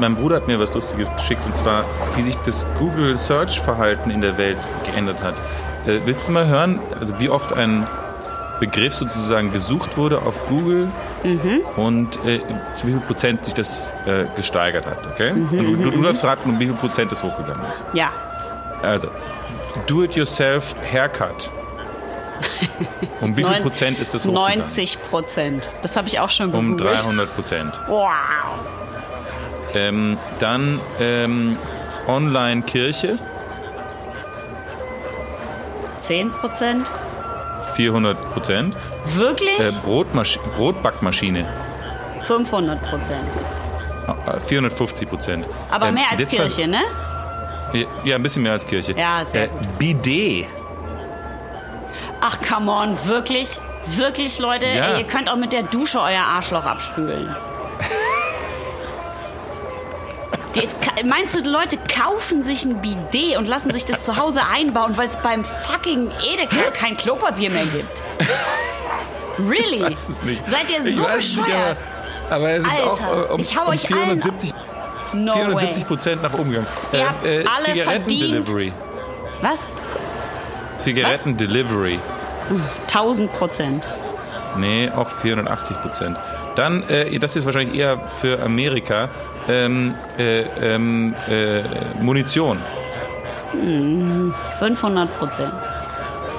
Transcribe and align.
mein 0.00 0.16
Bruder 0.16 0.36
hat 0.36 0.46
mir 0.48 0.58
was 0.58 0.72
Lustiges 0.74 1.12
geschickt 1.14 1.44
und 1.44 1.56
zwar, 1.56 1.84
wie 2.16 2.22
sich 2.22 2.36
das 2.36 2.66
Google 2.78 3.16
Search 3.18 3.60
Verhalten 3.60 4.10
in 4.10 4.20
der 4.20 4.36
Welt 4.38 4.58
geändert 4.84 5.22
hat. 5.22 5.34
Äh, 5.86 6.00
willst 6.04 6.28
du 6.28 6.32
mal 6.32 6.46
hören, 6.46 6.80
also 6.98 7.18
wie 7.18 7.28
oft 7.28 7.52
ein 7.52 7.86
Begriff 8.58 8.94
sozusagen 8.94 9.52
gesucht 9.52 9.96
wurde 9.96 10.20
auf 10.20 10.34
Google 10.48 10.88
mhm. 11.24 11.62
und 11.76 12.16
äh, 12.26 12.40
zu 12.74 12.86
wie 12.86 12.92
viel 12.92 13.00
Prozent 13.00 13.44
sich 13.44 13.54
das 13.54 13.92
äh, 14.06 14.26
gesteigert 14.36 14.86
hat, 14.86 15.06
okay? 15.06 15.32
Mhm, 15.32 15.58
und 15.58 15.66
du, 15.66 15.76
du, 15.76 15.90
du 15.90 16.02
darfst 16.02 16.24
raten, 16.24 16.50
um 16.50 16.60
wie 16.60 16.66
viel 16.66 16.74
Prozent 16.74 17.10
das 17.10 17.22
hochgegangen 17.22 17.64
ist. 17.70 17.84
Ja. 17.94 18.10
Also, 18.82 19.08
Do-it-yourself 19.86 20.74
Haircut. 20.92 21.50
Um 23.20 23.36
wie 23.36 23.44
viel 23.44 23.60
Prozent 23.60 23.98
ist 23.98 24.14
das 24.14 24.24
hochgegangen? 24.24 24.60
90 24.60 25.02
Prozent. 25.02 25.70
Das 25.82 25.96
habe 25.96 26.08
ich 26.08 26.18
auch 26.20 26.30
schon 26.30 26.50
gegoogelt. 26.50 26.80
Um 26.80 26.86
300 26.86 27.34
Prozent. 27.34 27.78
Wow. 27.86 28.08
Ähm, 29.74 30.18
dann 30.38 30.80
ähm, 31.00 31.56
Online-Kirche. 32.06 33.18
10 35.98 36.32
Prozent. 36.32 36.86
400 37.74 38.32
Prozent. 38.32 38.76
Wirklich? 39.14 39.60
Äh, 39.60 39.70
Brotmasch 39.84 40.38
Brotbackmaschine. 40.56 41.46
500 42.22 42.82
Prozent. 42.82 43.28
450 44.46 45.06
ah, 45.06 45.10
Prozent. 45.10 45.46
Aber 45.70 45.88
ähm, 45.88 45.94
mehr 45.94 46.10
als 46.10 46.26
Kirche, 46.26 46.68
ne? 46.68 46.80
Ja, 48.04 48.16
ein 48.16 48.22
bisschen 48.22 48.42
mehr 48.42 48.52
als 48.52 48.66
Kirche. 48.66 48.92
Ja, 48.92 49.24
sehr 49.24 49.44
äh, 49.44 49.48
gut. 49.48 49.78
Bidet. 49.78 50.46
Ach, 52.20 52.38
come 52.46 52.70
on, 52.70 52.96
wirklich? 53.06 53.60
Wirklich, 53.96 54.38
Leute? 54.38 54.66
Ja. 54.66 54.98
Ihr 54.98 55.04
könnt 55.04 55.30
auch 55.30 55.36
mit 55.36 55.52
der 55.52 55.62
Dusche 55.62 56.00
euer 56.00 56.22
Arschloch 56.22 56.64
abspülen. 56.64 57.34
Jetzt, 60.60 60.76
meinst 61.04 61.36
du, 61.36 61.42
die 61.42 61.48
Leute 61.48 61.78
kaufen 61.78 62.42
sich 62.42 62.64
ein 62.64 62.80
Bidet 62.82 63.36
und 63.36 63.46
lassen 63.46 63.72
sich 63.72 63.84
das 63.84 64.02
zu 64.02 64.16
Hause 64.16 64.42
einbauen, 64.52 64.96
weil 64.96 65.08
es 65.08 65.16
beim 65.16 65.44
fucking 65.44 66.10
Edeka 66.22 66.70
kein 66.72 66.96
Klopapier 66.96 67.50
mehr 67.50 67.66
gibt? 67.66 68.02
Really? 69.38 69.76
Ich 69.76 69.82
weiß 69.82 70.08
es 70.08 70.22
nicht. 70.22 70.46
Seid 70.46 70.70
ihr 70.70 70.94
so 70.94 71.04
bescheuert? 71.04 71.78
Aber, 72.28 72.36
aber, 72.36 72.50
es 72.50 72.66
ist 72.66 72.78
Alter, 72.78 73.30
auch 73.30 73.34
um, 73.34 73.40
ich 73.40 73.56
hau 73.56 73.62
um 73.62 73.68
euch 73.70 73.86
470, 73.86 74.54
no 75.14 75.32
470 75.32 75.86
Prozent 75.86 76.22
nach. 76.22 76.32
Ihr 76.32 76.64
äh, 76.92 77.04
habt 77.04 77.28
äh, 77.28 77.44
alle 77.56 77.64
Zigaretten-Delivery. 77.64 78.72
Was? 79.40 79.66
Zigaretten-Delivery. 80.80 81.98
1000 82.88 83.32
Prozent. 83.32 83.88
Nee, 84.56 84.90
auch 84.90 85.08
480 85.08 85.80
Prozent. 85.80 86.16
Dann, 86.56 86.82
äh, 86.88 87.18
das 87.18 87.36
ist 87.36 87.44
wahrscheinlich 87.44 87.78
eher 87.78 87.98
für 88.20 88.42
Amerika, 88.42 89.08
ähm, 89.48 89.94
äh, 90.18 90.42
ähm, 90.42 91.14
äh, 91.28 91.62
Munition. 92.00 92.58
500 94.58 95.18
Prozent. 95.18 95.52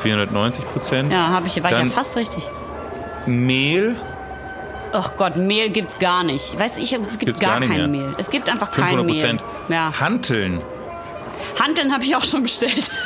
490 0.02 0.66
Prozent. 0.66 1.12
Ja, 1.12 1.28
habe 1.28 1.48
ich, 1.48 1.62
war 1.64 1.72
Dann 1.72 1.88
ich 1.88 1.94
ja 1.94 1.98
fast 1.98 2.16
richtig. 2.16 2.50
Mehl. 3.26 3.96
Ach 4.94 5.12
Gott, 5.18 5.38
Mehl 5.38 5.70
gibt's 5.70 6.00
gar 6.00 6.24
nicht. 6.24 6.58
Weißt 6.58 6.78
ich, 6.78 6.94
es 6.94 7.10
gibt 7.10 7.20
gibt's 7.20 7.40
gar, 7.40 7.60
gar 7.60 7.68
kein 7.68 7.92
mehr. 7.92 8.06
Mehl. 8.06 8.16
Es 8.18 8.30
gibt 8.30 8.50
einfach 8.50 8.72
kein 8.72 9.06
Mehl. 9.06 9.38
Ja. 9.70 9.94
Hanteln. 10.00 10.62
Hanteln 11.60 11.94
habe 11.94 12.04
ich 12.04 12.16
auch 12.16 12.24
schon 12.24 12.44
bestellt. 12.44 12.92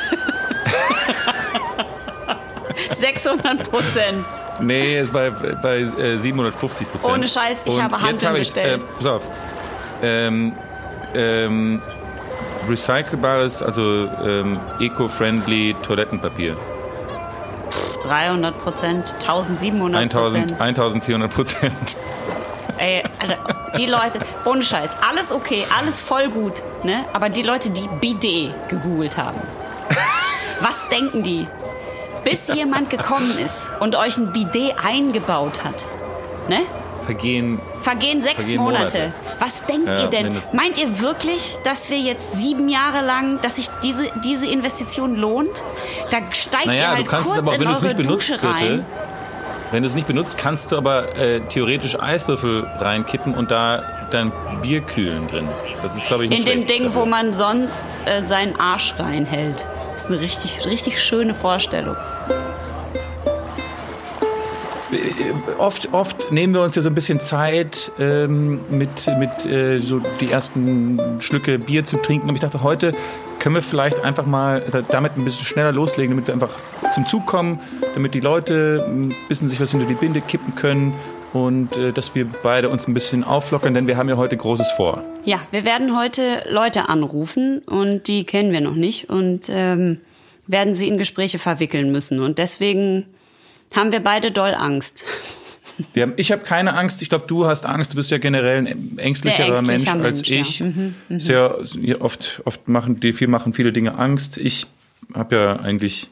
600 2.96 3.70
Prozent. 3.70 4.24
Nee, 4.60 5.00
ist 5.00 5.12
bei, 5.12 5.30
bei 5.30 5.78
äh, 5.78 6.18
750 6.18 6.90
Prozent. 6.90 7.14
Ohne 7.14 7.28
Scheiß, 7.28 7.62
ich 7.64 7.74
Und 7.74 7.82
habe 7.82 8.00
Handeln 8.00 8.28
hab 8.28 8.36
bestellt. 8.36 8.82
Äh, 8.82 8.86
pass 8.96 9.06
auf. 9.06 9.22
Ähm, 10.02 10.54
ähm, 11.14 11.82
recycelbares, 12.68 13.62
also 13.62 14.08
ähm, 14.24 14.58
eco-friendly 14.80 15.74
Toilettenpapier. 15.82 16.56
300 18.04 18.58
Prozent, 18.58 19.14
1700 19.20 20.12
Prozent. 20.12 20.60
1400 20.60 21.32
Prozent. 21.32 21.96
Ey, 22.78 23.02
Alter, 23.18 23.38
die 23.78 23.86
Leute, 23.86 24.20
ohne 24.44 24.62
Scheiß, 24.62 24.90
alles 25.08 25.32
okay, 25.32 25.64
alles 25.76 26.00
voll 26.00 26.28
gut, 26.28 26.62
ne? 26.82 27.04
Aber 27.12 27.28
die 27.30 27.42
Leute, 27.42 27.70
die 27.70 27.88
Bidet 28.00 28.54
gegoogelt 28.68 29.16
haben, 29.16 29.40
was 30.60 30.88
denken 30.88 31.22
die? 31.22 31.48
Bis 32.28 32.48
jemand 32.54 32.90
gekommen 32.90 33.30
ist 33.38 33.72
und 33.80 33.96
euch 33.96 34.16
ein 34.18 34.32
Bidet 34.32 34.74
eingebaut 34.84 35.64
hat. 35.64 35.86
Ne? 36.48 36.58
Vergehen. 37.04 37.60
Vergehen 37.80 38.20
sechs 38.20 38.44
vergehen 38.44 38.60
Monate. 38.60 38.98
Monate. 38.98 39.12
Was 39.38 39.64
denkt 39.64 39.86
ja, 39.86 40.02
ihr 40.02 40.08
denn? 40.08 40.24
Mindestens. 40.24 40.54
Meint 40.54 40.78
ihr 40.78 41.00
wirklich, 41.00 41.56
dass 41.62 41.88
wir 41.88 41.98
jetzt 41.98 42.36
sieben 42.36 42.68
Jahre 42.68 43.04
lang, 43.06 43.40
dass 43.42 43.56
sich 43.56 43.68
diese, 43.82 44.10
diese 44.24 44.46
Investition 44.46 45.14
lohnt? 45.14 45.62
Da 46.10 46.18
steigt 46.32 46.66
naja, 46.66 46.80
ihr 46.80 46.88
halt 46.88 47.06
du 47.06 47.10
kannst 47.10 47.26
kurz 47.26 47.36
es 47.36 47.42
aber 47.42 47.54
in 47.54 47.60
wenn 47.60 47.68
eure 47.68 47.84
nicht 47.84 47.96
benutzt, 47.96 48.30
Dusche 48.30 48.42
rein. 48.42 48.58
Bitte, 48.58 48.84
wenn 49.70 49.82
du 49.82 49.88
es 49.88 49.94
nicht 49.94 50.06
benutzt, 50.06 50.38
kannst 50.38 50.72
du 50.72 50.76
aber 50.76 51.16
äh, 51.16 51.40
theoretisch 51.48 51.98
Eiswürfel 51.98 52.66
reinkippen 52.78 53.34
und 53.34 53.50
da 53.50 54.08
dein 54.10 54.32
Bier 54.62 54.80
kühlen 54.80 55.26
drin. 55.28 55.48
Das 55.82 55.96
ist, 55.96 56.06
glaube 56.06 56.24
ich, 56.24 56.30
nicht 56.30 56.48
In 56.48 56.60
dem 56.60 56.66
Ding, 56.66 56.84
dafür. 56.84 57.02
wo 57.02 57.06
man 57.06 57.32
sonst 57.32 58.08
äh, 58.08 58.22
seinen 58.22 58.58
Arsch 58.58 58.94
reinhält. 58.98 59.66
Das 59.96 60.04
ist 60.04 60.10
eine 60.10 60.20
richtig, 60.20 60.66
richtig 60.66 61.02
schöne 61.02 61.32
Vorstellung. 61.32 61.96
Oft, 65.56 65.88
oft 65.92 66.30
nehmen 66.30 66.52
wir 66.52 66.60
uns 66.60 66.74
ja 66.74 66.82
so 66.82 66.90
ein 66.90 66.94
bisschen 66.94 67.18
Zeit, 67.18 67.90
ähm, 67.98 68.60
mit, 68.68 69.08
mit 69.18 69.46
äh, 69.46 69.80
so 69.80 70.02
die 70.20 70.30
ersten 70.30 71.00
Schlücke 71.20 71.58
Bier 71.58 71.82
zu 71.86 71.96
trinken. 71.96 72.28
Und 72.28 72.34
ich 72.34 72.42
dachte, 72.42 72.62
heute 72.62 72.92
können 73.38 73.54
wir 73.54 73.62
vielleicht 73.62 74.04
einfach 74.04 74.26
mal 74.26 74.62
damit 74.90 75.16
ein 75.16 75.24
bisschen 75.24 75.46
schneller 75.46 75.72
loslegen, 75.72 76.14
damit 76.14 76.26
wir 76.26 76.34
einfach 76.34 76.54
zum 76.92 77.06
Zug 77.06 77.24
kommen, 77.24 77.58
damit 77.94 78.12
die 78.12 78.20
Leute 78.20 78.84
ein 78.86 79.14
bisschen 79.28 79.48
sich 79.48 79.58
was 79.62 79.70
hinter 79.70 79.86
die 79.86 79.94
Binde 79.94 80.20
kippen 80.20 80.54
können 80.56 80.92
und 81.36 81.76
äh, 81.76 81.92
dass 81.92 82.14
wir 82.14 82.26
beide 82.42 82.70
uns 82.70 82.88
ein 82.88 82.94
bisschen 82.94 83.22
auflockern, 83.22 83.74
denn 83.74 83.86
wir 83.86 83.98
haben 83.98 84.08
ja 84.08 84.16
heute 84.16 84.36
Großes 84.36 84.72
vor. 84.72 85.04
Ja, 85.24 85.38
wir 85.50 85.64
werden 85.64 85.96
heute 85.98 86.44
Leute 86.48 86.88
anrufen 86.88 87.58
und 87.58 88.08
die 88.08 88.24
kennen 88.24 88.52
wir 88.52 88.62
noch 88.62 88.74
nicht 88.74 89.10
und 89.10 89.48
ähm, 89.50 90.00
werden 90.46 90.74
sie 90.74 90.88
in 90.88 90.96
Gespräche 90.96 91.38
verwickeln 91.38 91.92
müssen. 91.92 92.20
Und 92.20 92.38
deswegen 92.38 93.04
haben 93.74 93.92
wir 93.92 94.00
beide 94.00 94.30
doll 94.30 94.54
Angst. 94.54 95.04
Haben, 95.94 96.14
ich 96.16 96.32
habe 96.32 96.42
keine 96.42 96.72
Angst. 96.72 97.02
Ich 97.02 97.10
glaube, 97.10 97.26
du 97.26 97.44
hast 97.44 97.66
Angst. 97.66 97.92
Du 97.92 97.96
bist 97.96 98.10
ja 98.10 98.16
generell 98.16 98.66
ein 98.66 98.96
ängstlicherer 98.96 99.60
Mensch 99.60 99.86
als 99.86 100.26
Mensch, 100.26 100.30
ich. 100.30 100.60
Ja. 100.60 100.66
Mhm, 100.66 100.94
mh. 101.10 101.20
Sehr, 101.20 101.58
oft, 102.00 102.40
oft 102.46 102.66
machen 102.66 102.98
die 102.98 103.12
viel 103.12 103.28
machen 103.28 103.52
viele 103.52 103.74
Dinge 103.74 103.98
Angst. 103.98 104.38
Ich 104.38 104.66
habe 105.12 105.36
ja 105.36 105.56
eigentlich 105.56 106.08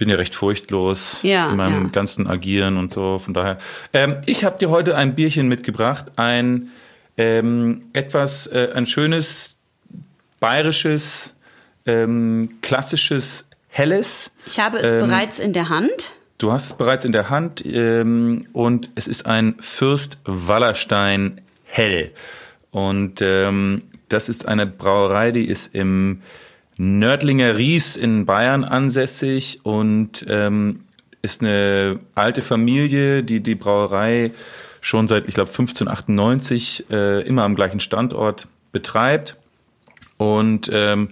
bin 0.00 0.08
ja 0.08 0.16
recht 0.16 0.34
furchtlos 0.34 1.20
ja, 1.22 1.50
in 1.50 1.58
meinem 1.58 1.84
ja. 1.84 1.88
ganzen 1.90 2.26
Agieren 2.26 2.78
und 2.78 2.90
so. 2.90 3.18
Von 3.18 3.34
daher, 3.34 3.58
ähm, 3.92 4.16
ich 4.24 4.44
habe 4.44 4.58
dir 4.58 4.70
heute 4.70 4.96
ein 4.96 5.14
Bierchen 5.14 5.46
mitgebracht, 5.46 6.12
ein 6.16 6.70
ähm, 7.18 7.82
etwas, 7.92 8.46
äh, 8.46 8.70
ein 8.74 8.86
schönes 8.86 9.58
bayerisches, 10.40 11.36
ähm, 11.84 12.56
klassisches 12.62 13.46
helles. 13.68 14.30
Ich 14.46 14.58
habe 14.58 14.78
es 14.78 14.90
ähm, 14.90 15.00
bereits 15.00 15.38
in 15.38 15.52
der 15.52 15.68
Hand. 15.68 16.12
Du 16.38 16.50
hast 16.50 16.64
es 16.64 16.72
bereits 16.72 17.04
in 17.04 17.12
der 17.12 17.28
Hand 17.28 17.62
ähm, 17.66 18.46
und 18.54 18.88
es 18.94 19.06
ist 19.06 19.26
ein 19.26 19.56
Fürst 19.60 20.16
Wallerstein 20.24 21.42
Hell. 21.64 22.10
Und 22.70 23.20
ähm, 23.20 23.82
das 24.08 24.30
ist 24.30 24.48
eine 24.48 24.66
Brauerei, 24.66 25.30
die 25.30 25.44
ist 25.46 25.74
im 25.74 26.22
Nördlinger 26.82 27.58
Ries 27.58 27.98
in 27.98 28.24
Bayern 28.24 28.64
ansässig 28.64 29.60
und 29.64 30.24
ähm, 30.30 30.80
ist 31.20 31.42
eine 31.42 32.00
alte 32.14 32.40
Familie, 32.40 33.22
die 33.22 33.42
die 33.42 33.54
Brauerei 33.54 34.32
schon 34.80 35.06
seit, 35.06 35.28
ich 35.28 35.34
glaube, 35.34 35.50
1598 35.50 36.86
äh, 36.90 37.20
immer 37.28 37.42
am 37.42 37.54
gleichen 37.54 37.80
Standort 37.80 38.48
betreibt. 38.72 39.36
Und 40.16 40.70
ähm, 40.72 41.10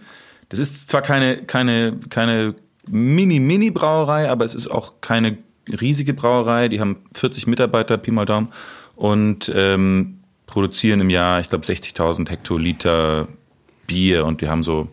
das 0.48 0.58
ist 0.58 0.88
zwar 0.88 1.02
keine, 1.02 1.42
keine, 1.42 1.98
keine 2.08 2.54
Mini-Mini-Brauerei, 2.90 4.30
aber 4.30 4.46
es 4.46 4.54
ist 4.54 4.70
auch 4.70 5.02
keine 5.02 5.36
riesige 5.68 6.14
Brauerei. 6.14 6.68
Die 6.68 6.80
haben 6.80 7.02
40 7.12 7.46
Mitarbeiter, 7.46 7.98
Pi 7.98 8.10
mal 8.10 8.24
Daumen, 8.24 8.48
und 8.96 9.52
ähm, 9.54 10.20
produzieren 10.46 11.02
im 11.02 11.10
Jahr, 11.10 11.40
ich 11.40 11.50
glaube, 11.50 11.66
60.000 11.66 12.30
Hektoliter 12.30 13.28
Bier. 13.86 14.24
Und 14.24 14.40
die 14.40 14.48
haben 14.48 14.62
so 14.62 14.88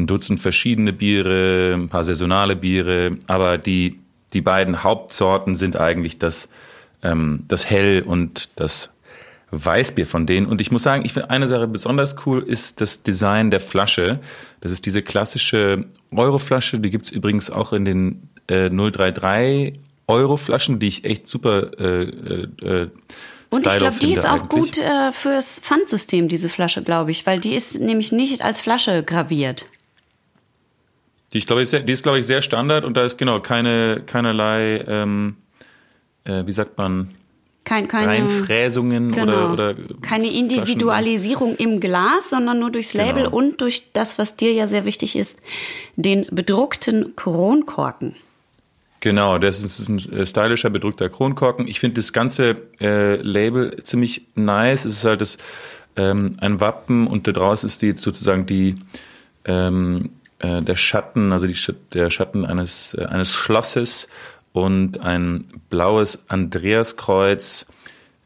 ein 0.00 0.06
Dutzend 0.06 0.40
verschiedene 0.40 0.92
Biere, 0.92 1.74
ein 1.74 1.88
paar 1.88 2.04
saisonale 2.04 2.56
Biere, 2.56 3.18
aber 3.26 3.58
die, 3.58 4.00
die 4.32 4.40
beiden 4.40 4.82
Hauptsorten 4.82 5.54
sind 5.54 5.76
eigentlich 5.76 6.18
das, 6.18 6.48
ähm, 7.02 7.44
das 7.48 7.68
Hell 7.68 8.02
und 8.02 8.48
das 8.56 8.90
Weißbier 9.50 10.06
von 10.06 10.26
denen. 10.26 10.46
Und 10.46 10.60
ich 10.60 10.70
muss 10.70 10.82
sagen, 10.82 11.04
ich 11.04 11.12
finde 11.12 11.30
eine 11.30 11.46
Sache 11.46 11.66
besonders 11.66 12.16
cool, 12.24 12.42
ist 12.42 12.80
das 12.80 13.02
Design 13.02 13.50
der 13.50 13.60
Flasche. 13.60 14.20
Das 14.60 14.72
ist 14.72 14.86
diese 14.86 15.02
klassische 15.02 15.86
Euroflasche, 16.14 16.78
die 16.78 16.90
gibt's 16.90 17.10
übrigens 17.10 17.50
auch 17.50 17.72
in 17.72 17.84
den 17.84 18.28
äh, 18.46 18.70
033 18.70 19.74
Euroflaschen, 20.06 20.78
die 20.78 20.88
ich 20.88 21.04
echt 21.04 21.26
super 21.26 21.70
äh, 21.78 22.02
äh, 22.02 22.90
Und 23.50 23.66
ich 23.66 23.76
glaube, 23.76 23.96
die 24.00 24.12
ist 24.12 24.26
auch 24.26 24.42
eigentlich. 24.42 24.48
gut 24.48 24.78
äh, 24.78 25.12
fürs 25.12 25.60
Pfandsystem, 25.60 26.28
diese 26.28 26.48
Flasche, 26.48 26.82
glaube 26.82 27.10
ich, 27.10 27.26
weil 27.26 27.40
die 27.40 27.54
ist 27.54 27.78
nämlich 27.78 28.12
nicht 28.12 28.42
als 28.42 28.60
Flasche 28.60 29.02
graviert. 29.02 29.66
Die, 31.32 31.38
ich 31.38 31.46
glaube, 31.46 31.64
die 31.64 31.92
ist, 31.92 32.02
glaube 32.02 32.18
ich, 32.18 32.26
sehr 32.26 32.42
Standard 32.42 32.84
und 32.84 32.96
da 32.96 33.04
ist 33.04 33.16
genau 33.18 33.38
keine, 33.40 34.02
keinerlei, 34.04 34.84
ähm, 34.86 35.36
äh, 36.24 36.44
wie 36.44 36.52
sagt 36.52 36.76
man, 36.76 37.14
Kein, 37.64 37.86
keine, 37.86 38.08
Reinfräsungen 38.08 39.12
genau, 39.12 39.52
oder, 39.52 39.52
oder 39.52 39.74
keine 40.02 40.32
Individualisierung 40.32 41.54
im 41.56 41.78
Glas, 41.78 42.30
sondern 42.30 42.58
nur 42.58 42.70
durchs 42.70 42.94
Label 42.94 43.24
Genau. 43.24 43.36
und 43.36 43.60
durch 43.60 43.92
das, 43.92 44.18
was 44.18 44.36
dir 44.36 44.52
ja 44.52 44.66
sehr 44.66 44.84
wichtig 44.84 45.14
ist, 45.14 45.38
den 45.96 46.26
bedruckten 46.32 47.14
Kronkorken. 47.14 48.16
Genau, 49.00 49.38
das 49.38 49.62
ist 49.62 49.88
ein 49.88 49.98
äh, 50.12 50.26
stylischer, 50.26 50.68
bedrückter 50.68 51.08
Kronkorken. 51.08 51.68
Ich 51.68 51.80
finde 51.80 52.00
das 52.00 52.12
ganze 52.12 52.56
äh, 52.80 53.16
Label 53.22 53.82
ziemlich 53.82 54.26
nice. 54.34 54.84
Es 54.84 54.92
ist 54.98 55.04
halt 55.04 55.20
das, 55.22 55.38
ähm, 55.96 56.36
ein 56.40 56.60
Wappen 56.60 57.06
und 57.06 57.26
da 57.26 57.32
draußen 57.32 57.66
ist 57.66 57.82
die 57.82 57.96
sozusagen 57.96 58.46
die 58.46 58.76
ähm, 59.44 60.10
äh, 60.40 60.62
der 60.62 60.76
Schatten, 60.76 61.32
also 61.32 61.46
die, 61.46 61.56
der 61.92 62.10
Schatten 62.10 62.44
eines, 62.44 62.94
äh, 62.94 63.04
eines 63.04 63.32
Schlosses 63.32 64.08
und 64.52 65.00
ein 65.00 65.44
blaues 65.68 66.18
Andreaskreuz 66.28 67.66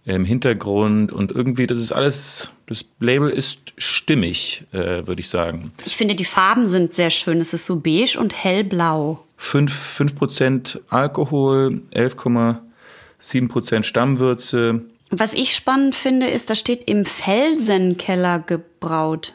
im 0.06 0.24
Hintergrund 0.24 1.12
und 1.12 1.32
irgendwie, 1.32 1.66
das 1.66 1.78
ist 1.78 1.92
alles, 1.92 2.50
das 2.66 2.84
Label 3.00 3.30
ist 3.30 3.72
stimmig, 3.78 4.64
äh, 4.72 5.06
würde 5.06 5.20
ich 5.20 5.28
sagen. 5.28 5.72
Ich 5.86 5.96
finde, 5.96 6.14
die 6.14 6.24
Farben 6.24 6.68
sind 6.68 6.94
sehr 6.94 7.10
schön. 7.10 7.40
Es 7.40 7.54
ist 7.54 7.66
so 7.66 7.76
beige 7.76 8.18
und 8.18 8.34
hellblau. 8.34 9.24
5, 9.36 9.98
5% 9.98 10.80
Alkohol, 10.90 11.82
11,7% 11.92 13.82
Stammwürze. 13.82 14.82
Was 15.10 15.34
ich 15.34 15.54
spannend 15.54 15.94
finde, 15.94 16.26
ist, 16.26 16.50
da 16.50 16.54
steht 16.54 16.88
im 16.88 17.04
Felsenkeller 17.04 18.40
gebraut. 18.40 19.34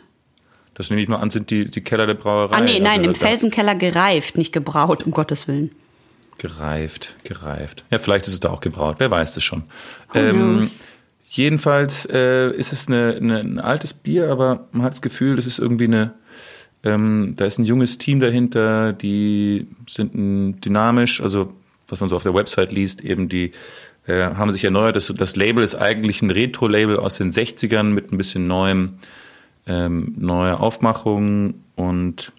Das 0.80 0.90
nehme 0.90 1.02
ich 1.02 1.10
mal 1.10 1.18
an, 1.18 1.30
sind 1.30 1.50
die, 1.50 1.66
die 1.66 1.82
Keller 1.82 2.08
der 2.08 2.14
Brauerei. 2.14 2.56
Ah, 2.56 2.62
nee, 2.62 2.80
nein, 2.80 3.00
Also 3.00 3.10
im 3.10 3.16
Felsenkeller 3.16 3.76
gereift, 3.76 4.38
nicht 4.38 4.54
gebraut, 4.54 5.04
um 5.04 5.12
Gottes 5.12 5.46
Willen. 5.50 5.72
Gereift, 6.38 7.18
gereift. 7.26 7.84
Ja, 7.92 7.98
vielleicht 7.98 8.28
ist 8.28 8.34
es 8.34 8.40
da 8.40 8.50
auch 8.50 8.62
gebraut, 8.62 8.96
wer 9.00 9.12
weiß 9.12 9.36
es 9.36 9.44
schon. 9.44 9.64
Knows? 10.14 10.82
jedenfalls 11.26 12.08
äh, 12.10 12.52
ist 12.52 12.72
es 12.72 12.88
eine, 12.88 13.18
eine, 13.18 13.40
ein 13.42 13.60
altes 13.60 13.94
Bier, 13.94 14.32
aber 14.32 14.68
man 14.72 14.84
hat 14.84 14.94
das 14.94 15.02
Gefühl, 15.02 15.36
das 15.36 15.46
ist 15.46 15.60
irgendwie 15.60 15.84
eine, 15.84 16.14
ähm, 16.86 17.34
da 17.36 17.44
ist 17.44 17.60
ein 17.60 17.66
junges 17.66 17.98
Team 17.98 18.22
dahinter, 18.22 18.94
die 18.94 19.68
sind 19.86 20.64
dynamisch, 20.64 21.20
also 21.20 21.54
was 21.90 22.00
man 22.00 22.08
so 22.08 22.16
auf 22.16 22.24
der 22.24 22.34
Website 22.34 22.72
liest, 22.72 23.02
eben 23.04 23.28
die 23.28 23.52
äh, 24.08 24.24
haben 24.34 24.54
sich 24.54 24.64
erneuert. 24.64 24.96
Das, 24.96 25.14
das 25.14 25.36
Label 25.36 25.62
ist 25.62 25.76
eigentlich 25.76 26.22
ein 26.22 26.32
Retro-Label 26.32 26.96
aus 26.96 27.16
den 27.16 27.32
60ern 27.32 27.84
mit 27.84 28.14
ein 28.14 28.18
bisschen 28.18 28.48
neuem, 28.48 28.92
ähm, 29.70 30.16
neuer 30.18 30.60
Aufmachung 30.60 31.54
und 31.76 32.34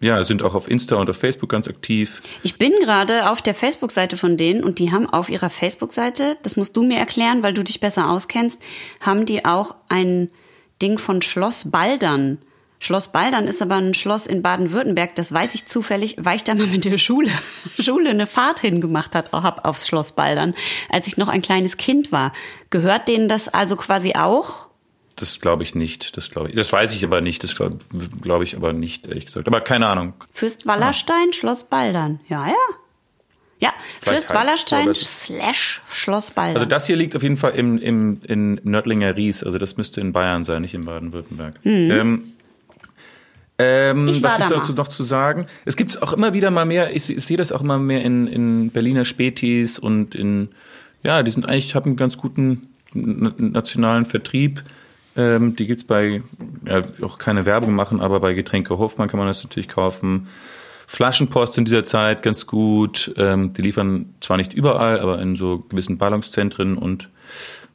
ja, 0.00 0.22
sind 0.22 0.42
auch 0.42 0.54
auf 0.54 0.68
Insta 0.68 0.96
und 0.96 1.08
auf 1.08 1.16
Facebook 1.16 1.48
ganz 1.48 1.66
aktiv. 1.66 2.20
Ich 2.42 2.58
bin 2.58 2.72
gerade 2.78 3.30
auf 3.30 3.40
der 3.40 3.54
Facebook-Seite 3.54 4.18
von 4.18 4.36
denen 4.36 4.62
und 4.62 4.78
die 4.78 4.92
haben 4.92 5.08
auf 5.08 5.30
ihrer 5.30 5.48
Facebook-Seite, 5.48 6.36
das 6.42 6.56
musst 6.56 6.76
du 6.76 6.84
mir 6.84 6.98
erklären, 6.98 7.42
weil 7.42 7.54
du 7.54 7.64
dich 7.64 7.80
besser 7.80 8.10
auskennst, 8.10 8.60
haben 9.00 9.24
die 9.24 9.46
auch 9.46 9.76
ein 9.88 10.28
Ding 10.82 10.98
von 10.98 11.22
Schloss 11.22 11.70
Baldern. 11.70 12.36
Schloss 12.80 13.12
Baldern 13.12 13.46
ist 13.46 13.62
aber 13.62 13.76
ein 13.76 13.94
Schloss 13.94 14.26
in 14.26 14.42
Baden-Württemberg, 14.42 15.14
das 15.14 15.32
weiß 15.32 15.54
ich 15.54 15.64
zufällig, 15.64 16.16
weil 16.20 16.36
ich 16.36 16.44
da 16.44 16.54
mal 16.54 16.66
mit 16.66 16.84
der 16.84 16.98
Schule, 16.98 17.30
Schule 17.78 18.10
eine 18.10 18.26
Fahrt 18.26 18.58
hingemacht 18.58 19.14
hat, 19.14 19.32
hab 19.32 19.64
aufs 19.66 19.88
Schloss 19.88 20.12
Baldern, 20.12 20.52
als 20.90 21.06
ich 21.06 21.16
noch 21.16 21.28
ein 21.28 21.40
kleines 21.40 21.78
Kind 21.78 22.12
war. 22.12 22.34
Gehört 22.68 23.08
denen 23.08 23.30
das 23.30 23.48
also 23.48 23.76
quasi 23.76 24.16
auch? 24.16 24.68
Das 25.16 25.38
glaube 25.38 25.62
ich 25.62 25.74
nicht. 25.74 26.16
Das 26.16 26.30
glaube 26.30 26.48
ich. 26.50 26.56
Das 26.56 26.72
weiß 26.72 26.94
ich 26.94 27.04
aber 27.04 27.20
nicht. 27.20 27.42
Das 27.42 27.54
glaube 27.56 27.78
glaub 28.20 28.42
ich 28.42 28.56
aber 28.56 28.72
nicht, 28.72 29.06
ehrlich 29.06 29.26
gesagt. 29.26 29.46
Aber 29.46 29.60
keine 29.60 29.86
Ahnung. 29.86 30.14
Fürst 30.30 30.66
Wallerstein, 30.66 31.32
Schloss 31.32 31.64
Baldern. 31.64 32.20
Ja, 32.28 32.46
ja. 32.48 32.54
Ja, 33.60 33.72
Vielleicht 34.00 34.26
Fürst 34.26 34.30
es 34.30 34.34
Wallerstein 34.34 34.88
es 34.88 35.24
slash 35.24 35.80
Schloss 35.90 36.32
Baldern. 36.32 36.56
Also 36.56 36.66
das 36.66 36.86
hier 36.86 36.96
liegt 36.96 37.14
auf 37.16 37.22
jeden 37.22 37.36
Fall 37.36 37.52
im, 37.52 37.78
im, 37.78 38.18
in 38.26 38.60
Nördlinger 38.64 39.16
Ries. 39.16 39.44
Also 39.44 39.58
das 39.58 39.76
müsste 39.76 40.00
in 40.00 40.12
Bayern 40.12 40.42
sein, 40.44 40.62
nicht 40.62 40.74
in 40.74 40.84
Baden-Württemberg. 40.84 41.54
Ähm, 41.64 42.24
ähm, 43.58 44.02
Mhm. 44.02 44.08
Ich 44.08 44.22
war 44.22 44.32
was 44.32 44.36
gibt's 44.36 44.50
da 44.50 44.56
dazu 44.56 44.72
noch 44.72 44.88
zu 44.88 45.04
sagen? 45.04 45.46
Es 45.64 45.76
gibt 45.76 46.02
auch 46.02 46.12
immer 46.12 46.34
wieder 46.34 46.50
mal 46.50 46.64
mehr, 46.64 46.94
ich, 46.94 47.08
ich 47.08 47.24
sehe 47.24 47.36
das 47.36 47.52
auch 47.52 47.60
immer 47.60 47.78
mehr 47.78 48.02
in, 48.02 48.26
in 48.26 48.70
Berliner 48.70 49.04
Spätis 49.04 49.78
und 49.78 50.14
in, 50.14 50.48
ja, 51.02 51.22
die 51.22 51.30
sind 51.30 51.48
eigentlich, 51.48 51.74
haben 51.74 51.90
einen 51.90 51.96
ganz 51.96 52.18
guten 52.18 52.68
nationalen 52.94 54.06
Vertrieb. 54.06 54.62
Ähm, 55.16 55.56
die 55.56 55.66
gibt's 55.66 55.84
bei, 55.84 56.22
ja, 56.66 56.82
auch 57.02 57.18
keine 57.18 57.46
Werbung 57.46 57.74
machen, 57.74 58.00
aber 58.00 58.20
bei 58.20 58.34
Getränke 58.34 58.78
Hofmann 58.78 59.08
kann 59.08 59.18
man 59.18 59.28
das 59.28 59.42
natürlich 59.44 59.68
kaufen. 59.68 60.28
Flaschenpost 60.86 61.56
in 61.58 61.64
dieser 61.64 61.84
Zeit 61.84 62.22
ganz 62.22 62.46
gut. 62.46 63.14
Ähm, 63.16 63.52
die 63.52 63.62
liefern 63.62 64.14
zwar 64.20 64.36
nicht 64.36 64.54
überall, 64.54 65.00
aber 65.00 65.20
in 65.20 65.36
so 65.36 65.60
gewissen 65.68 65.98
Ballungszentren 65.98 66.76
und 66.76 67.08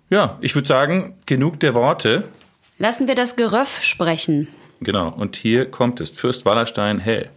ja, 0.09 0.37
ich 0.41 0.55
würde 0.55 0.67
sagen, 0.67 1.17
genug 1.25 1.59
der 1.59 1.75
Worte. 1.75 2.23
Lassen 2.77 3.07
wir 3.07 3.15
das 3.15 3.35
Geröff 3.35 3.83
sprechen. 3.83 4.47
Genau, 4.81 5.09
und 5.09 5.35
hier 5.35 5.69
kommt 5.69 5.99
es. 5.99 6.09
Fürst 6.09 6.45
Wallerstein 6.45 6.99
hell. 6.99 7.29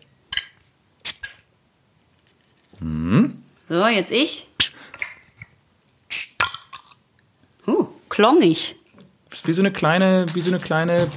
So, 3.69 3.87
jetzt 3.87 4.11
ich. 4.11 4.49
Uh, 7.67 7.87
klongig. 8.09 8.77
Das 9.33 9.39
ist 9.41 9.49
wie 9.49 9.53
so 9.55 9.63
eine 9.63 9.73
kleine, 9.73 10.27
wie 10.35 10.43
so 10.43 10.51
eine 10.51 10.61
kleine, 10.61 11.11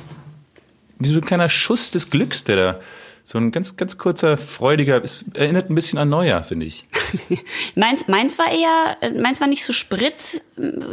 wie 1.00 1.08
so 1.08 1.16
ein 1.16 1.26
kleiner 1.26 1.50
Schuss 1.50 1.92
des 1.92 2.10
Glücks, 2.10 2.46
der 2.46 2.56
da, 2.56 2.80
so 3.26 3.38
ein 3.38 3.52
ganz, 3.52 3.76
ganz 3.76 3.98
kurzer, 3.98 4.38
freudiger, 4.38 5.04
es 5.04 5.26
erinnert 5.34 5.70
ein 5.70 5.76
bisschen 5.76 6.00
an 6.00 6.08
Neujahr, 6.08 6.42
finde 6.42 6.66
ich. 6.66 6.88
Meins, 7.76 8.08
meins 8.08 8.40
war 8.40 8.50
eher, 8.50 8.98
äh, 9.02 9.10
meins 9.20 9.42
war 9.42 9.48
nicht 9.48 9.66
so 9.66 9.74
spritz, 9.74 10.40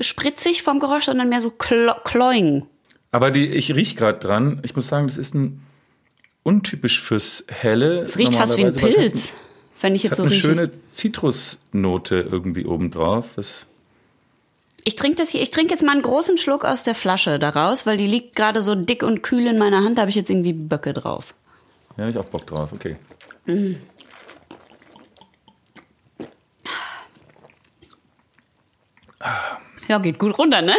spritzig 0.00 0.64
vom 0.64 0.80
Geräusch, 0.80 1.04
sondern 1.04 1.28
mehr 1.28 1.40
so 1.40 1.50
klo 1.50 1.92
kloing. 2.02 2.66
Aber 3.12 3.30
die, 3.30 3.46
ich 3.46 3.72
riech 3.76 3.94
gerade 3.94 4.18
dran. 4.18 4.60
Ich 4.64 4.74
muss 4.74 4.88
sagen, 4.88 5.06
das 5.06 5.16
ist 5.16 5.34
ein 5.34 5.62
untypisch 6.42 7.00
fürs 7.00 7.44
Helle. 7.46 8.00
Es 8.00 8.18
riecht 8.18 8.34
fast 8.34 8.56
wie 8.56 8.64
ein 8.64 8.74
Pilz, 8.74 9.34
wenn 9.80 9.94
ich 9.94 10.04
Es 10.04 10.10
jetzt 10.10 10.12
hat 10.12 10.16
so 10.16 10.22
eine 10.24 10.32
rieche. 10.32 10.40
schöne 10.40 10.70
Zitrusnote 10.90 12.16
irgendwie 12.32 12.64
obendrauf. 12.64 13.36
Was, 13.36 13.68
Ich 14.84 14.96
trinke 14.96 15.16
das 15.16 15.30
hier, 15.30 15.40
ich 15.42 15.50
trinke 15.50 15.72
jetzt 15.72 15.82
mal 15.82 15.92
einen 15.92 16.02
großen 16.02 16.38
Schluck 16.38 16.64
aus 16.64 16.82
der 16.82 16.94
Flasche 16.94 17.38
daraus, 17.38 17.86
weil 17.86 17.96
die 17.98 18.06
liegt 18.06 18.34
gerade 18.34 18.62
so 18.62 18.74
dick 18.74 19.02
und 19.02 19.22
kühl 19.22 19.46
in 19.46 19.58
meiner 19.58 19.84
Hand, 19.84 19.96
da 19.98 20.02
habe 20.02 20.10
ich 20.10 20.16
jetzt 20.16 20.28
irgendwie 20.30 20.52
Böcke 20.52 20.92
drauf. 20.92 21.34
ja, 21.96 22.08
ich 22.08 22.18
auch 22.18 22.24
Bock 22.24 22.46
drauf. 22.46 22.72
Okay. 22.72 22.96
Ja, 29.88 29.98
geht 29.98 30.18
gut 30.18 30.36
runter, 30.38 30.62
ne? 30.62 30.74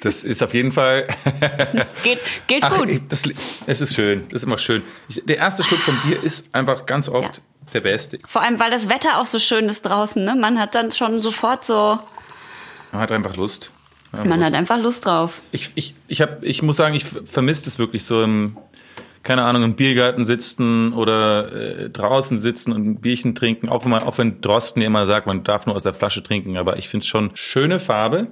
Das 0.00 0.22
ist 0.24 0.42
auf 0.42 0.52
jeden 0.52 0.70
Fall. 0.72 1.08
Geht, 2.02 2.18
geht 2.46 2.62
Ach, 2.62 2.76
gut. 2.76 2.90
das, 3.08 3.22
es 3.66 3.80
ist 3.80 3.94
schön. 3.94 4.26
Das 4.28 4.42
ist 4.42 4.46
immer 4.46 4.58
schön. 4.58 4.82
Ich, 5.08 5.22
der 5.24 5.38
erste 5.38 5.64
Schluck 5.64 5.80
von 5.80 5.96
Bier 6.04 6.22
ist 6.22 6.54
einfach 6.54 6.84
ganz 6.84 7.08
oft 7.08 7.38
Ja. 7.38 7.42
der 7.72 7.80
beste. 7.80 8.18
Vor 8.28 8.42
allem, 8.42 8.60
weil 8.60 8.70
das 8.70 8.90
Wetter 8.90 9.18
auch 9.18 9.24
so 9.24 9.38
schön 9.38 9.64
ist 9.64 9.80
draußen, 9.82 10.22
ne? 10.22 10.36
Man 10.36 10.58
hat 10.60 10.74
dann 10.74 10.90
schon 10.90 11.18
sofort 11.18 11.64
so, 11.64 11.98
Man 12.94 13.02
hat 13.02 13.12
einfach 13.12 13.36
Lust. 13.36 13.72
Man 14.12 14.20
hat 14.22 14.28
man 14.28 14.38
Lust. 14.38 14.52
hat 14.52 14.58
einfach 14.58 14.78
Lust 14.80 15.04
drauf. 15.06 15.42
Ich, 15.52 15.72
ich, 15.74 15.94
ich, 16.06 16.22
hab, 16.22 16.42
ich 16.44 16.62
muss 16.62 16.76
sagen, 16.76 16.94
ich 16.94 17.04
vermisse 17.04 17.68
es 17.68 17.78
wirklich 17.80 18.04
so 18.04 18.22
im, 18.22 18.56
keine 19.24 19.42
Ahnung, 19.44 19.64
im 19.64 19.74
Biergarten 19.74 20.24
sitzen 20.24 20.92
oder 20.92 21.52
äh, 21.52 21.90
draußen 21.90 22.36
sitzen 22.38 22.72
und 22.72 22.86
ein 22.86 23.00
Bierchen 23.00 23.34
trinken. 23.34 23.68
Auch 23.68 23.84
wenn 23.84 23.90
man, 23.90 24.04
auch 24.04 24.16
wenn 24.18 24.40
Drosten 24.40 24.80
ja 24.80 24.86
immer 24.86 25.06
sagt, 25.06 25.26
man 25.26 25.42
darf 25.42 25.66
nur 25.66 25.74
aus 25.74 25.82
der 25.82 25.92
Flasche 25.92 26.22
trinken, 26.22 26.56
aber 26.56 26.76
ich 26.76 26.88
finde 26.88 27.02
es 27.02 27.08
schon 27.08 27.32
schöne 27.34 27.80
Farbe. 27.80 28.28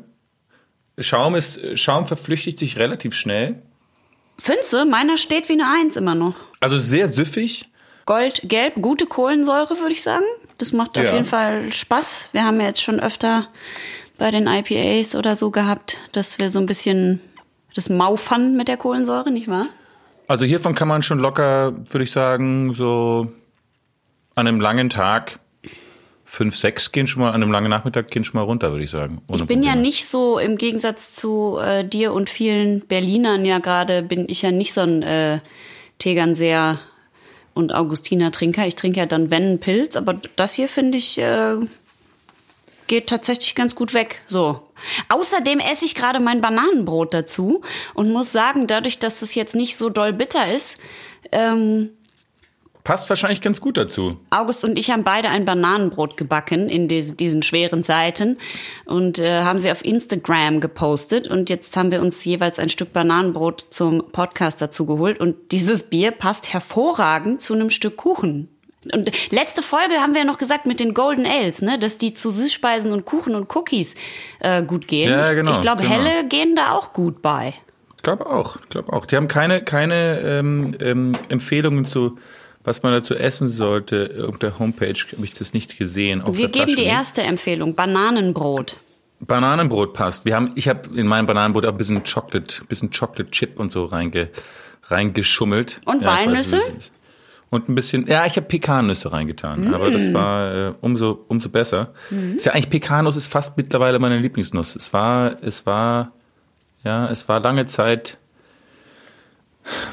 Schaum 0.98 1.34
ist, 1.34 1.60
Schaum 1.78 2.06
verflüchtigt 2.06 2.58
sich 2.58 2.78
relativ 2.78 3.14
schnell. 3.14 3.62
Findest 4.38 4.72
du? 4.72 4.84
Meiner 4.84 5.16
steht 5.16 5.48
wie 5.48 5.54
eine 5.54 5.66
Eins 5.68 5.96
immer 5.96 6.14
noch. 6.14 6.34
Also 6.60 6.78
sehr 6.78 7.08
süffig. 7.08 7.68
Gold, 8.06 8.42
gelb, 8.44 8.74
gute 8.82 9.06
Kohlensäure, 9.06 9.78
würde 9.80 9.92
ich 9.92 10.02
sagen. 10.02 10.24
Das 10.58 10.72
macht 10.72 10.98
auf 10.98 11.04
Ja. 11.04 11.12
jeden 11.14 11.24
Fall 11.24 11.72
Spaß. 11.72 12.28
Wir 12.32 12.44
haben 12.44 12.60
ja 12.60 12.66
jetzt 12.66 12.82
schon 12.82 13.00
öfter 13.00 13.46
bei 14.18 14.30
den 14.30 14.46
IPAs 14.46 15.16
oder 15.16 15.36
so 15.36 15.50
gehabt, 15.50 15.96
dass 16.12 16.38
wir 16.38 16.50
so 16.50 16.58
ein 16.58 16.66
bisschen 16.66 17.20
das 17.74 17.88
Maufern 17.88 18.56
mit 18.56 18.68
der 18.68 18.76
Kohlensäure, 18.76 19.30
nicht 19.30 19.48
wahr? 19.48 19.66
Also 20.28 20.44
hiervon 20.44 20.74
kann 20.74 20.88
man 20.88 21.02
schon 21.02 21.18
locker, 21.18 21.74
würde 21.90 22.04
ich 22.04 22.10
sagen, 22.10 22.74
so 22.74 23.32
an 24.34 24.46
einem 24.46 24.60
langen 24.60 24.90
Tag 24.90 25.38
fünf, 26.32 26.56
sechs 26.56 26.92
gehen 26.92 27.06
schon 27.06 27.20
mal, 27.20 27.28
an 27.28 27.42
einem 27.42 27.52
langen 27.52 27.68
Nachmittag 27.68 28.10
gehen 28.10 28.24
schon 28.24 28.38
mal 28.40 28.44
runter, 28.44 28.70
würde 28.70 28.84
ich 28.84 28.90
sagen. 28.90 29.20
Ich 29.28 29.44
bin 29.44 29.62
ja 29.62 29.72
Probleme. 29.72 29.82
nicht 29.82 30.06
so, 30.06 30.38
im 30.38 30.56
Gegensatz 30.56 31.14
zu 31.14 31.58
äh, 31.58 31.84
dir 31.84 32.14
und 32.14 32.30
vielen 32.30 32.80
Berlinern 32.86 33.44
ja 33.44 33.58
gerade, 33.58 34.02
bin 34.02 34.26
ich 34.30 34.40
ja 34.40 34.50
nicht 34.50 34.72
so 34.72 34.80
ein 34.80 35.02
äh, 35.02 35.40
Tegernseer 35.98 36.80
und 37.52 37.74
Augustiner 37.74 38.32
Trinker. 38.32 38.66
Ich 38.66 38.76
trinke 38.76 39.00
ja 39.00 39.04
dann, 39.04 39.30
wenn, 39.30 39.42
einen 39.42 39.60
Pilz, 39.60 39.94
aber 39.94 40.14
das 40.36 40.54
hier 40.54 40.68
finde 40.68 40.96
ich, 40.96 41.18
äh, 41.18 41.56
geht 42.92 43.06
tatsächlich 43.06 43.54
ganz 43.54 43.74
gut 43.74 43.94
weg. 43.94 44.20
So. 44.26 44.60
Außerdem 45.08 45.60
esse 45.60 45.86
ich 45.86 45.94
gerade 45.94 46.20
mein 46.20 46.42
Bananenbrot 46.42 47.14
dazu 47.14 47.62
und 47.94 48.12
muss 48.12 48.32
sagen, 48.32 48.66
dadurch, 48.66 48.98
dass 48.98 49.20
das 49.20 49.34
jetzt 49.34 49.54
nicht 49.54 49.78
so 49.78 49.88
doll 49.88 50.12
bitter 50.12 50.52
ist, 50.52 50.76
ähm, 51.32 51.88
Passt 52.84 53.08
wahrscheinlich 53.08 53.40
ganz 53.40 53.60
gut 53.60 53.78
dazu. 53.78 54.18
August 54.30 54.64
und 54.64 54.76
ich 54.76 54.90
haben 54.90 55.04
beide 55.04 55.28
ein 55.28 55.44
Bananenbrot 55.44 56.16
gebacken 56.16 56.68
in 56.68 56.88
die, 56.88 57.16
diesen 57.16 57.42
schweren 57.42 57.84
Zeiten 57.84 58.38
und 58.86 59.20
äh, 59.20 59.42
haben 59.42 59.60
sie 59.60 59.70
auf 59.70 59.84
Instagram 59.84 60.60
gepostet 60.60 61.28
und 61.28 61.48
jetzt 61.48 61.74
haben 61.76 61.92
wir 61.92 62.02
uns 62.02 62.22
jeweils 62.24 62.58
ein 62.58 62.70
Stück 62.70 62.92
Bananenbrot 62.92 63.68
zum 63.70 64.10
Podcast 64.10 64.60
dazu 64.60 64.84
geholt 64.84 65.20
und 65.20 65.52
dieses 65.52 65.84
Bier 65.84 66.10
passt 66.10 66.52
hervorragend 66.52 67.40
zu 67.40 67.54
einem 67.54 67.70
Stück 67.70 67.96
Kuchen. 67.96 68.48
Und 68.92 69.10
letzte 69.32 69.62
Folge 69.62 69.94
haben 69.96 70.12
wir 70.12 70.22
ja 70.22 70.26
noch 70.26 70.38
gesagt 70.38 70.66
mit 70.66 70.80
den 70.80 70.92
Golden 70.94 71.24
Ales, 71.26 71.62
ne, 71.62 71.78
dass 71.78 71.98
die 71.98 72.14
zu 72.14 72.30
Süßspeisen 72.30 72.92
und 72.92 73.04
Kuchen 73.04 73.34
und 73.34 73.54
Cookies 73.54 73.94
äh, 74.40 74.62
gut 74.62 74.88
gehen. 74.88 75.10
Ja, 75.10 75.30
ich 75.30 75.36
genau, 75.36 75.52
ich 75.52 75.60
glaube, 75.60 75.82
genau. 75.82 75.94
helle 75.94 76.26
gehen 76.26 76.56
da 76.56 76.72
auch 76.72 76.92
gut 76.92 77.22
bei. 77.22 77.54
Ich 77.96 78.02
glaube 78.02 78.26
auch, 78.26 78.56
ich 78.56 78.68
glaube 78.70 78.92
auch. 78.92 79.06
Die 79.06 79.14
haben 79.16 79.28
keine, 79.28 79.62
keine 79.62 80.20
ähm, 80.20 80.76
ähm, 80.80 81.12
Empfehlungen 81.28 81.84
zu, 81.84 82.18
was 82.64 82.82
man 82.82 82.92
dazu 82.92 83.14
essen 83.14 83.46
sollte. 83.46 84.26
Auf 84.28 84.38
der 84.38 84.58
Homepage 84.58 84.98
habe 85.12 85.24
ich 85.24 85.32
das 85.32 85.54
nicht 85.54 85.78
gesehen. 85.78 86.20
Wir 86.26 86.48
geben 86.48 86.70
Flasche 86.70 86.76
die 86.76 86.82
erste 86.84 87.22
Empfehlung, 87.22 87.76
Bananenbrot. 87.76 88.78
Bananenbrot 89.20 89.92
passt. 89.94 90.24
Wir 90.24 90.34
haben, 90.34 90.50
ich 90.56 90.68
habe 90.68 90.88
in 90.98 91.06
mein 91.06 91.26
Bananenbrot 91.26 91.64
auch 91.66 91.70
ein 91.70 91.78
bisschen 91.78 92.02
Chocolate, 92.02 92.64
bisschen 92.64 92.90
Chocolate 92.90 93.30
Chip 93.30 93.60
und 93.60 93.70
so 93.70 93.84
reinge, 93.84 94.30
reingeschummelt. 94.88 95.80
Und 95.84 96.04
weiß, 96.04 96.26
Walnüsse? 96.26 96.56
ist- 96.56 96.92
Und 97.52 97.68
ein 97.68 97.74
bisschen, 97.74 98.06
ja, 98.08 98.24
ich 98.26 98.36
habe 98.36 98.46
Pekannüsse 98.48 99.12
reingetan, 99.12 99.72
aber 99.74 99.90
Mm. 99.90 99.92
das 99.92 100.12
war 100.14 100.54
äh, 100.54 100.72
umso 100.80 101.24
umso 101.28 101.50
besser. 101.50 101.92
Ist 102.34 102.46
ja 102.46 102.52
eigentlich 102.52 102.70
Pekanuss 102.70 103.14
ist 103.16 103.26
fast 103.28 103.56
mittlerweile 103.58 103.98
meine 103.98 104.18
Lieblingsnuss. 104.18 104.74
Es 104.74 104.92
war 104.94 105.36
es 105.42 105.66
war 105.66 106.12
ja, 106.82 107.08
es 107.10 107.28
war 107.28 107.40
lange 107.40 107.66
Zeit 107.66 108.16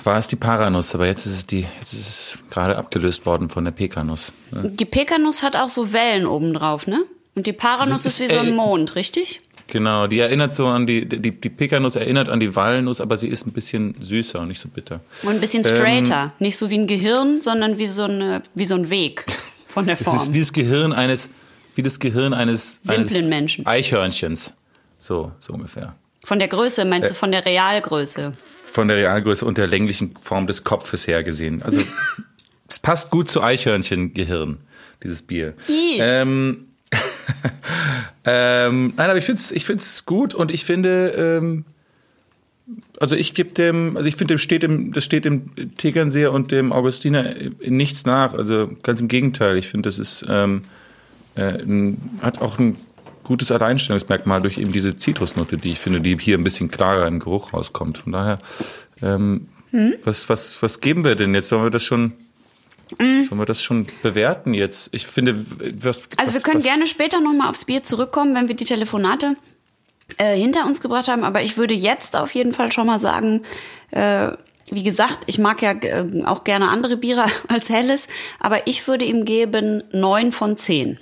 war 0.03 0.17
es 0.17 0.27
die 0.27 0.35
Paranuss, 0.37 0.95
aber 0.95 1.05
jetzt 1.05 1.25
ist 1.25 1.33
es 1.33 1.45
die 1.45 1.67
jetzt 1.79 1.93
ist 1.93 2.07
es 2.07 2.37
gerade 2.49 2.77
abgelöst 2.77 3.25
worden 3.25 3.49
von 3.49 3.65
der 3.65 3.71
Pekanuss. 3.71 4.31
ne? 4.51 4.69
Die 4.69 4.85
Pekanuss 4.85 5.43
hat 5.43 5.55
auch 5.55 5.69
so 5.69 5.93
Wellen 5.93 6.25
obendrauf, 6.25 6.87
ne? 6.87 7.03
Und 7.35 7.45
die 7.45 7.53
Paranuss 7.53 8.03
Das 8.03 8.05
ist, 8.05 8.19
ist, 8.19 8.29
wie 8.31 8.33
so 8.33 8.39
ein 8.39 8.47
äh, 8.47 8.51
Mond, 8.51 8.95
richtig? 8.95 9.41
Genau, 9.71 10.07
die 10.07 10.19
erinnert 10.19 10.53
so 10.55 10.67
an 10.67 10.87
die, 10.87 11.05
die, 11.07 11.19
die 11.31 11.49
Pekanuss 11.49 11.95
erinnert 11.95 12.27
an 12.29 12.39
die 12.39 12.55
Walnuss, 12.55 13.01
aber 13.01 13.17
sie 13.17 13.27
ist 13.27 13.45
ein 13.45 13.51
bisschen 13.53 13.95
süßer 13.99 14.39
und 14.39 14.47
nicht 14.47 14.59
so 14.59 14.67
bitter. 14.69 14.99
Und 15.23 15.29
ein 15.35 15.39
bisschen 15.39 15.63
Ähm, 15.65 15.75
straighter. 15.75 16.33
Nicht 16.39 16.57
so 16.57 16.69
wie 16.69 16.77
ein 16.79 16.87
Gehirn, 16.87 17.41
sondern 17.41 17.77
wie 17.77 17.87
so, 17.87 18.03
eine, 18.03 18.41
wie 18.55 18.65
so 18.65 18.75
ein 18.75 18.89
Weg 18.89 19.25
von 19.67 19.85
der 19.85 19.95
Es 19.99 20.05
Form. 20.05 20.17
ist 20.17 20.33
wie 20.33 20.39
das 20.39 20.53
Gehirn 20.53 20.91
eines, 20.93 21.29
wie 21.75 21.83
das 21.83 21.99
Gehirn 21.99 22.33
eines, 22.33 22.79
eines. 22.87 23.13
Eichhörnchens. 23.65 24.53
So, 24.97 25.31
so 25.39 25.53
ungefähr. 25.53 25.95
Von 26.25 26.39
der 26.39 26.47
Größe, 26.47 26.83
meinst 26.85 27.09
Äh, 27.09 27.13
du 27.13 27.15
von 27.19 27.31
der 27.31 27.45
Realgröße? 27.45 28.33
Von 28.71 28.87
der 28.87 28.97
Realgröße 28.97 29.45
und 29.45 29.57
der 29.57 29.67
länglichen 29.67 30.15
Form 30.21 30.47
des 30.47 30.63
Kopfes 30.63 31.07
her 31.07 31.23
gesehen. 31.23 31.61
Also, 31.63 31.79
es 32.67 32.79
passt 32.79 33.09
gut 33.11 33.29
zu 33.29 33.41
Eichhörnchengehirn, 33.41 34.57
dieses 35.03 35.21
Bier. 35.21 35.53
I. 35.69 35.97
Ähm, 35.99 36.65
ähm, 38.25 38.93
nein, 38.95 39.09
aber 39.09 39.17
ich 39.17 39.25
finde 39.25 39.39
es 39.39 39.51
ich 39.51 39.65
find's 39.65 40.05
gut 40.05 40.33
und 40.33 40.51
ich 40.51 40.65
finde, 40.65 41.09
ähm, 41.41 41.65
also 42.99 43.15
ich 43.15 43.33
gebe 43.33 43.51
dem, 43.51 43.97
also 43.97 44.07
ich 44.07 44.15
finde, 44.15 44.35
dem 44.35 44.37
steht 44.37 44.63
dem, 44.63 44.93
das 44.93 45.03
steht 45.03 45.25
dem 45.25 45.75
Tegernseer 45.77 46.31
und 46.31 46.51
dem 46.51 46.71
Augustiner 46.71 47.35
in 47.35 47.77
nichts 47.77 48.05
nach. 48.05 48.33
Also 48.33 48.69
ganz 48.83 49.01
im 49.01 49.07
Gegenteil. 49.07 49.57
Ich 49.57 49.67
finde, 49.67 49.87
das 49.87 49.99
ist 49.99 50.25
ähm, 50.27 50.63
äh, 51.35 51.61
ein, 51.61 51.97
hat 52.21 52.41
auch 52.41 52.59
ein 52.59 52.75
gutes 53.23 53.51
Alleinstellungsmerkmal 53.51 54.41
durch 54.41 54.57
eben 54.57 54.71
diese 54.71 54.95
Zitrusnote, 54.95 55.57
die 55.57 55.71
ich 55.71 55.79
finde, 55.79 56.01
die 56.01 56.17
hier 56.17 56.37
ein 56.37 56.43
bisschen 56.43 56.71
klarer 56.71 57.07
im 57.07 57.19
Geruch 57.19 57.53
rauskommt. 57.53 57.99
Von 57.99 58.13
daher, 58.13 58.39
ähm, 59.01 59.47
was, 60.03 60.29
was, 60.29 60.61
was 60.61 60.81
geben 60.81 61.03
wir 61.03 61.15
denn 61.15 61.35
jetzt? 61.35 61.49
Sollen 61.49 61.63
wir 61.63 61.69
das 61.69 61.83
schon, 61.83 62.13
sollen 62.97 63.37
wir 63.37 63.45
das 63.45 63.61
schon 63.61 63.87
bewerten 64.01 64.53
jetzt? 64.53 64.89
Ich 64.93 65.05
finde, 65.05 65.45
was. 65.81 66.03
Also 66.17 66.29
was, 66.29 66.33
wir 66.33 66.41
können 66.41 66.57
was, 66.57 66.65
gerne 66.65 66.87
später 66.87 67.21
nochmal 67.21 67.49
aufs 67.49 67.65
Bier 67.65 67.83
zurückkommen, 67.83 68.35
wenn 68.35 68.47
wir 68.47 68.55
die 68.55 68.65
Telefonate 68.65 69.35
äh, 70.17 70.35
hinter 70.35 70.65
uns 70.65 70.81
gebracht 70.81 71.07
haben. 71.07 71.23
Aber 71.23 71.41
ich 71.41 71.57
würde 71.57 71.73
jetzt 71.73 72.15
auf 72.15 72.33
jeden 72.33 72.53
Fall 72.53 72.71
schon 72.71 72.87
mal 72.87 72.99
sagen, 72.99 73.43
äh, 73.91 74.31
wie 74.71 74.83
gesagt, 74.83 75.23
ich 75.27 75.39
mag 75.39 75.61
ja 75.61 75.71
äh, 75.71 76.23
auch 76.25 76.43
gerne 76.43 76.69
andere 76.69 76.97
Biere 76.97 77.25
als 77.47 77.69
helles, 77.69 78.07
aber 78.39 78.67
ich 78.67 78.87
würde 78.87 79.05
ihm 79.05 79.25
geben 79.25 79.83
neun 79.91 80.31
von 80.31 80.57
zehn. 80.57 80.99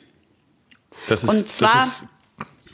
Das 1.08 1.24
ist, 1.24 1.29
Und 1.29 1.50
zwar, 1.50 1.74
das 1.74 2.01
ist, 2.01 2.08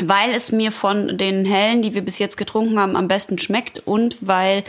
weil 0.01 0.31
es 0.31 0.51
mir 0.51 0.71
von 0.71 1.17
den 1.17 1.45
hellen, 1.45 1.81
die 1.81 1.93
wir 1.93 2.03
bis 2.03 2.19
jetzt 2.19 2.37
getrunken 2.37 2.79
haben, 2.79 2.95
am 2.95 3.07
besten 3.07 3.37
schmeckt 3.37 3.81
und 3.85 4.17
weil 4.21 4.63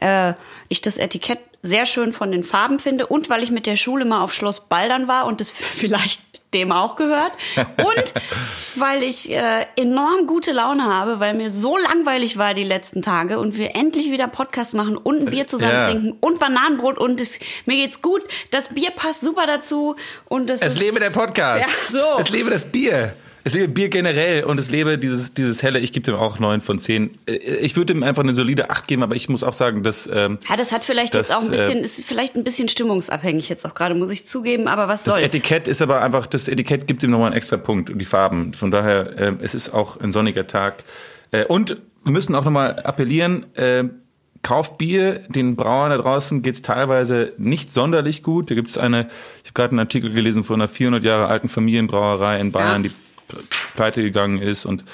äh, 0.00 0.34
ich 0.68 0.80
das 0.82 0.98
Etikett 0.98 1.38
sehr 1.68 1.86
schön 1.86 2.12
von 2.12 2.32
den 2.32 2.42
Farben 2.44 2.78
finde 2.78 3.06
und 3.06 3.28
weil 3.30 3.42
ich 3.42 3.50
mit 3.50 3.66
der 3.66 3.76
Schule 3.76 4.04
mal 4.04 4.22
auf 4.22 4.32
Schloss 4.32 4.68
Baldern 4.68 5.06
war 5.08 5.26
und 5.26 5.40
das 5.40 5.50
vielleicht 5.50 6.22
dem 6.54 6.72
auch 6.72 6.96
gehört 6.96 7.32
und 7.56 8.14
weil 8.76 9.02
ich 9.02 9.30
äh, 9.30 9.66
enorm 9.76 10.26
gute 10.26 10.52
Laune 10.52 10.84
habe, 10.84 11.20
weil 11.20 11.34
mir 11.34 11.50
so 11.50 11.76
langweilig 11.76 12.38
war 12.38 12.54
die 12.54 12.62
letzten 12.64 13.02
Tage 13.02 13.38
und 13.38 13.58
wir 13.58 13.76
endlich 13.76 14.10
wieder 14.10 14.28
Podcast 14.28 14.72
machen 14.72 14.96
und 14.96 15.20
ein 15.20 15.24
Bier 15.26 15.46
zusammen 15.46 15.72
Ja. 15.72 15.84
trinken 15.90 16.12
und 16.20 16.38
Bananenbrot 16.38 16.96
und 16.96 17.20
es, 17.20 17.38
mir 17.66 17.76
geht's 17.76 18.00
gut. 18.00 18.22
Das 18.50 18.68
Bier 18.68 18.92
passt 18.92 19.20
super 19.20 19.46
dazu 19.46 19.96
und 20.24 20.48
das 20.48 20.62
Es 20.62 20.74
ist, 20.74 20.80
lebe 20.80 20.98
der 21.00 21.10
Podcast. 21.10 21.68
Ja, 21.92 22.14
so. 22.14 22.18
Es 22.20 22.30
lebe 22.30 22.48
das 22.48 22.64
Bier. 22.64 23.12
Es 23.44 23.54
lebe 23.54 23.68
Bier 23.68 23.88
generell 23.88 24.44
und 24.44 24.58
es 24.58 24.70
lebe 24.70 24.98
dieses, 24.98 25.32
dieses 25.34 25.62
helle. 25.62 25.78
Ich 25.78 25.92
gebe 25.92 26.04
dem 26.04 26.14
auch 26.16 26.38
neun 26.38 26.60
von 26.60 26.78
zehn. 26.78 27.16
Äh, 27.26 27.36
Ich 27.36 27.76
würde 27.76 27.92
ihm 27.94 28.02
einfach 28.02 28.22
eine 28.22 28.34
solide 28.34 28.70
acht 28.70 28.86
geben, 28.88 29.02
aber 29.02 29.14
ich 29.16 29.28
muss 29.28 29.42
auch 29.44 29.52
sagen, 29.52 29.82
dass 29.82 30.08
ähm, 30.12 30.38
Ja, 30.48 30.56
das 30.56 30.72
hat 30.72 30.84
vielleicht 30.84 31.14
Das, 31.14 31.28
jetzt 31.28 31.36
auch 31.36 31.42
ein 31.42 31.50
bisschen, 31.50 31.78
äh, 31.78 31.82
ist 31.82 32.04
vielleicht 32.04 32.36
ein 32.36 32.44
bisschen 32.44 32.68
stimmungsabhängig 32.68 33.48
jetzt 33.48 33.64
auch 33.64 33.74
gerade, 33.74 33.94
muss 33.94 34.10
ich 34.10 34.26
zugeben, 34.26 34.68
aber 34.68 34.88
was 34.88 35.04
das 35.04 35.14
soll's. 35.14 35.26
Etikett 35.34 35.68
ist 35.68 35.80
aber 35.80 36.02
einfach, 36.02 36.26
das 36.26 36.48
Etikett 36.48 36.86
gibt 36.86 37.02
ihm 37.02 37.10
nochmal 37.10 37.28
einen 37.28 37.36
extra 37.36 37.56
Punkt 37.56 37.90
und 37.90 37.98
die 37.98 38.04
Farben. 38.04 38.54
Von 38.54 38.70
daher, 38.70 39.14
ähm, 39.18 39.38
es 39.42 39.54
ist 39.54 39.70
auch 39.70 39.98
ein 40.00 40.12
sonniger 40.12 40.46
Tag. 40.46 40.74
Äh, 41.30 41.44
und 41.46 41.76
wir 42.04 42.12
müssen 42.12 42.34
auch 42.34 42.44
nochmal 42.44 42.80
appellieren, 42.80 43.46
äh, 43.56 43.84
kauft 44.42 44.78
Bier, 44.78 45.20
den 45.28 45.56
Brauern 45.56 45.90
da 45.90 45.96
draußen 45.98 46.42
geht's 46.42 46.62
teilweise 46.62 47.32
nicht 47.38 47.72
sonderlich 47.74 48.22
gut. 48.22 48.50
Da 48.50 48.54
gibt's 48.54 48.78
eine, 48.78 49.08
ich 49.42 49.50
habe 49.50 49.54
gerade 49.54 49.70
einen 49.72 49.80
Artikel 49.80 50.10
gelesen 50.12 50.44
von 50.44 50.56
einer 50.56 50.68
400 50.68 51.02
Jahre 51.02 51.26
alten 51.26 51.48
Familienbrauerei 51.48 52.40
in 52.40 52.52
Bayern, 52.52 52.84
Ja. 52.84 52.88
die 52.90 52.94
pleite 53.76 54.02
gegangen 54.02 54.40
ist 54.40 54.64
und 54.66 54.84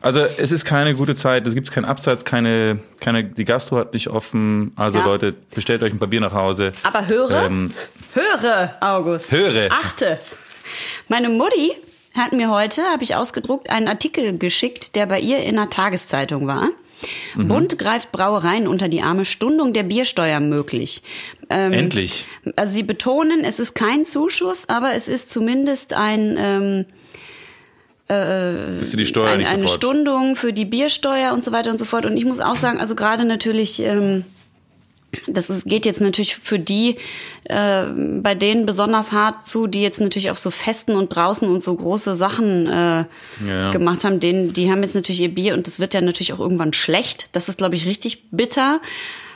also 0.00 0.20
es 0.20 0.50
ist 0.50 0.64
keine 0.64 0.94
gute 0.96 1.14
Zeit, 1.14 1.46
es 1.46 1.54
gibt 1.54 1.70
keinen 1.70 1.84
Absatz, 1.84 2.24
keine, 2.24 2.80
keine, 2.98 3.22
die 3.22 3.44
Gastro 3.44 3.76
hat 3.78 3.92
nicht 3.92 4.08
offen. 4.08 4.72
Also 4.74 4.98
Ja. 4.98 5.04
Leute, 5.04 5.32
bestellt 5.54 5.80
euch 5.84 5.92
ein 5.92 6.00
paar 6.00 6.08
Bier 6.08 6.20
nach 6.20 6.32
Hause. 6.32 6.72
Aber 6.82 7.06
höre, 7.06 7.44
Ähm, 7.46 7.72
höre, 8.12 8.76
August. 8.80 9.30
Höre. 9.30 9.70
Achte. 9.70 10.18
Meine 11.06 11.28
Mutti 11.28 11.70
hat 12.16 12.32
mir 12.32 12.50
heute, 12.50 12.82
habe 12.82 13.04
ich 13.04 13.14
ausgedruckt, 13.14 13.70
einen 13.70 13.86
Artikel 13.86 14.36
geschickt, 14.38 14.96
der 14.96 15.06
bei 15.06 15.20
ihr 15.20 15.38
in 15.44 15.56
einer 15.56 15.70
Tageszeitung 15.70 16.48
war. 16.48 16.68
Mhm. 17.36 17.46
Bund 17.48 17.78
greift 17.78 18.10
Brauereien 18.10 18.66
unter 18.66 18.88
die 18.88 19.02
Arme, 19.02 19.24
Stundung 19.24 19.72
der 19.72 19.84
Biersteuer 19.84 20.40
möglich. 20.40 21.02
Ähm, 21.48 21.72
Endlich. 21.72 22.26
Also 22.56 22.72
sie 22.72 22.82
betonen, 22.82 23.44
es 23.44 23.60
ist 23.60 23.74
kein 23.74 24.04
Zuschuss, 24.04 24.68
aber 24.68 24.94
es 24.94 25.06
ist 25.06 25.30
zumindest 25.30 25.94
ein 25.94 26.36
ähm, 26.38 26.84
Bist 28.08 28.92
du 28.92 28.96
die 28.96 29.06
Steuer 29.06 29.30
ein, 29.30 29.38
nicht 29.38 29.50
eine 29.50 29.62
sofort. 29.62 29.76
Stundung 29.78 30.36
für 30.36 30.52
die 30.52 30.64
Biersteuer 30.64 31.32
und 31.32 31.44
so 31.44 31.52
weiter 31.52 31.70
und 31.70 31.78
so 31.78 31.84
fort. 31.84 32.04
Und 32.04 32.16
ich 32.16 32.24
muss 32.24 32.40
auch 32.40 32.56
sagen, 32.56 32.78
also 32.78 32.94
gerade 32.94 33.24
natürlich, 33.24 33.80
ähm, 33.80 34.24
das 35.28 35.48
ist, 35.50 35.66
geht 35.66 35.86
jetzt 35.86 36.00
natürlich 36.00 36.36
für 36.36 36.58
die, 36.58 36.96
äh, 37.44 37.84
bei 38.20 38.34
denen 38.34 38.66
besonders 38.66 39.12
hart 39.12 39.46
zu, 39.46 39.66
die 39.66 39.82
jetzt 39.82 40.00
natürlich 40.00 40.30
auf 40.30 40.38
so 40.38 40.50
Festen 40.50 40.96
und 40.96 41.14
draußen 41.14 41.48
und 41.48 41.62
so 41.62 41.74
große 41.74 42.14
Sachen 42.14 42.66
äh, 42.66 43.04
Ja. 43.46 43.70
gemacht 43.70 44.04
haben. 44.04 44.20
Denen, 44.20 44.52
die 44.52 44.70
haben 44.70 44.82
jetzt 44.82 44.94
natürlich 44.94 45.20
ihr 45.20 45.34
Bier 45.34 45.54
und 45.54 45.66
das 45.66 45.80
wird 45.80 45.94
ja 45.94 46.00
natürlich 46.00 46.32
auch 46.32 46.40
irgendwann 46.40 46.72
schlecht. 46.72 47.28
Das 47.32 47.48
ist, 47.48 47.58
glaube 47.58 47.76
ich, 47.76 47.86
richtig 47.86 48.30
bitter. 48.30 48.80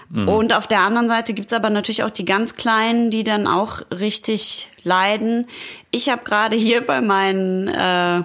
Mhm. 0.08 0.28
Und 0.28 0.54
auf 0.54 0.66
der 0.66 0.80
anderen 0.80 1.08
Seite 1.08 1.35
gibt's 1.35 1.52
aber 1.52 1.68
natürlich 1.70 2.04
auch 2.04 2.11
die 2.11 2.25
ganz 2.25 2.54
Kleinen, 2.54 3.11
die 3.11 3.25
dann 3.25 3.46
auch 3.46 3.82
richtig 3.90 4.68
leiden. 4.82 5.46
Ich 5.90 6.08
habe 6.08 6.25
gerade 6.25 6.56
hier 6.56 6.80
bei 6.80 7.00
meinen, 7.00 7.68
äh, 7.68 8.23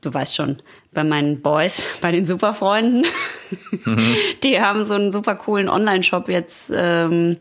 du 0.00 0.12
weißt 0.12 0.36
schon, 0.36 0.62
bei 0.92 1.04
meinen 1.04 1.40
Boys, 1.42 1.82
bei 2.00 2.12
den 2.12 2.26
Superfreunden, 2.26 3.04
Die 4.42 4.60
haben 4.60 4.84
so 4.84 4.94
einen 4.94 5.10
super 5.10 5.34
coolen 5.34 5.68
Online-Shop 5.68 6.28
jetzt 6.28 6.70
ähm, 6.74 7.36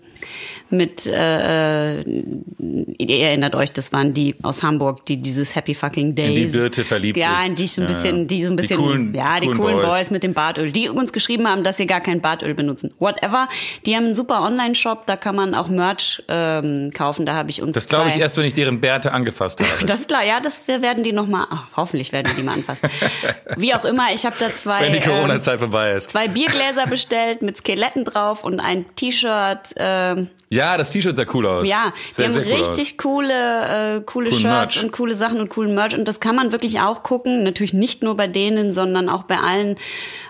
mit, 0.70 1.08
äh, 1.08 2.02
ihr 2.02 3.20
erinnert 3.28 3.56
euch, 3.56 3.72
das 3.72 3.92
waren 3.94 4.14
die 4.14 4.36
aus 4.44 4.62
Hamburg, 4.64 5.06
die 5.06 5.18
dieses 5.18 5.56
Happy 5.56 5.74
Fucking 5.74 6.14
Days. 6.14 6.28
In 6.30 6.36
die 6.36 6.46
Birte 6.58 6.84
verliebt 6.84 7.18
Ja, 7.18 7.42
ist. 7.42 7.50
in 7.50 7.56
die 7.56 7.68
so 7.68 7.82
ein 7.82 7.88
Ja, 7.88 7.94
bisschen, 7.94 8.18
ja. 8.20 8.26
die 8.26 8.44
so 8.46 8.52
ein 8.54 8.58
Die 8.58 8.62
bisschen, 8.62 8.78
coolen- 8.78 9.14
ja, 9.16 9.40
die 9.40 9.48
coolen 9.48 9.60
coolen, 9.62 9.76
Boys. 9.78 9.88
Boys. 9.88 10.12
mit 10.12 10.24
dem 10.24 10.34
Bartöl, 10.34 10.72
die 10.72 10.90
uns 10.90 11.12
geschrieben 11.14 11.48
haben, 11.48 11.64
dass 11.64 11.78
sie 11.78 11.88
gar 11.88 12.02
kein 12.02 12.22
Bartöl 12.22 12.54
benutzen. 12.54 12.94
Whatever. 13.00 13.48
Die 13.86 13.96
haben 13.96 14.06
einen 14.06 14.14
super 14.14 14.42
Online-Shop, 14.42 15.06
da 15.08 15.16
kann 15.16 15.36
man 15.36 15.56
auch 15.56 15.70
Merch 15.70 16.22
ähm, 16.28 16.92
kaufen. 16.94 17.26
Da 17.26 17.34
habe 17.34 17.50
ich 17.50 17.62
uns 17.62 17.74
Das 17.74 17.88
glaube 17.88 18.10
ich 18.10 18.20
erst, 18.20 18.38
wenn 18.38 18.46
ich 18.46 18.54
deren 18.54 18.80
Bärte 18.82 19.12
angefasst 19.12 19.60
habe. 19.80 19.86
Das 19.86 20.02
ist 20.02 20.10
klar, 20.10 20.24
ja, 20.26 20.40
das 20.40 20.68
wir 20.68 20.82
werden 20.82 21.04
die 21.04 21.14
nochmal, 21.14 21.48
hoffentlich 21.76 22.12
werden 22.12 22.28
wir 22.28 22.36
die 22.36 22.44
mal 22.44 22.54
anfassen. 22.54 22.90
Wie 23.58 23.74
auch 23.74 23.86
immer, 23.86 24.08
ich 24.14 24.26
habe 24.26 24.36
da 24.40 24.54
zwei, 24.56 24.82
wenn 24.82 24.92
die 24.92 24.98
ähm, 25.00 25.04
Corona-Zeit 25.06 25.60
vorbei 25.60 25.94
ist. 25.94 25.99
Zwei 26.08 26.28
Biergläser 26.28 26.88
bestellt 26.88 27.42
mit 27.42 27.58
Skeletten 27.58 28.06
drauf 28.06 28.44
und 28.44 28.60
ein 28.60 28.86
T-Shirt. 28.96 29.74
Ähm, 29.78 30.30
Ja, 30.50 30.78
das 30.78 30.92
T-Shirt 30.92 31.16
sah 31.16 31.26
cool 31.34 31.46
aus. 31.46 31.68
ja, 31.68 31.94
sehr, 32.10 32.28
die 32.30 32.34
haben 32.36 32.46
cool 32.46 32.54
richtig 32.54 32.98
coole, 32.98 33.34
äh, 33.34 34.02
coole 34.02 34.30
Coolen 34.30 34.34
Shirts 34.34 34.76
Merch. 34.76 34.84
und 34.84 34.92
coole 34.92 35.16
Sachen 35.16 35.40
und 35.40 35.50
coolen 35.50 35.76
Merch. 35.76 35.96
Und 35.96 36.08
das 36.08 36.20
kann 36.20 36.36
man 36.36 36.52
wirklich 36.52 36.80
auch 36.80 37.04
gucken. 37.04 37.44
Natürlich 37.44 37.74
nicht 37.74 38.02
nur 38.04 38.16
bei 38.18 38.28
denen, 38.28 38.74
sondern 38.74 39.10
auch 39.10 39.24
bei 39.24 39.38
allen 39.40 39.78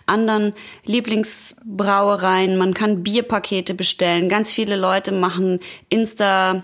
anderen 0.06 0.54
Lieblingsbrauereien. 0.86 2.58
Man 2.58 2.74
kann 2.74 3.04
Bierpakete 3.04 3.74
bestellen. 3.74 4.30
Ganz 4.30 4.52
viele 4.52 4.76
Leute 4.76 5.12
machen 5.12 5.60
Insta. 5.90 6.64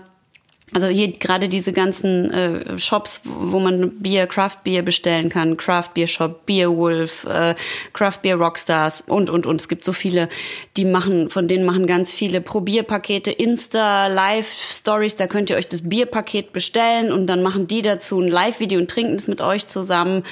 Also 0.72 0.88
hier 0.88 1.12
gerade 1.12 1.48
diese 1.48 1.72
ganzen 1.72 2.30
äh, 2.32 2.78
Shops, 2.78 3.22
wo 3.24 3.60
man 3.60 3.90
Bier, 4.00 4.26
Craft 4.26 4.58
Beer 4.64 4.82
bestellen 4.82 5.28
kann, 5.28 5.56
Craft 5.56 5.90
Beer 5.94 6.08
Shop, 6.08 6.44
Beerwolf, 6.44 7.24
äh, 7.24 7.54
Craft 7.92 8.18
Beer 8.22 8.34
Rockstars 8.34 9.04
und 9.06 9.30
und 9.30 9.46
und. 9.46 9.60
Es 9.60 9.68
gibt 9.68 9.84
so 9.84 9.92
viele, 9.92 10.28
die 10.76 10.84
machen, 10.84 11.30
von 11.30 11.46
denen 11.46 11.64
machen 11.64 11.86
ganz 11.86 12.14
viele 12.14 12.40
Probierpakete, 12.40 13.30
Insta, 13.30 14.08
Live 14.08 14.48
Stories. 14.48 15.14
Da 15.14 15.28
könnt 15.28 15.50
ihr 15.50 15.56
euch 15.56 15.68
das 15.68 15.88
Bierpaket 15.88 16.52
bestellen 16.52 17.12
und 17.12 17.28
dann 17.28 17.42
machen 17.42 17.68
die 17.68 17.82
dazu 17.82 18.20
ein 18.20 18.28
Live-Video 18.28 18.80
und 18.80 18.90
trinken 18.90 19.14
es 19.14 19.28
mit 19.28 19.40
euch 19.40 19.68
zusammen 19.68 20.24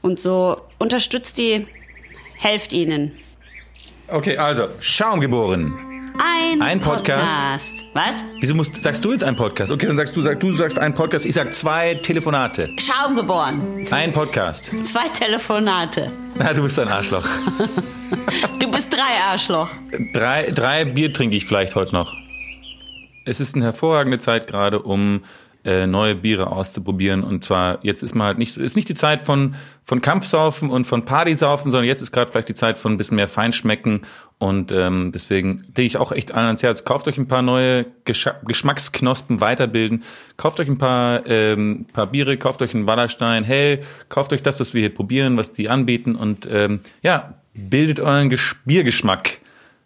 und 0.00 0.18
so 0.18 0.56
unterstützt 0.78 1.36
die, 1.36 1.66
helft 2.38 2.72
ihnen. 2.72 3.12
Okay, 4.08 4.38
also, 4.38 4.68
Schaum 4.80 5.20
geboren. 5.20 5.91
Ein, 6.18 6.60
Ein 6.60 6.80
Podcast. 6.80 7.86
Was? 7.94 8.24
Wieso 8.40 8.54
musst, 8.54 8.74
sagst 8.76 9.04
du 9.04 9.12
jetzt 9.12 9.24
ein 9.24 9.36
Podcast? 9.36 9.72
Okay, 9.72 9.86
dann 9.86 9.96
sagst 9.96 10.16
du, 10.16 10.22
sag, 10.22 10.38
du 10.40 10.52
sagst 10.52 10.78
ein 10.78 10.94
Podcast. 10.94 11.24
Ich 11.24 11.34
sag 11.34 11.52
zwei 11.54 11.94
Telefonate. 11.94 12.68
Schaum 12.78 13.16
geboren. 13.16 13.86
Ein 13.90 14.12
Podcast. 14.12 14.70
Zwei 14.84 15.08
Telefonate. 15.08 16.10
Na, 16.34 16.52
du 16.52 16.62
bist 16.62 16.78
ein 16.78 16.88
Arschloch. 16.88 17.26
Du 18.58 18.70
bist 18.70 18.92
drei 18.92 19.30
Arschloch. 19.30 19.70
Drei, 20.12 20.50
drei 20.50 20.84
Bier 20.84 21.12
trinke 21.12 21.34
ich 21.34 21.46
vielleicht 21.46 21.74
heute 21.74 21.94
noch. 21.94 22.14
Es 23.24 23.40
ist 23.40 23.54
eine 23.56 23.64
hervorragende 23.64 24.18
Zeit 24.18 24.46
gerade, 24.46 24.82
um 24.82 25.22
äh, 25.64 25.86
neue 25.86 26.14
Biere 26.14 26.50
auszuprobieren. 26.50 27.22
Und 27.22 27.44
zwar, 27.44 27.78
jetzt 27.84 28.02
ist 28.02 28.14
mal 28.14 28.26
halt 28.26 28.38
nicht, 28.38 28.56
ist 28.56 28.76
nicht 28.76 28.88
die 28.88 28.94
Zeit 28.94 29.22
von, 29.22 29.54
von 29.84 30.00
Kampfsaufen 30.00 30.70
und 30.70 30.86
von 30.86 31.04
Partysaufen, 31.04 31.70
sondern 31.70 31.86
jetzt 31.86 32.02
ist 32.02 32.12
gerade 32.12 32.30
vielleicht 32.30 32.48
die 32.48 32.54
Zeit 32.54 32.78
von 32.78 32.92
ein 32.92 32.96
bisschen 32.96 33.16
mehr 33.16 33.28
Feinschmecken. 33.28 34.02
Und 34.38 34.72
ähm, 34.72 35.12
deswegen 35.14 35.64
lege 35.76 35.86
ich 35.86 35.96
auch 35.96 36.10
echt 36.10 36.32
allen 36.32 36.46
ans 36.46 36.62
Herz. 36.62 36.84
Kauft 36.84 37.06
euch 37.06 37.16
ein 37.16 37.28
paar 37.28 37.42
neue 37.42 37.86
Gescha 38.04 38.34
Geschmacksknospen 38.44 39.40
weiterbilden. 39.40 40.02
Kauft 40.36 40.58
euch 40.58 40.68
ein 40.68 40.78
paar, 40.78 41.24
ähm, 41.26 41.86
paar 41.92 42.08
Biere, 42.08 42.36
kauft 42.36 42.60
euch 42.62 42.74
einen 42.74 42.86
Wallerstein, 42.86 43.44
hey, 43.44 43.80
kauft 44.08 44.32
euch 44.32 44.42
das, 44.42 44.58
was 44.58 44.74
wir 44.74 44.80
hier 44.80 44.94
probieren, 44.94 45.36
was 45.36 45.52
die 45.52 45.68
anbieten. 45.68 46.16
Und 46.16 46.48
ähm, 46.50 46.80
ja, 47.02 47.34
bildet 47.54 48.00
euren 48.00 48.30
Gesch 48.30 48.56
Biergeschmack 48.64 49.38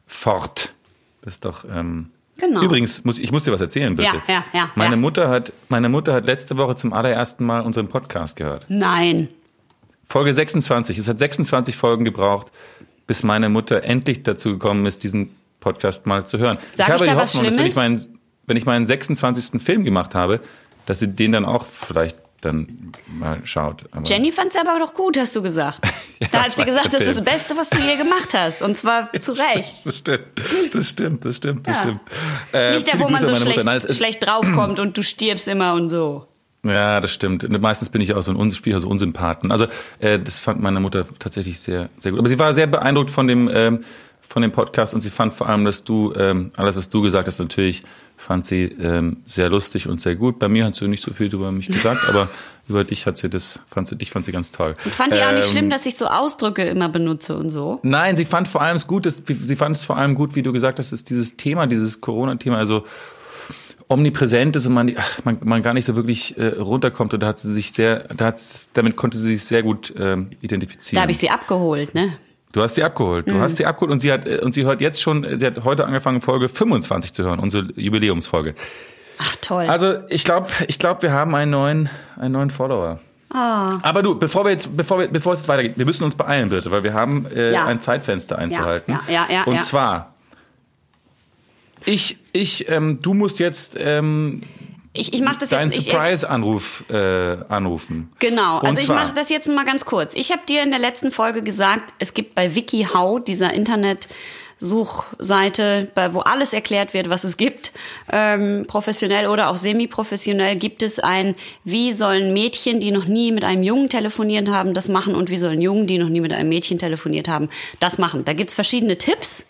fort. 0.06 0.72
Das 1.20 1.34
ist 1.34 1.44
doch. 1.44 1.64
Ähm, 1.70 2.10
Genau. 2.38 2.62
Übrigens, 2.62 3.04
muss, 3.04 3.18
ich 3.18 3.32
muss 3.32 3.44
dir 3.44 3.52
was 3.52 3.60
erzählen, 3.60 3.94
bitte. 3.94 4.16
Ja, 4.28 4.34
ja, 4.34 4.44
ja, 4.52 4.70
Meine 4.74 4.92
ja. 4.92 4.96
Mutter 4.96 5.28
hat, 5.30 5.52
meine 5.68 5.88
Mutter 5.88 6.12
hat 6.12 6.26
letzte 6.26 6.56
Woche 6.56 6.76
zum 6.76 6.92
allerersten 6.92 7.46
Mal 7.46 7.62
unseren 7.62 7.88
Podcast 7.88 8.36
gehört. 8.36 8.66
Nein. 8.68 9.28
Folge 10.08 10.34
26. 10.34 10.98
Es 10.98 11.08
hat 11.08 11.18
26 11.18 11.76
Folgen 11.76 12.04
gebraucht, 12.04 12.52
bis 13.06 13.22
meine 13.22 13.48
Mutter 13.48 13.82
endlich 13.84 14.22
dazu 14.22 14.52
gekommen 14.52 14.84
ist, 14.86 15.02
diesen 15.02 15.30
Podcast 15.60 16.06
mal 16.06 16.26
zu 16.26 16.38
hören. 16.38 16.58
Sag 16.74 16.88
ich 16.88 16.94
habe 16.94 17.04
ich 17.04 17.10
die 17.10 17.16
Hoffnung, 17.16 17.44
dass 17.44 17.56
wenn 17.56 17.66
ich, 17.66 17.74
meinen, 17.74 18.18
wenn 18.46 18.56
ich 18.56 18.66
meinen 18.66 18.86
26. 18.86 19.60
Film 19.62 19.84
gemacht 19.84 20.14
habe, 20.14 20.40
dass 20.84 20.98
sie 21.00 21.08
den 21.08 21.32
dann 21.32 21.44
auch 21.44 21.66
vielleicht 21.66 22.16
dann 22.46 22.92
mal 23.18 23.40
schaut. 23.44 23.84
Aber 23.92 24.02
Jenny 24.04 24.32
fand's 24.32 24.56
aber 24.56 24.78
doch 24.78 24.94
gut, 24.94 25.18
hast 25.18 25.34
du 25.36 25.42
gesagt. 25.42 25.80
Ja, 26.18 26.28
da 26.32 26.44
hat 26.44 26.52
sie 26.56 26.64
gesagt, 26.64 26.94
das 26.94 27.02
ist 27.02 27.18
das. 27.18 27.24
Beste, 27.26 27.54
was 27.58 27.68
du 27.68 27.76
je 27.78 27.94
gemacht 27.96 28.30
hast. 28.32 28.62
Und 28.62 28.74
zwar 28.78 29.12
zu 29.20 29.32
Recht. 29.32 29.84
Das 29.84 29.98
stimmt, 29.98 30.24
das 30.72 30.88
stimmt, 30.88 31.24
das 31.26 31.36
stimmt, 31.36 31.66
das 31.68 31.76
Ja. 31.76 31.82
stimmt. 31.82 32.00
Äh, 32.54 32.72
Nicht 32.72 32.86
der, 32.86 32.94
viele 32.94 33.04
wo 33.04 33.10
man 33.10 33.26
so 33.26 33.34
schlecht. 33.34 33.62
Nein, 33.64 33.76
es 33.76 33.94
schlecht 33.98 34.26
draufkommt 34.26 34.78
und 34.80 34.96
du 34.96 35.02
stirbst 35.02 35.46
immer 35.46 35.74
und 35.74 35.90
so. 35.90 36.26
Ja, 36.64 37.02
das 37.02 37.12
stimmt. 37.12 37.46
Meistens 37.60 37.90
bin 37.90 38.00
ich 38.00 38.14
auch 38.14 38.22
so 38.22 38.32
ein 38.32 38.36
Uns- 38.38 38.56
Spieler, 38.56 38.80
so 38.80 38.88
Unsympathen. 38.88 39.52
Also 39.52 39.66
äh, 39.98 40.18
das 40.18 40.38
fand 40.38 40.60
meine 40.62 40.80
Mutter 40.80 41.06
tatsächlich 41.18 41.60
sehr, 41.60 41.90
sehr 41.96 42.12
gut. 42.12 42.18
Aber 42.20 42.30
sie 42.30 42.38
war 42.38 42.54
sehr 42.54 42.66
beeindruckt 42.66 43.10
von 43.10 43.28
dem 43.28 43.50
ähm, 43.52 43.84
von 44.28 44.42
dem 44.42 44.52
Podcast 44.52 44.94
und 44.94 45.00
sie 45.00 45.10
fand 45.10 45.32
vor 45.32 45.48
allem, 45.48 45.64
dass 45.64 45.84
du 45.84 46.12
ähm, 46.14 46.50
alles, 46.56 46.76
was 46.76 46.88
du 46.88 47.02
gesagt 47.02 47.28
hast, 47.28 47.38
natürlich 47.38 47.82
fand 48.16 48.44
sie 48.44 48.64
ähm, 48.64 49.18
sehr 49.26 49.48
lustig 49.48 49.88
und 49.88 50.00
sehr 50.00 50.16
gut. 50.16 50.38
Bei 50.38 50.48
mir 50.48 50.64
hat 50.64 50.74
sie 50.74 50.88
nicht 50.88 51.02
so 51.02 51.12
viel 51.12 51.32
über 51.32 51.52
mich 51.52 51.68
gesagt, 51.68 52.08
aber 52.08 52.28
über 52.68 52.82
dich 52.82 53.06
hat 53.06 53.16
sie 53.16 53.28
das, 53.28 53.62
fand 53.68 53.88
sie, 53.88 53.96
dich 53.96 54.10
fand 54.10 54.24
sie 54.24 54.32
ganz 54.32 54.52
toll. 54.52 54.74
Und 54.84 54.94
fand 54.94 55.14
die 55.14 55.22
auch 55.22 55.32
nicht 55.32 55.46
Ähm, 55.46 55.50
schlimm, 55.50 55.70
dass 55.70 55.86
ich 55.86 55.96
so 55.96 56.06
Ausdrücke 56.06 56.64
immer 56.64 56.88
benutze 56.88 57.36
und 57.36 57.50
so. 57.50 57.78
Nein, 57.82 58.16
sie 58.16 58.24
fand 58.24 58.48
vor 58.48 58.62
allem 58.62 58.76
es 58.76 58.86
gut, 58.86 59.06
dass, 59.06 59.22
sie 59.26 59.56
fand 59.56 59.76
es 59.76 59.84
vor 59.84 59.96
allem 59.96 60.14
gut, 60.14 60.34
wie 60.34 60.42
du 60.42 60.52
gesagt 60.52 60.78
hast, 60.78 60.92
ist 60.92 61.10
dieses 61.10 61.36
Thema, 61.36 61.66
dieses 61.66 62.00
Corona-Thema, 62.00 62.58
also 62.58 62.84
omnipräsent 63.88 64.56
ist 64.56 64.66
und 64.66 64.74
man, 64.74 64.96
man, 65.24 65.38
man 65.44 65.62
gar 65.62 65.74
nicht 65.74 65.84
so 65.84 65.94
wirklich 65.94 66.36
äh, 66.38 66.46
runterkommt 66.58 67.14
und 67.14 67.20
da 67.20 67.28
hat 67.28 67.38
sie 67.38 67.52
sich 67.52 67.70
sehr, 67.72 68.08
da 68.16 68.26
hat, 68.26 68.40
damit 68.72 68.96
konnte 68.96 69.16
sie 69.16 69.36
sich 69.36 69.44
sehr 69.44 69.62
gut 69.62 69.94
ähm, 69.96 70.30
identifizieren. 70.40 70.96
Da 70.96 71.02
habe 71.02 71.12
ich 71.12 71.18
sie 71.18 71.30
abgeholt, 71.30 71.94
ne? 71.94 72.18
Du 72.52 72.62
hast 72.62 72.74
sie 72.76 72.82
abgeholt. 72.84 73.28
Du 73.28 73.34
Mhm. 73.34 73.40
hast 73.40 73.56
sie 73.56 73.66
abgeholt 73.66 73.92
und 73.92 74.00
sie 74.00 74.12
hat 74.12 74.26
äh, 74.26 74.38
und 74.38 74.54
sie 74.54 74.64
hört 74.64 74.80
jetzt 74.80 75.02
schon, 75.02 75.26
sie 75.38 75.46
hat 75.46 75.62
heute 75.64 75.84
angefangen 75.84 76.20
Folge 76.20 76.48
25 76.48 77.12
zu 77.12 77.24
hören, 77.24 77.38
unsere 77.38 77.68
Jubiläumsfolge. 77.76 78.54
Ach 79.18 79.36
toll. 79.40 79.64
Also 79.66 79.94
ich 80.08 80.24
glaube, 80.24 80.48
ich 80.68 80.78
glaube, 80.78 81.02
wir 81.02 81.12
haben 81.12 81.34
einen 81.34 81.50
neuen, 81.50 81.88
einen 82.16 82.32
neuen 82.32 82.50
Follower. 82.50 83.00
Ah. 83.30 83.78
Aber 83.82 84.02
du, 84.02 84.18
bevor 84.18 84.44
wir 84.44 84.52
jetzt, 84.52 84.74
bevor 84.76 85.00
wir, 85.00 85.08
bevor 85.08 85.32
es 85.32 85.40
jetzt 85.40 85.48
weitergeht, 85.48 85.74
wir 85.76 85.84
müssen 85.84 86.04
uns 86.04 86.14
beeilen, 86.14 86.48
bitte, 86.48 86.70
weil 86.70 86.82
wir 86.84 86.94
haben 86.94 87.26
äh, 87.26 87.52
Ja. 87.52 87.66
ein 87.66 87.80
Zeitfenster 87.80 88.38
einzuhalten. 88.38 88.92
ja, 88.92 89.00
ja, 89.12 89.26
ja, 89.30 89.42
Und 89.44 89.56
ja. 89.56 89.60
zwar, 89.62 90.14
ich, 91.84 92.18
ich, 92.32 92.68
ähm, 92.68 93.00
du 93.02 93.14
musst 93.14 93.38
jetzt 93.38 93.76
ähm, 93.78 94.42
ich 94.98 95.14
ich 95.14 95.22
mache 95.22 95.38
das 95.38 95.50
deinen 95.50 95.70
jetzt. 95.70 95.86
Ich, 95.86 95.92
Surprise-Anruf 95.92 96.84
äh, 96.88 97.36
anrufen. 97.48 98.10
Genau, 98.18 98.60
Und 98.60 98.66
also 98.66 98.80
ich 98.80 98.88
mache 98.88 99.14
das 99.14 99.28
jetzt 99.28 99.48
mal 99.48 99.64
ganz 99.64 99.84
kurz. 99.84 100.14
Ich 100.14 100.32
habe 100.32 100.42
dir 100.48 100.62
in 100.62 100.70
der 100.70 100.80
letzten 100.80 101.10
Folge 101.10 101.42
gesagt, 101.42 101.92
es 101.98 102.14
gibt 102.14 102.34
bei 102.34 102.54
WikiHow, 102.54 103.22
dieser 103.22 103.52
Internetsuchseite, 103.52 105.88
bei, 105.94 106.14
wo 106.14 106.20
alles 106.20 106.52
erklärt 106.52 106.94
wird, 106.94 107.10
was 107.10 107.24
es 107.24 107.36
gibt, 107.36 107.72
ähm, 108.12 108.64
professionell 108.66 109.26
oder 109.26 109.50
auch 109.50 109.56
semi-professionell, 109.56 110.56
gibt 110.56 110.82
es 110.82 110.98
ein, 110.98 111.34
wie 111.64 111.92
sollen 111.92 112.32
Mädchen, 112.32 112.80
die 112.80 112.90
noch 112.90 113.06
nie 113.06 113.32
mit 113.32 113.44
einem 113.44 113.62
Jungen 113.62 113.88
telefoniert 113.88 114.48
haben, 114.48 114.74
das 114.74 114.88
machen 114.88 115.14
und 115.14 115.30
wie 115.30 115.36
sollen 115.36 115.60
Jungen, 115.60 115.86
die 115.86 115.98
noch 115.98 116.08
nie 116.08 116.20
mit 116.20 116.32
einem 116.32 116.48
Mädchen 116.48 116.78
telefoniert 116.78 117.28
haben, 117.28 117.48
das 117.80 117.98
machen. 117.98 118.24
Da 118.24 118.32
gibt's 118.32 118.54
verschiedene 118.54 118.98
Tipps. 118.98 119.44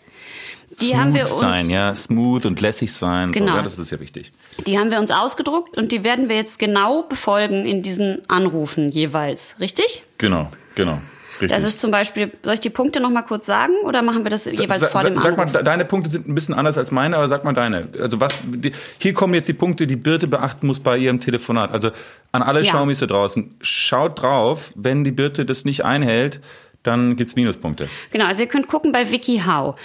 Die 0.79 0.87
Smooth 0.87 0.97
haben 0.99 1.13
wir 1.15 1.21
uns 1.23 1.39
sein, 1.39 1.69
ja, 1.69 1.93
smooth 1.95 2.45
und 2.45 2.61
lässig 2.61 2.93
sein. 2.93 3.31
Genau. 3.31 3.51
So, 3.51 3.57
ja, 3.57 3.63
das 3.63 3.79
ist 3.79 3.91
ja 3.91 3.99
wichtig. 3.99 4.31
Die 4.67 4.77
haben 4.77 4.91
wir 4.91 4.99
uns 4.99 5.11
ausgedruckt 5.11 5.75
und 5.77 5.91
die 5.91 6.03
werden 6.03 6.29
wir 6.29 6.35
jetzt 6.35 6.59
genau 6.59 7.03
befolgen 7.03 7.65
in 7.65 7.81
diesen 7.83 8.21
Anrufen 8.29 8.89
jeweils. 8.89 9.55
Richtig? 9.59 10.03
Genau, 10.19 10.51
genau. 10.75 10.99
Richtig. 11.39 11.55
Das 11.55 11.63
ist 11.67 11.79
zum 11.79 11.91
Beispiel, 11.91 12.31
soll 12.41 12.55
ich 12.55 12.59
die 12.61 12.71
Punkte 12.71 12.99
noch 12.99 13.11
mal 13.11 13.21
kurz 13.21 13.45
sagen 13.45 13.73
oder 13.85 14.01
machen 14.01 14.23
wir 14.25 14.31
das 14.31 14.45
jeweils 14.45 14.81
Sa- 14.81 14.87
vor 14.87 15.03
dem 15.03 15.19
Sag 15.19 15.37
mal, 15.37 15.43
Anruf? 15.43 15.53
de- 15.53 15.63
deine 15.63 15.85
Punkte 15.85 16.09
sind 16.09 16.27
ein 16.27 16.33
bisschen 16.33 16.55
anders 16.55 16.79
als 16.79 16.89
meine, 16.89 17.15
aber 17.15 17.27
sag 17.27 17.43
mal 17.43 17.53
deine. 17.53 17.89
Also 18.01 18.19
was, 18.19 18.39
die, 18.43 18.71
hier 18.97 19.13
kommen 19.13 19.35
jetzt 19.35 19.47
die 19.47 19.53
Punkte, 19.53 19.85
die 19.85 19.95
Birte 19.97 20.27
beachten 20.27 20.65
muss 20.65 20.79
bei 20.79 20.97
ihrem 20.97 21.19
Telefonat. 21.19 21.71
Also 21.71 21.91
an 22.31 22.41
alle 22.41 22.61
Ja. 22.63 22.71
Schaumis 22.71 22.97
da 22.99 23.05
draußen, 23.05 23.55
schaut 23.61 24.19
drauf, 24.19 24.71
wenn 24.75 25.03
die 25.03 25.11
Birte 25.11 25.45
das 25.45 25.63
nicht 25.63 25.85
einhält, 25.85 26.39
dann 26.81 27.15
gibt's 27.17 27.35
Minuspunkte. 27.35 27.87
Genau, 28.11 28.25
also 28.25 28.41
ihr 28.41 28.47
könnt 28.47 28.67
gucken 28.67 28.91
bei 28.91 29.11
WikiHow. 29.11 29.75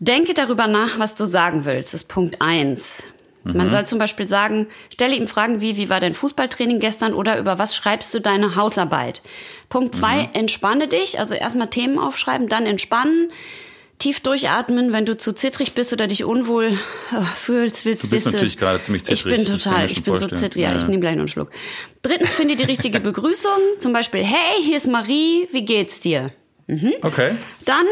Denke 0.00 0.32
darüber 0.34 0.66
nach, 0.66 0.98
was 0.98 1.14
du 1.14 1.26
sagen 1.26 1.64
willst. 1.66 1.92
Das 1.94 2.02
ist 2.02 2.08
Punkt 2.08 2.40
eins. 2.40 3.04
Mhm. 3.44 3.56
Man 3.56 3.70
soll 3.70 3.86
zum 3.86 3.98
Beispiel 3.98 4.26
sagen, 4.28 4.66
stelle 4.92 5.14
ihm 5.14 5.28
Fragen 5.28 5.60
wie, 5.60 5.76
wie 5.76 5.88
war 5.90 6.00
dein 6.00 6.14
Fußballtraining 6.14 6.80
gestern 6.80 7.14
oder 7.14 7.38
über 7.38 7.58
was 7.58 7.76
schreibst 7.76 8.12
du 8.14 8.20
deine 8.20 8.56
Hausarbeit? 8.56 9.22
Punkt 9.68 9.94
zwei, 9.94 10.22
Mhm. 10.24 10.28
entspanne 10.34 10.88
dich, 10.88 11.18
also 11.18 11.34
erstmal 11.34 11.68
Themen 11.70 11.98
aufschreiben, 11.98 12.48
dann 12.48 12.64
entspannen, 12.66 13.30
tief 13.98 14.20
durchatmen, 14.20 14.92
wenn 14.92 15.04
du 15.04 15.16
zu 15.18 15.34
zittrig 15.34 15.74
bist 15.74 15.92
oder 15.92 16.06
dich 16.06 16.24
unwohl 16.24 16.64
äh, 16.66 17.22
fühlst, 17.36 17.84
willst, 17.84 18.04
Du 18.04 18.08
bist 18.08 18.24
willst 18.24 18.32
natürlich 18.34 18.56
gerade 18.56 18.80
ziemlich 18.82 19.02
Ich 19.02 19.08
zittrig, 19.22 19.34
bin 19.34 19.42
ich 19.42 19.62
total, 19.62 19.78
mir 19.80 19.84
ich 19.86 19.92
schon 19.94 20.02
bin 20.04 20.14
so 20.14 20.18
vorstellen. 20.20 20.40
zittrig, 20.40 20.62
ja, 20.62 20.70
Ja, 20.72 20.78
ich 20.78 20.86
nehme 20.88 21.00
gleich 21.00 21.14
noch 21.14 21.20
einen 21.20 21.28
Schluck. 21.28 21.50
Drittens, 22.02 22.32
finde 22.32 22.56
die 22.56 22.64
richtige 22.64 23.00
Begrüßung, 23.00 23.52
zum 23.78 23.92
Beispiel, 23.92 24.24
hey, 24.24 24.62
hier 24.62 24.78
ist 24.78 24.86
Marie, 24.86 25.48
wie 25.52 25.64
geht's 25.66 26.00
dir? 26.00 26.32
Okay. 27.02 27.32
Dann 27.66 27.84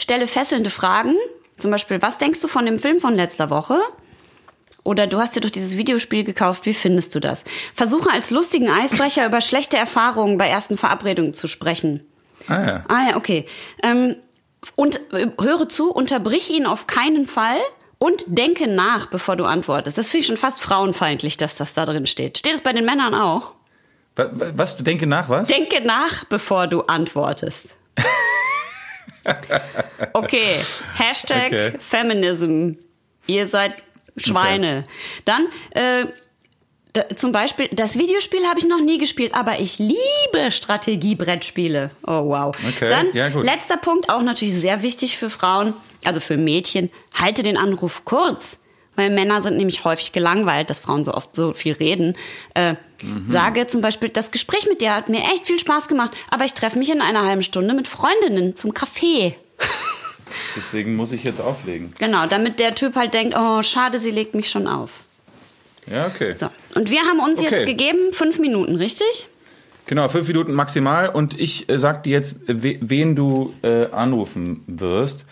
stelle 0.00 0.26
fesselnde 0.26 0.70
Fragen. 0.70 1.14
Zum 1.58 1.70
Beispiel, 1.70 2.00
was 2.02 2.18
denkst 2.18 2.40
du 2.40 2.48
von 2.48 2.66
dem 2.66 2.78
Film 2.78 3.00
von 3.00 3.14
letzter 3.14 3.50
Woche? 3.50 3.78
Oder 4.82 5.06
du 5.06 5.18
hast 5.18 5.36
dir 5.36 5.40
doch 5.42 5.50
dieses 5.50 5.76
Videospiel 5.76 6.24
gekauft, 6.24 6.64
wie 6.64 6.72
findest 6.72 7.14
du 7.14 7.20
das? 7.20 7.44
Versuche 7.74 8.10
als 8.10 8.30
lustigen 8.30 8.70
Eisbrecher 8.70 9.26
über 9.26 9.42
schlechte 9.42 9.76
Erfahrungen 9.76 10.38
bei 10.38 10.48
ersten 10.48 10.78
Verabredungen 10.78 11.34
zu 11.34 11.48
sprechen. 11.48 12.06
Ah 12.48 12.64
ja. 12.66 12.84
Ah 12.88 13.08
ja, 13.10 13.16
okay. 13.16 13.44
Ähm, 13.82 14.16
und 14.76 15.00
äh, 15.12 15.28
höre 15.40 15.68
zu, 15.68 15.90
unterbrich 15.92 16.50
ihn 16.50 16.64
auf 16.64 16.86
keinen 16.86 17.26
Fall 17.26 17.58
und 17.98 18.24
denke 18.26 18.68
nach, 18.68 19.06
bevor 19.06 19.36
du 19.36 19.44
antwortest. 19.44 19.98
Das 19.98 20.08
finde 20.08 20.20
ich 20.22 20.26
schon 20.28 20.38
fast 20.38 20.62
frauenfeindlich, 20.62 21.36
dass 21.36 21.56
das 21.56 21.74
da 21.74 21.84
drin 21.84 22.06
steht. 22.06 22.38
Steht 22.38 22.54
es 22.54 22.60
bei 22.62 22.72
den 22.72 22.86
Männern 22.86 23.14
auch? 23.14 23.52
Wa- 24.16 24.30
wa- 24.32 24.52
Was, 24.54 24.78
denke 24.78 25.06
nach, 25.06 25.28
was? 25.28 25.48
Denke 25.48 25.82
nach, 25.82 26.24
bevor 26.24 26.66
du 26.66 26.80
antwortest. 26.82 27.76
Okay, 30.12 30.56
Hashtag 30.94 31.46
Okay. 31.46 31.72
Feminism. 31.78 32.72
Ihr 33.26 33.46
seid 33.46 33.74
Schweine. 34.16 34.84
Dann, 35.24 35.46
äh, 35.70 36.06
zum 37.14 37.32
Beispiel, 37.32 37.68
das 37.72 37.98
Videospiel 37.98 38.44
habe 38.46 38.58
ich 38.58 38.66
noch 38.66 38.80
nie 38.80 38.98
gespielt, 38.98 39.34
aber 39.34 39.60
ich 39.60 39.78
liebe 39.78 40.50
Strategiebrettspiele. 40.50 41.90
Oh 42.06 42.26
wow. 42.26 42.54
Okay, 42.68 42.88
Dann, 42.88 43.12
ja, 43.12 43.28
letzter 43.28 43.76
Punkt, 43.76 44.08
auch 44.08 44.22
natürlich 44.22 44.54
sehr 44.54 44.82
wichtig 44.82 45.16
für 45.16 45.30
Frauen, 45.30 45.74
also 46.04 46.18
für 46.20 46.36
Mädchen, 46.36 46.90
halte 47.14 47.42
den 47.42 47.56
Anruf 47.56 48.04
kurz. 48.04 48.58
Weil 49.00 49.10
Männer 49.10 49.40
sind 49.40 49.56
nämlich 49.56 49.84
häufig 49.84 50.12
gelangweilt, 50.12 50.68
dass 50.68 50.80
Frauen 50.80 51.04
so 51.04 51.14
oft 51.14 51.34
so 51.34 51.52
viel 51.54 51.72
reden. 51.72 52.16
Äh, 52.54 52.74
Mhm. 53.02 53.30
Sage 53.30 53.66
zum 53.66 53.80
Beispiel, 53.80 54.10
das 54.10 54.30
Gespräch 54.30 54.66
mit 54.68 54.82
dir 54.82 54.94
hat 54.94 55.08
mir 55.08 55.20
echt 55.32 55.46
viel 55.46 55.58
Spaß 55.58 55.88
gemacht, 55.88 56.10
aber 56.30 56.44
ich 56.44 56.52
treffe 56.52 56.78
mich 56.78 56.92
in 56.92 57.00
einer 57.00 57.24
halben 57.24 57.42
Stunde 57.42 57.72
mit 57.72 57.88
Freundinnen 57.88 58.56
zum 58.56 58.74
Kaffee. 58.74 59.36
Deswegen 60.54 60.96
muss 60.96 61.12
ich 61.12 61.24
jetzt 61.24 61.40
auflegen. 61.40 61.94
Genau, 61.98 62.26
damit 62.26 62.60
der 62.60 62.74
Typ 62.74 62.96
halt 62.96 63.14
denkt, 63.14 63.34
oh, 63.38 63.62
schade, 63.62 63.98
sie 63.98 64.10
legt 64.10 64.34
mich 64.34 64.50
schon 64.50 64.66
auf. 64.66 64.90
Ja, 65.90 66.08
okay. 66.08 66.34
So, 66.34 66.48
und 66.74 66.90
wir 66.90 67.00
haben 67.00 67.20
uns 67.20 67.38
Okay. 67.38 67.48
jetzt 67.50 67.66
gegeben 67.66 68.12
fünf 68.12 68.38
Minuten, 68.38 68.76
richtig? 68.76 69.28
Genau, 69.86 70.08
fünf 70.08 70.28
Minuten 70.28 70.52
maximal. 70.52 71.08
Und 71.08 71.40
ich 71.40 71.70
äh, 71.70 71.78
sag 71.78 72.02
dir 72.04 72.12
jetzt, 72.12 72.36
we 72.46 72.76
wen 72.82 73.16
du 73.16 73.54
äh, 73.62 73.86
anrufen 73.86 74.62
wirst. 74.66 75.24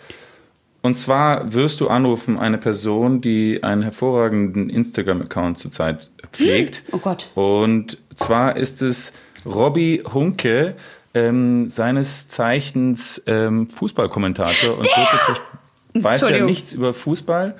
Und 0.81 0.95
zwar 0.95 1.53
wirst 1.53 1.81
du 1.81 1.89
anrufen 1.89 2.39
eine 2.39 2.57
Person, 2.57 3.21
die 3.21 3.63
einen 3.63 3.81
hervorragenden 3.81 4.69
Instagram-Account 4.69 5.57
zurzeit 5.57 6.09
pflegt. 6.31 6.83
Oh 6.91 6.97
Gott. 6.97 7.29
Und 7.35 7.97
zwar 8.15 8.55
ist 8.55 8.81
es 8.81 9.11
Robby 9.45 10.03
Hunke, 10.13 10.75
ähm, 11.13 11.69
seines 11.69 12.27
Zeichens 12.27 13.21
ähm, 13.25 13.67
Fußballkommentator 13.69 14.77
und 14.77 14.85
wirklich 14.85 16.03
weiß 16.03 16.21
ja 16.29 16.45
nichts 16.45 16.71
über 16.71 16.93
Fußball. 16.93 17.55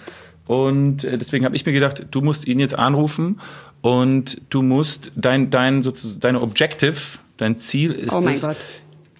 Und 0.46 1.04
äh, 1.04 1.18
deswegen 1.18 1.46
habe 1.46 1.56
ich 1.56 1.66
mir 1.66 1.74
gedacht, 1.74 2.08
du 2.12 2.22
musst 2.22 2.48
ihn 2.48 2.60
jetzt 2.60 2.76
anrufen 2.76 3.40
und 3.82 4.42
du 4.50 4.62
musst 4.62 5.12
dein, 5.16 5.50
dein 5.50 5.84
sozusagen 5.84 6.22
deine 6.22 6.42
Objective, 6.42 6.96
dein 7.38 7.58
Ziel 7.58 7.92
ist 7.92 8.14
Oh 8.14 8.22
mein 8.22 8.34
es, 8.34 8.42
Gott. 8.42 8.58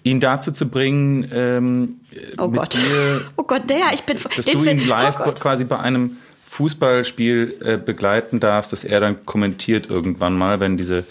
Ihn 0.02 0.20
dazu 0.20 0.50
zu 0.52 0.66
bringen, 0.68 1.30
ähm, 1.32 2.00
Oh 2.38 2.48
Gott. 2.48 2.74
dir 2.74 3.22
Oh 3.36 3.42
Gott, 3.42 3.68
der, 3.68 3.92
ich 3.92 4.02
bin. 4.04 4.18
dass 4.36 4.46
den 4.46 4.58
du 4.62 4.64
ihn 4.70 4.78
Film- 4.78 4.88
live 4.88 5.18
oh 5.26 5.32
quasi 5.32 5.64
bei 5.64 5.78
einem 5.78 6.16
Fußballspiel 6.46 7.56
äh, 7.64 7.76
begleiten 7.76 8.40
darfst, 8.40 8.72
dass 8.72 8.84
er 8.84 9.00
dann 9.00 9.24
kommentiert 9.24 9.88
irgendwann 9.88 10.36
mal, 10.36 10.60
wenn 10.60 10.76
diese 10.76 11.04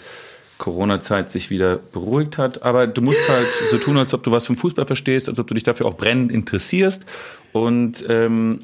Corona-Zeit 0.58 1.30
sich 1.30 1.48
wieder 1.50 1.76
beruhigt 1.76 2.36
hat. 2.38 2.62
Aber 2.62 2.86
du 2.86 3.00
musst 3.00 3.26
halt 3.28 3.48
so 3.70 3.78
tun, 3.78 3.96
als 3.96 4.12
ob 4.12 4.22
du 4.22 4.30
was 4.30 4.46
vom 4.46 4.56
Fußball 4.58 4.86
verstehst, 4.86 5.28
als 5.28 5.38
ob 5.38 5.46
du 5.46 5.54
dich 5.54 5.62
dafür 5.62 5.86
auch 5.86 5.96
brennend 5.96 6.30
interessierst. 6.30 7.04
Und 7.52 8.04
ähm, 8.08 8.58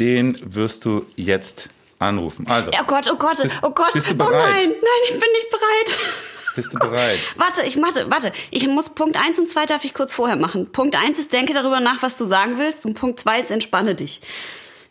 den 0.00 0.36
wirst 0.44 0.84
du 0.84 1.06
jetzt 1.14 1.68
anrufen. 2.00 2.46
Also, 2.48 2.70
Oh 2.78 2.84
Gott, 2.86 3.08
oh 3.10 3.16
Gott, 3.16 3.40
Bist- 3.40 3.58
oh 3.62 3.70
Gott. 3.70 3.92
bist 3.92 4.10
du 4.10 4.14
Oh 4.14 4.28
nein, 4.28 4.30
nein, 4.68 5.02
ich 5.06 5.12
bin 5.12 5.20
nicht 5.20 5.50
bereit. 5.50 5.98
Bist 6.56 6.74
du 6.74 6.78
bereit? 6.78 7.18
Warte, 7.36 7.62
ich 7.62 7.80
warte, 7.80 8.10
warte. 8.10 8.32
Ich 8.50 8.66
muss 8.66 8.90
Punkt 8.90 9.16
eins 9.16 9.38
und 9.38 9.48
zwei 9.48 9.64
darf 9.66 9.84
ich 9.84 9.94
kurz 9.94 10.12
vorher 10.14 10.36
machen. 10.36 10.72
Punkt 10.72 10.96
eins 10.96 11.18
ist, 11.20 11.32
denke 11.32 11.54
darüber 11.54 11.78
nach, 11.78 12.02
was 12.02 12.18
du 12.18 12.24
sagen 12.24 12.58
willst. 12.58 12.84
Und 12.84 12.94
Punkt 12.94 13.20
zwei 13.20 13.38
ist, 13.38 13.50
entspanne 13.52 13.94
dich. 13.94 14.20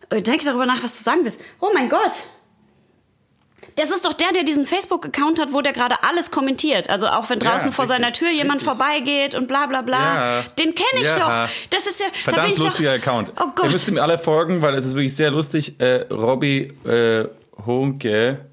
Äh, 0.09 0.21
Denke 0.21 0.45
darüber 0.45 0.65
nach, 0.65 0.81
was 0.83 0.97
du 0.97 1.03
sagen 1.03 1.21
willst. 1.25 1.39
Oh 1.59 1.71
mein 1.73 1.89
Gott. 1.89 2.11
Das 3.77 3.89
ist 3.91 4.05
doch 4.05 4.13
der, 4.13 4.31
der 4.31 4.43
diesen 4.43 4.65
Facebook-Account 4.65 5.37
hat, 5.39 5.51
wo 5.51 5.59
der 5.61 5.73
gerade 5.73 5.95
alles 6.03 6.31
kommentiert. 6.31 6.89
Also 6.89 7.07
auch 7.07 7.29
wenn 7.29 7.39
draußen 7.39 7.69
Ja, 7.69 7.75
vor 7.75 7.87
seiner 7.87 8.07
richtig, 8.07 8.19
Tür 8.27 8.31
jemand 8.31 8.61
richtig. 8.61 8.69
vorbeigeht 8.77 9.35
und 9.35 9.47
bla 9.47 9.65
bla 9.65 9.81
bla. 9.81 9.97
Ja. 10.39 10.41
Den 10.59 10.75
kenne 10.75 11.01
ich 11.01 11.03
Ja. 11.03 11.45
doch. 11.47 11.51
Das 11.71 11.85
ist 11.85 11.99
ja. 11.99 12.05
da 12.05 12.11
bin 12.13 12.33
Verdammt 12.35 12.53
ich 12.53 12.59
lustiger 12.63 12.97
doch, 12.97 13.01
Account. 13.05 13.31
Oh 13.37 13.43
Ihr 13.45 13.51
Gott. 13.55 13.71
müsst 13.71 13.87
ihm 13.89 13.97
alle 13.97 14.17
folgen, 14.17 14.61
weil 14.61 14.75
es 14.75 14.85
ist 14.85 14.95
wirklich 14.95 15.15
sehr 15.15 15.31
lustig. 15.31 15.79
Äh, 15.79 16.05
Robby 16.13 16.71
äh, 16.85 17.25
Hunke. 17.65 18.45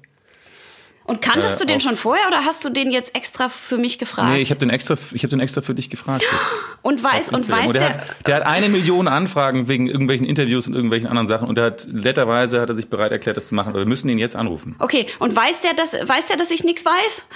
Und 1.05 1.21
kanntest 1.21 1.57
äh, 1.57 1.59
du 1.59 1.65
den 1.65 1.81
schon 1.81 1.97
vorher 1.97 2.27
oder 2.27 2.45
hast 2.45 2.63
du 2.63 2.69
den 2.69 2.89
jetzt 2.89 3.15
extra 3.15 3.49
für 3.49 3.77
mich 3.77 3.99
gefragt? 3.99 4.29
Nee, 4.29 4.41
ich 4.41 4.51
habe 4.51 4.59
den 4.59 4.69
extra, 4.69 4.95
ich 5.11 5.23
habe 5.23 5.29
den 5.29 5.41
extra 5.41 5.61
für 5.61 5.75
dich 5.75 5.89
gefragt 5.89 6.21
jetzt. 6.21 6.55
und 6.81 7.03
weiß, 7.03 7.29
und 7.29 7.49
weiß 7.49 7.71
der, 7.73 7.81
der. 7.81 7.89
hat, 7.89 8.27
der 8.27 8.35
hat 8.35 8.45
eine 8.45 8.69
Million 8.69 9.07
Anfragen 9.07 9.67
wegen 9.67 9.87
irgendwelchen 9.87 10.25
Interviews 10.25 10.67
und 10.67 10.75
irgendwelchen 10.75 11.09
anderen 11.09 11.27
Sachen 11.27 11.49
und 11.49 11.57
der 11.57 11.65
hat 11.65 11.87
netterweise 11.91 12.61
hat 12.61 12.69
er 12.69 12.75
sich 12.75 12.87
bereit 12.89 13.11
erklärt, 13.11 13.35
das 13.35 13.49
zu 13.49 13.55
machen. 13.55 13.69
Aber 13.69 13.79
wir 13.79 13.85
müssen 13.85 14.07
ihn 14.09 14.17
jetzt 14.17 14.35
anrufen. 14.35 14.75
Okay, 14.79 15.05
und 15.19 15.35
weiß 15.35 15.59
der, 15.59 15.73
dass, 15.73 15.93
weiß 15.93 16.27
der, 16.27 16.37
dass 16.37 16.51
ich 16.51 16.63
nichts 16.63 16.85
weiß? 16.85 17.27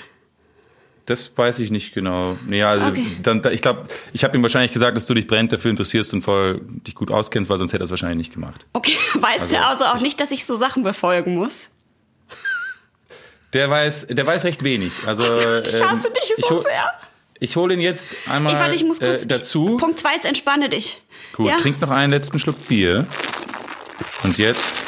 Das 1.06 1.38
weiß 1.38 1.60
ich 1.60 1.72
nicht 1.72 1.94
genau. 1.94 2.38
Nee, 2.46 2.64
also 2.64 2.88
Okay. 2.88 3.18
dann, 3.24 3.42
ich 3.52 3.62
glaube, 3.62 3.84
ich 4.12 4.26
habe 4.26 4.36
ihm 4.36 4.44
wahrscheinlich 4.44 4.74
gesagt, 4.74 4.96
dass 4.98 5.06
du 5.06 5.14
dich 5.14 5.26
brennend 5.26 5.54
dafür 5.54 5.72
interessierst 5.72 6.14
und 6.14 6.22
voll 6.22 6.62
dich 6.86 6.96
gut 6.96 7.12
auskennst, 7.12 7.50
weil 7.50 7.58
sonst 7.58 7.72
hätte 7.72 7.84
er 7.84 7.86
es 7.86 7.92
wahrscheinlich 7.92 8.18
nicht 8.18 8.34
gemacht. 8.34 8.66
Okay, 8.74 8.98
weiß 9.14 9.50
der 9.50 9.68
also 9.68 9.86
auch 9.86 10.02
nicht, 10.02 10.20
dass 10.20 10.32
ich 10.32 10.46
so 10.46 10.56
Sachen 10.58 10.84
befolgen 10.84 11.36
muss? 11.36 11.70
Der 13.54 13.70
weiß, 13.70 14.08
der 14.10 14.26
weiß 14.26 14.44
recht 14.46 14.64
wenig. 14.64 15.08
Also 15.08 15.24
Ich 15.62 15.82
hasse 15.82 16.08
ähm, 16.08 16.14
dich 16.14 16.34
ich 16.38 16.46
so 16.46 16.50
hol- 16.56 16.62
sehr. 16.64 16.92
Ich 17.40 17.56
hole 17.56 17.74
ihn 17.74 17.82
jetzt 17.82 18.10
einmal 18.30 18.54
Ich 18.54 18.60
warte, 18.60 18.76
ich 18.76 18.84
muss 18.84 19.00
kurz. 19.00 19.24
äh, 19.24 19.28
dazu. 19.28 19.74
Ich, 19.76 19.78
Punkt 19.78 20.00
zwei 20.00 20.16
ist 20.16 20.26
entspanne 20.26 20.70
dich. 20.70 21.02
Gut, 21.34 21.48
ja? 21.48 21.58
trink 21.60 21.80
noch 21.82 21.92
einen 21.92 22.12
letzten 22.12 22.40
Schluck 22.40 22.68
Bier. 22.68 23.06
Und 24.24 24.38
jetzt 24.40 24.82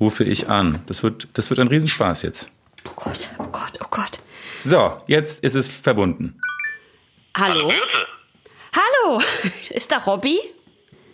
rufe 0.00 0.22
ich 0.24 0.48
an. 0.48 0.82
Das 0.86 1.02
wird, 1.02 1.28
das 1.34 1.50
wird 1.50 1.58
ein 1.60 1.68
Riesenspaß 1.68 2.22
jetzt. 2.22 2.48
Oh 2.86 2.92
Gott, 2.96 3.28
oh 3.38 3.44
Gott, 3.50 3.72
oh 3.82 3.86
Gott. 3.90 4.20
So, 4.64 4.96
jetzt 5.08 5.42
ist 5.42 5.54
es 5.56 5.68
verbunden. 5.68 6.40
Hallo? 7.36 7.72
Hallo, 8.74 9.20
ist 9.70 9.90
da 9.90 9.98
Robby? 9.98 10.38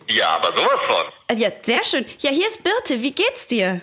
Ja, 0.08 0.30
aber 0.36 0.52
sowas 0.52 0.80
von. 0.86 1.38
Ja, 1.38 1.50
sehr 1.62 1.84
schön. 1.84 2.04
Ja, 2.20 2.30
hier 2.30 2.46
ist 2.46 2.62
Birte. 2.62 3.02
Wie 3.02 3.10
geht's 3.10 3.46
dir? 3.46 3.80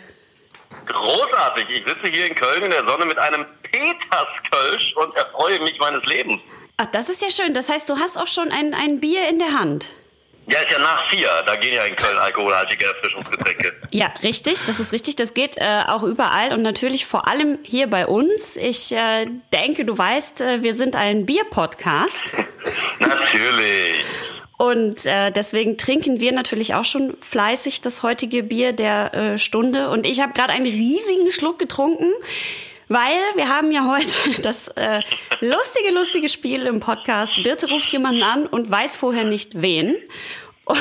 Großartig. 0.86 1.66
Ich 1.70 1.86
sitze 1.86 2.08
hier 2.08 2.28
in 2.28 2.36
Köln 2.36 2.64
in 2.64 2.72
der 2.72 2.86
Sonne 2.86 3.06
mit 3.06 3.18
einem 3.18 3.46
Peterskölsch 3.64 4.94
und 4.96 5.16
erfreue 5.16 5.60
mich 5.62 5.80
meines 5.80 6.04
Lebens. 6.06 6.42
Ach, 6.78 6.88
das 6.88 7.10
ist 7.10 7.22
ja 7.22 7.30
schön. 7.30 7.54
Das 7.54 7.70
heißt, 7.70 7.88
du 7.90 7.98
hast 7.98 8.18
auch 8.18 8.28
schon 8.28 8.52
ein, 8.52 8.74
ein 8.74 9.00
Bier 9.00 9.30
in 9.30 9.40
der 9.40 9.54
Hand. 9.54 9.88
Ja, 10.48 10.60
ist 10.60 10.72
ja 10.72 10.80
nach 10.80 11.08
vier. 11.10 11.30
Da 11.48 11.56
gehen 11.56 11.74
ja 11.74 11.86
in 11.86 11.96
Köln 11.96 12.18
alkoholhaltige 12.18 12.86
Erfrischungsgetränke. 12.86 13.74
Ja, 13.92 14.14
richtig, 14.22 14.64
das 14.66 14.80
ist 14.80 14.92
richtig. 14.92 15.16
Das 15.16 15.34
geht 15.34 15.58
äh, 15.58 15.84
auch 15.88 16.04
überall 16.04 16.54
und 16.54 16.62
natürlich 16.62 17.08
vor 17.08 17.28
allem 17.28 17.58
hier 17.64 17.88
bei 17.88 18.06
uns. 18.06 18.56
Ich 18.56 18.92
äh, 18.92 19.26
denke, 19.54 19.86
du 19.86 19.98
weißt, 19.98 20.42
äh, 20.42 20.62
wir 20.62 20.76
sind 20.76 20.96
ein 20.96 21.26
Bier-Podcast. 21.26 22.38
Natürlich. 23.00 24.06
Und 24.58 25.06
äh, 25.06 25.32
deswegen 25.32 25.78
trinken 25.78 26.20
wir 26.20 26.32
natürlich 26.32 26.74
auch 26.76 26.86
schon 26.86 27.18
fleißig 27.20 27.82
das 27.82 28.04
heutige 28.04 28.44
Bier 28.44 28.74
der 28.74 29.14
äh, 29.14 29.38
Stunde. 29.38 29.90
Und 29.90 30.06
ich 30.06 30.22
habe 30.22 30.34
gerade 30.34 30.54
einen 30.54 30.66
riesigen 30.66 31.32
Schluck 31.32 31.60
getrunken, 31.60 32.12
weil 32.88 33.20
wir 33.36 33.50
haben 33.50 33.72
ja 33.72 33.86
heute 33.90 34.42
das 34.42 34.70
äh, 34.70 35.02
lustige, 35.42 35.94
lustige 35.94 36.30
Spiel 36.30 36.66
im 36.66 36.80
Podcast. 36.80 37.34
Birte 37.44 37.70
ruft 37.70 37.92
jemanden 37.92 38.24
an 38.24 38.48
und 38.48 38.72
weiß 38.72 38.96
vorher 38.98 39.26
nicht 39.26 39.62
wen. 39.62 39.96
Ja. 40.68 40.76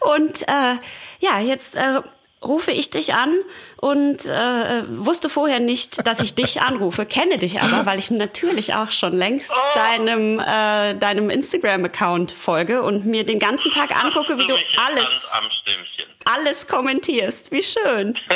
Und 0.14 0.42
äh, 0.48 0.76
ja, 1.18 1.40
jetzt 1.40 1.76
äh, 1.76 2.00
rufe 2.42 2.70
ich 2.70 2.90
dich 2.90 3.14
an 3.14 3.34
und 3.76 4.24
äh, 4.24 4.82
wusste 4.88 5.28
vorher 5.28 5.60
nicht, 5.60 6.06
dass 6.06 6.20
ich 6.20 6.34
dich 6.34 6.62
anrufe, 6.62 7.04
kenne 7.04 7.38
dich 7.38 7.60
aber, 7.60 7.84
weil 7.86 7.98
ich 7.98 8.10
natürlich 8.10 8.74
auch 8.74 8.92
schon 8.92 9.14
längst 9.14 9.50
deinem, 9.74 10.40
äh, 10.40 10.94
deinem 10.94 11.30
Instagram-Account 11.30 12.32
folge 12.32 12.82
und 12.82 13.04
mir 13.04 13.24
den 13.24 13.38
ganzen 13.38 13.70
Tag 13.72 13.94
angucke, 13.94 14.38
wie 14.38 14.46
du 14.46 14.54
alles, 14.86 15.28
alles 16.24 16.66
kommentierst. 16.66 17.52
Wie 17.52 17.62
schön. 17.62 18.18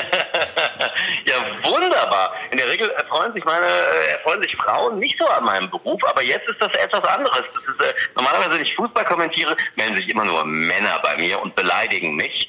Ja, 1.24 1.34
wunderbar. 1.70 2.34
In 2.50 2.58
der 2.58 2.68
Regel 2.68 2.88
erfreuen 2.90 3.32
sich 3.32 3.44
meine, 3.44 3.66
äh, 3.66 4.12
erfreuen 4.12 4.40
sich 4.42 4.54
Frauen 4.56 4.98
nicht 4.98 5.18
so 5.18 5.26
an 5.26 5.44
meinem 5.44 5.68
Beruf, 5.70 6.02
aber 6.04 6.22
jetzt 6.22 6.48
ist 6.48 6.60
das 6.60 6.72
etwas 6.74 7.02
anderes. 7.04 7.42
Das 7.54 7.74
ist, 7.74 7.80
äh, 7.80 7.94
normalerweise, 8.14 8.52
wenn 8.52 8.62
ich 8.62 8.74
Fußball 8.74 9.04
kommentiere, 9.04 9.56
melden 9.76 9.96
sich 9.96 10.08
immer 10.08 10.24
nur 10.24 10.44
Männer 10.44 11.00
bei 11.02 11.16
mir 11.16 11.40
und 11.40 11.54
beleidigen 11.56 12.14
mich. 12.14 12.43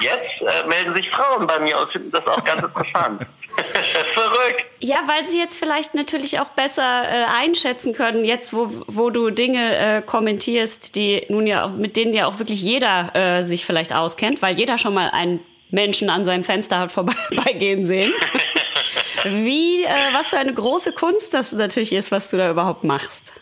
Jetzt 0.00 0.40
äh, 0.40 0.66
melden 0.66 0.94
sich 0.94 1.10
Frauen 1.10 1.46
bei 1.46 1.58
mir 1.60 1.78
und 1.78 1.90
finden 1.90 2.10
das 2.10 2.26
auch 2.26 2.42
ganz 2.44 2.62
interessant. 2.62 3.26
Verrückt. 4.14 4.64
Ja, 4.80 5.02
weil 5.06 5.26
sie 5.26 5.38
jetzt 5.38 5.58
vielleicht 5.58 5.94
natürlich 5.94 6.40
auch 6.40 6.48
besser 6.50 7.02
äh, 7.04 7.24
einschätzen 7.42 7.92
können, 7.92 8.24
jetzt 8.24 8.52
wo, 8.52 8.70
wo 8.86 9.10
du 9.10 9.30
Dinge 9.30 9.76
äh, 9.76 10.02
kommentierst, 10.02 10.96
die 10.96 11.26
nun 11.28 11.46
ja 11.46 11.68
mit 11.68 11.96
denen 11.96 12.14
ja 12.14 12.26
auch 12.26 12.38
wirklich 12.38 12.62
jeder 12.62 13.14
äh, 13.14 13.42
sich 13.42 13.66
vielleicht 13.66 13.92
auskennt, 13.92 14.40
weil 14.42 14.56
jeder 14.56 14.78
schon 14.78 14.94
mal 14.94 15.10
einen 15.10 15.40
Menschen 15.70 16.10
an 16.10 16.24
seinem 16.24 16.44
Fenster 16.44 16.78
hat 16.78 16.92
vorbeigehen 16.92 17.86
sehen. 17.86 18.12
Wie, 19.24 19.84
äh, 19.84 19.88
was 20.12 20.30
für 20.30 20.38
eine 20.38 20.54
große 20.54 20.92
Kunst 20.92 21.34
das 21.34 21.52
natürlich 21.52 21.92
ist, 21.92 22.10
was 22.10 22.30
du 22.30 22.38
da 22.38 22.50
überhaupt 22.50 22.84
machst. 22.84 23.32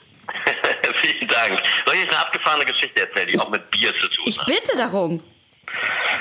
Vielen 1.01 1.29
Dank. 1.29 1.62
Soll 1.85 1.94
ich 1.94 2.01
jetzt 2.01 2.11
eine 2.11 2.18
abgefahrene 2.18 2.64
Geschichte 2.64 3.01
erzählen, 3.01 3.29
die 3.29 3.38
auch 3.38 3.49
mit 3.49 3.71
Bier 3.71 3.94
zu 3.94 4.09
tun 4.09 4.25
hat? 4.25 4.29
Ich 4.29 4.40
bitte 4.44 4.77
darum. 4.77 5.23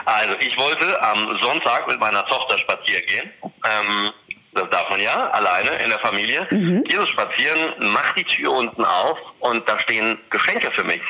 Also, 0.05 0.35
ich 0.39 0.57
wollte 0.57 1.01
am 1.01 1.37
Sonntag 1.39 1.87
mit 1.87 1.99
meiner 1.99 2.25
Tochter 2.25 2.57
spazieren 2.57 3.05
gehen. 3.05 3.29
Ähm, 3.63 4.11
das 4.53 4.69
darf 4.71 4.89
man 4.89 4.99
ja, 4.99 5.29
alleine 5.29 5.69
in 5.83 5.89
der 5.89 5.99
Familie. 5.99 6.47
Mhm. 6.49 6.83
Dieses 6.85 7.09
Spazieren 7.09 7.91
macht 7.91 8.17
die 8.17 8.23
Tür 8.23 8.53
unten 8.53 8.83
auf 8.83 9.19
und 9.39 9.67
da 9.69 9.79
stehen 9.79 10.17
Geschenke 10.29 10.71
für 10.71 10.83
mich. 10.83 11.01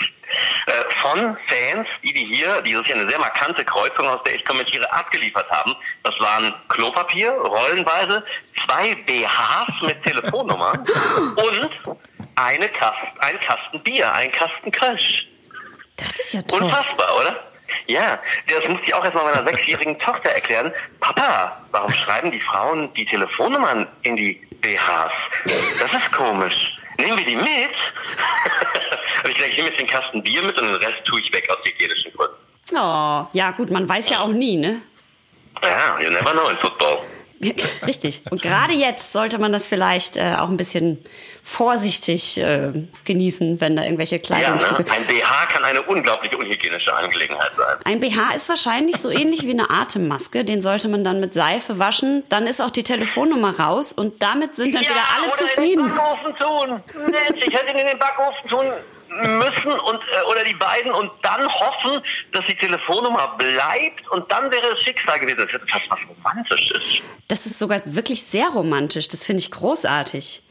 Äh, 0.66 0.72
von 1.02 1.38
Fans, 1.48 1.88
die 2.04 2.14
die 2.14 2.26
hier, 2.26 2.62
dieses 2.62 2.86
hier 2.86 2.96
eine 2.96 3.10
sehr 3.10 3.20
markante 3.20 3.64
Kreuzung, 3.64 4.06
aus 4.08 4.22
der 4.24 4.36
ich 4.36 4.44
kommentiere, 4.44 4.92
abgeliefert 4.92 5.50
haben. 5.50 5.74
Das 6.04 6.20
waren 6.20 6.54
Klopapier, 6.68 7.32
rollenweise, 7.32 8.24
zwei 8.66 8.96
BHs 8.96 9.82
mit 9.82 10.04
Telefonnummern 10.04 10.80
und 11.38 11.98
eine 12.36 12.68
Kasten, 12.70 13.20
ein 13.20 13.40
Kasten 13.40 13.82
Bier, 13.82 14.12
ein 14.12 14.32
Kasten 14.32 14.72
Kölsch. 14.72 15.28
Das 15.96 16.20
ist 16.20 16.34
ja 16.34 16.42
toll. 16.42 16.64
Unfassbar, 16.64 17.16
oder? 17.16 17.36
Ja, 17.88 18.20
das 18.48 18.68
musste 18.68 18.86
ich 18.86 18.94
auch 18.94 19.04
erstmal 19.04 19.26
meiner 19.26 19.44
sechsjährigen 19.44 19.98
Tochter 20.00 20.30
erklären. 20.30 20.72
Papa, 21.00 21.62
warum 21.72 21.90
schreiben 21.92 22.32
die 22.32 22.40
Frauen 22.40 22.94
die 22.94 23.06
Telefonnummern 23.06 23.88
in 24.04 24.16
die 24.16 24.34
BHs? 24.62 25.14
Das 25.80 25.94
ist 25.94 26.12
komisch. 26.12 26.80
Nehmen 26.98 27.18
wir 27.18 27.26
die 27.26 27.36
mit? 27.36 27.48
Und 29.24 29.30
ich 29.32 29.36
denke, 29.38 29.50
ich 29.50 29.58
nehme 29.58 29.70
jetzt 29.70 29.80
den 29.80 29.88
Kasten 29.88 30.24
Bier 30.24 30.42
mit 30.44 30.58
und 30.58 30.68
den 30.68 30.76
Rest 30.76 31.04
tue 31.06 31.20
ich 31.20 31.34
weg 31.34 31.50
aus 31.50 31.58
hygienischen 31.64 32.14
Gründen. 32.14 32.36
Oh, 32.74 33.26
ja 33.34 33.52
gut, 33.52 33.72
man 33.72 33.88
weiß 33.90 34.10
ja 34.10 34.20
auch 34.20 34.30
nie, 34.30 34.58
ne? 34.58 34.82
Ja, 35.64 36.00
you 36.00 36.10
never 36.12 36.32
know 36.32 36.50
in 36.50 36.58
Football. 36.58 37.00
Richtig. 37.88 38.22
Und 38.30 38.42
gerade 38.42 38.74
jetzt 38.74 39.12
sollte 39.12 39.38
man 39.38 39.52
das 39.52 39.68
vielleicht 39.68 40.18
äh, 40.18 40.36
auch 40.40 40.50
ein 40.50 40.58
bisschen 40.58 41.04
vorsichtig 41.44 42.38
äh, 42.40 42.72
genießen, 43.06 43.62
wenn 43.62 43.76
da 43.76 43.84
irgendwelche 43.84 44.20
Kleidungsstücke... 44.20 44.84
Ja, 44.84 44.90
ne? 44.90 44.92
Ein 44.92 45.08
BH 45.08 45.46
kann 45.54 45.64
eine 45.64 45.82
unglaubliche 45.84 46.38
unhygienische 46.38 46.94
Angelegenheit 46.94 47.52
sein. 47.56 47.78
Ein 47.86 48.00
BH 48.00 48.36
ist 48.36 48.50
wahrscheinlich 48.50 48.98
so 48.98 49.10
ähnlich 49.10 49.44
wie 49.44 49.52
eine 49.52 49.70
Atemmaske. 49.70 50.44
Den 50.44 50.62
sollte 50.62 50.88
man 50.88 51.04
dann 51.04 51.20
mit 51.20 51.34
Seife 51.34 51.80
waschen. 51.80 52.24
Dann 52.30 52.48
ist 52.48 52.62
auch 52.62 52.72
die 52.72 52.84
Telefonnummer 52.84 53.60
raus 53.60 53.94
und 53.94 54.22
damit 54.22 54.56
sind 54.56 54.76
dann 54.76 54.84
ja, 54.84 54.90
wieder 54.90 55.04
alle 55.16 55.28
oder 55.28 55.38
zufrieden. 55.38 55.86
In 55.86 55.90
den 55.90 55.96
Backofen 55.96 56.36
tun. 56.36 56.82
ich 57.36 57.54
hätte 57.54 57.72
ihn 57.72 57.78
in 57.78 57.88
den 57.88 58.00
Backofen 58.00 58.50
tun 58.50 58.66
müssen 59.22 59.72
und 59.72 60.00
äh, 60.00 60.32
oder 60.32 60.44
die 60.44 60.54
beiden 60.54 60.92
und 60.92 61.12
dann 61.22 61.48
hoffen, 61.48 62.02
dass 62.32 62.46
die 62.46 62.56
Telefonnummer 62.56 63.36
bleibt 63.38 64.08
und 64.12 64.30
dann 64.32 64.52
wäre 64.52 64.68
es 64.74 64.82
Schicksal 64.82 65.20
gewesen. 65.20 65.48
Das 65.52 65.62
ist 65.62 65.72
fast 65.72 65.90
was 65.90 66.00
Romantisches. 66.10 67.02
Das 67.28 67.46
ist 67.46 67.60
sogar 67.60 67.82
wirklich 67.86 68.24
sehr 68.24 68.48
romantisch. 68.50 69.08
Das 69.08 69.26
finde 69.26 69.42
ich 69.42 69.52
großartig. 69.52 70.42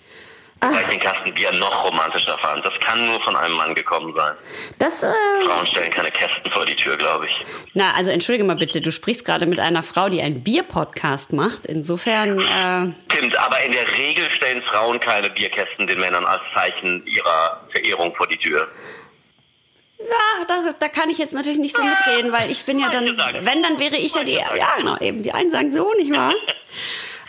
Weil 0.61 0.81
ich 0.81 0.88
den 0.88 1.01
Kasten 1.01 1.35
Bier 1.35 1.53
noch 1.53 1.85
romantischer 1.85 2.38
fand. 2.38 2.64
Das 2.64 2.79
kann 2.81 3.07
nur 3.07 3.21
von 3.21 3.37
einem 3.37 3.55
Mann 3.57 3.75
gekommen 3.75 4.14
sein. 4.14 4.35
Das, 4.79 5.03
äh, 5.03 5.12
Frauen 5.45 5.66
stellen 5.66 5.90
keine 5.90 6.11
Kästen 6.11 6.51
vor 6.51 6.64
die 6.64 6.75
Tür, 6.75 6.97
glaube 6.97 7.27
ich. 7.27 7.45
Na, 7.75 7.92
also 7.95 8.11
entschuldige 8.11 8.45
mal 8.45 8.57
bitte, 8.57 8.81
du 8.81 8.90
sprichst 8.90 9.25
gerade 9.25 9.47
mit 9.47 9.61
einer 9.61 9.83
Frau, 9.83 10.09
die 10.09 10.23
einen 10.23 10.42
Bier-Podcast 10.42 11.33
macht. 11.33 11.66
Insofern. 11.66 12.40
Äh 12.40 13.12
Stimmt, 13.12 13.38
aber 13.38 13.61
in 13.62 13.73
der 13.73 13.87
Regel 13.99 14.25
stellen 14.31 14.62
Frauen 14.62 14.99
keine 14.99 15.29
Bierkästen 15.31 15.87
den 15.87 16.01
Männern 16.01 16.25
als 16.25 16.42
Zeichen 16.55 17.07
ihrer 17.07 17.61
Verehrung 17.71 18.14
vor 18.14 18.27
die 18.27 18.38
Tür. 18.38 18.66
Ja, 19.99 20.45
da, 20.47 20.73
da 20.79 20.88
kann 20.88 21.11
ich 21.11 21.19
jetzt 21.19 21.33
natürlich 21.33 21.59
nicht 21.59 21.77
so 21.77 21.83
mitreden, 21.83 22.33
weil 22.33 22.51
ich 22.51 22.64
bin 22.64 22.79
ja 22.79 22.90
dann, 22.90 23.07
wenn, 23.07 23.62
dann 23.62 23.79
wäre 23.79 23.97
ich 23.97 24.14
ja 24.14 24.25
die, 24.25 24.35
ja 24.35 24.77
genau, 24.77 24.97
eben 24.99 25.23
die 25.23 25.33
einen 25.33 25.51
sagen 25.51 25.73
so, 25.73 25.92
nicht 25.95 26.14
wahr? 26.14 26.33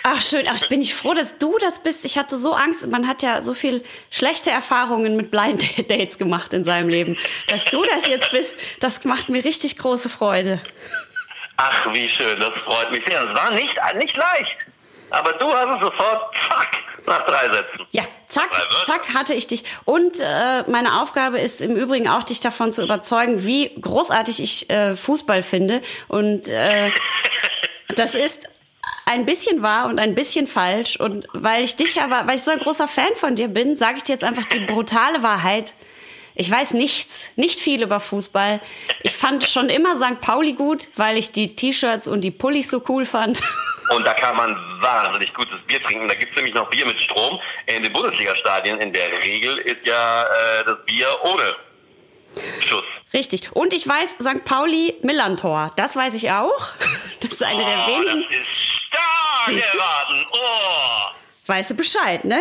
Ach 0.03 0.21
schön, 0.21 0.47
ach 0.49 0.67
bin 0.69 0.81
ich 0.81 0.93
froh, 0.93 1.13
dass 1.13 1.37
du 1.37 1.57
das 1.59 1.79
bist. 1.79 2.05
Ich 2.05 2.17
hatte 2.17 2.37
so 2.37 2.53
Angst. 2.53 2.87
Man 2.87 3.07
hat 3.07 3.23
ja 3.23 3.41
so 3.41 3.53
viel 3.53 3.83
schlechte 4.09 4.51
Erfahrungen 4.51 5.15
mit 5.15 5.31
Blind 5.31 5.63
Dates 5.89 6.17
gemacht 6.17 6.53
in 6.53 6.63
seinem 6.63 6.89
Leben. 6.89 7.17
Dass 7.47 7.65
du 7.65 7.83
das 7.83 8.07
jetzt 8.07 8.31
bist, 8.31 8.55
das 8.79 9.03
macht 9.05 9.29
mir 9.29 9.43
richtig 9.43 9.77
große 9.77 10.09
Freude. 10.09 10.61
Ach, 11.57 11.91
wie 11.93 12.07
schön, 12.07 12.39
das 12.39 12.53
freut 12.65 12.91
mich 12.91 13.03
sehr. 13.05 13.23
Es 13.23 13.33
war 13.35 13.51
nicht, 13.51 13.75
nicht 13.95 14.15
leicht. 14.15 14.55
Aber 15.09 15.33
du 15.33 15.51
hast 15.51 15.75
es 15.75 15.79
sofort, 15.81 16.35
zack, 16.49 16.77
nach 17.05 17.25
drei 17.25 17.49
Sätzen. 17.49 17.87
Ja, 17.91 18.03
zack, 18.27 18.49
zack 18.85 19.13
hatte 19.13 19.33
ich 19.33 19.47
dich. 19.47 19.63
Und 19.85 20.19
äh, 20.19 20.63
meine 20.69 21.01
Aufgabe 21.01 21.39
ist 21.39 21.61
im 21.61 21.75
Übrigen 21.75 22.07
auch, 22.07 22.23
dich 22.23 22.41
davon 22.41 22.73
zu 22.73 22.83
überzeugen, 22.83 23.43
wie 23.43 23.73
großartig 23.81 24.41
ich 24.41 24.69
äh, 24.69 24.95
Fußball 24.95 25.41
finde. 25.41 25.81
Und 26.07 26.47
äh, 26.47 26.91
das 27.95 28.13
ist 28.13 28.47
ein 29.07 29.25
bisschen 29.25 29.61
wahr 29.61 29.87
und 29.87 29.99
ein 29.99 30.15
bisschen 30.15 30.47
falsch. 30.47 30.99
Und 30.99 31.27
weil 31.33 31.63
ich 31.63 31.75
dich 31.75 32.01
aber, 32.01 32.27
weil 32.27 32.35
ich 32.35 32.43
so 32.43 32.51
ein 32.51 32.59
großer 32.59 32.87
Fan 32.87 33.15
von 33.15 33.35
dir 33.35 33.47
bin, 33.47 33.77
sage 33.77 33.97
ich 33.97 34.03
dir 34.03 34.13
jetzt 34.13 34.23
einfach 34.23 34.45
die 34.45 34.59
brutale 34.59 35.23
Wahrheit. 35.23 35.73
Ich 36.35 36.51
weiß 36.51 36.73
nichts, 36.73 37.29
nicht 37.35 37.59
viel 37.59 37.81
über 37.81 37.99
Fußball. 37.99 38.59
Ich 39.01 39.15
fand 39.15 39.49
schon 39.49 39.69
immer 39.69 39.95
St. 39.95 40.19
Pauli 40.21 40.53
gut, 40.53 40.87
weil 40.95 41.17
ich 41.17 41.31
die 41.31 41.55
T-Shirts 41.55 42.07
und 42.07 42.21
die 42.21 42.31
Pullis 42.31 42.69
so 42.69 42.83
cool 42.89 43.05
fand. 43.05 43.41
Und 43.89 44.05
da 44.05 44.13
kann 44.13 44.35
man 44.35 44.53
wahnsinnig 44.81 45.33
gutes 45.33 45.59
Bier 45.65 45.81
trinken. 45.81 46.09
Da 46.09 46.13
gibt 46.13 46.31
es 46.31 46.35
nämlich 46.35 46.53
noch 46.53 46.69
Bier 46.69 46.85
mit 46.85 46.99
Strom. 46.99 47.39
In 47.65 47.81
den 47.81 47.93
Bundesliga-Stadien 47.93 48.79
in 48.81 48.91
der 48.91 49.09
Regel 49.23 49.57
ist 49.59 49.85
ja 49.85 50.23
äh, 50.23 50.65
das 50.65 50.85
Bier 50.85 51.07
ohne 51.23 51.55
Schuss. 52.59 52.83
Richtig. 53.13 53.49
Und 53.53 53.73
ich 53.73 53.87
weiß, 53.87 54.09
St. 54.21 54.43
Pauli 54.43 54.95
Millantor. 55.01 55.71
Das 55.77 55.95
weiß 55.95 56.13
ich 56.15 56.31
auch. 56.31 56.73
Das 57.21 57.31
ist 57.31 57.41
eine 57.41 57.63
oh, 57.63 57.65
der 57.65 57.87
wenigen. 57.87 58.25
Das 58.29 58.39
ist 58.39 58.76
stark 58.87 59.73
erwarten. 59.73 60.25
Oh. 60.31 61.47
Weißt 61.47 61.71
du 61.71 61.75
Bescheid, 61.75 62.25
ne? 62.25 62.39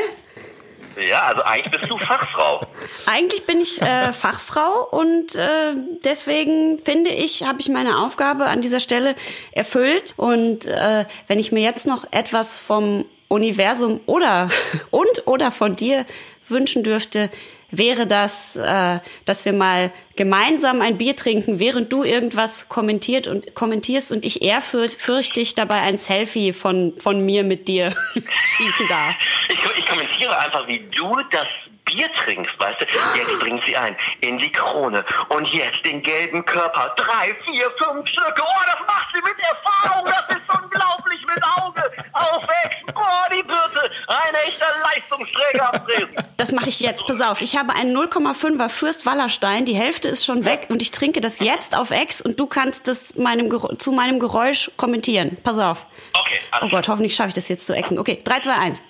Ja, 1.08 1.26
also 1.26 1.42
eigentlich 1.42 1.78
bist 1.78 1.90
du 1.90 1.98
Fachfrau. 1.98 2.66
Eigentlich 3.06 3.44
bin 3.44 3.60
ich 3.60 3.80
äh, 3.82 4.12
Fachfrau 4.12 4.88
und 4.90 5.34
äh, 5.34 5.74
deswegen 6.04 6.78
finde 6.78 7.10
ich, 7.10 7.44
habe 7.44 7.60
ich 7.60 7.68
meine 7.68 7.98
Aufgabe 7.98 8.46
an 8.46 8.62
dieser 8.62 8.80
Stelle 8.80 9.14
erfüllt. 9.52 10.14
Und 10.16 10.64
äh, 10.64 11.04
wenn 11.26 11.38
ich 11.38 11.52
mir 11.52 11.62
jetzt 11.62 11.86
noch 11.86 12.10
etwas 12.12 12.58
vom 12.58 13.04
Universum 13.28 14.00
oder 14.06 14.48
und 14.90 15.26
oder 15.26 15.50
von 15.50 15.76
dir 15.76 16.06
wünschen 16.48 16.82
dürfte, 16.82 17.30
wäre 17.70 18.06
das, 18.06 18.56
äh, 18.56 19.00
dass 19.24 19.44
wir 19.44 19.52
mal 19.52 19.92
gemeinsam 20.14 20.80
ein 20.80 20.98
Bier 20.98 21.16
trinken, 21.16 21.58
während 21.58 21.92
du 21.92 22.02
irgendwas 22.02 22.68
kommentiert 22.68 23.26
und 23.26 23.54
kommentierst 23.54 24.12
und 24.12 24.24
ich 24.24 24.42
ehrfürchtig 24.42 25.54
dabei 25.54 25.80
ein 25.80 25.98
Selfie 25.98 26.52
von, 26.52 26.94
von 26.98 27.24
mir 27.24 27.44
mit 27.44 27.68
dir 27.68 27.94
schießen 28.56 28.88
darf. 28.88 29.14
Ich, 29.48 29.58
ich 29.78 29.86
kommentiere 29.86 30.38
einfach, 30.38 30.66
wie 30.66 30.80
du 30.96 31.16
das 31.30 31.46
Bier 31.86 32.12
trinkst, 32.12 32.58
weißt 32.58 32.80
du? 32.80 32.84
Jetzt 33.16 33.38
bringt 33.38 33.64
sie 33.64 33.76
ein 33.76 33.96
in 34.20 34.38
die 34.38 34.50
Krone 34.50 35.04
und 35.28 35.48
jetzt 35.48 35.84
den 35.84 36.02
gelben 36.02 36.44
Körper. 36.44 36.92
Drei, 36.96 37.34
vier, 37.44 37.70
fünf 37.78 38.08
Stücke. 38.08 38.42
Oh, 38.42 38.62
das 38.66 38.86
macht 38.86 39.08
sie 39.14 39.22
mit 39.22 39.36
Erfahrung. 39.38 40.04
Das 40.04 40.36
ist 40.36 40.62
unglaublich 40.62 41.26
mit 41.26 41.42
Auge. 41.44 41.82
Aufwächst. 42.12 42.78
Oh, 42.94 43.32
die 43.32 43.42
Birte. 43.42 43.90
Ein 44.08 44.34
echter 44.46 44.66
Leistungsträger 44.82 45.74
am 45.74 45.86
Tresen. 45.86 46.16
Das 46.36 46.50
mache 46.52 46.68
ich 46.68 46.80
jetzt. 46.80 47.06
Pass 47.06 47.20
auf. 47.20 47.40
Ich 47.40 47.56
habe 47.56 47.72
einen 47.72 47.96
0,5er 47.96 48.68
Fürst 48.68 49.06
Wallerstein. 49.06 49.64
Die 49.64 49.76
Hälfte 49.76 50.08
ist 50.08 50.24
schon 50.24 50.44
weg 50.44 50.66
und 50.68 50.82
ich 50.82 50.90
trinke 50.90 51.20
das 51.20 51.38
jetzt 51.38 51.76
auf 51.76 51.92
Ex 51.92 52.20
und 52.20 52.40
du 52.40 52.46
kannst 52.46 52.88
das 52.88 53.14
meinem, 53.14 53.48
zu 53.78 53.92
meinem 53.92 54.18
Geräusch 54.18 54.70
kommentieren. 54.76 55.36
Pass 55.44 55.58
auf. 55.58 55.86
Okay. 56.14 56.40
Oh 56.62 56.68
Gott, 56.68 56.88
hoffentlich 56.88 57.14
schaffe 57.14 57.28
ich 57.28 57.34
das 57.34 57.48
jetzt 57.48 57.66
zu 57.66 57.74
exen. 57.74 57.98
Okay, 57.98 58.20
3, 58.24 58.40
2, 58.40 58.52
1. 58.52 58.82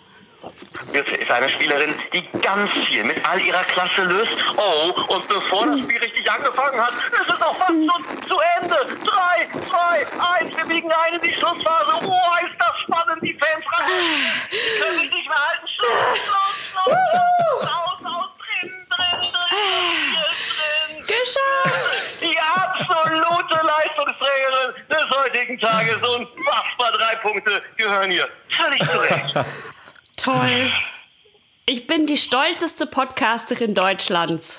Birte 0.92 1.16
ist 1.16 1.30
eine 1.30 1.48
Spielerin, 1.48 1.94
die 2.12 2.26
ganz 2.40 2.70
viel 2.70 3.04
mit 3.04 3.24
all 3.28 3.40
ihrer 3.40 3.64
Klasse 3.64 4.02
löst. 4.04 4.32
Oh, 4.56 4.92
und 5.14 5.28
bevor 5.28 5.66
das 5.66 5.80
Spiel 5.80 5.98
richtig 5.98 6.30
angefangen 6.30 6.80
hat, 6.80 6.92
ist 6.92 7.34
es 7.34 7.42
auch 7.42 7.56
fast 7.56 7.72
zu, 7.72 8.28
zu 8.28 8.38
Ende. 8.60 8.76
Drei, 9.04 9.48
zwei, 9.68 10.06
eins, 10.38 10.56
wir 10.56 10.64
biegen 10.64 10.90
ein 10.90 11.14
in 11.14 11.20
die 11.22 11.34
Schlussphase. 11.34 11.92
Oh, 12.02 12.46
ist 12.46 12.58
das 12.58 12.78
spannend, 12.80 13.22
die 13.22 13.34
Fans 13.34 13.64
ran. 13.72 13.90
Die 14.50 14.80
können 14.80 15.00
sich 15.00 15.10
nicht 15.12 15.28
mehr 15.28 15.48
halten. 15.48 15.68
Schluss, 15.68 16.18
Schluss, 16.24 16.56
Schluss. 16.70 17.62
Aus, 17.62 18.04
aus, 18.04 18.30
drin, 18.38 18.72
drin, 18.88 19.20
drin, 19.20 20.24
drin. 20.52 21.06
Geschafft! 21.06 21.96
Die 22.20 22.38
absolute 22.38 23.66
Leistungsträgerin 23.66 24.74
des 24.88 25.18
heutigen 25.18 25.58
Tages. 25.58 25.96
Unfassbar 25.96 26.92
drei 26.92 27.16
Punkte 27.16 27.62
gehören 27.76 28.10
hier. 28.10 28.28
Völlig 28.48 28.82
zurecht. 28.90 29.34
Toll. 30.26 30.72
Ich 31.66 31.86
bin 31.86 32.06
die 32.06 32.16
stolzeste 32.16 32.84
Podcasterin 32.86 33.76
Deutschlands. 33.76 34.58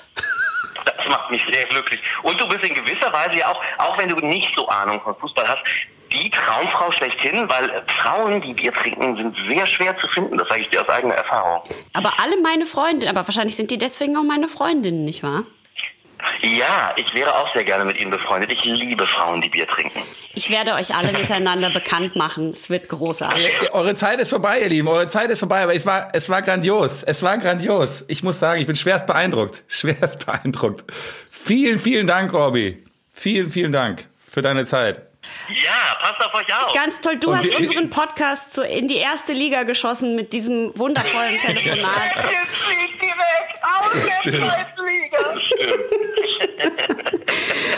Das 0.86 1.08
macht 1.10 1.30
mich 1.30 1.44
sehr 1.44 1.66
glücklich. 1.66 2.00
Und 2.22 2.40
du 2.40 2.48
bist 2.48 2.64
in 2.64 2.72
gewisser 2.72 3.12
Weise 3.12 3.36
ja 3.40 3.52
auch, 3.52 3.60
auch 3.76 3.98
wenn 3.98 4.08
du 4.08 4.16
nicht 4.16 4.50
so 4.56 4.66
Ahnung 4.68 4.98
von 5.02 5.14
Fußball 5.16 5.46
hast, 5.46 5.62
die 6.10 6.30
Traumfrau 6.30 6.90
schlechthin, 6.90 7.50
weil 7.50 7.82
Frauen, 8.00 8.40
die 8.40 8.54
Bier 8.54 8.72
trinken, 8.72 9.14
sind 9.18 9.36
sehr 9.46 9.66
schwer 9.66 9.94
zu 9.98 10.08
finden. 10.08 10.38
Das 10.38 10.48
sage 10.48 10.62
ich 10.62 10.70
dir 10.70 10.80
aus 10.80 10.88
eigener 10.88 11.16
Erfahrung. 11.16 11.62
Aber 11.92 12.18
alle 12.18 12.40
meine 12.40 12.64
Freundinnen, 12.64 13.14
aber 13.14 13.28
wahrscheinlich 13.28 13.56
sind 13.56 13.70
die 13.70 13.76
deswegen 13.76 14.16
auch 14.16 14.22
meine 14.22 14.48
Freundinnen, 14.48 15.04
nicht 15.04 15.22
wahr? 15.22 15.44
Ja, 16.42 16.94
ich 16.96 17.14
wäre 17.14 17.34
auch 17.36 17.52
sehr 17.52 17.64
gerne 17.64 17.84
mit 17.84 17.98
Ihnen 17.98 18.10
befreundet. 18.10 18.52
Ich 18.52 18.64
liebe 18.64 19.06
Frauen, 19.06 19.40
die 19.40 19.48
Bier 19.48 19.66
trinken. 19.66 20.02
Ich 20.34 20.50
werde 20.50 20.74
euch 20.74 20.94
alle 20.94 21.12
miteinander 21.12 21.70
bekannt 21.70 22.16
machen. 22.16 22.50
Es 22.50 22.70
wird 22.70 22.88
großartig. 22.88 23.72
Eure 23.72 23.94
Zeit 23.94 24.20
ist 24.20 24.30
vorbei, 24.30 24.60
ihr 24.60 24.68
Lieben. 24.68 24.88
Eure 24.88 25.08
Zeit 25.08 25.30
ist 25.30 25.40
vorbei, 25.40 25.62
aber 25.62 25.74
es 25.74 25.84
war, 25.84 26.10
es 26.12 26.28
war 26.28 26.42
grandios. 26.42 27.02
Es 27.02 27.22
war 27.22 27.38
grandios. 27.38 28.04
Ich 28.08 28.22
muss 28.22 28.38
sagen, 28.38 28.60
ich 28.60 28.66
bin 28.66 28.76
schwerst 28.76 29.06
beeindruckt. 29.06 29.64
Schwerst 29.68 30.24
beeindruckt. 30.24 30.84
Vielen, 31.30 31.78
vielen 31.78 32.06
Dank, 32.06 32.32
Robby. 32.32 32.84
Vielen, 33.12 33.50
vielen 33.50 33.72
Dank 33.72 34.08
für 34.30 34.42
deine 34.42 34.64
Zeit. 34.64 35.07
Ja, 35.48 35.96
passt 36.00 36.20
auf 36.24 36.34
euch 36.34 36.46
auf. 36.54 36.74
Ganz 36.74 37.00
toll. 37.00 37.16
Du 37.16 37.30
Und 37.30 37.38
hast 37.38 37.44
wir- 37.46 37.58
unseren 37.58 37.90
Podcast 37.90 38.52
zu, 38.52 38.62
in 38.62 38.86
die 38.88 38.96
erste 38.98 39.32
Liga 39.32 39.62
geschossen 39.62 40.14
mit 40.14 40.32
diesem 40.32 40.72
wundervollen 40.78 41.38
Telefonat. 41.40 41.96
Jetzt 42.16 42.56
fliegt 42.56 43.02
die 43.02 43.06
weg. 43.06 43.14
Aus 43.62 44.22
der. 44.24 44.32
Scheißliga. 44.34 45.18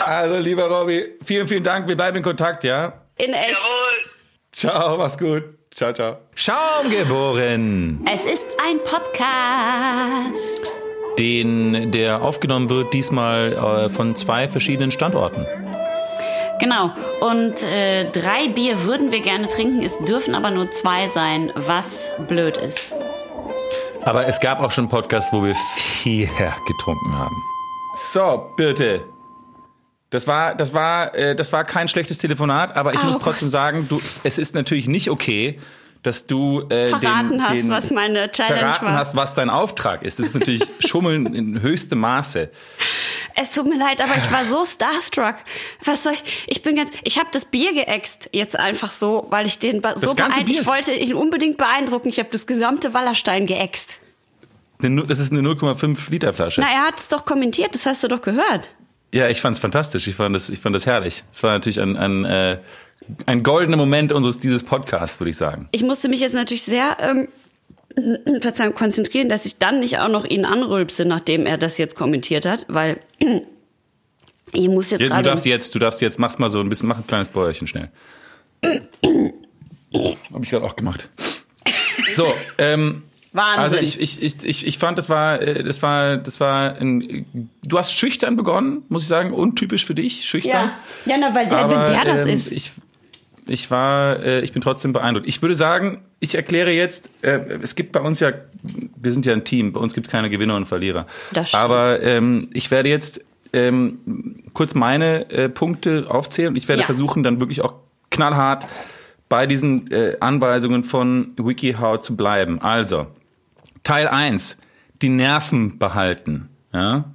Also, 0.05 0.37
lieber 0.39 0.63
Robby, 0.67 1.05
vielen, 1.25 1.47
vielen 1.47 1.63
Dank. 1.63 1.87
Wir 1.87 1.95
bleiben 1.95 2.17
in 2.17 2.23
Kontakt, 2.23 2.63
ja? 2.63 2.93
In 3.17 3.33
echt. 3.33 3.51
Jawohl. 3.51 4.11
Ciao, 4.51 4.97
mach's 4.97 5.17
gut. 5.17 5.43
Ciao, 5.73 5.93
ciao. 5.93 6.17
Schaum 6.35 6.89
geboren. 6.89 8.05
Es 8.11 8.25
ist 8.25 8.47
ein 8.65 8.79
Podcast. 8.83 10.71
Den, 11.19 11.91
der 11.91 12.21
aufgenommen 12.21 12.69
wird, 12.69 12.93
diesmal 12.93 13.53
äh, 13.85 13.89
von 13.89 14.15
zwei 14.15 14.47
verschiedenen 14.49 14.91
Standorten. 14.91 15.45
Genau. 16.61 16.91
Und 17.21 17.63
äh, 17.63 18.05
drei 18.11 18.47
Bier 18.47 18.83
würden 18.85 19.11
wir 19.11 19.19
gerne 19.21 19.47
trinken. 19.47 19.81
Es 19.81 19.97
dürfen 19.99 20.35
aber 20.35 20.51
nur 20.51 20.69
zwei 20.71 21.07
sein, 21.07 21.51
was 21.55 22.11
blöd 22.27 22.55
ist. 22.57 22.93
Aber 24.03 24.27
es 24.27 24.39
gab 24.39 24.61
auch 24.61 24.71
schon 24.71 24.87
Podcasts, 24.87 25.33
wo 25.33 25.43
wir 25.43 25.55
vier 25.75 26.27
getrunken 26.67 27.17
haben. 27.17 27.35
So, 27.95 28.51
bitte. 28.55 29.03
Das 30.11 30.27
war, 30.27 30.55
das 30.55 30.73
war, 30.73 31.15
äh, 31.15 31.35
das 31.35 31.51
war 31.51 31.63
kein 31.63 31.87
schlechtes 31.87 32.19
Telefonat, 32.19 32.75
aber 32.75 32.93
ich 32.93 32.99
Oh 33.01 33.05
muss 33.05 33.15
Gott. 33.15 33.23
trotzdem 33.23 33.49
sagen, 33.49 33.87
du, 33.89 33.99
es 34.23 34.37
ist 34.37 34.53
natürlich 34.55 34.87
nicht 34.87 35.09
okay, 35.09 35.59
dass 36.03 36.25
du 36.25 36.61
äh, 36.69 36.87
Verraten 36.89 37.29
den, 37.29 37.43
hast, 37.43 37.53
den, 37.55 37.69
was 37.69 37.91
meine 37.91 38.31
Challenge 38.31 38.57
verraten 38.59 38.85
war. 38.87 38.93
hast, 38.95 39.15
was 39.15 39.35
dein 39.35 39.49
Auftrag 39.51 40.01
ist. 40.03 40.17
Das 40.19 40.27
ist 40.27 40.33
natürlich 40.33 40.63
Schummeln 40.87 41.33
in 41.35 41.61
höchstem 41.61 41.99
Maße. 41.99 42.49
Es 43.35 43.51
tut 43.51 43.67
mir 43.67 43.77
leid, 43.77 44.01
aber 44.01 44.15
ich 44.17 44.31
war 44.31 44.43
so 44.45 44.65
starstruck. 44.65 45.35
Was 45.85 46.03
soll 46.03 46.13
ich? 46.13 46.45
Ich 46.47 46.61
bin 46.63 46.75
ganz, 46.75 46.89
ich 47.03 47.19
habe 47.19 47.29
das 47.31 47.45
Bier 47.45 47.73
geäxt 47.73 48.29
jetzt 48.33 48.57
einfach 48.57 48.91
so, 48.91 49.27
weil 49.29 49.45
ich 49.45 49.59
den 49.59 49.81
be- 49.81 49.93
so 49.95 50.13
beeindruckt. 50.15 50.49
Ich 50.49 50.65
wollte 50.65 50.91
ihn 50.93 51.13
unbedingt 51.13 51.57
beeindrucken. 51.57 52.09
Ich 52.09 52.17
habe 52.19 52.29
das 52.31 52.47
gesamte 52.47 52.93
Wallerstein 52.93 53.45
geäxt. 53.45 53.91
Das 54.79 55.19
ist 55.19 55.31
eine 55.31 55.47
0,5 55.47 56.09
Liter 56.09 56.33
Flasche. 56.33 56.61
Na, 56.61 56.67
er 56.73 56.87
hat 56.87 56.99
es 56.99 57.07
doch 57.07 57.25
kommentiert. 57.25 57.75
Das 57.75 57.85
hast 57.85 58.03
du 58.03 58.07
doch 58.07 58.21
gehört. 58.21 58.75
Ja, 59.13 59.27
ich 59.27 59.39
fand's 59.41 59.59
fantastisch. 59.59 60.07
Ich 60.07 60.15
fand 60.15 60.33
das, 60.33 60.49
ich 60.49 60.59
fand 60.59 60.75
das 60.75 60.85
herrlich. 60.87 61.23
Es 61.31 61.43
war 61.43 61.51
natürlich 61.51 61.79
ein, 61.79 61.95
ein, 61.97 62.25
äh, 62.25 62.57
ein 63.25 63.43
goldener 63.43 63.77
Moment 63.77 64.11
unseres 64.11 64.39
dieses 64.39 64.63
Podcasts, 64.63 65.19
würde 65.19 65.31
ich 65.31 65.37
sagen. 65.37 65.67
Ich 65.71 65.83
musste 65.83 66.09
mich 66.09 66.19
jetzt 66.19 66.33
natürlich 66.33 66.63
sehr 66.63 66.97
ähm, 66.99 67.27
Verzeihung, 68.41 68.75
konzentrieren, 68.75 69.29
dass 69.29 69.45
ich 69.45 69.57
dann 69.57 69.79
nicht 69.79 69.99
auch 69.99 70.09
noch 70.09 70.25
ihn 70.25 70.45
anrülpse, 70.45 71.05
nachdem 71.05 71.45
er 71.45 71.57
das 71.57 71.77
jetzt 71.77 71.95
kommentiert 71.95 72.45
hat, 72.45 72.65
weil 72.67 72.99
ich 74.53 74.67
muss 74.67 74.91
jetzt 74.91 75.01
Ja, 75.01 75.17
du 75.17 75.23
darfst 75.23 75.45
jetzt, 75.45 75.73
du 75.75 75.79
darfst 75.79 76.01
jetzt, 76.01 76.19
mach's 76.19 76.37
mal 76.37 76.49
so 76.49 76.59
ein 76.59 76.69
bisschen, 76.69 76.87
mach 76.87 76.97
ein 76.97 77.07
kleines 77.07 77.29
Bäuerchen 77.29 77.67
schnell. 77.67 77.89
Hab 80.33 80.43
ich 80.43 80.49
gerade 80.49 80.65
auch 80.65 80.75
gemacht. 80.75 81.09
So, 82.13 82.31
ähm, 82.57 83.03
Wahnsinn. 83.33 83.59
also 83.59 83.77
ich, 83.77 83.99
ich, 83.99 84.21
ich, 84.21 84.43
ich, 84.43 84.67
ich 84.67 84.77
fand, 84.77 84.97
das 84.97 85.09
war, 85.09 85.41
äh, 85.41 85.63
das 85.63 85.81
war, 85.81 86.17
das 86.17 86.39
war 86.39 86.75
ein, 86.75 87.49
du 87.63 87.77
hast 87.77 87.93
schüchtern 87.93 88.35
begonnen, 88.35 88.83
muss 88.89 89.03
ich 89.03 89.07
sagen, 89.07 89.33
untypisch 89.33 89.85
für 89.85 89.95
dich, 89.95 90.25
schüchtern. 90.25 90.71
ja, 91.05 91.13
ja, 91.13 91.17
na, 91.17 91.33
weil 91.33 91.47
der, 91.47 91.59
Aber, 91.59 91.79
wenn 91.79 91.85
der 91.87 92.03
das 92.03 92.25
ähm, 92.25 92.33
ist. 92.33 92.51
Ich, 92.51 92.71
ich 93.47 93.71
war, 93.71 94.19
äh, 94.19 94.41
ich 94.41 94.51
bin 94.53 94.61
trotzdem 94.61 94.93
beeindruckt. 94.93 95.27
Ich 95.27 95.41
würde 95.41 95.55
sagen, 95.55 96.01
ich 96.19 96.35
erkläre 96.35 96.71
jetzt, 96.71 97.11
äh, 97.23 97.39
es 97.61 97.75
gibt 97.75 97.91
bei 97.91 97.99
uns 98.01 98.19
ja, 98.19 98.31
wir 98.95 99.11
sind 99.11 99.25
ja 99.25 99.33
ein 99.33 99.43
Team, 99.43 99.73
bei 99.73 99.79
uns 99.79 99.93
gibt 99.93 100.07
es 100.07 100.11
keine 100.11 100.29
Gewinner 100.29 100.55
und 100.55 100.67
Verlierer. 100.67 101.07
Das 101.33 101.49
stimmt. 101.49 101.63
Aber 101.63 102.01
ähm, 102.01 102.49
ich 102.53 102.71
werde 102.71 102.89
jetzt 102.89 103.23
ähm, 103.53 103.99
kurz 104.53 104.75
meine 104.75 105.29
äh, 105.31 105.49
Punkte 105.49 106.05
aufzählen 106.09 106.49
und 106.49 106.55
ich 106.55 106.67
werde 106.67 106.81
Ja. 106.81 106.85
versuchen, 106.85 107.23
dann 107.23 107.39
wirklich 107.39 107.61
auch 107.61 107.73
knallhart 108.09 108.67
bei 109.27 109.47
diesen 109.47 109.89
äh, 109.91 110.17
Anweisungen 110.19 110.83
von 110.83 111.33
WikiHow 111.37 111.99
zu 111.99 112.15
bleiben. 112.15 112.61
Also, 112.61 113.07
Teil 113.83 114.07
1, 114.07 114.57
die 115.01 115.09
Nerven 115.09 115.79
behalten. 115.79 116.49
Ja? 116.73 117.05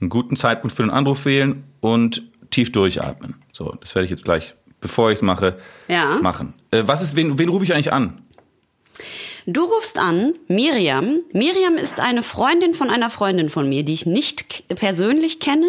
Einen 0.00 0.10
guten 0.10 0.36
Zeitpunkt 0.36 0.74
für 0.76 0.82
den 0.82 0.90
Anruf 0.90 1.24
wählen 1.26 1.64
und 1.80 2.22
tief 2.50 2.72
durchatmen. 2.72 3.36
So, 3.52 3.74
das 3.80 3.94
werde 3.94 4.04
ich 4.04 4.10
jetzt 4.10 4.24
gleich, 4.24 4.54
bevor 4.86 5.10
ich 5.10 5.16
es 5.18 5.22
mache, 5.22 5.58
Ja. 5.88 6.18
machen. 6.22 6.54
Äh, 6.70 6.82
was 6.86 7.02
ist, 7.02 7.16
wen, 7.16 7.38
wen 7.38 7.48
rufe 7.48 7.64
ich 7.64 7.72
eigentlich 7.74 7.92
an? 7.92 8.22
Du 9.48 9.62
rufst 9.64 9.98
an, 9.98 10.34
Miriam. 10.48 11.20
Miriam 11.32 11.76
ist 11.76 12.00
eine 12.00 12.22
Freundin 12.24 12.74
von 12.74 12.90
einer 12.90 13.10
Freundin 13.10 13.48
von 13.48 13.68
mir, 13.68 13.84
die 13.84 13.94
ich 13.94 14.04
nicht 14.06 14.64
persönlich 14.74 15.38
kenne, 15.38 15.66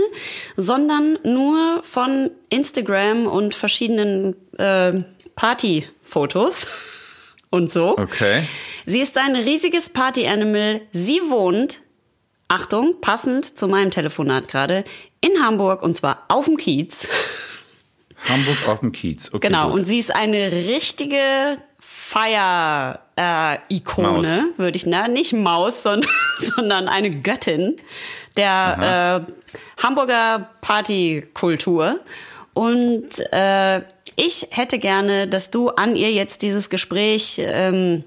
sondern 0.56 1.20
nur 1.24 1.82
von 1.84 2.32
Instagram 2.50 3.28
und 3.28 3.54
verschiedenen 3.54 4.36
äh, 4.58 5.04
Partyfotos 5.36 6.68
und 7.52 7.72
so. 7.72 7.98
Okay. 7.98 8.44
Sie 8.88 9.00
ist 9.00 9.18
ein 9.18 9.36
riesiges 9.36 9.90
Party-Animal. 9.92 10.82
Sie 10.92 11.22
wohnt, 11.28 11.82
Achtung, 12.48 12.96
passend 13.02 13.58
zu 13.60 13.68
meinem 13.68 13.92
Telefonat 13.92 14.48
gerade, 14.48 14.86
in 15.22 15.44
Hamburg 15.44 15.84
und 15.84 15.96
zwar 15.96 16.24
auf 16.30 16.46
dem 16.46 16.58
Kiez. 16.58 17.08
Hamburg 18.30 18.68
auf 18.68 18.80
dem 18.82 18.92
Kiez. 18.92 19.30
Okay, 19.34 19.48
Genau, 19.48 19.70
gut. 19.70 19.80
und 19.80 19.86
sie 19.86 20.00
ist 20.00 20.14
eine 20.14 20.52
richtige 20.52 21.58
Feier-Ikone, 21.80 24.08
Maus. 24.08 24.28
würde 24.58 24.78
ich, 24.78 24.86
na, 24.86 25.08
nicht 25.08 25.34
Maus, 25.34 25.84
sondern, 25.84 26.10
sondern 26.40 26.88
eine 26.88 27.12
Göttin 27.12 27.76
der 28.36 29.26
äh, 29.28 29.32
Hamburger 29.84 30.50
Partykultur. 30.62 32.00
Und 32.54 33.10
äh, 33.32 33.82
ich 34.16 34.48
hätte 34.52 34.80
gerne, 34.80 35.28
dass 35.28 35.52
du 35.52 35.70
an 35.70 35.96
ihr 35.96 36.12
jetzt 36.12 36.42
dieses 36.42 36.70
Gespräch, 36.70 37.36
ähm, 37.40 38.04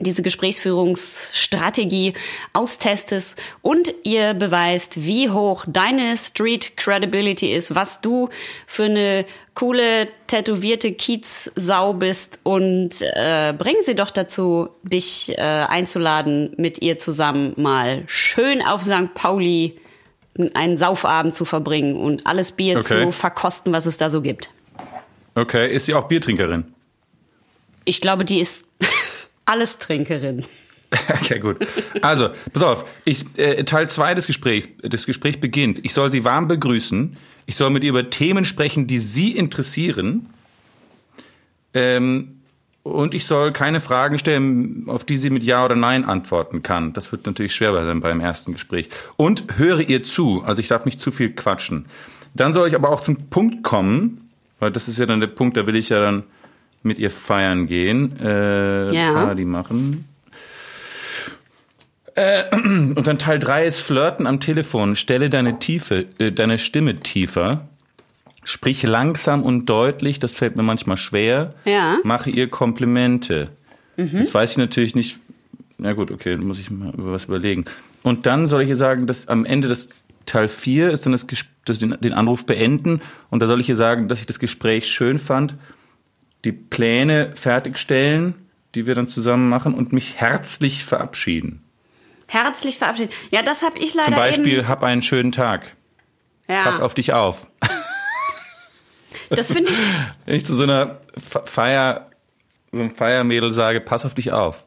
diese 0.00 0.22
Gesprächsführungsstrategie 0.22 2.14
austestest 2.52 3.40
und 3.62 3.94
ihr 4.02 4.34
beweist, 4.34 5.04
wie 5.04 5.30
hoch 5.30 5.64
deine 5.68 6.16
Street 6.16 6.76
Credibility 6.76 7.52
ist, 7.52 7.74
was 7.74 8.00
du 8.00 8.28
für 8.66 8.84
eine 8.84 9.24
coole, 9.54 10.08
tätowierte 10.26 10.92
Kiezsau 10.92 11.94
bist 11.94 12.40
und 12.42 12.90
äh, 13.00 13.54
bring 13.56 13.76
sie 13.86 13.94
doch 13.94 14.10
dazu, 14.10 14.68
dich 14.82 15.32
äh, 15.38 15.40
einzuladen, 15.40 16.54
mit 16.56 16.82
ihr 16.82 16.98
zusammen 16.98 17.52
mal 17.56 18.02
schön 18.06 18.62
auf 18.62 18.82
St. 18.82 19.14
Pauli 19.14 19.78
einen 20.54 20.76
Saufabend 20.76 21.36
zu 21.36 21.44
verbringen 21.44 21.94
und 21.94 22.26
alles 22.26 22.50
Bier 22.50 22.78
Okay. 22.78 23.04
zu 23.04 23.12
verkosten, 23.12 23.72
was 23.72 23.86
es 23.86 23.96
da 23.96 24.10
so 24.10 24.20
gibt. 24.20 24.50
Okay, 25.36 25.72
ist 25.72 25.86
sie 25.86 25.94
auch 25.94 26.08
Biertrinkerin? 26.08 26.64
Ich 27.84 28.00
glaube, 28.00 28.24
die 28.24 28.40
ist 28.40 28.64
Allestrinkerin. 29.44 30.44
Okay, 31.08 31.40
gut. 31.40 31.56
Also, 32.02 32.30
pass 32.52 32.62
auf. 32.62 32.84
Ich, 33.04 33.24
äh, 33.36 33.64
Teil 33.64 33.90
2 33.90 34.14
des 34.14 34.28
Gesprächs. 34.28 34.68
Das 34.80 35.06
Gespräch 35.06 35.40
beginnt. 35.40 35.84
Ich 35.84 35.92
soll 35.92 36.12
sie 36.12 36.22
warm 36.22 36.46
begrüßen. 36.46 37.16
Ich 37.46 37.56
soll 37.56 37.70
mit 37.70 37.82
ihr 37.82 37.90
über 37.90 38.10
Themen 38.10 38.44
sprechen, 38.44 38.86
die 38.86 38.98
sie 38.98 39.32
interessieren. 39.36 40.26
Ähm, 41.72 42.40
und 42.84 43.14
ich 43.14 43.24
soll 43.24 43.52
keine 43.52 43.80
Fragen 43.80 44.18
stellen, 44.18 44.84
auf 44.88 45.04
die 45.04 45.16
sie 45.16 45.30
mit 45.30 45.42
Ja 45.42 45.64
oder 45.64 45.74
Nein 45.74 46.04
antworten 46.04 46.62
kann. 46.62 46.92
Das 46.92 47.12
wird 47.12 47.26
natürlich 47.26 47.54
schwer 47.54 47.72
sein 47.72 48.00
beim 48.00 48.20
ersten 48.20 48.52
Gespräch. 48.52 48.90
Und 49.16 49.56
höre 49.56 49.80
ihr 49.80 50.02
zu. 50.02 50.42
Also 50.44 50.60
ich 50.60 50.68
darf 50.68 50.84
nicht 50.84 51.00
zu 51.00 51.10
viel 51.10 51.30
quatschen. 51.30 51.86
Dann 52.34 52.52
soll 52.52 52.68
ich 52.68 52.74
aber 52.74 52.90
auch 52.90 53.00
zum 53.00 53.30
Punkt 53.30 53.62
kommen, 53.62 54.30
weil 54.58 54.70
das 54.70 54.86
ist 54.86 54.98
ja 54.98 55.06
dann 55.06 55.20
der 55.20 55.28
Punkt, 55.28 55.56
da 55.56 55.66
will 55.66 55.76
ich 55.76 55.88
ja 55.88 56.00
dann 56.00 56.24
mit 56.84 56.98
ihr 56.98 57.10
feiern 57.10 57.66
gehen, 57.66 58.18
äh, 58.20 58.92
Ja. 58.94 59.12
Party 59.12 59.44
machen. 59.44 60.04
Und 62.16 63.06
dann 63.06 63.18
Teil 63.18 63.38
3 63.40 63.66
ist 63.66 63.80
Flirten 63.80 64.26
am 64.26 64.38
Telefon. 64.38 64.94
Stelle 64.94 65.30
deine 65.30 65.58
Tiefe, 65.58 66.06
äh, 66.18 66.30
deine 66.30 66.58
Stimme 66.58 67.00
tiefer. 67.00 67.66
Sprich 68.44 68.82
langsam 68.82 69.42
und 69.42 69.66
deutlich, 69.66 70.18
das 70.20 70.34
fällt 70.34 70.54
mir 70.54 70.62
manchmal 70.62 70.98
schwer. 70.98 71.54
Ja. 71.64 71.96
Mache 72.04 72.28
ihr 72.30 72.48
Komplimente. 72.48 73.48
Jetzt 73.96 74.34
weiß 74.34 74.50
ich 74.52 74.56
natürlich 74.58 74.94
nicht. 74.94 75.18
Na 75.78 75.94
gut, 75.94 76.10
okay, 76.10 76.32
dann 76.36 76.46
muss 76.46 76.58
ich 76.58 76.70
mal 76.70 76.92
über 76.92 77.12
was 77.12 77.24
überlegen. 77.24 77.64
Und 78.02 78.26
dann 78.26 78.46
soll 78.46 78.62
ich 78.62 78.68
ihr 78.68 78.76
sagen, 78.76 79.06
dass 79.06 79.28
am 79.28 79.46
Ende 79.46 79.68
des 79.68 79.88
Teil 80.26 80.48
4 80.48 80.90
ist 80.90 81.06
dann 81.06 81.12
das, 81.12 81.26
das 81.64 81.78
den, 81.78 81.96
den 82.00 82.12
Anruf 82.12 82.44
beenden. 82.44 83.00
Und 83.30 83.40
da 83.40 83.46
soll 83.46 83.60
ich 83.60 83.68
ihr 83.68 83.76
sagen, 83.76 84.08
dass 84.08 84.20
ich 84.20 84.26
das 84.26 84.38
Gespräch 84.38 84.88
schön 84.88 85.18
fand 85.18 85.54
die 86.44 86.52
Pläne 86.52 87.32
fertigstellen, 87.34 88.34
die 88.74 88.86
wir 88.86 88.94
dann 88.94 89.08
zusammen 89.08 89.48
machen 89.48 89.74
und 89.74 89.92
mich 89.92 90.16
herzlich 90.16 90.84
verabschieden. 90.84 91.62
Herzlich 92.26 92.78
verabschieden. 92.78 93.12
Ja, 93.30 93.42
das 93.42 93.62
habe 93.62 93.78
ich 93.78 93.94
leider 93.94 94.06
Zum 94.06 94.14
Beispiel, 94.16 94.58
eben. 94.58 94.68
hab 94.68 94.82
einen 94.82 95.02
schönen 95.02 95.32
Tag. 95.32 95.76
Ja, 96.48 96.64
Pass 96.64 96.80
auf 96.80 96.94
dich 96.94 97.12
auf. 97.12 97.46
das 99.30 99.52
finde 99.52 99.70
ich. 99.70 99.78
Wenn 100.26 100.36
ich 100.36 100.44
zu 100.44 100.54
so 100.54 100.62
einer 100.64 101.00
Fe- 101.18 101.42
Feier, 101.46 102.10
so 102.72 102.80
einem 102.80 102.94
Feiermädel 102.94 103.52
sage, 103.52 103.80
pass 103.80 104.04
auf 104.04 104.14
dich 104.14 104.32
auf. 104.32 104.64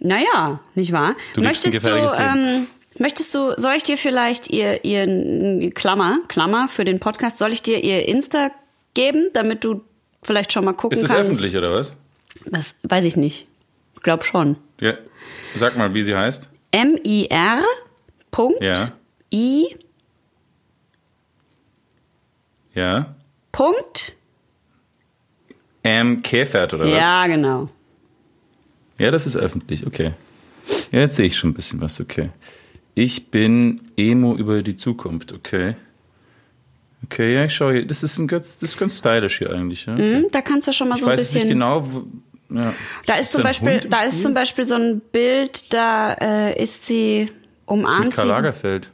Naja, 0.00 0.60
nicht 0.74 0.92
wahr? 0.92 1.14
Du 1.34 1.40
möchtest 1.42 1.86
du, 1.86 1.90
ähm, 1.90 2.66
möchtest 2.98 3.34
du, 3.34 3.54
soll 3.56 3.74
ich 3.76 3.82
dir 3.82 3.96
vielleicht 3.96 4.50
ihr, 4.50 4.84
ihr 4.84 5.70
Klammer, 5.72 6.18
Klammer 6.28 6.68
für 6.68 6.84
den 6.84 7.00
Podcast, 7.00 7.38
soll 7.38 7.52
ich 7.52 7.62
dir 7.62 7.82
ihr 7.82 8.06
Insta 8.08 8.50
geben, 8.94 9.30
damit 9.34 9.64
du 9.64 9.82
vielleicht 10.24 10.52
schon 10.52 10.64
mal 10.64 10.72
gucken 10.72 10.96
Ist 10.96 11.04
es 11.04 11.10
kannst? 11.10 11.30
öffentlich 11.30 11.56
oder 11.56 11.72
was? 11.72 11.96
Das 12.46 12.74
weiß 12.82 13.04
ich 13.04 13.16
nicht. 13.16 13.46
Ich 13.94 14.02
glaube 14.02 14.24
schon. 14.24 14.56
Ja. 14.80 14.94
Sag 15.54 15.76
mal, 15.76 15.94
wie 15.94 16.02
sie 16.02 16.16
heißt. 16.16 16.48
M-I-R 16.72 17.62
Punkt 18.30 18.60
Ja. 18.62 18.90
I 19.32 19.76
Ja. 22.74 23.14
Punkt. 23.52 24.14
M. 25.84 26.22
Käfert 26.22 26.74
oder 26.74 26.84
was? 26.86 26.92
Ja, 26.92 27.26
genau. 27.26 27.68
Ja, 28.98 29.10
das 29.10 29.26
ist 29.26 29.36
öffentlich, 29.36 29.86
okay. 29.86 30.12
Ja, 30.90 31.00
jetzt 31.00 31.16
sehe 31.16 31.26
ich 31.26 31.36
schon 31.36 31.50
ein 31.50 31.54
bisschen 31.54 31.80
was, 31.80 32.00
okay. 32.00 32.30
Ich 32.94 33.30
bin 33.30 33.80
Emo 33.96 34.34
über 34.34 34.62
die 34.62 34.76
Zukunft, 34.76 35.32
okay. 35.32 35.76
Okay, 37.04 37.34
ja, 37.34 37.44
ich 37.44 37.54
schaue 37.54 37.72
hier. 37.74 37.86
Das 37.86 38.02
ist, 38.02 38.18
ein 38.18 38.26
ganz, 38.28 38.58
das 38.58 38.70
ist 38.72 38.78
ganz 38.78 38.98
stylisch 38.98 39.38
hier 39.38 39.50
eigentlich. 39.50 39.86
Ja? 39.86 39.94
Okay. 39.94 40.14
Hm, 40.16 40.26
Da 40.30 40.42
kannst 40.42 40.68
du 40.68 40.72
schon 40.72 40.88
mal 40.88 40.96
Ich 40.96 41.00
so 41.02 41.06
ein 41.08 41.12
weiß 41.12 41.20
jetzt 41.20 41.34
nicht 41.34 41.42
bisschen. 41.44 41.58
genau. 41.60 41.84
Wo, 41.92 42.04
ja. 42.54 42.74
Da 43.06 43.14
ist 43.16 43.32
zum 43.32 43.42
Beispiel, 43.42 43.80
da 43.80 44.02
ist 44.02 44.22
zum 44.22 44.34
Beispiel 44.34 44.66
so 44.66 44.74
ein 44.74 45.00
Bild, 45.12 45.72
da 45.72 46.12
äh, 46.14 46.62
ist 46.62 46.86
sie 46.86 47.30
umarmt 47.66 48.06
Mit 48.06 48.14
Karl 48.14 48.26
sie. 48.26 48.32
Lagerfeld. 48.32 48.90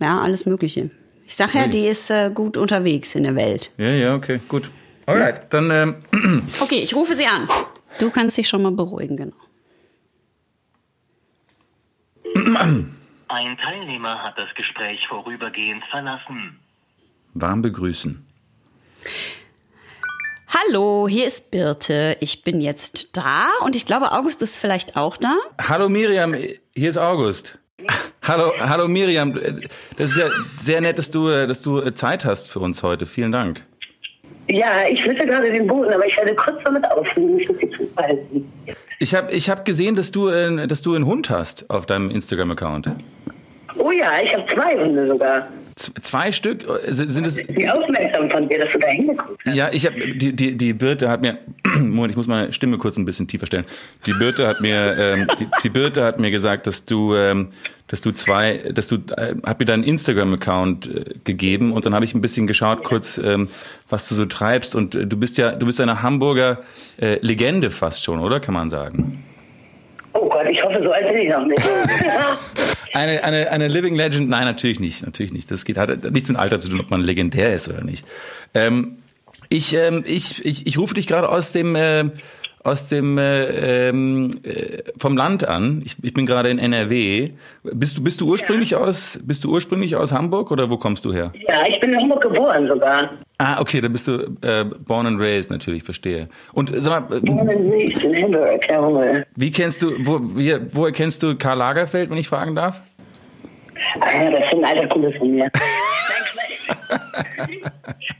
Ja, 0.00 0.20
alles 0.20 0.46
Mögliche. 0.46 0.90
Ich 1.26 1.36
sag 1.36 1.54
ja, 1.54 1.62
Ui. 1.64 1.70
die 1.70 1.86
ist 1.86 2.10
äh, 2.10 2.30
gut 2.34 2.56
unterwegs 2.56 3.14
in 3.14 3.22
der 3.24 3.34
Welt. 3.36 3.70
Ja, 3.78 3.90
ja, 3.90 4.14
okay, 4.14 4.40
gut. 4.48 4.70
Alright, 5.06 5.52
dann 5.52 5.70
ähm, 5.70 6.42
Okay, 6.60 6.80
ich 6.82 6.94
rufe 6.94 7.14
sie 7.16 7.26
an. 7.26 7.48
Du 7.98 8.10
kannst 8.10 8.36
dich 8.38 8.48
schon 8.48 8.62
mal 8.62 8.72
beruhigen, 8.72 9.16
genau. 9.16 9.36
Ein 13.28 13.58
Teilnehmer 13.58 14.22
hat 14.22 14.38
das 14.38 14.54
Gespräch 14.54 15.06
vorübergehend 15.08 15.84
verlassen. 15.90 16.58
Warm 17.34 17.62
begrüßen. 17.62 18.26
Hallo, 20.48 21.08
hier 21.08 21.26
ist 21.26 21.50
Birte. 21.50 22.16
Ich 22.20 22.44
bin 22.44 22.60
jetzt 22.60 23.16
da 23.16 23.46
und 23.64 23.74
ich 23.74 23.86
glaube, 23.86 24.12
August 24.12 24.42
ist 24.42 24.58
vielleicht 24.58 24.96
auch 24.96 25.16
da. 25.16 25.36
Hallo 25.60 25.88
Miriam, 25.88 26.34
hier 26.34 26.90
ist 26.90 26.98
August. 26.98 27.58
Hallo, 28.22 28.52
hallo 28.58 28.86
Miriam. 28.86 29.34
Das 29.96 30.10
ist 30.10 30.16
ja 30.16 30.28
sehr 30.56 30.80
nett, 30.80 30.98
dass 30.98 31.10
du, 31.10 31.28
dass 31.46 31.62
du 31.62 31.80
äh, 31.80 31.94
Zeit 31.94 32.24
hast 32.24 32.50
für 32.50 32.60
uns 32.60 32.82
heute. 32.82 33.06
Vielen 33.06 33.32
Dank. 33.32 33.62
Ja, 34.48 34.86
ich 34.88 35.04
wüsste 35.06 35.24
gerade 35.26 35.50
den 35.50 35.66
Boden, 35.66 35.92
aber 35.92 36.06
ich 36.06 36.16
werde 36.16 36.34
kurz 36.34 36.62
damit 36.64 36.84
aufnehmen, 36.90 37.38
ich 37.38 37.48
muss 37.48 37.58
sie 37.58 37.70
zuhalten. 37.70 38.52
Ich 38.98 39.14
habe 39.14 39.32
ich 39.32 39.48
hab 39.48 39.64
gesehen, 39.64 39.96
dass 39.96 40.12
du, 40.12 40.28
äh, 40.28 40.66
dass 40.66 40.82
du 40.82 40.94
einen 40.94 41.06
Hund 41.06 41.30
hast 41.30 41.68
auf 41.70 41.86
deinem 41.86 42.10
Instagram-Account. 42.10 42.90
Oh 43.78 43.90
ja, 43.90 44.12
ich 44.22 44.34
habe 44.34 44.44
zwei 44.52 44.76
Hunde 44.78 45.08
sogar. 45.08 45.48
Zwei 45.76 46.32
Stück? 46.32 46.64
Äh, 46.68 46.92
Sind 46.92 47.26
es? 47.26 47.38
Wie 47.38 47.68
aufmerksam 47.68 48.30
von 48.30 48.48
dir, 48.48 48.58
dass 48.58 48.72
du 48.72 48.78
da 48.78 48.88
hingeguckt 48.88 49.40
hast. 49.46 49.56
Ja, 49.56 49.70
ich 49.72 49.86
habe 49.86 50.14
die, 50.14 50.34
die, 50.34 50.56
die 50.56 50.72
Birte 50.72 51.08
hat 51.08 51.22
mir 51.22 51.38
Moment, 51.78 52.10
ich 52.10 52.16
muss 52.16 52.28
meine 52.28 52.52
Stimme 52.52 52.78
kurz 52.78 52.96
ein 52.96 53.04
bisschen 53.04 53.28
tiefer 53.28 53.46
stellen. 53.46 53.64
Die 54.06 54.12
Birte 54.12 54.46
hat 54.46 54.60
mir 54.60 54.96
ähm, 54.98 55.26
die, 55.38 55.46
die 55.62 55.68
Birte 55.68 56.04
hat 56.04 56.20
mir 56.20 56.30
gesagt, 56.30 56.66
dass 56.66 56.84
du 56.84 57.14
ähm, 57.14 57.48
dass 57.88 58.00
du 58.00 58.12
zwei, 58.12 58.72
dass 58.72 58.88
du 58.88 58.96
äh, 59.16 59.34
hat 59.44 59.60
mir 59.60 59.66
deinen 59.66 59.84
Instagram-Account 59.84 60.86
äh, 60.88 61.04
gegeben 61.24 61.72
und 61.72 61.84
dann 61.84 61.94
habe 61.94 62.04
ich 62.04 62.14
ein 62.14 62.20
bisschen 62.20 62.46
geschaut 62.46 62.84
kurz, 62.84 63.18
ähm, 63.18 63.48
was 63.88 64.08
du 64.08 64.14
so 64.14 64.24
treibst 64.26 64.74
und 64.74 64.94
äh, 64.94 65.06
du 65.06 65.16
bist 65.16 65.38
ja 65.38 65.52
du 65.52 65.66
bist 65.66 65.80
eine 65.80 66.02
Hamburger 66.02 66.58
äh, 67.00 67.18
Legende 67.20 67.70
fast 67.70 68.04
schon, 68.04 68.20
oder 68.20 68.40
kann 68.40 68.54
man 68.54 68.68
sagen? 68.70 69.22
Oh 70.14 70.28
Gott, 70.28 70.46
ich 70.50 70.62
hoffe, 70.62 70.80
so 70.82 70.92
alt 70.92 71.08
bin 71.08 71.16
ich 71.16 71.28
noch 71.30 71.46
nicht. 71.46 71.62
Eine, 72.92 73.24
eine, 73.24 73.50
eine 73.50 73.68
Living 73.68 73.94
Legend? 73.94 74.28
Nein, 74.28 74.44
natürlich 74.44 74.80
nicht. 74.80 75.04
Natürlich 75.04 75.32
nicht. 75.32 75.50
Das 75.50 75.64
geht, 75.64 75.78
hat 75.78 76.12
nichts 76.12 76.28
mit 76.28 76.38
Alter 76.38 76.60
zu 76.60 76.68
tun, 76.68 76.80
ob 76.80 76.90
man 76.90 77.00
legendär 77.00 77.54
ist 77.54 77.68
oder 77.68 77.82
nicht. 77.82 78.04
Ähm, 78.54 78.98
ich, 79.48 79.74
ähm, 79.74 80.04
ich, 80.06 80.44
ich, 80.44 80.66
ich 80.66 80.78
rufe 80.78 80.94
dich 80.94 81.06
gerade 81.06 81.28
aus 81.28 81.52
dem, 81.52 81.74
äh, 81.74 82.10
aus 82.64 82.88
dem 82.88 83.18
äh, 83.18 83.88
ähm, 83.88 84.30
äh, 84.42 84.82
vom 84.96 85.16
Land 85.16 85.48
an. 85.48 85.82
Ich, 85.84 85.96
ich 86.02 86.14
bin 86.14 86.26
gerade 86.26 86.50
in 86.50 86.58
NRW. 86.58 87.30
Bist 87.64 87.98
du, 87.98 88.02
bist 88.02 88.20
du 88.20 88.28
ursprünglich 88.28 88.76
aus, 88.76 89.20
bist 89.24 89.44
du 89.44 89.50
ursprünglich 89.50 89.96
aus 89.96 90.12
Hamburg 90.12 90.50
oder 90.50 90.70
wo 90.70 90.76
kommst 90.76 91.04
du 91.04 91.12
her? 91.12 91.32
ja, 91.48 91.64
ich 91.68 91.80
bin 91.80 91.92
in 91.92 92.00
Hamburg 92.00 92.22
geboren 92.22 92.68
sogar. 92.68 93.10
Ah, 93.38 93.60
okay, 93.60 93.80
da 93.80 93.88
bist 93.88 94.06
du 94.06 94.36
äh, 94.42 94.64
born 94.64 95.06
and 95.06 95.20
raised 95.20 95.50
natürlich, 95.50 95.82
verstehe. 95.82 96.28
Und 96.52 96.72
sag 96.76 97.10
mal, 97.10 97.16
äh, 97.16 97.20
Born 97.20 97.48
and 97.48 97.72
raised 97.72 98.04
in 98.04 98.22
Hamburg, 98.22 98.68
jawohl. 98.68 99.26
wie 99.34 99.50
kennst 99.50 99.82
du, 99.82 99.92
wo, 100.06 100.20
wie, 100.36 100.54
woher 100.72 100.92
kennst 100.92 101.22
du 101.22 101.36
Karl 101.36 101.58
Lagerfeld, 101.58 102.10
wenn 102.10 102.18
ich 102.18 102.28
fragen 102.28 102.54
darf? 102.54 102.82
Ah 104.00 104.22
ja, 104.22 104.30
das 104.30 104.46
ist 104.46 104.54
ein 104.54 104.64
alter 104.64 104.86
Kunde 104.86 105.12
von 105.12 105.30
mir. 105.32 105.50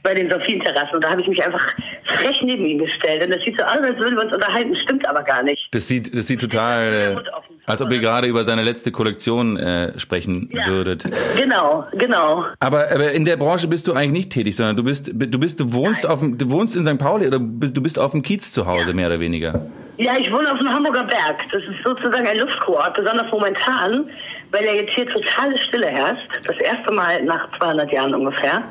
Bei 0.03 0.13
den 0.13 0.29
Sophienterrassen. 0.29 0.95
Und 0.95 1.03
da 1.03 1.09
habe 1.11 1.21
ich 1.21 1.27
mich 1.27 1.43
einfach 1.43 1.61
frech 2.05 2.41
neben 2.43 2.65
ihn 2.65 2.77
gestellt. 2.79 3.23
Und 3.23 3.33
das 3.33 3.43
sieht 3.43 3.57
so 3.57 3.63
aus, 3.63 3.77
als 3.77 3.97
würden 3.97 4.15
wir 4.15 4.23
uns 4.23 4.33
unterhalten, 4.33 4.75
stimmt 4.75 5.07
aber 5.07 5.23
gar 5.23 5.43
nicht. 5.43 5.67
Das 5.71 5.87
sieht, 5.87 6.15
das 6.15 6.27
sieht 6.27 6.41
total, 6.41 7.15
äh, 7.17 7.29
als 7.65 7.81
ob 7.81 7.91
ihr 7.91 7.99
gerade 7.99 8.27
über 8.27 8.43
seine 8.43 8.63
letzte 8.63 8.91
Kollektion 8.91 9.57
äh, 9.57 9.97
sprechen 9.99 10.49
Ja. 10.51 10.67
würdet. 10.67 11.05
Genau, 11.37 11.85
genau. 11.93 12.45
Aber, 12.59 12.91
aber 12.91 13.11
in 13.11 13.25
der 13.25 13.37
Branche 13.37 13.67
bist 13.67 13.87
du 13.87 13.93
eigentlich 13.93 14.11
nicht 14.11 14.29
tätig, 14.31 14.55
sondern 14.55 14.75
du 14.77 14.83
bist, 14.83 15.11
du 15.13 15.39
bist, 15.39 15.59
du 15.59 15.73
wohnst 15.73 16.05
auf 16.05 16.19
dem, 16.19 16.37
du 16.37 16.49
wohnst 16.51 16.75
in 16.75 16.85
St. 16.85 16.97
Pauli 16.97 17.27
oder 17.27 17.39
bist, 17.39 17.75
du 17.77 17.81
bist 17.81 17.97
auf 17.99 18.11
dem 18.11 18.21
Kiez 18.21 18.51
zu 18.51 18.65
Hause, 18.65 18.93
mehr 18.93 19.07
oder 19.07 19.19
weniger. 19.19 19.65
Ja, 19.97 20.13
ich 20.19 20.31
wohne 20.31 20.51
auf 20.51 20.57
dem 20.57 20.69
Hamburger 20.69 21.03
Berg. 21.03 21.37
Das 21.51 21.61
ist 21.63 21.83
sozusagen 21.83 22.25
ein 22.27 22.37
Luftkurort, 22.39 22.95
besonders 22.95 23.31
momentan, 23.31 24.09
weil 24.53 24.65
ja 24.65 24.73
jetzt 24.73 24.93
hier 24.93 25.07
totale 25.07 25.57
Stille 25.57 25.87
herrscht. 25.87 26.29
Das 26.45 26.57
erste 26.57 26.91
Mal 26.91 27.23
nach 27.23 27.51
200 27.57 27.91
Jahren 27.91 28.13
ungefähr. 28.13 28.63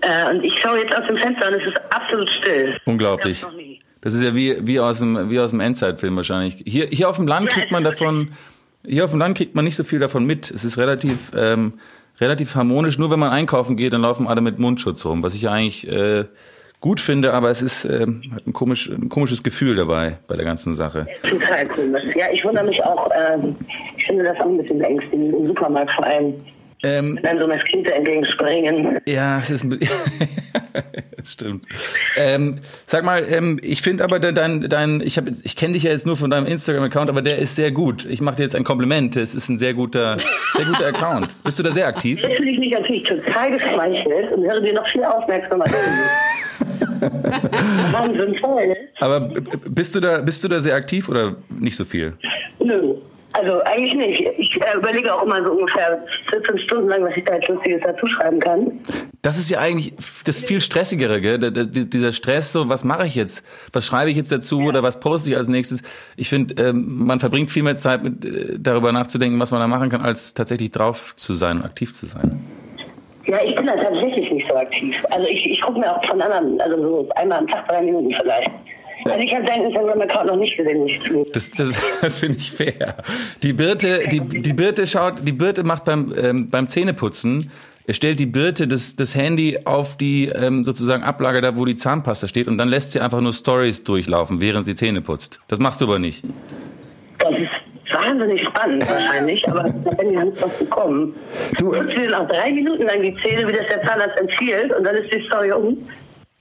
Äh, 0.00 0.30
und 0.30 0.42
ich 0.42 0.58
schaue 0.58 0.78
jetzt 0.78 0.96
aus 0.96 1.06
dem 1.06 1.16
Fenster 1.16 1.48
und 1.48 1.54
es 1.54 1.66
ist 1.66 1.80
absolut 1.90 2.28
still. 2.28 2.76
Unglaublich. 2.86 3.44
Das 4.00 4.14
ist 4.14 4.22
ja 4.22 4.34
wie, 4.34 4.56
wie 4.66 4.80
aus 4.80 4.98
dem, 4.98 5.30
wie 5.30 5.38
aus 5.38 5.50
dem 5.50 5.60
Endzeitfilm 5.60 6.16
wahrscheinlich. 6.16 6.56
Hier, 6.66 6.86
hier 6.86 7.08
auf 7.08 7.16
dem 7.16 7.28
Land 7.28 7.50
kriegt 7.50 7.70
man 7.70 7.84
davon, 7.84 8.32
hier 8.84 9.04
auf 9.04 9.10
dem 9.10 9.20
Land 9.20 9.36
kriegt 9.36 9.54
man 9.54 9.64
nicht 9.64 9.76
so 9.76 9.84
viel 9.84 10.00
davon 10.00 10.24
mit. 10.24 10.50
Es 10.50 10.64
ist 10.64 10.78
relativ, 10.78 11.30
ähm, 11.36 11.74
relativ 12.18 12.54
harmonisch. 12.56 12.98
Nur 12.98 13.10
wenn 13.10 13.20
man 13.20 13.30
einkaufen 13.30 13.76
geht, 13.76 13.92
dann 13.92 14.02
laufen 14.02 14.26
alle 14.26 14.40
mit 14.40 14.58
Mundschutz 14.58 15.04
rum, 15.04 15.22
was 15.22 15.34
ich 15.34 15.42
ja 15.42 15.52
eigentlich 15.52 15.86
äh, 15.86 16.24
gut 16.82 17.00
finde, 17.00 17.32
aber 17.32 17.48
es 17.48 17.62
ist 17.62 17.84
ähm, 17.86 18.22
hat 18.34 18.46
ein, 18.46 18.52
komisch, 18.52 18.90
ein 18.90 19.08
komisches 19.08 19.42
Gefühl 19.42 19.76
dabei 19.76 20.18
bei 20.26 20.36
der 20.36 20.44
ganzen 20.44 20.74
Sache. 20.74 21.06
Total 21.22 21.66
komisch. 21.66 22.04
Ja, 22.14 22.26
ich 22.30 22.44
wundere 22.44 22.66
mich 22.66 22.82
auch, 22.84 23.08
ähm, 23.16 23.56
ich 23.96 24.04
finde 24.04 24.24
das 24.24 24.38
auch 24.40 24.46
ein 24.46 24.58
bisschen 24.58 24.78
beängstigend, 24.80 25.32
im 25.32 25.46
Supermarkt 25.46 25.92
vor 25.92 26.04
allem. 26.04 26.34
Ähm, 26.84 27.16
Wenn 27.22 27.38
so 27.38 27.46
Meskite 27.46 27.94
entgegenspringen. 27.94 28.98
Ja, 29.06 29.38
es 29.38 29.50
ist 29.50 29.64
ein 29.64 29.70
bisschen. 29.70 29.96
Das 31.16 31.32
Stimmt. 31.34 31.66
Ähm, 32.16 32.60
sag 32.86 33.04
mal, 33.04 33.24
ähm, 33.30 33.60
ich 33.62 33.82
finde 33.82 34.02
aber 34.02 34.18
dein, 34.18 34.68
dein, 34.68 35.00
ich 35.02 35.18
habe, 35.18 35.30
ich 35.44 35.54
kenne 35.54 35.74
dich 35.74 35.84
ja 35.84 35.92
jetzt 35.92 36.04
nur 36.04 36.16
von 36.16 36.30
deinem 36.30 36.46
Instagram-Account, 36.46 37.10
aber 37.10 37.22
der 37.22 37.38
ist 37.38 37.54
sehr 37.54 37.70
gut. 37.70 38.06
Ich 38.06 38.20
mache 38.20 38.36
dir 38.36 38.42
jetzt 38.42 38.56
ein 38.56 38.64
Kompliment. 38.64 39.16
Es 39.16 39.34
ist 39.34 39.48
ein 39.48 39.58
sehr 39.58 39.74
guter, 39.74 40.16
sehr 40.56 40.66
guter 40.66 40.86
Account. 40.86 41.28
Bist 41.44 41.58
du 41.58 41.62
da 41.62 41.70
sehr 41.70 41.86
aktiv? 41.86 42.22
Jetzt 42.22 42.36
fühle 42.36 42.50
ich 42.50 42.58
mich 42.58 42.72
natürlich 42.72 43.04
total 43.04 43.52
geschmeichelt 43.52 44.32
und 44.32 44.44
höre 44.44 44.60
dir 44.60 44.72
noch 44.72 44.86
viel 44.88 45.04
aufmerksamer 45.04 45.66
zu. 45.66 45.74
Wahnsinn, 47.02 48.34
toll. 48.36 48.76
Aber 49.00 49.20
b- 49.20 49.40
b- 49.40 49.58
bist 49.68 49.94
du 49.94 50.00
da, 50.00 50.20
bist 50.20 50.42
du 50.44 50.48
da 50.48 50.60
sehr 50.60 50.74
aktiv 50.74 51.08
oder 51.08 51.36
nicht 51.50 51.76
so 51.76 51.84
viel? 51.84 52.14
Nö. 52.62 52.94
Also 53.34 53.62
eigentlich 53.64 53.94
nicht. 53.94 54.20
Ich 54.36 54.60
äh, 54.60 54.76
überlege 54.76 55.14
auch 55.14 55.22
immer 55.22 55.42
so 55.42 55.52
ungefähr 55.52 56.04
14 56.28 56.58
Stunden 56.58 56.88
lang, 56.90 57.02
was 57.02 57.16
ich 57.16 57.24
da 57.24 57.34
jetzt 57.36 57.48
Lustiges 57.48 57.80
dazu 57.82 58.06
schreiben 58.06 58.38
kann. 58.40 58.72
Das 59.22 59.38
ist 59.38 59.48
ja 59.48 59.58
eigentlich 59.58 59.94
das 60.26 60.42
viel 60.42 60.60
stressigere, 60.60 61.18
gell? 61.22 61.38
Der- 61.38 61.50
der- 61.50 61.64
Dieser 61.64 62.12
Stress, 62.12 62.52
so 62.52 62.68
was 62.68 62.84
mache 62.84 63.06
ich 63.06 63.14
jetzt? 63.14 63.42
Was 63.72 63.86
schreibe 63.86 64.10
ich 64.10 64.18
jetzt 64.18 64.32
dazu 64.32 64.60
oder 64.60 64.82
was 64.82 65.00
poste 65.00 65.30
ich 65.30 65.36
als 65.38 65.48
nächstes? 65.48 65.82
Ich 66.16 66.28
finde, 66.28 66.62
ähm, 66.62 67.06
man 67.06 67.20
verbringt 67.20 67.50
viel 67.50 67.62
mehr 67.62 67.76
Zeit 67.76 68.02
mit 68.04 68.22
äh, 68.22 68.58
darüber 68.58 68.92
nachzudenken, 68.92 69.40
was 69.40 69.50
man 69.50 69.60
da 69.60 69.66
machen 69.66 69.88
kann, 69.88 70.02
als 70.02 70.34
tatsächlich 70.34 70.70
drauf 70.70 71.14
zu 71.16 71.32
sein 71.32 71.56
und 71.56 71.64
aktiv 71.64 71.94
zu 71.94 72.04
sein. 72.04 72.38
Ja, 73.26 73.38
ich 73.44 73.54
bin 73.54 73.66
da 73.66 73.76
tatsächlich 73.76 74.30
nicht 74.30 74.48
so 74.48 74.54
aktiv. 74.54 75.04
Also 75.10 75.28
ich, 75.28 75.50
ich 75.50 75.60
gucke 75.60 75.78
mir 75.78 75.96
auch 75.96 76.04
von 76.04 76.20
anderen, 76.20 76.60
also 76.60 76.76
so 76.82 77.08
einmal 77.14 77.38
am 77.38 77.46
Tag 77.46 77.68
drei 77.68 77.82
Minuten 77.82 78.12
vielleicht. 78.12 78.50
Also 79.04 79.18
ich 79.18 79.34
habe 79.34 79.44
deinen 79.44 79.66
Instagram-Account 79.66 80.26
noch 80.26 80.36
nicht 80.36 80.56
gesehen. 80.56 80.88
Das, 81.32 81.50
das, 81.52 81.80
das 82.00 82.18
finde 82.18 82.38
ich 82.38 82.50
fair. 82.50 82.96
Die 83.42 83.52
Birte, 83.52 84.06
die, 84.08 84.20
die 84.20 84.52
Birte 84.52 84.86
schaut, 84.86 85.26
die 85.26 85.32
Birte 85.32 85.64
macht 85.64 85.84
beim, 85.84 86.14
ähm, 86.16 86.50
beim 86.50 86.68
Zähneputzen 86.68 87.50
er 87.84 87.94
stellt 87.94 88.20
die 88.20 88.26
Birte, 88.26 88.68
das, 88.68 88.94
das 88.94 89.14
Handy 89.16 89.58
auf 89.64 89.96
die 89.96 90.28
ähm, 90.28 90.64
sozusagen 90.64 91.02
Ablage 91.02 91.40
da, 91.40 91.56
wo 91.56 91.64
die 91.64 91.74
Zahnpasta 91.74 92.28
steht 92.28 92.46
und 92.46 92.56
dann 92.56 92.68
lässt 92.68 92.92
sie 92.92 93.00
einfach 93.00 93.20
nur 93.20 93.32
Stories 93.32 93.82
durchlaufen, 93.82 94.40
während 94.40 94.66
sie 94.66 94.74
Zähne 94.74 95.00
putzt. 95.00 95.40
Das 95.48 95.58
machst 95.58 95.80
du 95.80 95.86
aber 95.86 95.98
nicht. 95.98 96.22
Das 97.18 97.32
ist 97.32 97.50
wahnsinnig 97.94 98.44
spannend 98.44 98.88
wahrscheinlich, 98.88 99.48
aber 99.48 99.64
da 99.84 99.90
ich 100.02 100.08
nicht 100.10 100.42
was 100.42 100.52
bekommen. 100.58 101.14
Du, 101.58 101.70
putzt 101.70 101.96
dir 101.96 102.10
nach 102.10 102.28
drei 102.28 102.52
Minuten 102.52 102.84
lang 102.84 103.02
die 103.02 103.14
Zähne, 103.16 103.46
wie 103.46 103.52
das 103.52 103.66
der 103.68 103.82
Zahnarzt 103.82 104.18
empfiehlt, 104.18 104.72
und 104.72 104.84
dann 104.84 104.96
ist 104.96 105.12
die 105.12 105.22
Story 105.26 105.52
um. 105.52 105.76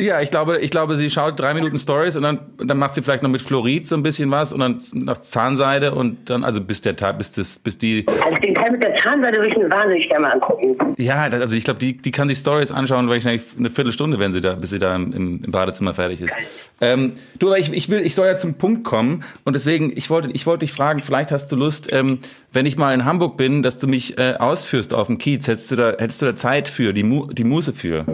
Ja, 0.02 0.22
ich 0.22 0.32
glaube, 0.32 0.60
ich 0.60 0.72
glaube, 0.72 0.96
sie 0.96 1.10
schaut 1.10 1.40
drei 1.40 1.54
Minuten 1.54 1.78
Stories 1.78 2.18
und 2.18 2.24
dann, 2.24 2.40
dann 2.58 2.78
macht 2.78 2.96
sie 2.96 3.02
vielleicht 3.02 3.24
noch 3.24 3.30
mit 3.30 3.42
Fluorid 3.42 3.86
so 3.88 3.96
ein 3.96 4.04
bisschen 4.04 4.32
was 4.32 4.54
und 4.54 4.60
dann 4.60 4.80
noch 4.94 5.20
Zahnseide 5.20 5.94
und 5.94 6.30
dann, 6.30 6.44
also 6.44 6.62
bis 6.62 6.82
der 6.82 6.96
Tag, 6.96 7.18
bis 7.18 7.32
das, 7.34 7.60
bis 7.60 7.78
die, 7.78 8.06
Also 8.08 8.38
den 8.38 8.56
Teil 8.56 8.72
mit 8.72 8.82
der 8.82 8.96
Zahnseide 8.96 9.38
würde 9.38 9.50
ich 9.50 9.58
mir 9.58 9.70
wahnsinnig 9.70 10.10
gerne 10.10 10.22
mal 10.22 10.32
angucken. 10.34 10.96
ja, 10.98 11.24
also 11.24 11.56
ich 11.56 11.64
glaube, 11.64 11.80
die, 11.80 11.98
die 11.98 12.12
kann 12.12 12.28
die 12.28 12.36
Stories 12.36 12.72
anschauen, 12.72 13.10
wahrscheinlich 13.10 13.44
eine 13.58 13.70
Viertelstunde, 13.70 14.20
wenn 14.20 14.34
sie 14.34 14.42
da, 14.42 14.56
bis 14.56 14.72
sie 14.72 14.80
da 14.80 14.96
im, 14.96 15.14
im 15.14 15.42
im 15.44 15.52
Badezimmer 15.52 15.94
fertig 15.94 16.22
ist. 16.22 16.34
Ähm, 16.80 17.14
du, 17.38 17.48
aber 17.48 17.60
ich, 17.60 17.72
ich 17.74 17.90
will, 17.90 18.02
ich 18.02 18.16
soll 18.16 18.28
ja 18.28 18.38
zum 18.38 18.56
Punkt 18.56 18.84
kommen 18.84 19.24
und 19.44 19.54
deswegen, 19.54 19.92
ich 19.96 20.10
wollte, 20.10 20.32
ich 20.32 20.46
wollte 20.46 20.66
dich 20.66 20.74
fragen, 20.74 21.02
vielleicht 21.02 21.32
hast 21.32 21.52
du 21.52 21.56
Lust, 21.56 21.88
ähm, 21.92 22.20
wenn 22.52 22.66
ich 22.66 22.78
mal 22.78 22.94
in 22.94 23.06
Hamburg 23.06 23.38
bin, 23.38 23.64
dass 23.64 23.78
du 23.78 23.88
mich 23.88 24.18
äh, 24.18 24.36
ausführst 24.40 24.94
auf 24.94 25.08
dem 25.08 25.18
Kiez. 25.18 25.48
Hättest 25.48 25.72
du 25.72 25.76
da, 25.76 25.90
hättest 25.98 26.22
du 26.22 26.26
da 26.26 26.36
Zeit 26.36 26.68
für, 26.68 26.94
die, 26.94 27.04
Mu 27.04 27.28
die 27.32 27.44
Muße 27.44 27.74
für? 27.74 28.06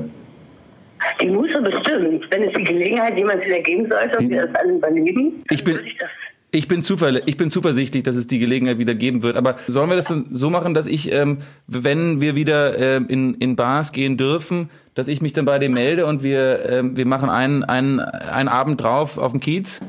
Die 1.21 1.29
Muße 1.29 1.61
bestimmt, 1.61 2.25
wenn 2.29 2.43
es 2.43 2.53
die 2.57 2.63
Gelegenheit 2.63 3.17
jemand 3.17 3.45
wieder 3.45 3.59
geben 3.59 3.87
sollte 3.89 4.17
und 4.23 4.29
wir 4.29 4.45
das 4.47 4.55
alle 4.55 4.73
überleben, 4.73 5.43
Ich 5.49 5.63
bin- 5.63 5.75
würde 5.75 5.87
ich 5.87 5.97
das 5.97 6.09
Ich 6.51 6.67
bin, 6.67 6.81
ich 7.25 7.37
bin 7.37 7.51
zuversichtlich, 7.51 8.03
dass 8.03 8.15
es 8.15 8.25
die 8.27 8.39
Gelegenheit 8.39 8.79
wieder 8.79 8.95
geben 8.95 9.21
wird. 9.21 9.35
Aber 9.35 9.57
sollen 9.67 9.89
wir 9.89 9.95
das 9.97 10.05
dann 10.05 10.27
so 10.31 10.49
machen, 10.49 10.73
dass 10.73 10.87
ich, 10.87 11.11
ähm, 11.11 11.39
wenn 11.67 12.21
wir 12.21 12.35
wieder 12.35 12.77
ähm, 12.79 13.05
in, 13.09 13.33
in 13.35 13.55
Bars 13.55 13.91
gehen 13.91 14.15
dürfen, 14.17 14.69
dass 14.95 15.07
ich 15.09 15.21
mich 15.21 15.33
dann 15.33 15.45
bei 15.45 15.59
dir 15.59 15.69
melde 15.69 16.05
und 16.05 16.23
wir, 16.23 16.65
ähm, 16.67 16.97
wir 16.97 17.05
machen 17.05 17.29
einen, 17.29 17.63
einen, 17.63 17.99
einen 17.99 18.47
Abend 18.49 18.81
drauf 18.81 19.17
auf 19.17 19.31
dem 19.31 19.41
Kiez? 19.41 19.81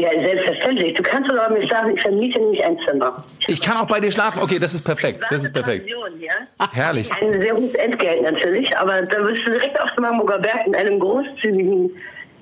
Ja, 0.00 0.08
selbstverständlich. 0.12 0.94
Du 0.94 1.02
kannst 1.02 1.30
aber 1.30 1.52
mir 1.52 1.66
sagen, 1.66 1.94
ich 1.94 2.00
vermiete 2.00 2.38
nämlich 2.38 2.64
ein 2.64 2.78
Zimmer. 2.78 3.22
Ich 3.46 3.60
kann 3.60 3.76
auch 3.76 3.86
bei 3.86 4.00
dir 4.00 4.10
schlafen. 4.10 4.42
Okay, 4.42 4.58
das 4.58 4.72
ist 4.72 4.80
perfekt. 4.80 5.22
Das 5.28 5.44
ist 5.44 5.52
perfekt. 5.52 5.86
Pension, 5.86 6.18
ja? 6.18 6.68
Herrlich. 6.72 7.10
Ein 7.12 7.38
sehr 7.38 7.54
hohes 7.54 7.74
Entgelt 7.74 8.22
natürlich, 8.22 8.74
aber 8.78 9.02
da 9.02 9.22
wirst 9.22 9.46
du 9.46 9.50
direkt 9.50 9.78
auf 9.78 9.90
dem 9.94 10.06
Hamburger 10.06 10.38
Berg 10.38 10.66
in 10.66 10.74
einem 10.74 10.98
großzügigen, 11.00 11.90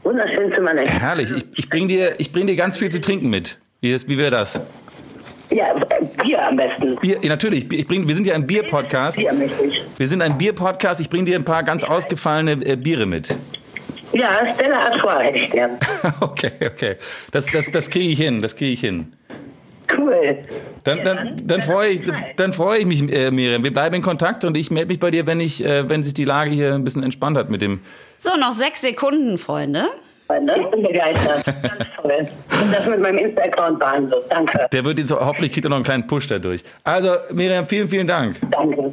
wunderschönen 0.04 0.52
Zimmer 0.54 0.72
leben. 0.74 0.88
Herrlich. 0.88 1.32
Ich, 1.32 1.44
ich 1.56 1.68
bring 1.68 1.88
dir, 1.88 2.14
ich 2.18 2.30
bring 2.30 2.46
dir 2.46 2.54
ganz 2.54 2.78
viel 2.78 2.90
zu 2.90 3.00
trinken 3.00 3.28
mit. 3.28 3.58
Wie, 3.80 3.90
ist, 3.90 4.08
wie 4.08 4.18
wäre 4.18 4.30
das? 4.30 4.64
Ja, 5.50 5.74
Bier 6.22 6.46
am 6.46 6.56
besten. 6.56 6.94
Bier, 6.96 7.18
natürlich. 7.24 7.72
Ich 7.72 7.88
bring, 7.88 8.06
wir 8.06 8.14
sind 8.14 8.26
ja 8.28 8.34
ein 8.34 8.46
Bier-Podcast. 8.46 9.18
Bier. 9.18 9.32
Wir 9.96 10.06
sind 10.06 10.22
ein 10.22 10.38
Bier-Podcast. 10.38 11.00
Ich 11.00 11.10
bring 11.10 11.24
dir 11.24 11.34
ein 11.34 11.44
paar 11.44 11.64
ganz 11.64 11.82
ausgefallene 11.82 12.64
äh, 12.64 12.76
Biere 12.76 13.06
mit. 13.06 13.36
Ja, 14.12 14.54
Stella 14.54 14.78
Artois 14.86 15.20
hätte 15.22 15.38
ich 15.38 15.50
gern. 15.50 15.78
Okay, 16.20 16.52
okay. 16.64 16.96
Das, 17.32 17.46
das, 17.46 17.70
das 17.70 17.90
kriege 17.90 18.08
ich 18.10 18.18
hin. 18.18 18.42
Das 18.42 18.56
kriege 18.56 18.72
ich 18.72 18.80
hin. 18.80 19.12
Cool. 19.96 20.38
Dann, 20.84 21.04
dann, 21.04 21.36
dann 21.44 21.62
freue 21.62 21.90
ich, 21.90 22.00
dann 22.36 22.52
freue 22.52 22.80
ich 22.80 22.86
mich, 22.86 23.10
äh, 23.10 23.30
Miriam. 23.30 23.64
Wir 23.64 23.72
bleiben 23.72 23.94
in 23.96 24.02
Kontakt 24.02 24.44
und 24.44 24.56
ich 24.56 24.70
melde 24.70 24.88
mich 24.88 25.00
bei 25.00 25.10
dir, 25.10 25.26
wenn 25.26 25.40
ich, 25.40 25.64
äh, 25.64 25.88
wenn 25.88 26.02
sich 26.02 26.14
die 26.14 26.24
Lage 26.24 26.50
hier 26.50 26.74
ein 26.74 26.84
bisschen 26.84 27.02
entspannt 27.02 27.36
hat 27.36 27.50
mit 27.50 27.62
dem. 27.62 27.80
So, 28.18 28.36
noch 28.36 28.52
sechs 28.52 28.82
Sekunden, 28.82 29.38
Freunde. 29.38 29.86
Ich 30.30 30.70
bin 30.70 30.82
begeistert. 30.82 31.44
Ganz 31.62 31.86
toll. 32.02 32.28
Und 32.62 32.72
das 32.72 32.86
mit 32.86 33.00
meinem 33.00 33.16
Insta-Account 33.18 33.78
behandelt. 33.78 34.24
Danke. 34.28 34.66
Der 34.70 34.84
wird 34.84 34.98
jetzt 34.98 35.10
hoffentlich 35.10 35.52
kriegt 35.52 35.64
er 35.64 35.70
noch 35.70 35.76
einen 35.76 35.84
kleinen 35.86 36.06
Push 36.06 36.26
dadurch. 36.26 36.62
Also 36.84 37.16
Miriam, 37.30 37.66
vielen, 37.66 37.88
vielen 37.88 38.06
Dank. 38.06 38.36
Danke. 38.50 38.92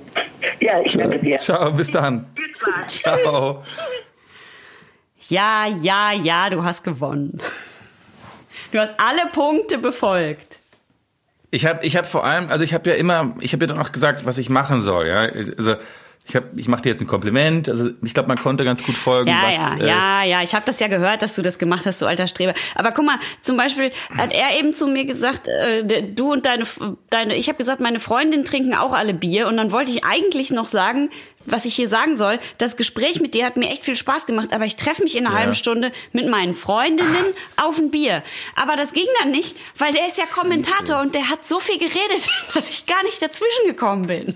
Ja, 0.61 0.79
ich 0.81 0.95
danke 0.97 1.19
dir. 1.19 1.37
Ciao, 1.37 1.71
bis 1.71 1.91
dann. 1.91 2.25
Ciao. 2.87 3.63
Ja, 5.29 5.65
ja, 5.65 6.11
ja, 6.11 6.49
du 6.49 6.63
hast 6.63 6.83
gewonnen. 6.83 7.39
Du 8.71 8.79
hast 8.79 8.93
alle 8.97 9.29
Punkte 9.31 9.77
befolgt. 9.77 10.59
Ich 11.51 11.65
habe, 11.65 11.85
ich 11.85 11.95
habe 11.95 12.07
vor 12.07 12.25
allem, 12.25 12.49
also 12.49 12.63
ich 12.63 12.73
habe 12.73 12.89
ja 12.89 12.95
immer, 12.95 13.35
ich 13.39 13.53
habe 13.53 13.63
ja 13.63 13.67
dann 13.67 13.79
auch 13.79 13.91
gesagt, 13.91 14.25
was 14.25 14.37
ich 14.37 14.49
machen 14.49 14.81
soll. 14.81 15.07
Ja, 15.07 15.21
also 15.21 15.75
ich 16.27 16.35
habe, 16.35 16.47
ich 16.55 16.67
mache 16.67 16.81
dir 16.81 16.89
jetzt 16.89 17.01
ein 17.01 17.07
Kompliment. 17.07 17.69
Also 17.69 17.91
ich 18.03 18.13
glaube, 18.13 18.27
man 18.27 18.39
konnte 18.39 18.65
ganz 18.65 18.83
gut 18.83 18.95
folgen. 18.95 19.29
Ja, 19.29 19.43
was, 19.43 19.53
ja, 19.53 19.77
äh, 19.77 19.87
ja, 19.87 20.23
ja. 20.23 20.43
Ich 20.43 20.55
habe 20.55 20.65
das 20.65 20.79
ja 20.79 20.87
gehört, 20.87 21.21
dass 21.21 21.35
du 21.35 21.43
das 21.43 21.59
gemacht 21.59 21.85
hast, 21.85 22.01
du 22.01 22.07
alter 22.07 22.27
Streber. 22.27 22.53
Aber 22.73 22.91
guck 22.91 23.05
mal, 23.05 23.19
zum 23.41 23.57
Beispiel 23.57 23.91
hat 24.17 24.33
er 24.33 24.59
eben 24.59 24.73
zu 24.73 24.87
mir 24.87 25.05
gesagt, 25.05 25.47
äh, 25.47 26.01
du 26.01 26.33
und 26.33 26.45
deine, 26.45 26.65
deine, 27.11 27.35
ich 27.35 27.47
habe 27.47 27.59
gesagt, 27.59 27.79
meine 27.79 27.99
Freundin 27.99 28.43
trinken 28.43 28.73
auch 28.73 28.93
alle 28.93 29.13
Bier. 29.13 29.47
Und 29.47 29.57
dann 29.57 29.71
wollte 29.71 29.91
ich 29.91 30.03
eigentlich 30.03 30.49
noch 30.49 30.67
sagen, 30.67 31.11
was 31.45 31.65
ich 31.65 31.75
hier 31.75 31.89
sagen 31.89 32.17
soll. 32.17 32.39
Das 32.57 32.77
Gespräch 32.77 33.19
mit 33.21 33.33
dir 33.33 33.45
hat 33.45 33.57
mir 33.57 33.69
echt 33.69 33.85
viel 33.85 33.95
Spaß 33.95 34.25
gemacht, 34.25 34.53
aber 34.53 34.65
ich 34.65 34.75
treffe 34.75 35.03
mich 35.03 35.15
in 35.17 35.25
einer 35.25 35.33
Ja. 35.35 35.39
halben 35.41 35.55
Stunde 35.55 35.91
mit 36.11 36.27
meinen 36.29 36.55
Freundinnen 36.55 37.25
auf 37.57 37.77
ein 37.77 37.91
Bier. 37.91 38.23
Aber 38.55 38.75
das 38.75 38.93
ging 38.93 39.05
dann 39.19 39.31
nicht, 39.31 39.55
weil 39.77 39.91
der 39.93 40.07
ist 40.07 40.17
ja 40.17 40.25
Kommentator 40.25 41.01
und 41.01 41.15
der 41.15 41.29
hat 41.29 41.45
so 41.45 41.59
viel 41.59 41.77
geredet, 41.77 42.27
dass 42.53 42.69
ich 42.69 42.85
gar 42.85 43.01
nicht 43.03 43.21
dazwischen 43.21 43.67
gekommen 43.67 44.07
bin. 44.07 44.35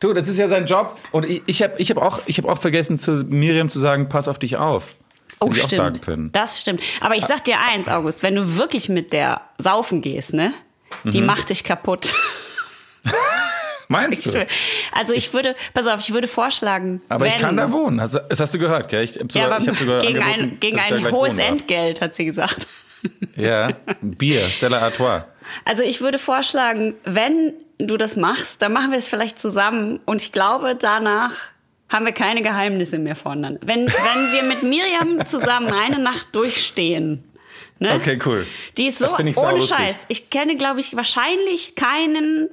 Du, 0.00 0.12
das 0.14 0.28
ist 0.28 0.38
ja 0.38 0.48
sein 0.48 0.64
Job. 0.66 0.98
Und 1.12 1.28
ich, 1.28 1.42
ich 1.46 1.62
habe, 1.62 1.74
ich 1.78 1.90
habe 1.90 2.00
auch, 2.00 2.20
ich 2.26 2.38
habe 2.38 2.50
auch 2.50 2.58
vergessen 2.58 2.98
zu 2.98 3.10
Miriam 3.28 3.68
zu 3.68 3.78
sagen, 3.80 4.08
pass 4.08 4.28
auf 4.28 4.38
dich 4.38 4.56
auf. 4.56 4.94
Oh, 5.40 5.46
Hätte 5.48 5.56
ich 5.58 5.64
auch 5.64 5.68
stimmt. 5.68 5.82
sagen 5.96 6.00
können. 6.00 6.32
Das 6.32 6.60
stimmt. 6.60 6.82
Aber 7.00 7.14
ich 7.16 7.24
sag 7.26 7.44
dir 7.44 7.56
eins, 7.72 7.88
August, 7.88 8.22
wenn 8.22 8.34
du 8.34 8.56
wirklich 8.56 8.88
mit 8.88 9.12
der 9.12 9.42
saufen 9.58 10.00
gehst, 10.02 10.32
ne? 10.34 10.52
Die 11.04 11.20
macht 11.22 11.50
dich 11.50 11.64
kaputt. 11.64 12.12
Meinst 13.90 14.24
Ich 14.24 14.32
du? 14.32 14.46
Also 14.92 15.12
ich 15.14 15.32
würde, 15.34 15.56
pass 15.74 15.86
auf, 15.88 15.98
ich 16.00 16.12
würde 16.12 16.28
vorschlagen, 16.28 17.00
Aber 17.08 17.24
wenn, 17.24 17.32
ich 17.32 17.38
kann 17.38 17.56
da 17.56 17.72
wohnen. 17.72 18.00
Hast, 18.00 18.14
du- 18.14 18.24
das 18.28 18.38
hast 18.38 18.54
du 18.54 18.58
gehört, 18.60 18.88
gell? 18.88 19.02
Ich, 19.02 19.16
Ja, 19.16 19.22
sogar, 19.28 19.50
aber 19.52 19.62
ich 19.62 19.68
hab 19.68 19.74
sogar 19.76 19.98
gegen 20.00 20.22
ein, 20.22 20.60
gegen 20.60 20.76
ich 20.78 20.92
ein 20.92 21.10
hohes. 21.10 21.36
Entgelt, 21.38 22.00
hat 22.00 22.14
sie 22.14 22.24
gesagt. 22.24 22.68
Ja, 23.34 23.72
Bier, 24.00 24.42
Stella 24.50 24.78
Artois. 24.78 25.24
Also 25.64 25.82
ich 25.82 26.00
würde 26.00 26.18
vorschlagen, 26.18 26.94
wenn 27.04 27.52
du 27.78 27.96
das 27.96 28.16
machst, 28.16 28.62
dann 28.62 28.72
machen 28.72 28.92
wir 28.92 28.98
es 28.98 29.08
vielleicht 29.08 29.40
zusammen. 29.40 29.98
Und 30.04 30.22
ich 30.22 30.30
glaube, 30.32 30.76
danach 30.78 31.32
haben 31.88 32.04
wir 32.04 32.12
keine 32.12 32.42
Geheimnisse 32.42 32.98
mehr 32.98 33.16
voneinander. 33.16 33.58
Wenn, 33.64 33.86
wenn 33.88 34.32
wir 34.32 34.42
mit 34.44 34.62
Miriam 34.62 35.26
zusammen 35.26 35.72
eine 35.72 35.98
Nacht 35.98 36.28
durchstehen. 36.32 37.24
Ne? 37.80 37.94
Okay, 37.96 38.18
cool. 38.26 38.46
Die 38.76 38.86
ist 38.86 38.98
so 38.98 39.06
ich 39.06 39.12
ohne 39.18 39.32
saulustig. 39.32 39.76
Scheiß. 39.76 40.04
Ich 40.08 40.30
kenne, 40.30 40.56
glaube 40.56 40.78
ich, 40.78 40.94
wahrscheinlich 40.94 41.74
keinen 41.74 42.50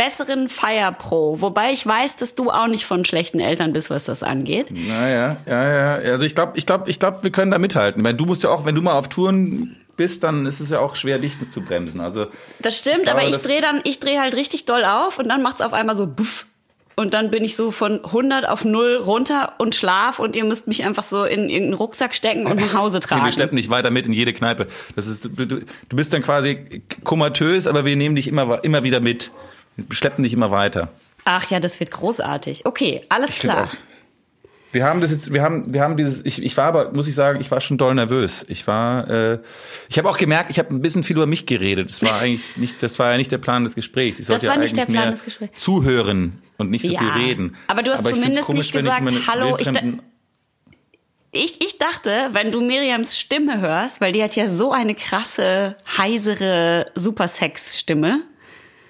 besseren 0.00 0.48
Fire 0.48 0.94
Pro. 0.96 1.42
Wobei 1.42 1.72
ich 1.72 1.86
weiß, 1.86 2.16
dass 2.16 2.34
du 2.34 2.50
auch 2.50 2.68
nicht 2.68 2.86
von 2.86 3.04
schlechten 3.04 3.38
Eltern 3.38 3.74
bist, 3.74 3.90
was 3.90 4.04
das 4.04 4.22
angeht. 4.22 4.68
Naja, 4.70 5.36
ja, 5.46 5.72
ja. 5.72 5.94
Also 6.12 6.24
ich 6.24 6.34
glaube, 6.34 6.52
ich 6.54 6.64
glaube, 6.64 6.88
ich 6.88 6.98
glaube, 6.98 7.18
wir 7.22 7.30
können 7.30 7.50
da 7.50 7.58
mithalten. 7.58 8.02
Weil 8.02 8.14
du 8.14 8.24
musst 8.24 8.42
ja 8.42 8.48
auch, 8.48 8.64
wenn 8.64 8.74
du 8.74 8.80
mal 8.80 8.94
auf 8.94 9.08
Touren 9.08 9.76
bist, 9.98 10.22
dann 10.24 10.46
ist 10.46 10.60
es 10.60 10.70
ja 10.70 10.80
auch 10.80 10.96
schwer, 10.96 11.18
dich 11.18 11.34
zu 11.50 11.60
bremsen. 11.60 12.00
Also 12.00 12.28
Das 12.60 12.78
stimmt, 12.78 13.00
Ich 13.00 13.02
glaube, 13.02 13.20
aber 13.20 13.28
ich 13.28 13.36
drehe 13.36 13.60
dann, 13.60 13.82
ich 13.84 14.00
drehe 14.00 14.18
halt 14.18 14.34
richtig 14.34 14.64
doll 14.64 14.84
auf 14.86 15.18
und 15.18 15.28
dann 15.28 15.42
macht's 15.42 15.60
auf 15.60 15.74
einmal 15.74 15.96
so 15.96 16.06
buff. 16.06 16.46
Und 16.96 17.12
dann 17.12 17.30
bin 17.30 17.44
ich 17.44 17.54
so 17.54 17.70
von 17.70 18.02
100 18.02 18.48
auf 18.48 18.64
0 18.64 19.02
runter 19.04 19.52
und 19.58 19.74
schlaf 19.74 20.18
und 20.18 20.34
ihr 20.34 20.44
müsst 20.44 20.66
mich 20.66 20.84
einfach 20.86 21.02
so 21.02 21.24
in 21.24 21.50
irgendeinen 21.50 21.74
Rucksack 21.74 22.14
stecken 22.14 22.46
und 22.46 22.58
nach 22.58 22.72
Hause 22.72 23.00
tragen. 23.00 23.24
wir 23.24 23.32
schleppen 23.32 23.56
dich 23.56 23.68
weiter 23.68 23.90
mit 23.90 24.06
in 24.06 24.14
jede 24.14 24.32
Kneipe. 24.32 24.66
Das 24.96 25.06
ist, 25.06 25.26
du, 25.26 25.46
du, 25.46 25.60
du 25.60 25.96
bist 25.96 26.14
dann 26.14 26.22
quasi 26.22 26.82
komatös, 27.04 27.66
aber 27.66 27.84
wir 27.84 27.96
nehmen 27.96 28.16
dich 28.16 28.28
immer, 28.28 28.64
immer 28.64 28.82
wieder 28.82 29.00
mit. 29.00 29.30
Schleppen 29.90 30.22
dich 30.22 30.32
immer 30.32 30.50
weiter. 30.50 30.88
Ach 31.24 31.50
ja, 31.50 31.60
das 31.60 31.80
wird 31.80 31.90
großartig. 31.90 32.64
Okay, 32.66 33.00
alles 33.08 33.30
find 33.30 33.52
klar. 33.52 33.68
Wir 34.72 34.84
haben 34.84 35.00
das 35.00 35.10
jetzt, 35.10 35.32
wir 35.32 35.42
haben, 35.42 35.74
wir 35.74 35.82
haben 35.82 35.96
dieses, 35.96 36.24
ich, 36.24 36.40
ich 36.42 36.56
war 36.56 36.66
aber, 36.66 36.92
muss 36.92 37.08
ich 37.08 37.14
sagen, 37.16 37.40
ich 37.40 37.50
war 37.50 37.60
schon 37.60 37.76
doll 37.76 37.92
nervös. 37.94 38.46
Ich 38.48 38.68
war, 38.68 39.10
äh, 39.10 39.38
ich 39.88 39.98
habe 39.98 40.08
auch 40.08 40.16
gemerkt, 40.16 40.48
ich 40.50 40.60
habe 40.60 40.72
ein 40.72 40.80
bisschen 40.80 41.02
viel 41.02 41.16
über 41.16 41.26
mich 41.26 41.44
geredet. 41.46 41.90
Das 41.90 42.02
war 42.02 42.14
eigentlich 42.20 42.56
nicht, 42.56 42.80
das 42.82 42.98
war 43.00 43.10
ja 43.10 43.16
nicht 43.16 43.32
der 43.32 43.38
Plan 43.38 43.64
des 43.64 43.74
Gesprächs. 43.74 44.20
Ich 44.20 44.26
sollte 44.26 44.46
war 44.46 44.54
ja 44.54 44.60
nicht 44.60 44.76
der 44.76 44.84
eigentlich 44.84 44.94
Plan 44.94 45.04
mehr 45.06 45.10
des 45.10 45.24
Gesprächs. 45.24 45.58
zuhören 45.62 46.40
und 46.56 46.70
nicht 46.70 46.84
so 46.86 46.92
Ja, 46.92 47.00
viel 47.00 47.08
reden. 47.10 47.56
aber 47.66 47.82
du 47.82 47.90
hast 47.90 48.02
ich 48.02 48.06
find's 48.14 48.20
zumindest 48.46 48.48
nicht 48.50 48.74
wenn 48.74 48.84
ich 48.86 48.90
gesagt, 48.92 49.04
meine 49.04 49.26
hallo, 49.26 49.56
ich 49.58 49.68
Ich, 51.32 51.60
ich 51.60 51.78
dachte, 51.78 52.28
wenn 52.32 52.52
du 52.52 52.60
Miriams 52.60 53.18
Stimme 53.18 53.60
hörst, 53.60 54.00
weil 54.00 54.12
die 54.12 54.22
hat 54.22 54.36
ja 54.36 54.48
so 54.50 54.70
eine 54.72 54.94
krasse, 54.94 55.76
heisere 55.98 56.86
Supersex-Stimme. 56.94 58.22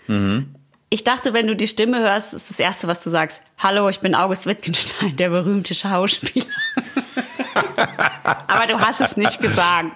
Mhm. 0.09 0.55
Ich 0.93 1.05
dachte, 1.05 1.33
wenn 1.33 1.47
du 1.47 1.55
die 1.55 1.69
Stimme 1.69 2.01
hörst, 2.01 2.35
ist 2.35 2.51
das 2.51 2.59
Erste, 2.59 2.89
was 2.89 3.01
du 3.01 3.11
sagst, 3.11 3.41
hallo, 3.59 3.89
ich 3.89 4.01
bin 4.01 4.17
August 4.17 4.47
Wittgenstein, 4.47 5.17
der 5.17 5.29
berühmte 5.31 5.73
Schauspieler. 5.73 6.47
Aber 8.49 8.67
du 8.67 8.81
hast 8.81 9.01
es 9.01 9.17
nicht 9.17 9.41
gesagt. 9.41 9.93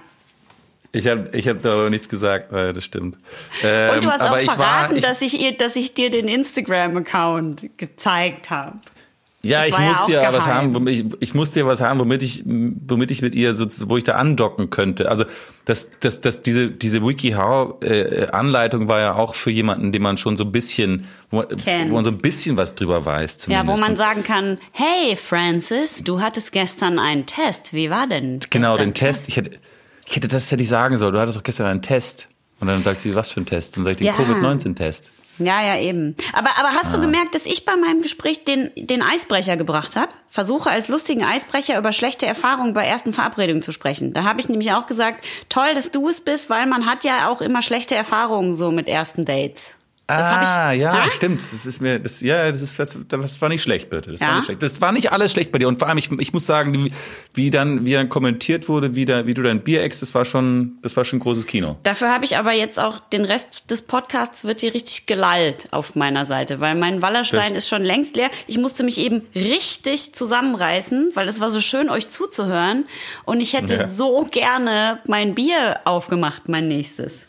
Ich 0.93 1.09
habe 1.09 1.29
ich 1.37 1.49
hab 1.49 1.61
darüber 1.63 1.91
nichts 1.91 2.09
gesagt, 2.09 2.53
ja, 2.53 2.73
das 2.73 2.85
stimmt. 2.85 3.19
Ähm, 3.65 3.95
Und 3.95 4.05
du 4.05 4.09
hast 4.09 4.21
auch 4.21 4.27
aber 4.29 4.41
ich 4.41 4.45
verraten, 4.49 4.91
war, 4.91 4.97
ich, 4.97 5.03
dass, 5.03 5.21
ich 5.21 5.59
dass 5.59 5.75
ich 5.75 5.95
dir 5.95 6.11
den 6.13 6.29
Instagram-Account 6.29 7.77
gezeigt 7.77 8.51
habe. 8.51 8.79
Ja, 9.45 9.61
Das 9.61 9.69
ich 9.69 9.75
war 9.75 10.09
ja 10.11 10.23
ja 10.23 10.33
was 10.33 10.47
haben, 10.47 10.75
womit 10.75 10.95
ich, 10.95 11.05
ich 11.21 11.35
musste 11.35 11.61
ja 11.61 11.67
was 11.67 11.81
haben, 11.81 11.99
womit 12.01 12.23
ich, 12.23 12.43
womit 12.45 13.11
ich 13.11 13.23
mit 13.23 13.35
ihr 13.35 13.55
so, 13.55 13.67
wo 13.89 13.97
ich 13.97 14.05
da 14.05 14.13
andocken 14.15 14.71
könnte. 14.71 15.09
Also 15.11 15.25
das, 15.65 15.91
das, 16.01 16.21
das, 16.21 16.43
diese, 16.43 16.71
diese 16.71 17.03
WikiHow-Anleitung 17.07 18.89
war 18.89 19.01
ja 19.01 19.15
auch 19.15 19.35
für 19.35 19.51
jemanden, 19.51 19.93
den 19.93 20.03
man 20.03 20.17
schon 20.19 20.37
so 20.37 20.45
ein 20.45 20.53
bisschen, 20.53 21.07
wo, 21.31 21.43
Kennt. 21.43 21.91
wo 21.91 21.95
man 21.97 22.05
so 22.05 22.11
ein 22.11 22.19
bisschen 22.19 22.57
was 22.57 22.75
drüber 22.75 23.05
weiß. 23.05 23.47
Ja, 23.49 23.61
Zumindest. 23.63 23.69
wo 23.83 23.87
man 23.87 23.97
sagen 23.97 24.23
kann, 24.25 24.59
hey 24.73 25.17
Francis, 25.17 26.03
du 26.05 26.21
hattest 26.21 26.53
gestern 26.53 26.99
einen 26.99 27.27
Test. 27.27 27.73
Wie 27.75 27.91
war 27.91 28.07
denn? 28.07 28.41
Genau, 28.51 28.77
den 28.77 28.95
Test. 28.95 29.29
Ich 29.29 29.37
hätte, 29.37 29.51
ich 30.07 30.17
hätte 30.17 30.29
das 30.29 30.51
hätte 30.51 30.63
ich 30.63 30.69
sagen 30.69 30.97
sollen. 30.97 31.13
Du 31.15 31.21
hattest 31.21 31.37
doch 31.39 31.43
gestern 31.43 31.67
einen 31.67 31.83
Test. 31.83 32.29
Und 32.61 32.69
dann 32.69 32.83
sagt 32.83 33.01
sie, 33.01 33.15
was 33.15 33.31
für 33.31 33.41
ein 33.41 33.47
Test? 33.47 33.77
Dann 33.77 33.85
sage 33.85 33.93
ich, 33.93 33.97
den 33.99 34.07
Ja. 34.07 34.13
Covid-19-Test. 34.15 35.13
Ja, 35.39 35.63
ja, 35.65 35.79
eben. 35.81 36.17
Aber, 36.33 36.51
aber 36.59 36.69
hast 36.71 36.91
Ah. 36.95 36.97
du 36.97 37.01
gemerkt, 37.03 37.35
dass 37.35 37.47
ich 37.47 37.65
bei 37.65 37.75
meinem 37.77 38.03
Gespräch 38.03 38.45
den, 38.45 38.71
den 38.77 39.03
Eisbrecher 39.03 39.57
gebracht 39.57 39.97
habe? 39.97 40.13
Versuche 40.29 40.71
als 40.71 40.89
lustigen 40.89 41.25
Eisbrecher 41.25 41.79
über 41.79 41.93
schlechte 41.93 42.27
Erfahrungen 42.27 42.73
bei 42.75 42.85
ersten 42.85 43.13
Verabredungen 43.13 43.63
zu 43.63 43.73
sprechen. 43.73 44.13
Da 44.13 44.25
habe 44.25 44.41
ich 44.41 44.49
nämlich 44.49 44.73
auch 44.73 44.87
gesagt, 44.87 45.25
toll, 45.49 45.75
dass 45.75 45.91
du 45.91 46.09
es 46.09 46.21
bist, 46.21 46.51
weil 46.51 46.67
man 46.67 46.87
hat 46.87 47.05
ja 47.05 47.29
auch 47.29 47.41
immer 47.41 47.63
schlechte 47.63 47.95
Erfahrungen 47.95 48.55
so 48.55 48.71
mit 48.71 48.89
ersten 48.89 49.25
Dates. 49.25 49.75
Das 50.07 50.27
ah, 50.27 50.75
ich, 50.75 50.81
ja, 50.83 50.93
Ha? 51.07 51.11
stimmt. 51.11 51.41
Das 51.41 51.65
ist 51.65 51.81
mir, 51.81 51.99
das, 51.99 52.21
ja, 52.21 52.51
das 52.51 52.61
ist, 52.61 52.79
das, 52.79 52.99
das 53.09 53.41
war 53.41 53.49
nicht 53.49 53.63
schlecht, 53.63 53.89
bitte. 53.89 54.13
Das 54.13 54.21
Ja? 54.21 54.27
war 54.29 54.35
nicht 54.37 54.45
schlecht. 54.45 54.63
Das 54.63 54.81
war 54.83 54.93
nicht 54.93 55.13
alles 55.13 55.33
schlecht 55.33 55.51
bei 55.51 55.59
dir. 55.59 55.67
Und 55.67 55.79
vor 55.79 55.89
allem, 55.89 55.97
ich, 55.97 56.13
ich 56.13 56.35
muss 56.35 56.45
sagen, 56.45 56.75
wie, 56.75 56.93
wie 57.33 57.49
dann, 57.49 57.87
wie 57.87 57.95
dann 57.95 58.11
kommentiert 58.11 58.69
wurde, 58.69 58.95
wie, 58.95 59.07
da, 59.07 59.27
wie 59.27 59.33
du 59.33 59.43
dein 59.43 59.61
Bier 59.63 59.83
eckst, 59.83 60.03
das 60.03 60.15
war 60.15 60.27
schon, 60.27 60.77
das 60.83 60.95
war 60.99 61.07
schon 61.07 61.21
großes 61.21 61.47
Kino. 61.47 61.79
Dafür 61.85 62.13
habe 62.13 62.27
ich 62.27 62.37
aber 62.37 62.53
jetzt 62.53 62.79
auch 62.79 62.99
den 63.15 63.25
Rest 63.25 63.71
des 63.71 63.81
Podcasts 63.81 64.45
wird 64.45 64.61
hier 64.61 64.75
richtig 64.75 65.07
gelallt 65.07 65.69
auf 65.71 65.95
meiner 65.95 66.27
Seite, 66.27 66.61
weil 66.61 66.75
mein 66.75 67.01
Wallerstein 67.01 67.49
Das- 67.55 67.59
ist 67.65 67.69
schon 67.71 67.83
längst 67.83 68.15
leer. 68.15 68.29
Ich 68.47 68.59
musste 68.59 68.85
mich 68.85 68.99
eben 68.99 69.23
richtig 69.35 70.13
zusammenreißen, 70.15 71.13
weil 71.15 71.29
es 71.29 71.41
war 71.41 71.49
so 71.49 71.63
schön, 71.63 71.89
euch 71.89 72.11
zuzuhören. 72.11 72.85
Und 73.25 73.41
ich 73.41 73.55
hätte 73.55 73.75
Ja. 73.75 73.89
so 73.89 74.27
gerne 74.31 74.99
mein 75.07 75.35
Bier 75.35 75.81
aufgemacht, 75.87 76.47
mein 76.49 76.69
nächstes. 76.69 77.21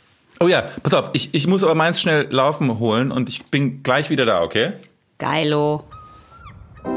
Oh 0.42 0.48
ja, 0.48 0.66
pass 0.84 0.94
auf, 0.94 1.12
ich, 1.14 1.34
ich 1.34 1.48
muss 1.48 1.64
aber 1.64 1.76
meins 1.76 2.02
schnell 2.02 2.28
laufen 2.30 2.80
holen 2.80 3.12
und 3.12 3.30
ich 3.30 3.46
bin 3.46 3.84
gleich 3.84 4.10
wieder 4.10 4.26
da, 4.26 4.42
okay? 4.42 4.74
Geilo. 5.18 5.86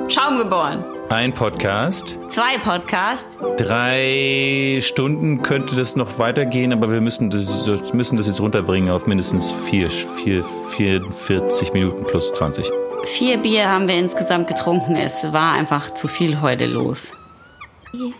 Schaum 0.08 0.38
geboren. 0.38 0.84
Ein 1.08 1.32
Podcast. 1.32 2.16
Zwei 2.28 2.58
Podcasts. 2.58 3.38
Drei 3.56 4.80
Stunden 4.82 5.42
könnte 5.42 5.76
das 5.76 5.94
noch 5.94 6.18
weitergehen, 6.18 6.72
aber 6.72 6.90
wir 6.90 7.00
müssen 7.00 7.30
das, 7.30 7.64
müssen 7.94 8.16
das 8.16 8.26
jetzt 8.26 8.40
runterbringen 8.40 8.90
auf 8.90 9.06
mindestens 9.06 9.52
vier, 9.52 9.88
vier, 9.88 10.44
44 10.70 11.72
Minuten 11.72 12.04
plus 12.04 12.32
20. 12.32 12.68
Vier 13.04 13.38
Bier 13.38 13.68
haben 13.70 13.86
wir 13.86 13.96
insgesamt 13.96 14.48
getrunken. 14.48 14.96
Es 14.96 15.32
war 15.32 15.52
einfach 15.52 15.94
zu 15.94 16.08
viel 16.08 16.40
heute 16.40 16.66
los. 16.66 17.12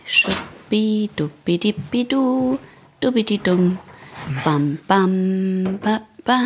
Schuppi, 0.07 1.11
duppi, 1.17 1.59
dippi, 1.59 2.05
du, 2.05 2.59
dubidi, 3.01 3.39
dum. 3.39 3.79
Bam, 4.45 4.79
bam, 4.87 5.79
ba, 5.81 6.01
ba. 6.25 6.39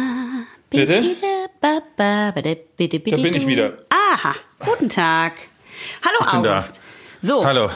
Bitte? 0.70 1.02
ba, 1.60 1.80
ba, 1.96 2.32
ba, 2.34 2.40
di, 2.42 2.54
bidi, 2.76 2.98
bidi, 2.98 3.22
bin 3.22 3.34
ich 3.34 3.46
wieder. 3.46 3.76
Aha, 3.90 4.34
guten 4.60 4.88
Tag. 4.88 5.32
Hallo 6.04 6.42
da. 6.44 6.54
August. 6.54 6.80
So, 7.20 7.44
Hallo. 7.44 7.70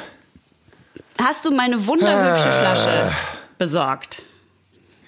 hast 1.20 1.44
du 1.44 1.50
meine 1.50 1.86
wunderhübsche 1.86 2.48
Ah. 2.48 2.60
Flasche 2.74 3.12
besorgt? 3.58 4.22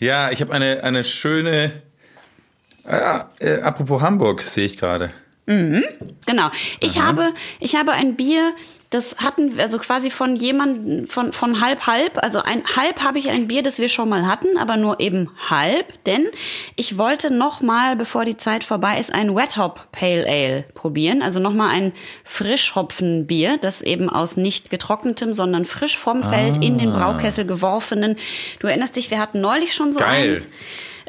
Ja, 0.01 0.30
ich 0.30 0.40
habe 0.40 0.53
eine, 0.53 0.82
eine 0.82 1.05
schöne. 1.05 1.82
Ah, 2.84 3.26
äh, 3.38 3.61
apropos 3.61 4.01
Hamburg, 4.03 4.42
sehe 4.42 4.64
ich 4.66 4.76
gerade. 4.76 5.12
Genau. 5.46 6.51
Ich 6.80 7.01
habe, 7.01 7.32
ich 7.61 7.74
habe 7.76 7.92
ein 7.92 8.16
Bier, 8.16 8.53
das 8.91 9.16
hatten, 9.18 9.57
wir, 9.57 9.64
also 9.64 9.78
quasi 9.78 10.11
von 10.11 10.34
jemandem, 10.34 11.07
von, 11.09 11.32
von 11.32 11.61
halb 11.61 11.86
halb. 11.86 12.22
Also 12.22 12.41
ein 12.41 12.62
halb 12.74 13.03
habe 13.03 13.18
ich 13.18 13.28
ein 13.28 13.47
Bier, 13.47 13.62
das 13.62 13.78
wir 13.78 13.89
schon 13.91 14.09
mal 14.09 14.26
hatten, 14.26 14.57
aber 14.57 14.78
nur 14.78 14.99
eben 14.99 15.30
halb. 15.51 16.03
Denn 16.05 16.26
ich 16.74 16.97
wollte 16.97 17.30
noch 17.30 17.61
mal, 17.61 17.97
bevor 17.97 18.24
die 18.24 18.39
Zeit 18.39 18.64
vorbei 18.64 18.99
ist, 18.99 19.12
ein 19.12 19.36
Wet 19.36 19.59
Hop 19.59 19.89
Pale 19.93 20.26
Ale 20.26 20.64
probieren. 20.74 21.20
Also 21.20 21.39
noch 21.39 21.53
mal 21.53 21.68
ein 21.68 21.93
Frischhopfenbier, 22.24 23.59
das 23.59 23.82
eben 23.82 24.09
aus 24.09 24.39
nicht 24.39 24.70
getrocknetem, 24.70 25.34
sondern 25.34 25.66
frisch 25.66 25.99
vom 25.99 26.22
Feld 26.22 26.64
in 26.64 26.78
den 26.78 26.93
Braukessel 26.93 27.45
geworfenen. 27.45 28.16
Du 28.59 28.68
erinnerst 28.68 28.97
dich, 28.97 29.11
wir 29.11 29.18
hatten 29.18 29.43
neulich 29.43 29.74
schon 29.74 29.93
so 29.93 30.01
Geil. 30.01 30.34
eins. 30.34 30.49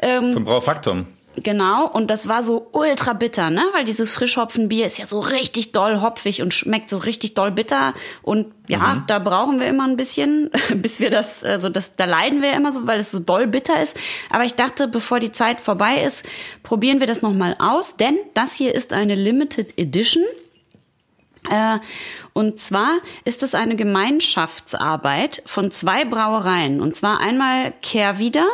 Ähm, 0.02 0.32
Vom 0.32 0.44
Braufaktum. 0.44 1.06
Genau, 1.36 1.86
und 1.86 2.10
das 2.10 2.26
war 2.26 2.42
so 2.42 2.66
ultra 2.72 3.12
bitter, 3.12 3.50
ne? 3.50 3.62
Weil 3.72 3.84
dieses 3.84 4.12
Frischhopfenbier 4.12 4.84
ist 4.84 4.98
ja 4.98 5.06
so 5.06 5.20
richtig 5.20 5.70
doll 5.70 6.00
hopfig 6.00 6.42
und 6.42 6.52
schmeckt 6.52 6.90
so 6.90 6.98
richtig 6.98 7.34
doll 7.34 7.52
bitter. 7.52 7.94
Und 8.22 8.52
ja, 8.66 9.04
da 9.06 9.20
brauchen 9.20 9.60
wir 9.60 9.68
immer 9.68 9.86
ein 9.86 9.96
bisschen, 9.96 10.50
bis 10.74 10.98
wir 10.98 11.08
das, 11.08 11.44
also 11.44 11.68
das, 11.68 11.94
da 11.94 12.04
leiden 12.04 12.42
wir 12.42 12.52
immer 12.52 12.72
so, 12.72 12.86
weil 12.86 12.98
es 12.98 13.12
so 13.12 13.20
doll 13.20 13.46
bitter 13.46 13.80
ist. 13.80 13.96
Aber 14.28 14.44
ich 14.44 14.54
dachte, 14.54 14.88
bevor 14.88 15.20
die 15.20 15.30
Zeit 15.30 15.60
vorbei 15.60 16.02
ist, 16.02 16.26
probieren 16.64 16.98
wir 16.98 17.06
das 17.06 17.22
nochmal 17.22 17.54
aus, 17.60 17.96
denn 17.96 18.18
das 18.34 18.54
hier 18.54 18.74
ist 18.74 18.92
eine 18.92 19.14
Limited 19.14 19.78
Edition. 19.78 20.24
Äh, 21.48 21.78
und 22.32 22.58
zwar 22.58 22.98
ist 23.24 23.42
es 23.42 23.54
eine 23.54 23.76
Gemeinschaftsarbeit 23.76 25.42
von 25.46 25.70
zwei 25.70 26.04
Brauereien. 26.04 26.80
Und 26.80 26.96
zwar 26.96 27.20
einmal 27.20 27.72
Kehrwieder, 27.82 28.46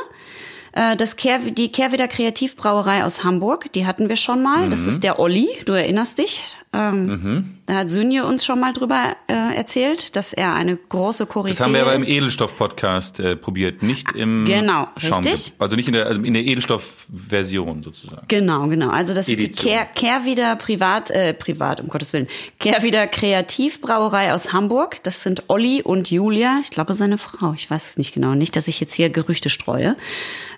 äh, 0.76 0.96
das 0.96 1.16
Kehr, 1.16 1.38
die 1.38 1.72
Kehrwieder 1.72 2.06
Kreativbrauerei 2.06 3.04
aus 3.04 3.24
Hamburg. 3.24 3.72
Die 3.72 3.86
hatten 3.86 4.08
wir 4.08 4.16
schon 4.16 4.42
mal. 4.42 4.68
Das 4.68 4.86
ist 4.86 5.02
der 5.02 5.18
Olli, 5.18 5.48
du 5.64 5.72
erinnerst 5.72 6.18
dich. 6.18 6.44
Ähm, 6.72 7.55
Da 7.66 7.74
hat 7.78 7.90
Sünje 7.90 8.24
uns 8.24 8.44
schon 8.44 8.60
mal 8.60 8.72
drüber 8.72 9.16
äh, 9.26 9.56
erzählt, 9.56 10.14
dass 10.14 10.32
er 10.32 10.54
eine 10.54 10.76
große 10.76 11.26
Koryphäe 11.26 11.56
Das 11.56 11.60
haben 11.64 11.74
wir 11.74 11.82
aber 11.82 11.94
im 11.94 12.02
ist. 12.02 12.08
Edelstoff-Podcast 12.08 13.18
äh, 13.18 13.34
probiert, 13.34 13.82
nicht 13.82 14.12
im 14.12 14.44
Genau, 14.44 14.86
Schaumge- 14.98 15.26
richtig. 15.32 15.52
Also 15.58 15.74
nicht 15.74 15.88
in 15.88 15.94
der, 15.94 16.06
also 16.06 16.22
in 16.22 16.32
der 16.32 16.44
Edelstoff-Version 16.44 17.82
sozusagen. 17.82 18.24
Genau, 18.28 18.68
genau. 18.68 18.90
Also 18.90 19.14
das 19.14 19.28
ist 19.28 19.40
die 19.40 19.44
Edition. 19.46 19.66
Kehr, 19.72 19.84
Kehrwieder 19.86 20.54
Privat, 20.54 21.10
äh, 21.10 21.34
Privat, 21.34 21.80
um 21.80 21.88
Gottes 21.88 22.12
Willen. 22.12 22.28
Kehrwieder 22.60 23.08
Kreativbrauerei 23.08 24.32
aus 24.32 24.52
Hamburg. 24.52 25.02
Das 25.02 25.22
sind 25.22 25.42
Olli 25.48 25.82
und 25.82 26.10
Julia. 26.10 26.60
Ich 26.62 26.70
glaube, 26.70 26.94
seine 26.94 27.18
Frau. 27.18 27.52
Ich 27.56 27.68
weiß 27.68 27.90
es 27.90 27.98
nicht 27.98 28.14
genau. 28.14 28.34
Nicht, 28.34 28.54
dass 28.54 28.68
ich 28.68 28.78
jetzt 28.78 28.94
hier 28.94 29.10
Gerüchte 29.10 29.50
streue. 29.50 29.96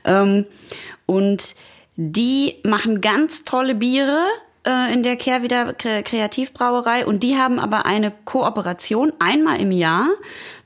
Ähm, 0.04 0.44
und 1.06 1.54
die 1.96 2.56
machen 2.64 3.00
ganz 3.00 3.44
tolle 3.44 3.74
Biere 3.74 4.20
äh, 4.66 4.92
in 4.92 5.02
der 5.02 5.16
Kehrwieder 5.16 5.70
Kre- 5.70 6.02
Kreativbrauerei 6.02 7.06
und 7.06 7.22
die 7.22 7.36
haben 7.36 7.58
aber 7.58 7.86
eine 7.86 8.12
Kooperation 8.24 9.12
einmal 9.18 9.60
im 9.60 9.70
Jahr 9.70 10.08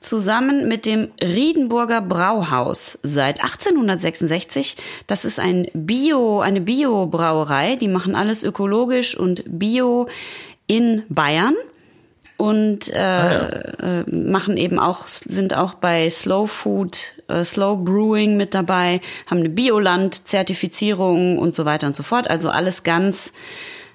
zusammen 0.00 0.68
mit 0.68 0.86
dem 0.86 1.10
Riedenburger 1.22 2.00
Brauhaus 2.00 2.98
seit 3.02 3.40
1866. 3.42 4.76
Das 5.06 5.24
ist 5.24 5.38
ein 5.38 5.68
Bio, 5.74 6.40
eine 6.40 6.60
Bio-Brauerei. 6.60 7.76
Die 7.76 7.88
machen 7.88 8.14
alles 8.14 8.42
ökologisch 8.42 9.16
und 9.16 9.42
bio 9.46 10.08
in 10.66 11.04
Bayern 11.08 11.54
und 12.42 12.92
äh, 12.92 14.00
äh, 14.00 14.04
machen 14.10 14.56
eben 14.56 14.80
auch 14.80 15.06
sind 15.06 15.54
auch 15.54 15.74
bei 15.74 16.10
Slow 16.10 16.48
Food, 16.48 17.22
äh, 17.28 17.44
Slow 17.44 17.76
Brewing 17.84 18.36
mit 18.36 18.54
dabei, 18.54 19.00
haben 19.30 19.38
eine 19.38 19.48
Bioland-Zertifizierung 19.50 21.38
und 21.38 21.54
so 21.54 21.64
weiter 21.64 21.86
und 21.86 21.94
so 21.94 22.02
fort. 22.02 22.28
Also 22.28 22.50
alles 22.50 22.82
ganz 22.82 23.32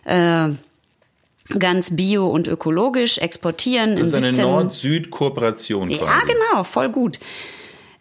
äh, 0.07 0.49
ganz 1.59 1.95
bio 1.95 2.27
und 2.27 2.47
ökologisch 2.47 3.17
exportieren 3.17 3.95
Das 3.95 4.09
ist 4.09 4.13
in 4.13 4.23
eine 4.23 4.33
17 4.33 4.51
Nord-Süd-Kooperation 4.51 5.89
ja, 5.89 5.97
quasi. 5.97 6.27
genau, 6.27 6.63
voll 6.63 6.89
gut. 6.89 7.19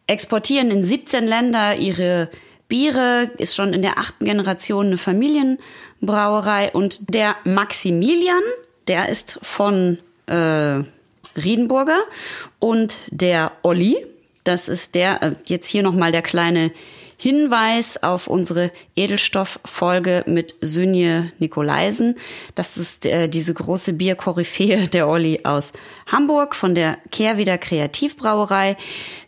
Exportieren 0.06 0.70
in 0.70 0.84
17 0.84 1.26
Länder 1.26 1.76
ihre 1.76 2.30
Biere, 2.68 3.30
ist 3.38 3.54
schon 3.54 3.72
in 3.72 3.82
der 3.82 3.98
achten 3.98 4.24
Generation 4.24 4.86
eine 4.86 4.98
Familienbrauerei. 4.98 6.70
Und 6.72 7.14
der 7.14 7.36
Maximilian, 7.44 8.42
der 8.88 9.08
ist 9.08 9.38
von 9.42 9.98
äh, 10.26 10.82
Riedenburger. 11.36 11.98
Und 12.58 12.98
der 13.10 13.52
Olli, 13.62 13.96
das 14.44 14.68
ist 14.68 14.94
der, 14.94 15.22
äh, 15.22 15.32
jetzt 15.44 15.68
hier 15.68 15.82
nochmal 15.82 16.12
der 16.12 16.22
kleine 16.22 16.72
Hinweis 17.18 18.02
auf 18.02 18.26
unsere 18.26 18.70
Edelstoff-Folge 18.94 20.24
mit 20.26 20.54
Sünje 20.60 21.32
Nikolaisen. 21.38 22.14
Das 22.54 22.76
ist 22.76 23.06
äh, 23.06 23.28
diese 23.28 23.54
große 23.54 23.94
Bierkoryphäe 23.94 24.88
der 24.88 25.08
Olli 25.08 25.40
aus 25.44 25.72
Hamburg 26.06 26.54
von 26.54 26.74
der 26.74 26.98
Kehrwieder 27.10 27.56
Kreativbrauerei. 27.56 28.76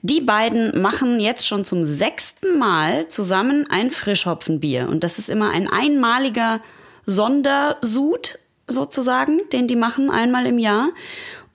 Die 0.03 0.21
beiden 0.21 0.81
machen 0.81 1.19
jetzt 1.19 1.47
schon 1.47 1.65
zum 1.65 1.85
sechsten 1.85 2.59
Mal 2.59 3.09
zusammen 3.09 3.67
ein 3.71 3.91
Frischhopfenbier. 3.91 4.89
Und 4.89 5.03
das 5.03 5.19
ist 5.19 5.31
immer 5.31 5.51
ein 5.51 5.67
einmaliger 5.69 6.61
Sondersud 7.07 8.39
sozusagen, 8.67 9.41
den 9.53 9.67
die 9.67 9.77
machen 9.77 10.11
einmal 10.11 10.45
im 10.45 10.59
Jahr. 10.59 10.91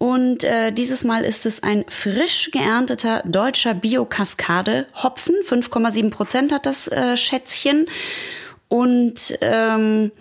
Und 0.04 0.44
äh, 0.44 0.74
dieses 0.74 1.06
Mal 1.06 1.24
ist 1.24 1.46
es 1.46 1.64
ein 1.64 1.86
frisch 1.88 2.52
geernteter 2.52 3.24
deutscher 3.26 3.74
Bio-Kaskade 3.74 4.86
Hopfen. 5.02 5.34
5,7 5.48 6.10
Prozent 6.10 6.52
hat 6.52 6.66
das 6.66 6.90
äh, 6.90 7.16
Schätzchen. 7.16 7.88
Und 8.68 9.38
ähm, 9.40 10.12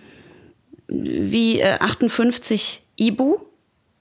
wie 0.87 1.59
äh, 1.59 1.79
58 1.81 2.81
Ibu 2.95 3.39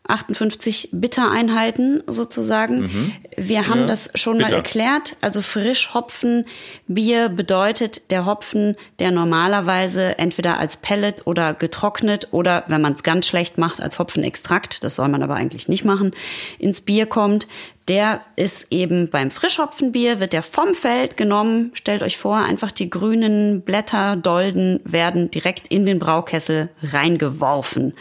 58 0.09 0.89
Bittereinheiten 0.93 2.03
sozusagen. 2.07 3.15
Wir 3.37 3.69
haben 3.69 3.81
Ja, 3.81 3.87
das 3.87 4.11
schon 4.15 4.39
mal 4.39 4.45
bitter. 4.45 4.57
erklärt. 4.57 5.17
Also 5.21 5.43
Frischhopfenbier 5.43 7.29
bedeutet 7.29 8.11
der 8.11 8.27
Hopfen, 8.27 8.77
der 8.99 9.11
normalerweise 9.11 10.19
entweder 10.19 10.59
als 10.59 10.77
Pellet 10.77 11.27
oder 11.27 11.55
getrocknet 11.55 12.29
oder, 12.33 12.65
wenn 12.69 12.81
man 12.81 12.95
es 12.95 13.03
ganz 13.03 13.27
schlecht 13.27 13.59
macht, 13.59 13.81
als 13.81 13.99
Hopfenextrakt, 13.99 14.83
das 14.85 14.97
soll 14.97 15.09
man 15.09 15.23
aber 15.23 15.35
eigentlich 15.35 15.69
nicht 15.69 15.85
machen, 15.85 16.13
ins 16.59 16.81
Bier 16.81 17.07
kommt. 17.07 17.47
Der 17.89 18.20
ist 18.37 18.68
eben 18.70 19.11
beim 19.11 19.30
Frischhopfenbier, 19.30 20.20
wird 20.20 20.33
der 20.33 20.45
vom 20.45 20.74
Feld 20.74 21.16
genommen. 21.16 21.72
Stellt 21.74 22.03
euch 22.03 22.16
vor, 22.16 22.37
einfach 22.37 22.70
die 22.70 22.89
grünen 22.89 23.62
Blätter, 23.62 24.16
Dolden 24.16 24.80
werden 24.85 25.30
direkt 25.30 25.68
in 25.68 25.85
den 25.85 25.99
Braukessel 25.99 26.70
reingeworfen. 26.83 27.95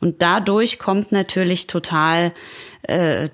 Und 0.00 0.22
dadurch 0.22 0.78
kommt 0.78 1.10
natürlich 1.10 1.66
total 1.66 2.32
äh, 2.82 3.28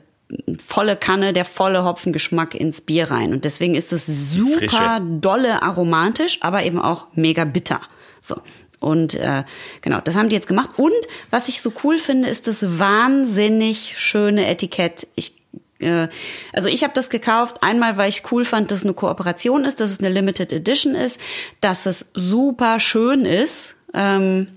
volle 0.64 0.96
Kanne, 0.96 1.34
der 1.34 1.44
volle 1.44 1.84
Hopfengeschmack 1.84 2.54
ins 2.54 2.80
Bier 2.80 3.10
rein. 3.10 3.32
Und 3.32 3.44
deswegen 3.44 3.74
ist 3.74 3.92
es 3.92 4.06
super 4.06 4.58
Frische. 4.58 5.02
dolle 5.20 5.62
aromatisch, 5.62 6.38
aber 6.40 6.62
eben 6.62 6.80
auch 6.80 7.08
mega 7.14 7.44
bitter. 7.44 7.80
So. 8.20 8.36
Und 8.80 9.14
äh, 9.14 9.44
genau, 9.80 10.00
das 10.00 10.16
haben 10.16 10.28
die 10.28 10.34
jetzt 10.34 10.48
gemacht. 10.48 10.70
Und 10.76 10.92
was 11.30 11.48
ich 11.48 11.60
so 11.60 11.72
cool 11.84 11.98
finde, 11.98 12.28
ist 12.28 12.48
das 12.48 12.78
wahnsinnig 12.78 13.94
schöne 13.96 14.46
Etikett. 14.46 15.06
Ich 15.14 15.41
äh, 15.82 16.08
also 16.52 16.68
ich 16.68 16.84
habe 16.84 16.94
das 16.94 17.10
gekauft, 17.10 17.62
einmal, 17.62 17.96
weil 17.96 18.08
ich 18.08 18.22
cool 18.30 18.44
fand, 18.44 18.70
dass 18.70 18.78
es 18.78 18.84
eine 18.84 18.94
Kooperation 18.94 19.64
ist, 19.64 19.80
dass 19.80 19.90
es 19.90 20.00
eine 20.00 20.08
Limited 20.08 20.52
Edition 20.52 20.94
ist, 20.94 21.20
dass 21.60 21.86
es 21.86 22.10
super 22.14 22.80
schön 22.80 23.24
ist. 23.24 23.74
Ähm, 23.94 24.48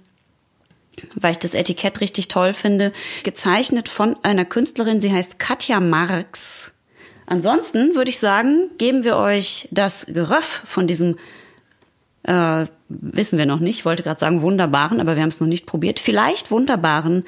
weil 1.15 1.31
ich 1.31 1.39
das 1.39 1.53
Etikett 1.53 2.01
richtig 2.01 2.27
toll 2.27 2.53
finde, 2.53 2.93
gezeichnet 3.23 3.89
von 3.89 4.15
einer 4.23 4.45
Künstlerin, 4.45 5.01
sie 5.01 5.11
heißt 5.11 5.39
Katja 5.39 5.79
Marx. 5.79 6.71
Ansonsten 7.25 7.95
würde 7.95 8.09
ich 8.09 8.19
sagen, 8.19 8.69
geben 8.77 9.03
wir 9.03 9.17
euch 9.17 9.67
das 9.71 10.05
Geröff 10.05 10.61
von 10.65 10.87
diesem, 10.87 11.17
äh, 12.23 12.65
wissen 12.87 13.39
wir 13.39 13.45
noch 13.45 13.59
nicht, 13.59 13.79
ich 13.79 13.85
wollte 13.85 14.03
gerade 14.03 14.19
sagen 14.19 14.41
wunderbaren, 14.41 14.99
aber 15.01 15.15
wir 15.15 15.23
haben 15.23 15.29
es 15.29 15.39
noch 15.39 15.47
nicht 15.47 15.65
probiert, 15.65 15.99
vielleicht 15.99 16.51
wunderbaren 16.51 17.25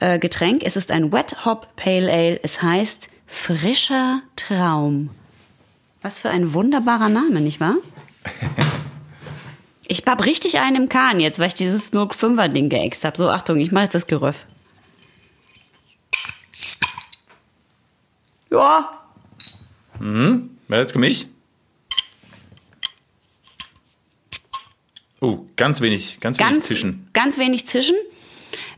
äh, 0.00 0.18
Getränk. 0.18 0.62
Es 0.64 0.76
ist 0.76 0.90
ein 0.90 1.12
Wet 1.12 1.44
Hop 1.44 1.68
Pale 1.76 2.12
Ale, 2.12 2.40
es 2.42 2.62
heißt 2.62 3.08
Frischer 3.26 4.22
Traum. 4.36 5.10
Was 6.02 6.20
für 6.20 6.30
ein 6.30 6.52
wunderbarer 6.52 7.08
Name, 7.08 7.40
nicht 7.40 7.60
wahr? 7.60 7.76
Ich 9.88 10.02
hab 10.04 10.24
richtig 10.24 10.58
einen 10.58 10.74
im 10.74 10.88
Kahn 10.88 11.20
jetzt, 11.20 11.38
weil 11.38 11.46
ich 11.46 11.54
dieses 11.54 11.92
05er 11.92 12.48
Ding 12.48 12.68
geäxt 12.68 13.04
habe. 13.04 13.16
So, 13.16 13.30
Achtung, 13.30 13.60
ich 13.60 13.70
mache 13.70 13.84
jetzt 13.84 13.94
das 13.94 14.08
Geröff. 14.08 14.44
Ja, 18.50 18.96
Wer 20.68 20.78
jetzt 20.80 20.96
mich? 20.96 21.28
Oh, 25.20 25.46
ganz 25.56 25.80
wenig, 25.80 26.20
ganz, 26.20 26.38
wenig 26.38 26.52
ganz, 26.52 26.66
zischen. 26.66 27.08
ganz 27.12 27.38
wenig 27.38 27.66
Zischen. 27.66 27.96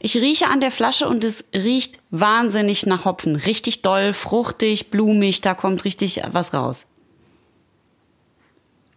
Ich 0.00 0.16
rieche 0.16 0.46
an 0.48 0.60
der 0.60 0.70
Flasche 0.70 1.08
und 1.08 1.24
es 1.24 1.44
riecht 1.54 1.98
wahnsinnig 2.10 2.86
nach 2.86 3.04
Hopfen. 3.04 3.34
Richtig 3.36 3.82
doll, 3.82 4.12
fruchtig, 4.12 4.90
blumig, 4.90 5.40
da 5.40 5.54
kommt 5.54 5.84
richtig 5.84 6.20
was 6.32 6.54
raus. 6.54 6.86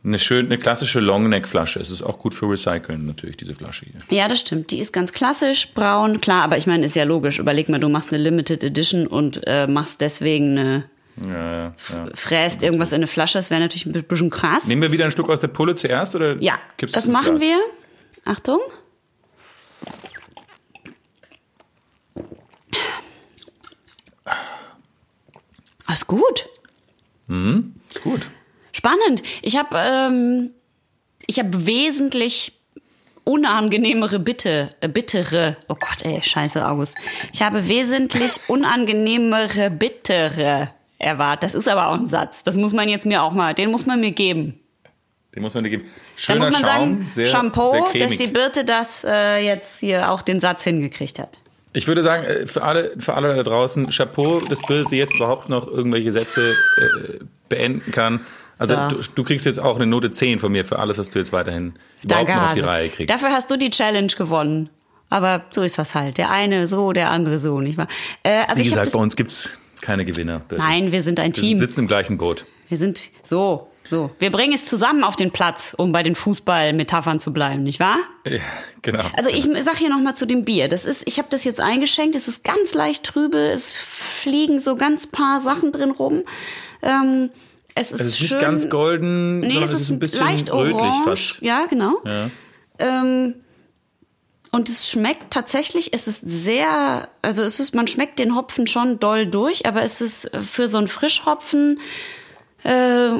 Eine 0.04 0.18
schön, 0.18 0.48
eine 0.48 0.58
klassische 0.58 1.00
Longneck-Flasche. 1.00 1.80
Es 1.80 1.92
ist 1.92 2.02
auch 2.02 2.18
gut 2.18 2.34
für 2.34 2.50
Recyceln 2.50 3.06
natürlich, 3.06 3.38
diese 3.38 3.54
Flasche 3.54 3.86
hier. 3.86 4.18
Ja, 4.18 4.28
das 4.28 4.40
stimmt. 4.40 4.72
Die 4.72 4.80
ist 4.80 4.94
ganz 4.94 5.12
klassisch, 5.12 5.70
braun, 5.76 6.22
klar, 6.22 6.44
aber 6.44 6.58
ich 6.58 6.66
meine, 6.66 6.86
ist 6.86 6.96
ja 6.96 7.04
logisch. 7.04 7.38
Überleg 7.38 7.70
mal, 7.70 7.80
du 7.80 7.88
machst 7.88 8.12
eine 8.12 8.22
Limited 8.24 8.64
Edition 8.64 9.06
und 9.06 9.42
äh, 9.46 9.68
machst 9.68 10.02
deswegen 10.02 10.58
eine, 10.58 10.84
Ja, 11.24 11.32
ja, 11.34 11.74
ja. 11.92 12.06
fräst 12.16 12.64
irgendwas 12.64 12.94
in 12.94 12.96
eine 12.98 13.08
Flasche. 13.08 13.38
Das 13.38 13.52
wäre 13.52 13.62
natürlich 13.62 13.86
ein 13.86 13.92
bisschen 13.92 14.32
krass. 14.32 14.66
Nehmen 14.66 14.82
wir 14.82 14.92
wieder 14.92 15.06
ein 15.06 15.12
Stück 15.12 15.30
aus 15.30 15.40
der 15.40 15.50
Pulle 15.50 15.76
zuerst 15.76 16.16
oder 16.16 16.36
Ja, 16.42 16.58
das 16.92 17.08
machen 17.08 17.40
wir. 17.40 17.60
Achtung. 18.26 18.60
Ist 25.94 26.08
gut. 26.08 26.48
Ist 27.90 28.04
gut. 28.04 28.30
Spannend. 28.72 29.24
Ich 29.42 29.58
habe 29.58 29.78
ähm, 29.78 30.52
ich 31.28 31.40
habe 31.40 31.66
wesentlich 31.66 32.54
unangenehmere 33.24 34.20
Bitte, 34.20 34.76
äh, 34.82 34.88
bittere. 34.88 35.58
Oh 35.68 35.76
Gott, 35.76 36.04
ey, 36.04 36.22
scheiße, 36.22 36.66
August. 36.68 36.96
Ich 37.34 37.42
habe 37.42 37.68
wesentlich 37.68 38.40
unangenehmere 38.48 39.70
bittere 39.70 40.72
erwartet. 40.98 41.44
Das 41.44 41.54
ist 41.56 41.68
aber 41.68 41.88
auch 41.88 42.00
ein 42.00 42.08
Satz. 42.08 42.44
Das 42.44 42.56
muss 42.56 42.74
man 42.74 42.90
jetzt 42.90 43.06
mir 43.06 43.24
auch 43.24 43.34
mal, 43.34 43.54
den 43.54 43.72
muss 43.72 43.86
man 43.86 44.00
mir 44.00 44.12
geben. 44.12 44.60
Den 45.36 45.44
muss 45.44 45.54
man 45.54 45.64
dir 45.64 45.70
geben. 45.70 45.86
Da 45.86 46.22
Schöner 46.22 46.40
muss 46.40 46.52
man 46.52 46.62
Schaum, 46.62 46.66
sagen, 46.66 47.08
sehr, 47.08 47.26
Shampoo, 47.26 47.88
sehr 47.92 48.08
dass 48.08 48.18
die 48.18 48.28
Birte 48.28 48.66
das 48.66 49.06
äh, 49.06 49.38
jetzt 49.38 49.80
hier 49.80 50.12
auch 50.12 50.22
den 50.22 50.40
Satz 50.40 50.64
hingekriegt 50.64 51.20
hat. 51.20 51.40
Ich 51.74 51.88
würde 51.88 52.04
sagen, 52.04 52.24
äh, 52.26 52.48
für 52.48 52.64
alle, 52.64 52.92
für 52.98 53.14
alle 53.14 53.36
da 53.36 53.44
draußen, 53.44 53.90
Chapeau, 53.90 54.42
dass 54.42 54.62
Birte 54.62 54.96
jetzt 54.96 55.16
überhaupt 55.16 55.50
noch 55.50 55.68
irgendwelche 55.68 56.12
Sätze 56.12 56.52
äh, 56.52 57.20
beenden 57.50 57.92
kann. 57.92 58.22
Also 58.58 58.76
So. 58.76 58.96
du, 58.98 59.04
du 59.16 59.24
kriegst 59.24 59.46
jetzt 59.46 59.60
auch 59.60 59.76
eine 59.78 59.86
Note 59.88 60.12
10 60.12 60.40
von 60.40 60.52
mir 60.52 60.64
für 60.66 60.78
alles, 60.80 60.98
was 60.98 61.10
du 61.10 61.20
jetzt 61.20 61.32
weiterhin 61.34 61.74
überhaupt 62.04 62.30
noch 62.30 62.44
auf 62.50 62.54
die. 62.54 62.60
Reihe 62.60 62.90
kriegst. 62.90 63.14
Dafür 63.14 63.30
hast 63.32 63.50
du 63.50 63.58
die 63.58 63.70
Challenge 63.70 64.12
gewonnen. 64.16 64.70
Aber 65.10 65.44
so 65.52 65.62
ist 65.62 65.78
das 65.78 65.96
halt. 65.96 66.18
Der 66.18 66.30
eine 66.30 66.68
so, 66.68 66.94
der 66.94 67.10
andere 67.10 67.40
so, 67.40 67.60
nicht 67.60 67.78
wahr? 67.78 67.88
Äh, 68.24 68.44
also 68.48 68.64
Wie 68.64 68.70
gesagt, 68.70 68.92
bei 68.94 69.00
uns 69.00 69.16
gibt's 69.16 69.50
keine 69.82 70.06
Gewinner. 70.06 70.40
Birte. 70.48 70.64
Nein, 70.64 70.92
wir 70.92 71.02
sind 71.02 71.20
ein 71.20 71.36
Wir 71.36 71.42
Team. 71.42 71.60
sitzen 71.60 71.82
im 71.82 71.88
gleichen 71.88 72.18
Boot. 72.18 72.46
Wir 72.70 72.78
sind 72.78 73.02
so, 73.24 73.71
so. 73.92 74.10
Wir 74.18 74.32
bringen 74.32 74.54
es 74.54 74.66
zusammen 74.66 75.04
auf 75.04 75.16
den 75.16 75.30
Platz, 75.30 75.76
um 75.78 75.92
bei 75.92 76.02
den 76.02 76.16
Fußballmetaphern 76.16 77.20
zu 77.20 77.32
bleiben, 77.32 77.62
nicht 77.62 77.80
wahr? 77.80 77.98
Ja, 78.26 78.40
genau. 78.82 79.04
Also 79.16 79.30
ich 79.30 79.48
sag 79.64 79.78
hier 79.78 79.90
noch 79.90 80.00
mal 80.00 80.16
zu 80.16 80.26
dem 80.26 80.46
Bier. 80.46 80.68
Das 80.68 80.86
ist, 80.86 81.04
ich 81.06 81.20
habe 81.20 81.28
das 81.30 81.44
jetzt 81.44 81.60
eingeschenkt. 81.60 82.16
Es 82.16 82.28
ist 82.28 82.44
ganz 82.44 82.74
leicht 82.74 83.04
trübe. 83.04 83.38
Es 83.38 83.80
fliegen 83.80 84.60
so 84.60 84.76
ganz 84.76 85.06
paar 85.06 85.42
Sachen 85.42 85.72
drin 85.72 85.92
rum. 85.92 86.24
Ähm, 86.82 87.30
es 87.76 87.92
ist, 87.92 88.02
es 88.02 88.08
ist 88.08 88.18
schön. 88.18 88.28
nicht 88.30 88.42
ganz 88.42 88.70
golden, 88.70 89.42
Nee, 89.42 89.52
sondern 89.52 89.76
es 89.76 89.82
ist 89.82 89.90
ein 89.90 90.00
bisschen 90.00 90.26
leicht 90.26 90.52
rötlich 90.52 90.96
fast. 91.04 91.42
Ja, 91.42 91.66
genau. 91.68 92.02
Ja. 92.06 92.30
Ähm, 92.80 93.36
und 94.52 94.68
es 94.68 94.90
schmeckt 94.90 95.32
tatsächlich, 95.32 95.94
es 95.94 96.08
ist 96.08 96.22
sehr, 96.26 97.08
also 97.22 97.44
es 97.44 97.60
ist, 97.60 97.74
man 97.74 97.88
schmeckt 97.88 98.20
den 98.20 98.36
Hopfen 98.36 98.68
schon 98.68 99.00
doll 99.00 99.26
durch, 99.26 99.66
aber 99.66 99.82
es 99.82 100.02
ist 100.02 100.30
für 100.42 100.68
so 100.68 100.78
einen 100.78 100.88
Frischhopfen, 100.88 101.80
äh, 102.64 103.20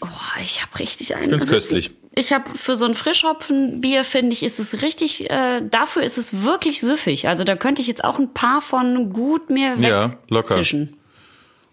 oh, 0.00 0.08
ich 0.42 0.62
habe 0.62 0.78
richtig 0.78 1.14
einen. 1.14 1.24
Ich 1.24 1.30
find's 1.30 1.46
köstlich. 1.46 1.90
Ich 2.14 2.32
habe 2.32 2.44
für 2.56 2.76
so 2.76 2.84
ein 2.84 2.94
Frischhopfenbier 2.94 4.04
finde 4.04 4.32
ich, 4.34 4.42
ist 4.42 4.58
es 4.60 4.82
richtig. 4.82 5.30
Äh, 5.30 5.62
dafür 5.70 6.02
ist 6.02 6.18
es 6.18 6.42
wirklich 6.42 6.80
süffig. 6.80 7.28
Also 7.28 7.44
da 7.44 7.56
könnte 7.56 7.80
ich 7.82 7.88
jetzt 7.88 8.04
auch 8.04 8.18
ein 8.18 8.32
paar 8.34 8.60
von 8.60 9.12
gut 9.12 9.48
mir 9.50 9.76
Ja, 9.78 10.14
locker. 10.28 10.50
wegzischen. 10.56 10.94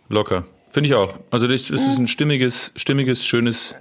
Locker. 0.08 0.46
Finde 0.72 0.88
ich 0.90 0.96
auch. 0.96 1.16
Also 1.32 1.48
das 1.48 1.70
ist 1.70 1.98
Mhm. 1.98 2.04
ein 2.04 2.08
stimmiges, 2.08 2.72
stimmiges, 2.76 3.26
schönes 3.26 3.76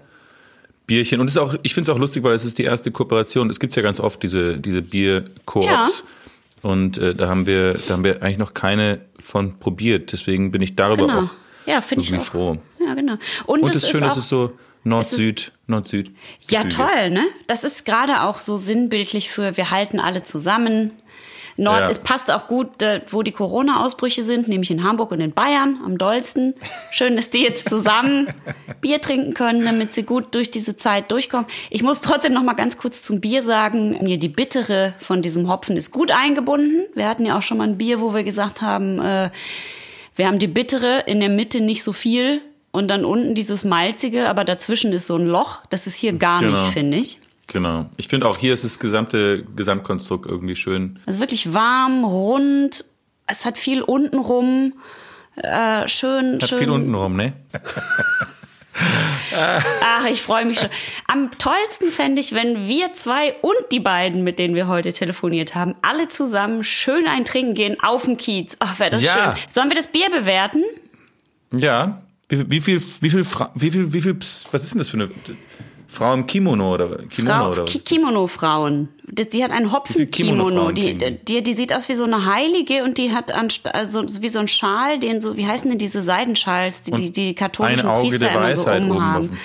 Bierchen. 0.87 1.21
Und 1.21 1.29
ist 1.29 1.39
auch, 1.39 1.55
ich 1.63 1.75
finde 1.75 1.91
es 1.91 1.95
auch 1.97 2.01
lustig, 2.01 2.25
weil 2.25 2.33
es 2.35 2.45
ist 2.45 2.59
die 2.59 2.65
erste 2.65 2.91
Kooperation. 2.91 3.51
Es 3.51 3.61
gibt 3.61 3.75
ja 3.77 3.83
ganz 3.83 4.01
oft 4.01 4.23
diese, 4.23 4.59
diese 4.59 4.83
Bier-Koops. 4.83 5.67
Ja. 5.67 5.87
Und 6.63 6.99
äh, 6.99 7.15
da 7.15 7.29
haben 7.29 7.47
wir, 7.47 7.75
da 7.75 7.95
haben 7.95 8.05
wir 8.05 8.23
eigentlich 8.23 8.39
noch 8.39 8.53
keine 8.55 9.01
von 9.21 9.59
probiert. 9.61 10.11
Deswegen 10.13 10.51
bin 10.51 10.61
ich 10.63 10.75
darüber 10.77 11.07
Genau. 11.07 11.21
auch 11.21 11.31
Ja, 11.67 11.79
ich 11.79 11.93
irgendwie 11.93 12.17
auch. 12.17 12.23
froh. 12.23 12.59
Ja, 12.89 12.95
genau. 12.95 13.15
Und, 13.47 13.61
Und 13.63 13.69
es 13.69 13.75
das 13.75 13.83
ist 13.85 13.91
Schöne 13.91 14.07
ist, 14.07 14.13
auch, 14.13 14.17
es 14.17 14.23
ist 14.25 14.29
so 14.31 14.53
Nord-Süd, 14.85 15.53
Nord-Süd. 15.67 16.11
Ja, 16.49 16.65
toll, 16.65 17.11
ne? 17.11 17.25
Das 17.47 17.63
ist 17.65 17.85
gerade 17.85 18.23
auch 18.23 18.41
so 18.41 18.57
sinnbildlich 18.57 19.31
für 19.31 19.57
wir 19.57 19.71
halten 19.71 20.01
alle 20.01 20.23
zusammen. 20.23 20.93
Nord, 21.61 21.81
Ja. 21.81 21.91
es 21.91 21.99
passt 21.99 22.31
auch 22.31 22.47
gut, 22.47 22.69
wo 23.09 23.23
die 23.25 23.33
Corona-Ausbrüche 23.33 24.23
sind, 24.23 24.47
nämlich 24.47 24.71
in 24.71 24.85
Hamburg 24.85 25.11
und 25.11 25.21
in 25.21 25.33
Bayern 25.33 25.81
am 25.85 25.99
dollsten. 25.99 26.55
Schön, 26.93 27.17
dass 27.17 27.31
die 27.31 27.43
jetzt 27.43 27.69
zusammen 27.69 28.29
Bier 28.81 29.01
trinken 29.01 29.35
können, 29.35 29.65
damit 29.65 29.93
sie 29.93 30.05
gut 30.05 30.37
durch 30.37 30.53
diese 30.53 30.77
Zeit 30.77 31.11
durchkommen. 31.11 31.47
Ich 31.71 31.83
muss 31.83 32.01
trotzdem 32.01 32.33
noch 32.33 32.45
mal 32.45 32.53
ganz 32.53 32.79
kurz 32.79 33.03
zum 33.03 33.21
Bier 33.21 33.43
sagen, 33.43 33.99
mir 34.05 34.19
die 34.19 34.29
bittere 34.29 34.95
von 35.01 35.21
diesem 35.21 35.49
Hopfen 35.49 35.77
ist 35.77 35.91
gut 35.91 36.13
eingebunden. 36.13 36.87
Wir 36.95 37.09
hatten 37.09 37.27
ja 37.27 37.37
auch 37.37 37.43
schon 37.43 37.59
mal 37.59 37.67
ein 37.67 37.77
Bier, 37.77 38.01
wo 38.01 38.15
wir 38.15 38.23
gesagt 38.23 38.63
haben, 38.63 39.01
äh, 39.01 39.31
wir 40.15 40.27
haben 40.29 40.39
die 40.39 40.47
bittere 40.47 41.01
in 41.07 41.19
der 41.19 41.29
Mitte 41.29 41.61
nicht 41.61 41.83
so 41.83 41.93
viel 41.93 42.41
und 42.71 42.89
dann 42.89 43.05
unten 43.05 43.35
dieses 43.35 43.65
malzige, 43.65 44.29
aber 44.29 44.45
dazwischen 44.45 44.93
ist 44.93 45.07
so 45.07 45.17
ein 45.17 45.27
Loch. 45.27 45.63
Das 45.71 45.87
ist 45.87 45.97
hier 45.97 46.13
gar 46.13 46.41
Genau. 46.41 46.53
nicht, 46.53 46.73
finde 46.73 46.97
ich. 46.99 47.21
Genau. 47.47 47.87
Ich 47.97 48.09
finde 48.09 48.29
auch 48.29 48.37
hier 48.37 48.53
ist 48.53 48.65
das 48.65 48.79
gesamte 48.79 49.43
Gesamtkonstrukt 49.57 50.27
irgendwie 50.27 50.55
schön. 50.55 50.99
Also 51.07 51.19
wirklich 51.21 51.55
warm, 51.55 52.05
rund. 52.05 52.85
Es 53.27 53.45
hat 53.47 53.57
viel 53.59 53.81
unten 53.83 54.19
rum. 54.19 54.75
Äh, 55.37 55.89
schön, 55.89 56.35
Hat 56.35 56.49
schön. 56.49 56.59
viel 56.59 56.71
unten 56.71 56.95
rum, 56.95 57.17
ne? 57.17 57.33
Ach, 59.83 60.07
ich 60.11 60.23
freue 60.23 60.45
mich 60.45 60.61
schon. 60.61 60.69
Am 61.07 61.37
tollsten 61.39 61.91
fände 61.91 62.21
ich, 62.21 62.33
wenn 62.33 62.69
wir 62.69 62.93
zwei 62.93 63.35
und 63.41 63.57
die 63.73 63.81
beiden, 63.81 64.23
mit 64.25 64.39
denen 64.39 64.55
wir 64.55 64.69
heute 64.69 64.93
telefoniert 64.93 65.55
haben, 65.55 65.75
alle 65.83 66.09
zusammen 66.09 66.63
schön 66.65 67.07
ein 67.09 67.25
Trinken 67.25 67.55
gehen 67.55 67.77
auf 67.83 68.05
dem 68.05 68.17
Kiez. 68.17 68.57
Ach, 68.61 68.79
wäre 68.79 68.91
das 68.91 69.03
Ja. 69.05 69.37
schön. 69.37 69.45
Sollen 69.51 69.69
wir 69.69 69.77
das 69.77 69.89
Bier 69.89 70.11
bewerten? 70.11 70.63
Ja. 71.53 72.03
Wie, 72.29 72.51
wie 72.51 72.61
viel, 72.61 72.83
wie 73.01 73.11
viel, 73.11 73.25
wie 73.55 73.71
viel, 73.71 73.93
wie 73.93 74.01
viel, 74.01 74.17
was 74.51 74.65
ist 74.65 74.75
denn 74.75 74.79
das 74.79 74.89
für 74.89 74.99
eine 74.99 75.09
Frau 75.91 76.13
im 76.13 76.27
Kimono 76.27 76.75
oder 76.75 76.99
Kimono 77.09 77.35
Frau, 77.35 77.51
oder 77.51 77.63
was? 77.63 77.85
Kimono-Frauen. 77.85 78.89
Die 79.07 79.43
hat 79.43 79.51
ein 79.51 79.73
Hopfen-Kimono. 79.73 80.73
Die, 80.73 80.99
die, 81.25 81.43
die 81.43 81.53
sieht 81.55 81.73
aus 81.73 81.89
wie 81.89 81.95
so 81.95 82.05
eine 82.05 82.27
Heilige 82.27 82.85
und 82.85 82.99
die 82.99 83.13
hat 83.13 83.33
anst 83.33 83.75
also 83.75 84.05
wie 84.21 84.29
so 84.29 84.39
ein 84.39 84.49
Schal, 84.49 84.99
den 84.99 85.23
so, 85.23 85.39
wie 85.39 85.47
heißen 85.47 85.71
denn 85.71 85.79
diese 85.79 86.03
Seidenschals, 86.03 86.83
die 86.83 86.91
die, 86.91 87.11
die 87.11 87.35
katholischen 87.35 87.89
Priester 87.89 88.31
immer 88.31 88.55
so 88.55 88.71
umhaben. 88.71 89.39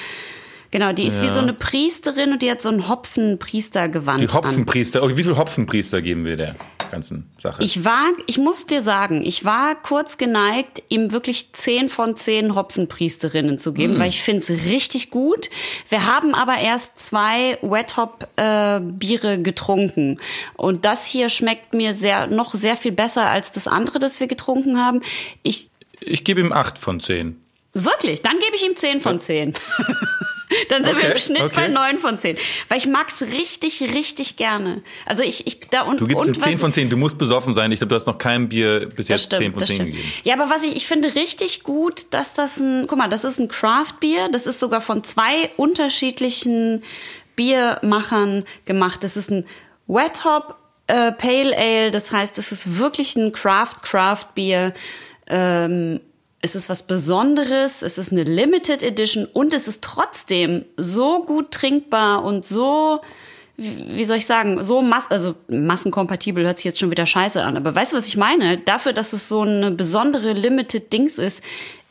Genau, 0.74 0.92
die 0.92 1.06
ist 1.06 1.22
wie 1.22 1.28
Ja. 1.28 1.34
so 1.34 1.40
eine 1.40 1.54
Priesterin 1.54 2.32
und 2.32 2.42
die 2.42 2.50
hat 2.50 2.60
so 2.60 2.70
ein 2.70 2.88
Hopfenpriestergewand 2.90 4.22
Die 4.22 4.28
an. 4.28 4.34
Hopfenpriester. 4.34 5.04
Okay, 5.04 5.18
wie 5.18 5.24
viel 5.24 5.38
Hopfenpriester 5.38 6.02
geben 6.02 6.26
wir 6.26 6.36
der 6.36 6.56
ganzen 6.90 7.30
Sache? 7.38 7.62
Ich 7.64 7.86
war, 7.86 8.08
ich 8.26 8.40
muss 8.40 8.66
dir 8.66 8.82
sagen, 8.82 9.24
ich 9.24 9.46
war 9.46 9.76
kurz 9.80 10.18
geneigt, 10.18 10.82
ihm 10.90 11.12
wirklich 11.12 11.54
10 11.54 11.90
von 11.90 12.16
10 12.16 12.56
Hopfenpriesterinnen 12.56 13.60
zu 13.60 13.72
geben, 13.72 14.00
weil 14.00 14.10
ich 14.10 14.24
finde 14.24 14.40
es 14.42 14.50
richtig 14.66 15.12
gut. 15.12 15.52
Wir 15.90 16.08
haben 16.08 16.34
aber 16.34 16.58
erst 16.58 17.00
zwei 17.00 17.60
Wet 17.62 17.96
Hop 17.98 18.28
äh, 18.38 18.80
Biere 18.82 19.40
getrunken 19.40 20.20
und 20.56 20.86
das 20.86 21.06
hier 21.06 21.30
schmeckt 21.30 21.76
mir 21.76 21.94
sehr 21.94 22.26
noch 22.26 22.56
sehr 22.56 22.78
viel 22.78 22.94
besser 22.94 23.30
als 23.30 23.52
das 23.52 23.68
andere, 23.68 24.00
das 24.00 24.20
wir 24.20 24.26
getrunken 24.26 24.80
haben. 24.80 25.02
Ich 25.44 25.70
ich 26.00 26.24
gebe 26.24 26.42
ihm 26.42 26.52
acht 26.52 26.80
von 26.80 27.00
zehn. 27.00 27.40
Wirklich, 27.76 28.24
dann 28.24 28.34
gebe 28.40 28.56
ich 28.56 28.66
ihm 28.68 28.76
10 28.76 29.02
von 29.02 29.20
10. 29.20 29.54
Dann 30.70 30.84
sind 30.84 30.96
wir 30.96 31.04
Okay, 31.04 31.12
im 31.12 31.18
Schnitt 31.18 31.40
bei 31.54 31.66
okay. 31.66 31.70
9 31.70 32.00
von 32.00 32.18
10. 32.20 32.38
Weil 32.68 32.78
ich 32.78 32.88
mag's 32.88 33.22
richtig, 33.22 33.82
richtig 33.94 34.38
gerne. 34.38 34.82
Also 35.06 35.24
ich, 35.24 35.48
ich 35.48 35.60
da 35.70 35.84
und 35.84 36.00
Du 36.00 36.08
gibst 36.08 36.28
und 36.28 36.40
zehn 36.40 36.58
von 36.58 36.74
zehn. 36.74 36.90
Du 36.90 36.98
musst 36.98 37.18
besoffen 37.18 37.54
sein. 37.54 37.72
Ich 37.72 37.80
glaube, 37.80 37.90
du 37.90 37.96
hast 37.96 38.08
noch 38.08 38.18
keinem 38.18 38.50
Bier 38.50 38.88
bis 38.96 39.08
jetzt 39.08 39.26
stimmt, 39.26 39.42
zehn 39.42 39.54
von 39.54 39.66
zehn 39.66 39.86
gegeben. 39.86 40.12
Ja, 40.24 40.36
aber 40.36 40.50
was 40.50 40.64
ich, 40.64 40.76
ich 40.76 40.88
finde 40.88 41.16
richtig 41.16 41.64
gut, 41.64 42.08
dass 42.12 42.34
das 42.34 42.60
ein, 42.60 42.86
guck 42.88 42.98
mal, 42.98 43.10
das 43.10 43.24
ist 43.24 43.40
ein 43.40 43.48
Craft-Bier. 43.48 44.30
Das 44.32 44.48
ist 44.48 44.60
sogar 44.60 44.82
von 44.82 45.04
zwei 45.04 45.50
unterschiedlichen 45.58 46.84
Biermachern 47.36 48.46
gemacht. 48.66 49.04
Das 49.04 49.18
ist 49.18 49.32
ein 49.32 49.46
Wet 49.88 50.26
Hop 50.26 50.56
äh, 50.88 51.12
Pale 51.12 51.58
Ale. 51.58 51.92
Das 51.92 52.12
heißt, 52.12 52.38
es 52.38 52.52
ist 52.52 52.78
wirklich 52.78 53.16
ein 53.16 53.32
Craft-Craft-Bier. 53.32 54.74
Ähm, 55.28 56.00
es 56.44 56.56
ist 56.56 56.68
was 56.68 56.84
Besonderes, 56.84 57.82
es 57.82 57.98
ist 57.98 58.12
eine 58.12 58.24
Limited 58.24 58.84
Edition 58.84 59.26
und 59.32 59.54
es 59.54 59.70
ist 59.70 59.82
trotzdem 59.82 60.66
so 60.76 61.24
gut 61.24 61.52
trinkbar 61.52 62.24
und 62.24 62.46
so, 62.46 63.00
wie 63.56 64.04
soll 64.04 64.18
ich 64.18 64.26
sagen, 64.26 64.62
so 64.62 64.82
mass 64.82 65.06
also 65.10 65.36
massenkompatibel 65.48 66.44
hört 66.46 66.58
sich 66.58 66.66
jetzt 66.66 66.80
schon 66.80 66.92
wieder 66.92 67.06
scheiße 67.06 67.42
an, 67.42 67.56
aber 67.56 67.74
weißt 67.74 67.94
du, 67.94 67.98
was 67.98 68.08
ich 68.08 68.18
meine? 68.18 68.58
Dafür, 68.58 68.92
dass 68.92 69.14
es 69.14 69.30
so 69.30 69.42
eine 69.42 69.72
besondere 69.72 70.34
Limited 70.34 70.92
Dings 70.92 71.18
ist, 71.18 71.42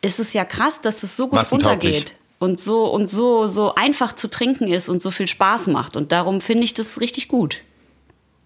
ist 0.02 0.20
es 0.20 0.34
ja 0.34 0.44
krass, 0.44 0.82
dass 0.82 1.02
es 1.02 1.16
so 1.16 1.28
gut 1.28 1.50
runtergeht 1.50 2.16
und 2.38 2.60
so 2.60 2.84
und 2.92 3.08
so 3.08 3.48
so 3.48 3.74
einfach 3.74 4.12
zu 4.12 4.28
trinken 4.28 4.68
ist 4.68 4.90
und 4.90 5.00
so 5.00 5.10
viel 5.10 5.28
Spaß 5.28 5.68
macht 5.68 5.96
und 5.96 6.12
darum 6.12 6.42
finde 6.42 6.64
ich 6.64 6.74
das 6.74 7.00
richtig 7.00 7.28
gut. 7.28 7.62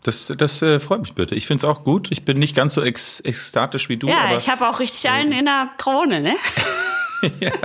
Das, 0.07 0.33
das 0.37 0.63
äh, 0.63 0.79
freut 0.79 1.01
mich 1.01 1.15
bitte. 1.15 1.35
Ich 1.35 1.49
finde 1.49 1.67
es 1.67 1.71
auch 1.71 1.83
gut. 1.83 2.13
Ich 2.13 2.25
bin 2.25 2.39
nicht 2.39 2.55
ganz 2.55 2.75
so 2.75 2.83
ex 2.83 3.19
ekstatisch 3.25 3.89
wie 3.89 3.97
du. 3.97 4.07
Ja, 4.07 4.21
aber 4.29 4.37
ich 4.37 4.49
habe 4.49 4.69
auch 4.69 4.79
richtig 4.79 5.11
einen 5.11 5.33
in 5.33 5.47
der 5.47 5.71
Krone, 5.79 6.21
ne? 6.21 6.37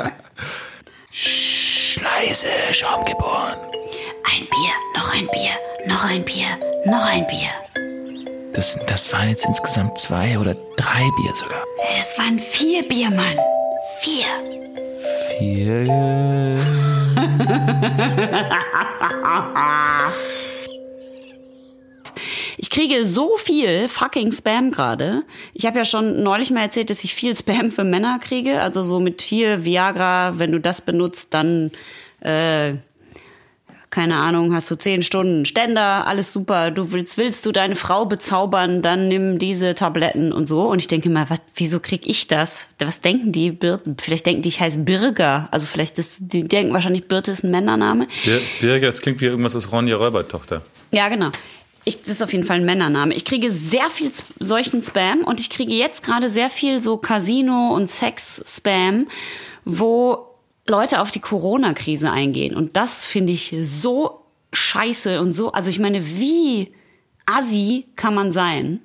leise 2.02 2.48
Schaum 2.72 3.06
geboren. 3.06 3.60
Ein 4.24 4.48
Bier, 4.48 4.74
noch 4.96 5.14
ein 5.14 5.28
Bier, 5.28 5.52
noch 5.86 6.04
ein 6.04 6.26
Bier, 6.26 6.48
noch 6.86 7.06
ein 7.06 7.28
Bier. 7.28 7.52
Das, 8.54 8.80
das 8.88 9.14
waren 9.14 9.30
jetzt 9.30 9.46
insgesamt 9.46 10.00
zwei 10.00 10.40
oder 10.40 10.56
drei 10.78 11.08
Bier 11.18 11.36
sogar. 11.36 11.64
Das 11.96 12.18
waren 12.18 12.40
vier 12.40 12.82
Bier, 12.90 13.12
Mann. 13.12 13.38
Vier. 14.02 14.26
Vier. 15.38 15.86
Ich 22.62 22.70
kriege 22.70 23.08
so 23.08 23.38
viel 23.38 23.88
fucking 23.88 24.32
Spam 24.32 24.70
gerade. 24.70 25.24
Ich 25.54 25.66
habe 25.66 25.80
ja 25.80 25.84
schon 25.84 26.22
neulich 26.22 26.52
mal 26.52 26.62
erzählt, 26.62 26.92
dass 26.92 27.04
ich 27.04 27.16
viel 27.16 27.36
Spam 27.36 27.72
für 27.72 27.84
Männer 27.84 28.20
kriege. 28.20 28.62
Also 28.62 28.84
so 28.84 29.00
mit 29.00 29.24
hier 29.24 29.66
Viagra, 29.66 30.38
wenn 30.38 30.52
du 30.52 30.60
das 30.60 30.82
benutzt, 30.82 31.34
dann 31.34 31.72
äh, 32.20 32.76
keine 33.90 34.18
Ahnung, 34.18 34.54
hast 34.54 34.70
du 34.70 34.76
zehn 34.76 35.02
Stunden 35.02 35.44
Ständer, 35.44 36.06
alles 36.06 36.32
super. 36.32 36.70
Du 36.70 36.92
willst, 36.92 37.18
willst 37.18 37.48
du 37.48 37.52
deine 37.52 37.76
Frau 37.76 38.06
bezaubern, 38.06 38.84
dann 38.84 39.08
nimm 39.08 39.40
diese 39.40 39.74
Tabletten 39.74 40.32
und 40.32 40.48
so. 40.48 40.70
Und 40.70 40.80
ich 40.80 40.88
denke 40.88 41.10
mal, 41.10 41.30
was, 41.32 41.42
wieso 41.56 41.80
krieg 41.80 42.08
ich 42.08 42.28
das? 42.28 42.68
Was 42.80 43.02
denken 43.02 43.32
die? 43.32 43.52
Bir 43.52 43.82
vielleicht 43.98 44.28
denken 44.28 44.44
die, 44.44 44.50
ich 44.50 44.62
heiße 44.62 44.78
Birger. 44.78 45.50
Also 45.50 45.66
vielleicht 45.66 45.98
ist, 45.98 46.18
die 46.20 46.44
denken 46.48 46.74
wahrscheinlich, 46.74 47.08
Birte 47.08 47.32
ist 47.32 47.44
ein 47.44 47.50
Männername. 47.50 48.08
Bir 48.24 48.40
Birger, 48.62 48.86
das 48.86 49.02
klingt 49.02 49.20
wie 49.20 49.26
irgendwas 49.26 49.56
aus 49.56 49.72
Ronja 49.72 49.98
Räubertochter. 49.98 50.62
Ja, 50.92 51.10
genau. 51.10 51.32
Ich, 51.84 52.04
das 52.04 52.16
ist 52.16 52.24
auf 52.24 52.32
jeden 52.32 52.46
Fall 52.46 52.58
ein 52.58 52.66
Männername. 52.66 53.16
Ich 53.16 53.26
kriege 53.26 53.52
sehr 53.52 53.90
viel 53.90 54.12
solchen 54.40 54.84
Spam 54.84 55.24
und 55.24 55.40
ich 55.40 55.50
kriege 55.50 55.74
jetzt 55.74 56.06
gerade 56.06 56.30
sehr 56.30 56.50
viel 56.50 56.82
so 56.82 56.98
Casino- 56.98 57.74
und 57.74 57.90
Sex-Spam, 57.90 59.08
wo 59.66 60.28
Leute 60.68 61.02
auf 61.02 61.10
die 61.12 61.20
Corona-Krise 61.20 62.12
eingehen. 62.12 62.56
Und 62.56 62.78
das 62.78 63.06
finde 63.06 63.34
ich 63.34 63.56
so 63.64 64.22
scheiße 64.54 65.20
und 65.20 65.34
so. 65.34 65.52
Also 65.54 65.70
ich 65.70 65.80
meine, 65.80 66.06
wie 66.20 66.72
assi 67.26 67.88
kann 67.96 68.14
man 68.14 68.32
sein? 68.32 68.82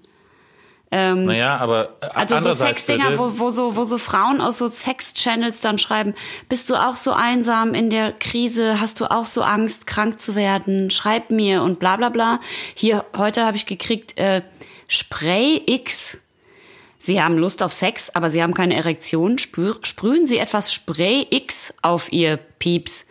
Naja, 1.25 1.57
aber 1.57 1.97
äh, 2.01 2.09
Also 2.15 2.39
so 2.39 2.53
Sexdinger, 2.53 3.19
wo, 3.19 3.39
wo, 3.39 3.51
so, 3.51 3.77
wo 3.77 3.85
so 3.85 3.99
Frauen 3.99 4.41
aus 4.41 4.59
so 4.59 4.69
Sex-Channels 4.69 5.61
dann 5.61 5.79
schreiben, 5.79 6.15
bist 6.49 6.71
du 6.71 6.77
auch 6.77 6.97
so 6.97 7.13
einsam 7.13 7.75
in 7.75 7.91
der 7.91 8.13
Krise, 8.13 8.81
hast 8.81 9.01
du 9.01 9.11
auch 9.11 9.27
so 9.27 9.43
Angst, 9.43 9.87
krank 9.87 10.21
zu 10.21 10.37
werden, 10.37 10.91
schreib 10.91 11.31
mir 11.31 11.63
und 11.63 11.81
bla 11.81 11.97
bla 11.97 12.09
bla. 12.09 12.41
Hier, 12.75 13.05
heute 13.17 13.45
habe 13.45 13.57
ich 13.57 13.67
gekriegt, 13.67 14.19
äh, 14.19 14.43
Spray 14.89 15.63
X. 15.67 16.19
Sie 16.99 17.23
haben 17.23 17.37
Lust 17.39 17.63
auf 17.63 17.73
Sex, 17.73 18.11
aber 18.11 18.31
Sie 18.31 18.43
haben 18.43 18.55
keine 18.55 18.75
Erektion. 18.75 19.39
Spür, 19.39 19.79
sprühen 19.83 20.27
Sie 20.27 20.39
etwas 20.39 20.73
Spray 20.73 21.27
X 21.31 21.75
auf 21.83 22.13
Ihr 22.13 22.37
Pieps. 22.37 23.07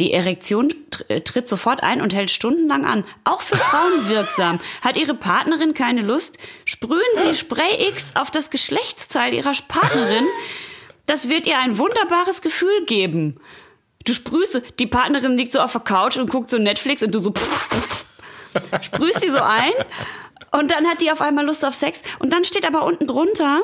Die 0.00 0.12
Erektion 0.14 0.72
äh, 1.08 1.20
tritt 1.20 1.46
sofort 1.46 1.82
ein 1.82 2.00
und 2.00 2.14
hält 2.14 2.30
stundenlang 2.30 2.86
an. 2.86 3.04
Auch 3.24 3.42
für 3.42 3.56
Frauen 3.56 4.08
wirksam. 4.08 4.58
Hat 4.80 4.96
Ihre 4.96 5.14
Partnerin 5.14 5.74
keine 5.74 6.00
Lust? 6.00 6.38
Sprühen 6.64 7.00
Sie 7.16 7.34
Spray 7.34 7.88
X 7.90 8.16
auf 8.16 8.30
das 8.30 8.50
Geschlechtsteil 8.50 9.34
Ihrer 9.34 9.52
Partnerin. 9.68 10.24
Das 11.06 11.28
wird 11.28 11.46
ihr 11.46 11.58
ein 11.58 11.76
wunderbares 11.76 12.40
Gefühl 12.40 12.84
geben. 12.86 13.40
Du 14.06 14.14
sprühst, 14.14 14.62
die 14.78 14.86
Partnerin 14.86 15.36
liegt 15.36 15.52
so 15.52 15.60
auf 15.60 15.72
der 15.72 15.82
Couch 15.82 16.16
und 16.16 16.30
guckt 16.30 16.48
so 16.48 16.56
Netflix 16.56 17.02
und 17.02 17.14
du 17.14 17.22
so 17.22 17.34
sprühst 18.80 19.20
sie 19.20 19.28
so 19.28 19.40
ein 19.40 19.72
und 20.52 20.70
dann 20.70 20.86
hat 20.86 21.00
die 21.00 21.10
auf 21.10 21.20
einmal 21.20 21.44
Lust 21.44 21.64
auf 21.64 21.74
Sex 21.74 22.02
und 22.18 22.32
dann 22.32 22.44
steht 22.44 22.66
aber 22.66 22.84
unten 22.84 23.06
drunter, 23.06 23.60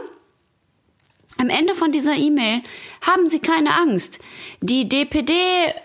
am 1.38 1.50
Ende 1.50 1.74
von 1.74 1.92
dieser 1.92 2.14
E-Mail 2.14 2.62
haben 3.02 3.28
Sie 3.28 3.40
keine 3.40 3.74
Angst. 3.78 4.20
Die 4.60 4.88
DPD 4.88 5.34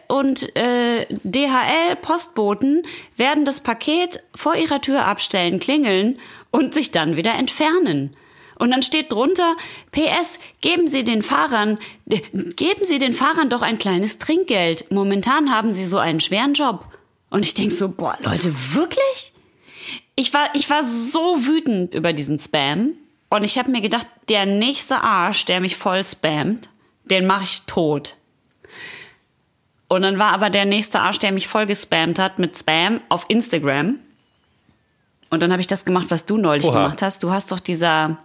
und 0.08 0.56
äh, 0.56 1.06
DHL-Postboten 1.24 2.84
werden 3.18 3.46
das 3.46 3.60
Paket 3.60 4.24
vor 4.34 4.56
Ihrer 4.56 4.82
Tür 4.82 5.06
abstellen, 5.06 5.60
klingeln 5.60 6.20
und 6.52 6.74
sich 6.74 6.92
dann 6.92 7.18
wieder 7.18 7.36
entfernen. 7.36 8.16
Und 8.62 8.70
dann 8.72 8.84
steht 8.84 9.12
drunter, 9.12 9.56
PS, 9.92 10.40
geben 10.62 10.88
Sie 10.88 11.04
den 11.04 11.24
Fahrern, 11.24 11.80
geben 12.06 12.86
Sie 12.86 13.00
den 13.00 13.14
Fahrern 13.14 13.50
doch 13.50 13.64
ein 13.64 13.80
kleines 13.80 14.20
Trinkgeld. 14.20 14.92
Momentan 14.92 15.52
haben 15.54 15.72
Sie 15.72 15.84
so 15.84 15.98
einen 15.98 16.20
schweren 16.20 16.54
Job. 16.54 16.86
Und 17.32 17.46
ich 17.46 17.56
denk 17.56 17.72
so, 17.72 17.90
boah, 17.90 18.18
Leute, 18.22 18.54
wirklich? 18.74 19.34
Ich 20.16 20.34
war, 20.34 20.54
ich 20.54 20.70
war 20.70 20.84
so 20.84 21.48
wütend 21.48 21.96
über 21.96 22.14
diesen 22.14 22.38
Spam. 22.38 22.94
Und 23.32 23.44
ich 23.46 23.58
habe 23.58 23.72
mir 23.72 23.80
gedacht, 23.80 24.06
der 24.28 24.46
nächste 24.46 24.98
Arsch, 25.02 25.46
der 25.46 25.62
mich 25.62 25.78
voll 25.78 26.04
spammt, 26.04 26.68
den 27.06 27.26
mache 27.26 27.46
ich 27.46 27.62
tot. 27.62 28.18
Und 29.88 30.02
dann 30.02 30.20
war 30.20 30.34
aber 30.34 30.50
der 30.50 30.66
nächste 30.66 31.00
Arsch, 31.00 31.18
der 31.20 31.32
mich 31.32 31.48
voll 31.48 31.66
gespammt 31.66 32.20
hat 32.20 32.40
mit 32.40 32.58
Spam 32.60 33.00
auf 33.08 33.24
Instagram. 33.30 34.00
Und 35.30 35.42
dann 35.42 35.52
habe 35.54 35.62
ich 35.62 35.68
das 35.68 35.86
gemacht, 35.86 36.08
was 36.10 36.26
du 36.26 36.38
neulich 36.38 36.66
Oha. 36.66 36.74
gemacht 36.84 37.02
hast. 37.02 37.24
Du 37.24 37.32
hast 37.32 37.54
doch 37.54 37.62
dieser, 37.62 38.18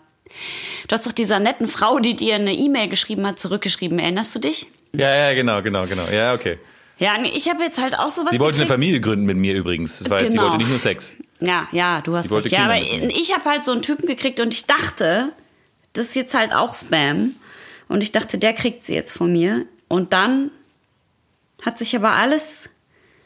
du 0.89 0.93
hast 0.93 1.07
doch 1.07 1.13
dieser 1.13 1.39
netten 1.39 1.69
Frau, 1.69 2.01
die 2.01 2.17
dir 2.17 2.35
eine 2.35 2.53
E-Mail 2.53 2.89
geschrieben 2.89 3.25
hat, 3.29 3.39
zurückgeschrieben. 3.39 4.01
Erinnerst 4.01 4.35
du 4.35 4.41
dich? 4.41 4.67
Ja, 4.93 5.15
ja, 5.15 5.35
genau, 5.35 5.63
genau, 5.63 5.87
genau. 5.87 6.09
Ja, 6.09 6.35
okay. 6.35 6.59
Ja, 6.99 7.13
ich 7.23 7.49
habe 7.49 7.63
jetzt 7.63 7.81
halt 7.81 7.97
auch 7.97 8.11
sowas 8.11 8.33
Sie 8.33 8.41
wollte 8.41 8.57
eine 8.57 8.65
gekriegt. 8.65 8.69
Familie 8.73 9.01
gründen 9.01 9.27
mit 9.27 9.37
mir 9.37 9.55
übrigens. 9.55 9.99
Das 10.01 10.11
war 10.11 10.19
jetzt, 10.21 10.33
sie 10.33 10.37
Genau. 10.37 10.49
wollte 10.49 10.59
nicht 10.59 10.71
nur 10.71 10.81
Sex. 10.81 11.15
Ja, 11.41 11.69
ja, 11.73 12.01
du 12.01 12.17
hast 12.17 12.31
recht. 12.31 12.51
Ja, 12.51 12.65
aber 12.65 12.79
ich 12.79 13.35
habe 13.35 13.45
halt 13.45 13.65
so 13.65 13.73
einen 13.73 13.83
Typen 13.83 14.07
gekriegt 14.07 14.41
und 14.41 14.55
ich 14.55 14.65
dachte, 14.67 15.33
das 15.93 16.09
ist 16.09 16.17
jetzt 16.17 16.35
halt 16.35 16.53
auch 16.53 16.75
Spam. 16.75 17.35
Und 17.89 18.03
ich 18.03 18.13
dachte, 18.13 18.39
der 18.39 18.53
kriegt 18.53 18.83
sie 18.83 18.95
jetzt 18.95 19.13
von 19.13 19.31
mir. 19.31 19.67
Und 19.89 20.13
dann 20.13 20.51
hat 21.63 21.79
sich 21.79 21.95
aber 21.95 22.13
alles 22.13 22.71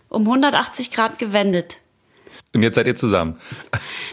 um 0.08 0.22
180 0.22 0.90
Grad 0.90 1.18
gewendet. 1.18 1.80
Und 2.52 2.62
jetzt 2.62 2.74
seid 2.74 2.86
ihr 2.86 2.96
zusammen. 2.96 3.38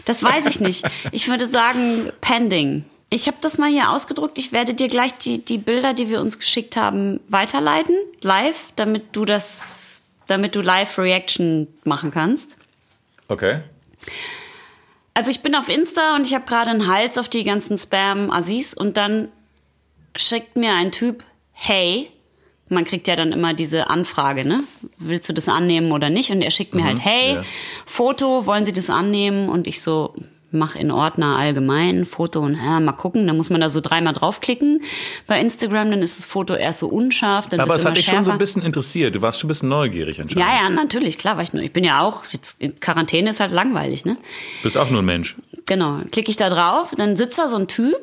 Das 0.04 0.22
weiß 0.22 0.46
ich 0.46 0.60
nicht. 0.60 0.88
Ich 1.12 1.28
würde 1.28 1.46
sagen, 1.46 2.10
pending. 2.20 2.84
Ich 3.10 3.26
habe 3.26 3.38
das 3.40 3.58
mal 3.58 3.70
hier 3.70 3.90
ausgedruckt. 3.90 4.38
Ich 4.38 4.52
werde 4.52 4.74
dir 4.74 4.88
gleich 4.88 5.14
die, 5.14 5.44
die 5.44 5.58
Bilder, 5.58 5.92
die 5.94 6.08
wir 6.08 6.20
uns 6.20 6.38
geschickt 6.38 6.76
haben, 6.76 7.20
weiterleiten, 7.28 7.96
live, 8.20 8.72
damit 8.76 9.16
du 9.16 9.24
das, 9.24 10.02
damit 10.26 10.54
du 10.54 10.60
Live-Reaction 10.60 11.68
machen 11.84 12.10
kannst. 12.10 12.56
Okay. 13.28 13.60
Also 15.14 15.30
ich 15.30 15.40
bin 15.42 15.54
auf 15.54 15.68
Insta 15.68 16.14
und 16.14 16.26
ich 16.26 16.34
habe 16.34 16.46
gerade 16.46 16.70
einen 16.70 16.86
Hals 16.86 17.18
auf 17.18 17.28
die 17.28 17.42
ganzen 17.42 17.76
Spam-Assis 17.76 18.74
und 18.74 18.96
dann 18.96 19.28
schickt 20.14 20.56
mir 20.56 20.74
ein 20.74 20.92
Typ, 20.92 21.24
hey, 21.52 22.10
man 22.68 22.84
kriegt 22.84 23.08
ja 23.08 23.16
dann 23.16 23.32
immer 23.32 23.54
diese 23.54 23.90
Anfrage, 23.90 24.46
ne? 24.46 24.62
Willst 24.98 25.28
du 25.28 25.32
das 25.32 25.48
annehmen 25.48 25.90
oder 25.90 26.10
nicht? 26.10 26.30
Und 26.30 26.42
er 26.42 26.50
schickt 26.50 26.74
mir 26.74 26.84
halt, 26.84 27.00
hey, 27.00 27.34
ja. 27.34 27.42
Foto, 27.86 28.46
wollen 28.46 28.64
Sie 28.64 28.72
das 28.72 28.90
annehmen? 28.90 29.48
Und 29.48 29.66
ich 29.66 29.80
so, 29.80 30.14
mach 30.50 30.76
in 30.76 30.90
Ordner 30.90 31.36
allgemein, 31.36 32.04
Foto 32.04 32.40
und 32.40 32.54
ja, 32.54 32.80
mal 32.80 32.92
gucken. 32.92 33.26
Dann 33.26 33.36
muss 33.36 33.50
man 33.50 33.60
da 33.60 33.68
so 33.68 33.80
dreimal 33.80 34.14
draufklicken 34.14 34.82
bei 35.26 35.40
Instagram, 35.40 35.90
dann 35.90 36.02
ist 36.02 36.18
das 36.18 36.24
Foto 36.24 36.54
erst 36.54 36.78
so 36.78 36.88
unscharf. 36.88 37.48
Dann 37.48 37.60
Aber 37.60 37.74
es 37.74 37.84
hat 37.84 37.96
dich 37.96 38.06
schon 38.06 38.24
so 38.24 38.30
ein 38.30 38.38
bisschen 38.38 38.62
interessiert. 38.62 39.14
Du 39.14 39.22
warst 39.22 39.40
schon 39.40 39.48
ein 39.48 39.48
bisschen 39.48 39.68
neugierig 39.68 40.20
anscheinend. 40.20 40.44
Ja, 40.48 40.62
ja, 40.62 40.70
natürlich, 40.70 41.18
klar 41.18 41.36
war 41.36 41.42
ich 41.42 41.52
nur. 41.52 41.62
Ich 41.62 41.72
bin 41.72 41.84
ja 41.84 42.00
auch, 42.00 42.24
jetzt 42.30 42.58
Quarantäne 42.80 43.30
ist 43.30 43.40
halt 43.40 43.52
langweilig, 43.52 44.04
ne? 44.04 44.16
Bist 44.62 44.78
auch 44.78 44.90
nur 44.90 45.02
ein 45.02 45.06
Mensch. 45.06 45.36
Genau. 45.66 46.00
Klicke 46.10 46.30
ich 46.30 46.36
da 46.36 46.48
drauf, 46.50 46.94
dann 46.96 47.16
sitzt 47.16 47.38
da 47.38 47.48
so 47.48 47.56
ein 47.56 47.68
Typ 47.68 47.96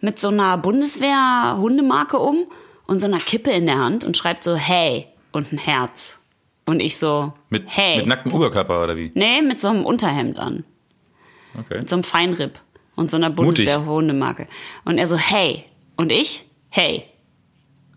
mit 0.00 0.18
so 0.18 0.28
einer 0.28 0.58
Bundeswehr-Hundemarke 0.58 2.18
um 2.18 2.46
und 2.86 3.00
so 3.00 3.06
einer 3.06 3.18
Kippe 3.20 3.50
in 3.50 3.66
der 3.66 3.78
Hand 3.78 4.04
und 4.04 4.16
schreibt 4.16 4.44
so, 4.44 4.56
hey, 4.56 5.06
und 5.32 5.52
ein 5.52 5.58
Herz. 5.58 6.18
Und 6.64 6.80
ich 6.80 6.98
so, 6.98 7.32
Mit, 7.48 7.64
hey. 7.68 7.96
mit 7.98 8.06
nacktem 8.06 8.32
Oberkörper 8.34 8.82
oder 8.84 8.96
wie? 8.96 9.10
Nee, 9.14 9.40
mit 9.40 9.58
so 9.58 9.68
einem 9.68 9.86
Unterhemd 9.86 10.38
an. 10.38 10.64
Okay. 11.58 11.78
Mit 11.78 11.88
so 11.88 11.96
einem 11.96 12.04
Feinripp 12.04 12.60
und 12.94 13.10
so 13.10 13.16
einer. 13.16 13.30
Bundeswehr-Hundemarke. 13.30 14.48
Und 14.84 14.98
er 14.98 15.06
so, 15.06 15.16
hey. 15.16 15.64
Und 15.96 16.12
ich, 16.12 16.44
hey. 16.70 17.04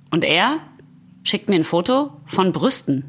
Und 0.10 0.24
er 0.24 0.60
schickt 1.24 1.50
mir 1.50 1.56
ein 1.56 1.64
Foto 1.64 2.22
von 2.26 2.52
Brüsten. 2.52 3.06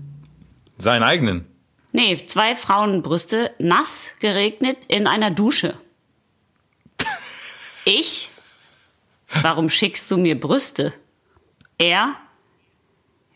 Seinen 0.79 1.03
eigenen. 1.03 1.47
Nee, 1.93 2.25
zwei 2.27 2.57
Frauenbrüste, 2.57 3.53
nass 3.59 4.15
geregnet 4.21 4.87
in 4.89 5.07
einer 5.07 5.31
Dusche. 5.31 5.75
Ich? 7.85 8.31
Warum 9.41 9.69
schickst 9.69 10.09
du 10.11 10.17
mir 10.17 10.39
Brüste? 10.39 10.93
Er? 11.79 12.15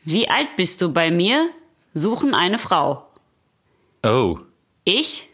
Wie 0.05 0.29
alt 0.29 0.55
bist 0.57 0.81
du 0.81 0.93
bei 0.93 1.11
mir? 1.11 1.51
Suchen 1.95 2.33
eine 2.33 2.59
Frau. 2.59 3.09
Oh. 4.05 4.39
Ich? 4.85 5.29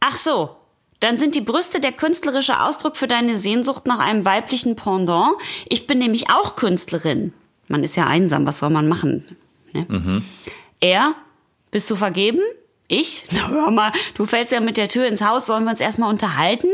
Ach 0.00 0.16
so. 0.16 0.56
Dann 1.00 1.16
sind 1.16 1.34
die 1.34 1.40
Brüste 1.40 1.80
der 1.80 1.92
künstlerische 1.92 2.60
Ausdruck 2.60 2.96
für 2.96 3.06
deine 3.06 3.38
Sehnsucht 3.38 3.86
nach 3.86 4.00
einem 4.00 4.24
weiblichen 4.24 4.74
Pendant. 4.74 5.36
Ich 5.68 5.86
bin 5.86 5.98
nämlich 5.98 6.28
auch 6.30 6.56
Künstlerin. 6.56 7.32
Man 7.68 7.84
ist 7.84 7.96
ja 7.96 8.06
einsam, 8.06 8.46
was 8.46 8.58
soll 8.58 8.70
man 8.70 8.88
machen? 8.88 9.36
Ne? 9.72 10.22
Er? 10.80 11.14
Bist 11.70 11.90
du 11.90 11.96
vergeben? 11.96 12.40
Ich? 12.88 13.24
Na 13.30 13.48
hör 13.48 13.70
mal, 13.70 13.92
du 14.14 14.24
fällst 14.24 14.52
ja 14.52 14.60
mit 14.60 14.76
der 14.76 14.88
Tür 14.88 15.06
ins 15.06 15.20
Haus, 15.20 15.46
sollen 15.46 15.64
wir 15.64 15.70
uns 15.70 15.80
erstmal 15.80 16.10
unterhalten? 16.10 16.68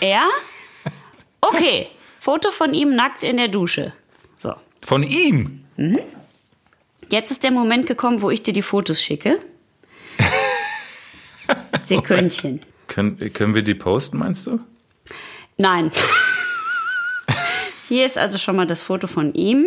Er? 0.00 0.22
Okay. 1.40 1.88
Foto 2.20 2.50
von 2.50 2.74
ihm 2.74 2.94
nackt 2.94 3.24
in 3.24 3.38
der 3.38 3.48
Dusche. 3.48 3.94
So. 4.38 4.54
Von 4.82 5.02
ihm. 5.02 5.64
Jetzt 7.08 7.30
ist 7.30 7.42
der 7.42 7.50
Moment 7.50 7.86
gekommen, 7.86 8.20
wo 8.20 8.30
ich 8.30 8.42
dir 8.42 8.52
die 8.52 8.62
Fotos 8.62 9.02
schicke. 9.02 9.40
Sekündchen. 11.86 12.62
Können, 12.90 13.18
können 13.32 13.54
wir 13.54 13.62
die 13.62 13.74
posten, 13.74 14.18
meinst 14.18 14.48
du? 14.48 14.58
Nein. 15.56 15.92
Hier 17.88 18.04
ist 18.04 18.18
also 18.18 18.36
schon 18.36 18.56
mal 18.56 18.66
das 18.66 18.82
Foto 18.82 19.06
von 19.06 19.32
ihm. 19.32 19.66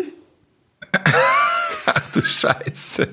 Ach 1.86 2.12
du 2.12 2.22
Scheiße. 2.22 3.08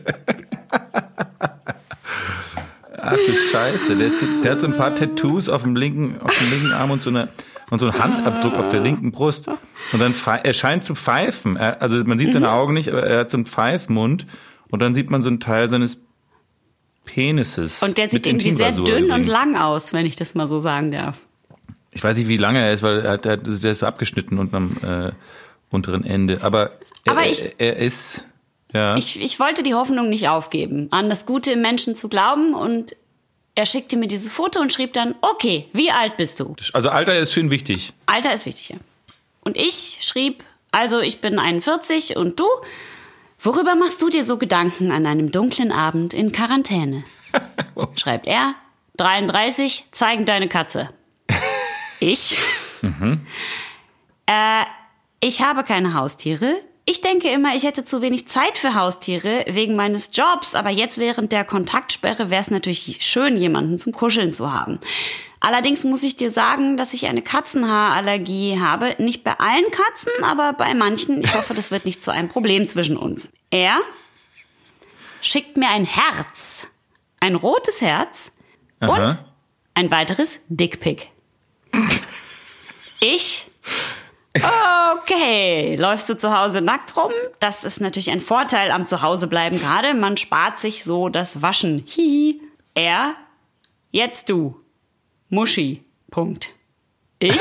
Ach 2.98 3.12
du 3.12 3.36
Scheiße. 3.52 3.96
Der, 3.96 4.06
ist, 4.08 4.24
der 4.42 4.52
hat 4.52 4.61
so 4.61 4.66
ein 4.66 4.76
paar 4.76 4.96
Tattoos 4.96 5.48
auf 5.48 5.62
dem 5.62 5.76
linken, 5.76 6.20
auf 6.20 6.36
dem 6.36 6.50
linken 6.50 6.72
Arm 6.72 6.90
und 6.90 7.02
so, 7.02 7.11
eine, 7.11 7.28
und 7.70 7.78
so 7.78 7.88
einen 7.88 8.02
Handabdruck 8.02 8.54
auf 8.54 8.68
der 8.68 8.80
linken 8.80 9.12
Brust. 9.12 9.46
Und 9.46 10.00
dann 10.00 10.12
er 10.42 10.52
scheint 10.52 10.82
zu 10.82 10.96
pfeifen. 10.96 11.56
Also 11.56 12.04
man 12.04 12.18
sieht 12.18 12.32
seine 12.32 12.50
Augen 12.50 12.74
nicht, 12.74 12.88
aber 12.88 13.04
er 13.04 13.20
hat 13.20 13.30
so 13.30 13.36
einen 13.36 13.46
Pfeifmund. 13.46 14.26
Und 14.72 14.82
dann 14.82 14.92
sieht 14.92 15.08
man 15.08 15.22
so 15.22 15.28
einen 15.28 15.38
Teil 15.38 15.68
seines 15.68 16.00
Penises. 17.14 17.82
Und 17.82 17.98
der 17.98 18.11
sieht 18.11 18.26
irgendwie 18.26 18.52
sehr 18.52 18.72
dünn 18.72 19.04
und 19.04 19.04
übrigens. 19.04 19.28
lang 19.28 19.56
aus, 19.56 19.92
wenn 19.92 20.06
ich 20.06 20.16
das 20.16 20.34
mal 20.34 20.48
so 20.48 20.61
sagen 20.61 20.90
darf. 20.90 21.18
Ich 21.92 22.04
weiß 22.04 22.16
nicht, 22.16 22.28
wie 22.28 22.36
lange 22.36 22.61
er 22.61 22.72
ist, 22.72 22.82
weil 22.82 23.00
er 23.00 23.24
er 23.24 23.36
der 23.36 23.46
ist 23.48 23.78
so 23.80 23.86
abgeschnitten 23.86 24.38
unten 24.38 24.54
am 24.56 24.76
äh, 24.82 25.12
unteren 25.70 26.04
Ende. 26.04 26.42
Aber, 26.42 26.70
Aber 27.08 27.22
er, 27.22 27.30
ich- 27.30 27.50
er 27.58 27.76
ist, 27.76 28.26
ja. 28.72 28.96
Ich, 28.96 29.20
ich 29.20 29.40
wollte 29.40 29.62
die 29.62 29.74
Hoffnung 29.74 30.08
nicht 30.08 30.28
aufgeben, 30.28 30.88
an 30.92 31.11
das 31.11 31.26
Gute 31.26 31.52
im 31.52 31.62
Menschen 31.62 31.94
zu 31.96 32.08
glauben 32.08 32.54
und 32.54 32.94
er 33.56 33.66
schickte 33.66 33.96
mir 33.96 34.06
dieses 34.06 34.32
Foto 34.32 34.61
und 34.61 34.72
schrieb 34.72 34.92
dann, 34.92 35.16
okay, 35.22 35.66
wie 35.72 35.90
alt 35.90 36.16
bist 36.16 36.38
du? 36.38 36.54
also 36.72 36.88
Alter 36.90 37.18
ist 37.18 37.32
für 37.32 37.40
ihn 37.40 37.50
wichtig. 37.50 37.92
Alter 38.06 38.32
ist 38.32 38.46
wichtig, 38.46 38.68
ja. 38.70 38.76
Und 39.40 39.56
ich 39.56 39.98
schrieb, 40.02 40.44
also 40.70 41.00
ich 41.00 41.20
bin 41.20 41.38
41 41.40 42.16
und 42.16 42.38
du? 42.38 42.46
Worüber 43.43 43.74
machst 43.74 44.03
du 44.03 44.11
dir 44.11 44.22
so 44.22 44.36
Gedanken 44.36 44.93
an 44.93 45.07
einem 45.07 45.32
dunklen 45.32 45.72
Abend 45.72 46.12
in 46.12 46.30
Quarantäne? 46.30 47.05
Schreibt 47.97 48.26
er, 48.26 48.55
33, 48.99 49.86
zeigen 49.93 50.26
deine 50.26 50.47
Katze. 50.47 50.91
Ich? 52.01 52.36
Äh, 54.26 54.64
ich 55.20 55.43
habe 55.43 55.64
keine 55.64 55.95
Haustiere. 55.95 56.55
Ich 56.84 57.01
denke 57.01 57.30
immer, 57.30 57.55
ich 57.55 57.64
hätte 57.64 57.84
zu 57.84 58.03
wenig 58.03 58.28
Zeit 58.28 58.59
für 58.59 58.74
Haustiere 58.74 59.45
wegen 59.49 59.74
meines 59.74 60.11
Jobs, 60.12 60.55
aber 60.55 60.70
jetzt 60.70 60.99
während 60.99 61.32
der 61.32 61.45
Kontaktsperre 61.45 62.30
wäre 62.30 62.43
es 62.43 62.51
natürlich 62.51 62.99
schön, 63.01 63.36
jemanden 63.36 63.78
zum 63.78 63.93
Kuscheln 63.93 64.34
zu 64.34 64.53
haben. 64.53 64.80
Allerdings 65.41 65.84
muss 65.84 66.03
ich 66.03 66.16
dir 66.16 66.30
sagen, 66.30 66.76
dass 66.76 66.93
ich 66.93 67.07
eine 67.07 67.22
Katzenhaarallergie 67.22 68.61
habe. 68.61 68.95
Nicht 68.99 69.24
bei 69.24 69.38
allen 69.38 69.70
Katzen, 69.70 70.12
aber 70.22 70.53
bei 70.53 70.74
manchen. 70.74 71.22
Ich 71.22 71.34
hoffe, 71.34 71.55
das 71.55 71.70
wird 71.70 71.86
nicht 71.86 72.03
zu 72.03 72.11
einem 72.11 72.28
Problem 72.28 72.66
zwischen 72.68 72.97
uns. 72.97 73.28
Er 73.51 73.78
schickt 75.22 75.57
mir 75.57 75.68
ein 75.68 75.86
Herz. 75.86 76.68
Ein 77.20 77.34
rotes 77.34 77.80
Herz 77.80 78.32
und 78.80 78.91
Aha. 78.91 79.24
ein 79.74 79.91
weiteres 79.91 80.41
Dickpick. 80.49 81.11
Ich 83.01 83.51
Okay, 85.03 85.74
läufst 85.76 86.09
du 86.09 86.16
zu 86.16 86.36
Hause 86.36 86.61
nackt 86.61 86.97
rum? 86.97 87.11
Das 87.41 87.64
ist 87.64 87.80
natürlich 87.80 88.11
ein 88.11 88.20
Vorteil 88.20 88.70
am 88.70 88.86
Zuhausebleiben 88.86 89.59
gerade. 89.59 89.95
Man 89.95 90.16
spart 90.16 90.59
sich 90.59 90.84
so 90.84 91.09
das 91.09 91.43
Waschen. 91.43 91.82
Hihi. 91.86 92.41
Er, 92.74 93.14
jetzt 93.91 94.28
du. 94.28 94.61
Muschi. 95.30 95.84
Punkt. 96.10 96.50
Ich? 97.20 97.40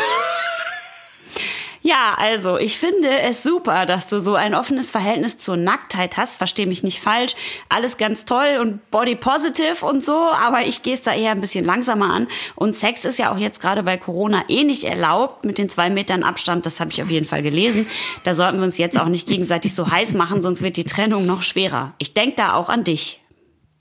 Ja, 1.81 2.15
also, 2.17 2.57
ich 2.57 2.77
finde 2.77 3.09
es 3.21 3.41
super, 3.41 3.87
dass 3.87 4.05
du 4.05 4.19
so 4.19 4.35
ein 4.35 4.53
offenes 4.53 4.91
Verhältnis 4.91 5.39
zur 5.39 5.57
Nacktheit 5.57 6.17
hast. 6.17 6.35
Versteh 6.35 6.67
mich 6.67 6.83
nicht 6.83 6.99
falsch. 6.99 7.35
Alles 7.67 7.97
ganz 7.97 8.25
toll 8.25 8.59
und 8.61 8.91
body 8.91 9.15
positive 9.15 9.83
und 9.83 10.05
so, 10.05 10.13
aber 10.13 10.65
ich 10.67 10.83
gehe 10.83 10.93
es 10.93 11.01
da 11.01 11.15
eher 11.15 11.31
ein 11.31 11.41
bisschen 11.41 11.65
langsamer 11.65 12.13
an. 12.13 12.27
Und 12.55 12.75
Sex 12.75 13.05
ist 13.05 13.17
ja 13.17 13.31
auch 13.31 13.37
jetzt 13.37 13.59
gerade 13.59 13.81
bei 13.81 13.97
Corona 13.97 14.43
eh 14.49 14.63
nicht 14.63 14.83
erlaubt 14.83 15.45
mit 15.45 15.57
den 15.57 15.69
zwei 15.69 15.89
Metern 15.89 16.23
Abstand. 16.23 16.65
Das 16.67 16.79
habe 16.79 16.91
ich 16.91 17.01
auf 17.01 17.09
jeden 17.09 17.25
Fall 17.25 17.41
gelesen. 17.41 17.87
Da 18.23 18.35
sollten 18.35 18.57
wir 18.59 18.65
uns 18.65 18.77
jetzt 18.77 18.99
auch 18.99 19.07
nicht 19.07 19.27
gegenseitig 19.27 19.73
so 19.73 19.89
heiß 19.89 20.13
machen, 20.13 20.43
sonst 20.43 20.61
wird 20.61 20.77
die 20.77 20.83
Trennung 20.83 21.25
noch 21.25 21.41
schwerer. 21.41 21.93
Ich 21.97 22.13
denk 22.13 22.35
da 22.35 22.53
auch 22.53 22.69
an 22.69 22.83
dich. 22.83 23.19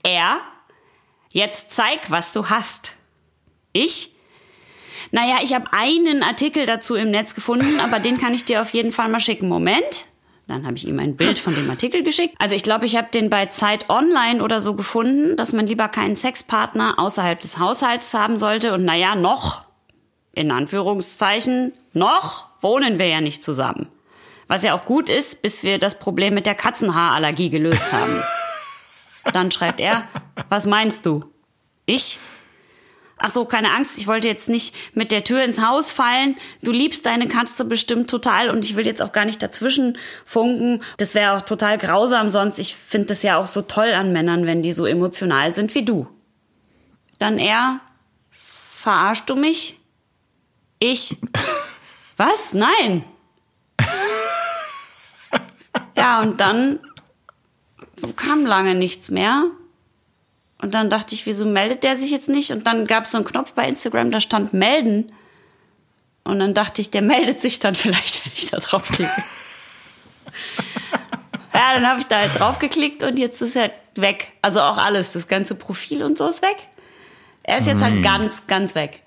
Er? 0.01 0.39
Jetzt 1.31 1.71
zeig, 1.71 2.09
was 2.09 2.33
du 2.33 2.49
hast. 2.49 2.95
Ich? 3.73 4.15
Naja, 5.11 5.39
ich 5.41 5.53
habe 5.53 5.67
einen 5.71 6.23
Artikel 6.23 6.65
dazu 6.65 6.95
im 6.95 7.11
Netz 7.11 7.33
gefunden, 7.33 7.79
aber 7.79 7.99
den 7.99 8.19
kann 8.19 8.33
ich 8.33 8.45
dir 8.45 8.61
auf 8.61 8.71
jeden 8.71 8.91
Fall 8.91 9.09
mal 9.09 9.19
schicken. 9.19 9.47
Moment. 9.47 10.05
Dann 10.47 10.65
habe 10.65 10.75
ich 10.77 10.87
ihm 10.87 10.97
ein 10.97 11.15
Bild 11.15 11.37
von 11.37 11.53
dem 11.53 11.69
Artikel 11.69 12.03
geschickt. 12.03 12.33
Also 12.39 12.55
ich 12.55 12.63
glaube, 12.63 12.87
ich 12.87 12.97
habe 12.97 13.09
den 13.13 13.29
bei 13.29 13.45
Zeit 13.47 13.87
Online 13.87 14.43
oder 14.43 14.61
so 14.61 14.73
gefunden, 14.73 15.37
dass 15.37 15.53
man 15.53 15.67
lieber 15.67 15.87
keinen 15.87 16.15
Sexpartner 16.15 16.97
außerhalb 16.97 17.39
des 17.39 17.59
Haushalts 17.59 18.15
haben 18.15 18.35
sollte. 18.35 18.73
Und 18.73 18.83
naja, 18.83 19.13
noch, 19.13 19.63
in 20.33 20.49
Anführungszeichen, 20.51 21.73
noch 21.93 22.47
wohnen 22.61 22.97
wir 22.97 23.07
ja 23.07 23.21
nicht 23.21 23.43
zusammen. 23.43 23.89
Was 24.47 24.63
ja 24.63 24.73
auch 24.73 24.85
gut 24.85 25.07
ist, 25.07 25.43
bis 25.43 25.61
wir 25.61 25.77
das 25.77 25.99
Problem 25.99 26.33
mit 26.33 26.47
der 26.47 26.55
Katzenhaarallergie 26.55 27.51
gelöst 27.51 27.93
haben. 27.93 28.23
Dann 29.31 29.51
schreibt 29.51 29.79
er, 29.79 30.07
was 30.49 30.65
meinst 30.65 31.05
du? 31.05 31.25
Ich? 31.85 32.17
Ach 33.21 33.29
so, 33.29 33.43
keine 33.43 33.73
Angst, 33.73 33.97
ich 33.97 34.07
wollte 34.07 34.29
jetzt 34.29 34.47
nicht 34.47 34.73
mit 34.95 35.11
der 35.11 35.25
Tür 35.25 35.43
ins 35.43 35.61
Haus 35.61 35.91
fallen. 35.91 36.37
Du 36.61 36.71
liebst 36.71 37.05
deine 37.05 37.27
Katze 37.27 37.65
bestimmt 37.65 38.09
total 38.09 38.49
und 38.49 38.63
ich 38.63 38.77
will 38.77 38.85
jetzt 38.85 39.01
auch 39.01 39.11
gar 39.11 39.25
nicht 39.25 39.43
dazwischen 39.43 39.97
funken. 40.25 40.81
Das 40.97 41.15
wäre 41.15 41.33
auch 41.33 41.41
total 41.41 41.77
grausam 41.77 42.29
sonst. 42.29 42.59
Ich 42.59 42.77
finde 42.77 43.07
das 43.07 43.21
ja 43.21 43.37
auch 43.37 43.47
so 43.47 43.61
toll 43.61 43.89
an 43.89 44.13
Männern, 44.13 44.45
wenn 44.45 44.63
die 44.63 44.71
so 44.71 44.85
emotional 44.85 45.53
sind 45.53 45.75
wie 45.75 45.83
du. 45.83 46.07
Dann 47.17 47.39
er, 47.39 47.81
verarschst 48.31 49.29
du 49.29 49.35
mich? 49.35 49.81
Ich. 50.79 51.17
Was? 52.17 52.53
Nein. 52.53 53.03
Ja, 55.95 56.21
und 56.21 56.39
dann 56.39 56.79
kam 58.15 58.45
lange 58.45 58.73
nichts 58.73 59.09
mehr. 59.09 59.51
Und 60.61 60.73
dann 60.73 60.89
dachte 60.89 61.15
ich, 61.15 61.25
wieso 61.25 61.45
meldet 61.45 61.83
der 61.83 61.95
sich 61.95 62.11
jetzt 62.11 62.27
nicht? 62.27 62.51
Und 62.51 62.67
dann 62.67 62.85
gab 62.85 63.05
es 63.05 63.11
so 63.11 63.17
einen 63.17 63.25
Knopf 63.25 63.53
bei 63.53 63.67
Instagram, 63.67 64.11
da 64.11 64.19
stand 64.19 64.53
melden. 64.53 65.11
Und 66.23 66.39
dann 66.39 66.53
dachte 66.53 66.81
ich, 66.81 66.91
der 66.91 67.01
meldet 67.03 67.39
sich 67.41 67.59
dann 67.59 67.75
vielleicht, 67.75 68.25
wenn 68.25 68.33
ich 68.35 68.51
da 68.51 68.57
draufklicke. 68.57 69.11
ja, 71.53 71.73
dann 71.73 71.87
habe 71.87 71.99
ich 71.99 72.07
da 72.07 72.17
halt 72.17 72.37
draufgeklickt 72.37 73.03
und 73.03 73.17
jetzt 73.17 73.41
ist 73.41 73.55
er 73.55 73.71
weg. 73.95 74.33
Also 74.41 74.61
auch 74.61 74.77
alles, 74.77 75.13
das 75.13 75.27
ganze 75.27 75.55
Profil 75.55 76.03
und 76.03 76.17
so 76.17 76.27
ist 76.27 76.41
weg. 76.41 76.57
Er 77.43 77.59
ist 77.59 77.67
jetzt 77.67 77.81
halt 77.81 78.03
ganz, 78.03 78.45
ganz 78.45 78.75
weg. 78.75 79.01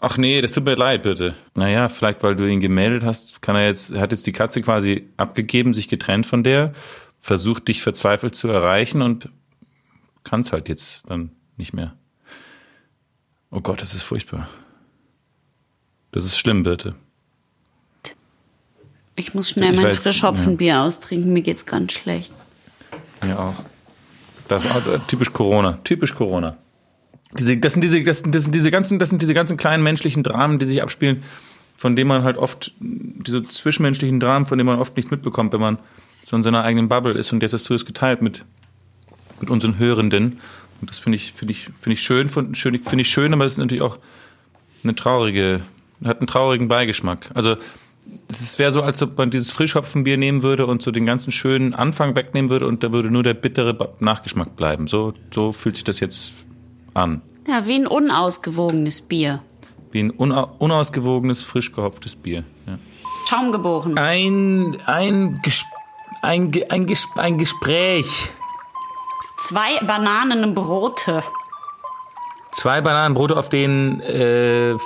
Ach 0.00 0.16
nee, 0.16 0.40
das 0.40 0.52
tut 0.52 0.64
mir 0.64 0.74
leid, 0.74 1.02
bitte. 1.02 1.34
Naja, 1.54 1.88
vielleicht 1.88 2.22
weil 2.22 2.36
du 2.36 2.46
ihn 2.46 2.60
gemeldet 2.60 3.04
hast, 3.04 3.42
kann 3.42 3.56
er 3.56 3.66
jetzt, 3.66 3.90
er 3.90 4.00
hat 4.00 4.12
jetzt 4.12 4.26
die 4.26 4.32
Katze 4.32 4.62
quasi 4.62 5.08
abgegeben, 5.16 5.74
sich 5.74 5.88
getrennt 5.88 6.26
von 6.26 6.44
der, 6.44 6.72
versucht 7.20 7.68
dich 7.68 7.82
verzweifelt 7.82 8.34
zu 8.34 8.48
erreichen 8.48 9.02
und 9.02 9.28
kann 10.24 10.40
es 10.40 10.52
halt 10.52 10.68
jetzt 10.68 11.08
dann 11.08 11.30
nicht 11.56 11.72
mehr. 11.72 11.94
Oh 13.50 13.60
Gott, 13.60 13.80
das 13.82 13.94
ist 13.94 14.02
furchtbar. 14.02 14.48
Das 16.10 16.24
ist 16.24 16.38
schlimm, 16.38 16.64
bitte. 16.64 16.94
Ich 19.16 19.34
muss 19.34 19.50
schnell 19.50 19.74
Ich 19.74 19.80
mein 19.80 19.90
weiß, 19.90 20.02
Frischhopfenbier 20.02 20.80
austrinken, 20.80 21.32
mir 21.32 21.42
geht's 21.42 21.66
ganz 21.66 21.92
schlecht. 21.92 22.32
Ja 23.22 23.38
auch. 23.38 23.54
Das 24.48 24.64
ist 24.64 24.74
auch 24.74 25.06
typisch 25.06 25.32
Corona. 25.32 25.78
Typisch 25.84 26.14
Corona. 26.14 26.56
Diese, 27.38 27.56
das, 27.56 27.74
sind 27.74 27.82
diese, 27.82 28.02
das, 28.02 28.20
sind, 28.20 28.34
das 28.34 28.44
sind 28.44 28.54
diese 28.54 28.70
ganzen, 28.70 28.98
das 28.98 29.10
sind 29.10 29.22
diese 29.22 29.34
ganzen 29.34 29.56
kleinen 29.56 29.82
menschlichen 29.82 30.22
Dramen, 30.22 30.58
die 30.58 30.66
sich 30.66 30.82
abspielen, 30.82 31.22
von 31.76 31.96
denen 31.96 32.08
man 32.08 32.22
halt 32.22 32.36
oft, 32.36 32.72
diese 32.80 33.42
zwischenmenschlichen 33.42 34.20
Dramen, 34.20 34.46
von 34.46 34.58
denen 34.58 34.66
man 34.66 34.78
oft 34.78 34.96
nichts 34.96 35.10
mitbekommt, 35.10 35.52
wenn 35.52 35.60
man 35.60 35.78
so 36.22 36.36
in 36.36 36.42
seiner 36.42 36.62
eigenen 36.62 36.88
Bubble 36.88 37.14
ist. 37.14 37.32
Und 37.32 37.42
jetzt 37.42 37.52
hast 37.52 37.68
du 37.68 37.74
das 37.74 37.84
geteilt 37.84 38.22
mit, 38.22 38.44
mit 39.44 39.50
unseren 39.50 39.78
Hörenden. 39.78 40.40
Und 40.80 40.90
das 40.90 40.98
finde 40.98 41.16
ich, 41.16 41.32
finde 41.32 41.52
ich, 41.52 41.64
finde 41.78 41.92
ich 41.92 42.02
schön, 42.02 42.28
finde 42.28 43.00
ich 43.00 43.08
schön, 43.10 43.32
aber 43.32 43.44
es 43.44 43.52
ist 43.52 43.58
natürlich 43.58 43.82
auch 43.82 43.98
eine 44.82 44.94
traurige, 44.94 45.60
hat 46.04 46.18
einen 46.18 46.26
traurigen 46.26 46.68
Beigeschmack. 46.68 47.30
Also, 47.34 47.56
es 48.28 48.58
wäre 48.58 48.70
so, 48.70 48.82
als 48.82 49.02
ob 49.02 49.16
man 49.16 49.30
dieses 49.30 49.50
Frischhopfenbier 49.50 50.18
nehmen 50.18 50.42
würde 50.42 50.66
und 50.66 50.82
so 50.82 50.90
den 50.90 51.06
ganzen 51.06 51.32
schönen 51.32 51.74
Anfang 51.74 52.14
wegnehmen 52.14 52.50
würde 52.50 52.66
und 52.66 52.82
da 52.82 52.92
würde 52.92 53.10
nur 53.10 53.22
der 53.22 53.32
bittere 53.32 53.94
Nachgeschmack 54.00 54.56
bleiben. 54.56 54.88
So, 54.88 55.14
so 55.32 55.52
fühlt 55.52 55.76
sich 55.76 55.84
das 55.84 56.00
jetzt 56.00 56.32
an. 56.92 57.22
Ja, 57.48 57.66
wie 57.66 57.76
ein 57.76 57.86
unausgewogenes 57.86 59.00
Bier. 59.00 59.42
Wie 59.90 60.00
ein 60.00 60.10
una 60.10 60.42
unausgewogenes, 60.58 61.42
frisch 61.42 61.72
gehopftes 61.72 62.14
Bier. 62.14 62.44
Ja. 62.66 62.78
Schaumgeboren. 63.30 63.96
Ein, 63.96 64.76
ein, 64.84 65.40
Ges 65.42 65.64
ein, 66.20 66.50
Ge- 66.50 66.68
ein, 66.68 66.84
Ges 66.86 67.06
ein 67.16 67.38
Gespräch. 67.38 68.28
Zwei 69.38 69.78
Bananenbrote. 69.80 71.22
Zwei 72.52 72.80
Bananenbrote, 72.80 73.36
auf 73.36 73.48
denen 73.48 74.00
äh, 74.00 74.76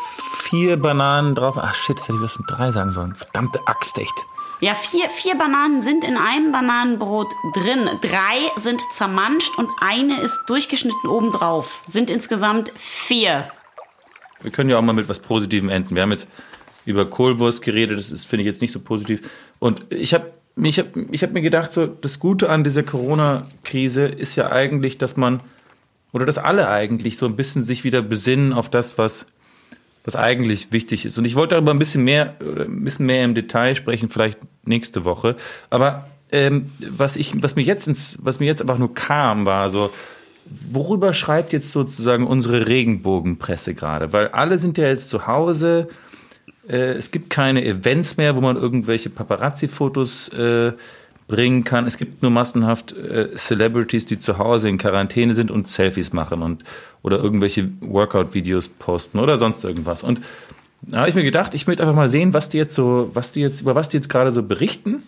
vier 0.49 0.77
Bananen 0.79 1.35
drauf. 1.35 1.57
Ach 1.59 1.75
shit, 1.75 1.99
jetzt 1.99 2.09
hätte 2.09 2.17
ich 2.17 2.23
was 2.23 2.39
mit 2.39 2.51
drei 2.51 2.71
sagen 2.71 2.93
sollen. 2.93 3.15
Verdammte 3.15 3.61
Axt, 3.67 3.99
echt. 3.99 4.15
Ja, 4.61 4.75
vier, 4.75 5.09
vier 5.11 5.37
Bananen 5.37 5.83
sind 5.83 6.03
in 6.03 6.17
einem 6.17 6.51
Bananenbrot 6.51 7.29
drin. 7.55 7.89
Drei 8.01 8.51
sind 8.57 8.83
zermanscht 8.93 9.57
und 9.57 9.71
eine 9.81 10.21
ist 10.21 10.37
durchgeschnitten 10.47 11.09
obendrauf. 11.09 11.83
Sind 11.87 12.11
insgesamt 12.11 12.73
vier. 12.75 13.51
Wir 14.41 14.51
können 14.51 14.71
ja 14.71 14.79
auch 14.79 14.83
mal 14.83 14.95
mit 14.95 15.09
was 15.09 15.21
Positivem 15.21 15.69
enden. 15.69 15.95
Wir 15.95 16.03
haben 16.03 16.11
jetzt 16.11 16.27
über 16.87 17.05
Kohlwurst 17.05 17.63
geredet, 17.63 17.99
das 17.99 18.11
ist, 18.11 18.25
finde 18.25 18.43
ich, 18.43 18.47
jetzt 18.47 18.63
nicht 18.63 18.73
so 18.73 18.81
positiv. 18.81 19.31
Und 19.59 19.85
ich 19.91 20.15
habe 20.15 20.33
ich 20.65 20.79
hab, 20.79 20.87
ich 21.11 21.23
hab 21.23 21.33
mir 21.33 21.43
gedacht, 21.43 21.73
so, 21.73 21.87
das 21.87 22.19
Gute 22.19 22.51
an 22.51 22.65
dieser 22.65 22.83
Corona-Krise 22.83 24.05
ist 24.07 24.37
ja 24.37 24.51
eigentlich, 24.51 24.99
dass 24.99 25.17
man, 25.17 25.41
oder 26.13 26.27
dass 26.27 26.39
alle 26.39 26.69
eigentlich 26.69 27.17
so 27.17 27.27
ein 27.27 27.37
bisschen 27.37 27.63
sich 27.63 27.85
wieder 27.85 28.03
besinnen 28.03 28.53
auf 28.53 28.69
das, 28.69 28.99
was, 28.99 29.27
was 30.05 30.17
eigentlich 30.17 30.73
wichtig 30.73 31.05
ist. 31.05 31.19
Und 31.19 31.27
ich 31.27 31.37
wollte 31.37 31.55
darüber 31.55 31.73
ein 31.73 31.79
bisschen 31.79 32.05
mehr, 32.05 32.35
ein 32.41 32.85
bisschen 32.85 33.07
mehr 33.07 33.25
im 33.25 33.35
Detail 33.35 33.75
sprechen, 33.75 34.09
vielleicht 34.09 34.39
nächste 34.65 35.05
Woche. 35.05 35.37
Aber 35.71 36.09
ähm, 36.31 36.73
was 36.81 37.17
ich, 37.17 37.43
was 37.43 37.57
mir 37.57 37.63
jetzt 37.63 37.87
ins, 37.87 38.19
was 38.23 38.41
mir 38.41 38.47
jetzt 38.47 38.61
einfach 38.61 38.79
nur 38.79 38.95
kam, 38.95 39.47
war 39.47 39.71
so, 39.71 39.91
worüber 40.71 41.13
schreibt 41.13 41.53
jetzt 41.53 41.73
sozusagen 41.73 42.27
unsere 42.27 42.67
Regenbogenpresse 42.67 43.75
gerade? 43.75 44.13
Weil 44.13 44.29
alle 44.29 44.59
sind 44.59 44.79
ja 44.79 44.87
jetzt 44.87 45.09
zu 45.09 45.27
Hause. 45.27 45.89
Äh, 46.69 46.93
es 46.93 47.11
gibt 47.11 47.31
keine 47.31 47.65
Events 47.65 48.17
mehr, 48.17 48.37
wo 48.37 48.41
man 48.41 48.57
irgendwelche 48.57 49.11
Paparazzi-Fotos 49.11 50.29
äh, 50.31 50.73
bringen 51.27 51.65
kann. 51.65 51.87
Es 51.87 51.97
gibt 51.97 52.23
nur 52.23 52.31
massenhaft 52.31 52.93
äh, 52.93 53.35
Celebrities, 53.35 54.07
die 54.07 54.19
zu 54.19 54.39
Hause 54.39 54.69
in 54.69 54.79
Quarantäne 54.79 55.35
sind 55.35 55.51
und 55.51 55.69
Selfies 55.69 56.13
machen 56.13 56.43
und 56.43 56.65
oder 57.03 57.19
irgendwelche 57.19 57.69
Workout-Videos 57.81 58.69
posten 58.69 59.19
oder 59.19 59.39
sonst 59.39 59.63
irgendwas. 59.65 60.03
Und 60.03 60.21
da 60.83 60.99
habe 61.01 61.09
ich 61.11 61.15
mir 61.15 61.25
gedacht, 61.25 61.55
ich 61.55 61.67
möchte 61.67 61.83
einfach 61.83 61.95
mal 61.95 62.09
sehen, 62.09 62.33
was 62.33 62.49
die 62.49 62.59
jetzt 62.59 62.75
so, 62.75 63.11
was 63.13 63.33
die 63.33 63.41
jetzt, 63.41 63.61
über 63.61 63.75
was 63.75 63.89
die 63.89 63.99
jetzt 63.99 64.09
gerade 64.09 64.33
so 64.33 64.43
berichten. 64.43 65.03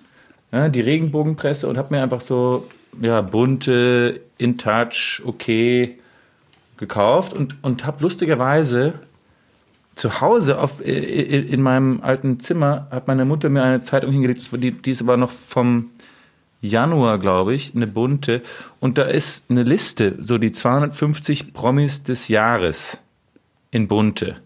Ja, 0.52 0.68
die 0.68 0.80
Regenbogenpresse 0.80 1.68
und 1.68 1.78
habe 1.78 1.94
mir 1.94 2.02
einfach 2.02 2.20
so 2.20 2.66
ja, 3.00 3.20
bunte, 3.20 4.20
in 4.36 4.58
touch, 4.58 5.22
okay 5.24 5.96
gekauft 6.76 7.34
und, 7.34 7.56
und 7.62 7.86
habe 7.86 8.02
lustigerweise 8.02 8.94
zu 9.94 10.20
Hause 10.20 10.58
auf, 10.58 10.80
äh, 10.84 10.92
in 10.92 11.48
in 11.48 11.62
meinem 11.62 12.00
alten 12.02 12.40
Zimmer 12.40 12.86
hat 12.90 13.06
meine 13.08 13.24
Mutter 13.24 13.48
mir 13.50 13.62
eine 13.62 13.80
Zeitung 13.80 14.12
hingelegt, 14.12 14.48
die, 14.62 14.72
die 14.72 14.90
ist 14.90 15.02
aber 15.02 15.16
noch 15.16 15.30
vom 15.30 15.90
Januar, 16.62 17.18
glaube 17.18 17.54
ich, 17.54 17.74
eine 17.74 17.86
bunte. 17.86 18.42
Und 18.80 18.98
da 18.98 19.04
ist 19.04 19.46
eine 19.50 19.62
Liste, 19.62 20.16
so 20.20 20.36
die 20.38 20.52
250 20.52 21.52
Promis 21.52 22.02
des 22.02 22.28
Jahres 22.28 22.98
in 23.70 23.88
bunte. 23.88 24.36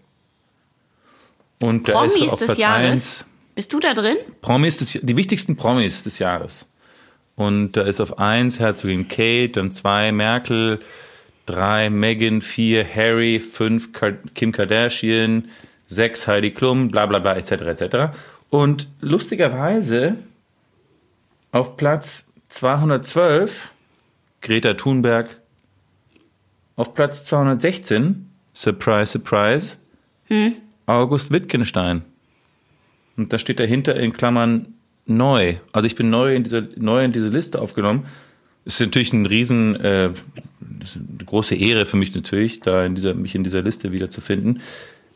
Und 1.60 1.88
da 1.88 2.04
ist 2.04 2.12
so 2.12 2.18
Promis 2.18 2.32
auf 2.32 2.38
des 2.38 2.46
Platz 2.46 2.58
Jahres? 2.58 2.90
eins- 2.92 3.26
Bist 3.54 3.72
du 3.72 3.78
da 3.80 3.94
drin? 3.94 4.16
Promis, 4.42 4.78
des, 4.78 4.98
die 5.00 5.16
wichtigsten 5.16 5.56
Promis 5.56 6.02
des 6.02 6.18
Jahres. 6.18 6.68
Und 7.36 7.72
da 7.72 7.82
ist 7.82 8.00
auf 8.00 8.18
eins 8.18 8.58
Herzogin 8.58 9.08
Kate, 9.08 9.48
dann 9.50 9.72
zwei 9.72 10.10
Merkel, 10.12 10.80
drei 11.46 11.90
Meghan, 11.90 12.40
vier 12.40 12.84
Harry, 12.84 13.38
fünf 13.38 13.92
Ka- 13.92 14.12
Kim 14.34 14.52
Kardashian, 14.52 15.48
sechs 15.86 16.26
Heidi 16.26 16.50
Klum, 16.52 16.88
bla 16.90 17.06
bla 17.06 17.18
bla, 17.18 17.36
etc. 17.36 17.52
etc. 17.62 17.96
Und 18.50 18.88
lustigerweise 19.00 20.16
auf 21.52 21.76
Platz 21.76 22.26
212 22.48 23.72
Greta 24.40 24.74
Thunberg, 24.74 25.40
auf 26.76 26.94
Platz 26.94 27.24
216, 27.24 28.28
surprise, 28.52 29.12
surprise, 29.12 29.76
August 30.86 31.30
Wittgenstein. 31.30 32.02
Und 33.16 33.32
da 33.32 33.38
steht 33.38 33.60
dahinter 33.60 33.94
in 33.96 34.12
Klammern 34.12 34.74
neu. 35.06 35.56
Also 35.72 35.86
ich 35.86 35.94
bin 35.94 36.10
neu 36.10 36.34
in 36.34 36.42
diese, 36.42 36.68
neu 36.76 37.04
in 37.04 37.12
diese 37.12 37.28
Liste 37.28 37.60
aufgenommen. 37.60 38.06
Ist 38.64 38.80
natürlich 38.80 39.12
ein 39.12 39.26
riesen, 39.26 39.76
äh, 39.76 40.10
eine 40.10 41.24
große 41.26 41.54
Ehre 41.54 41.86
für 41.86 41.96
mich 41.96 42.14
natürlich, 42.14 42.60
da 42.60 42.84
in 42.84 42.94
dieser, 42.94 43.14
mich 43.14 43.34
in 43.34 43.44
dieser 43.44 43.62
Liste 43.62 43.92
wiederzufinden. 43.92 44.60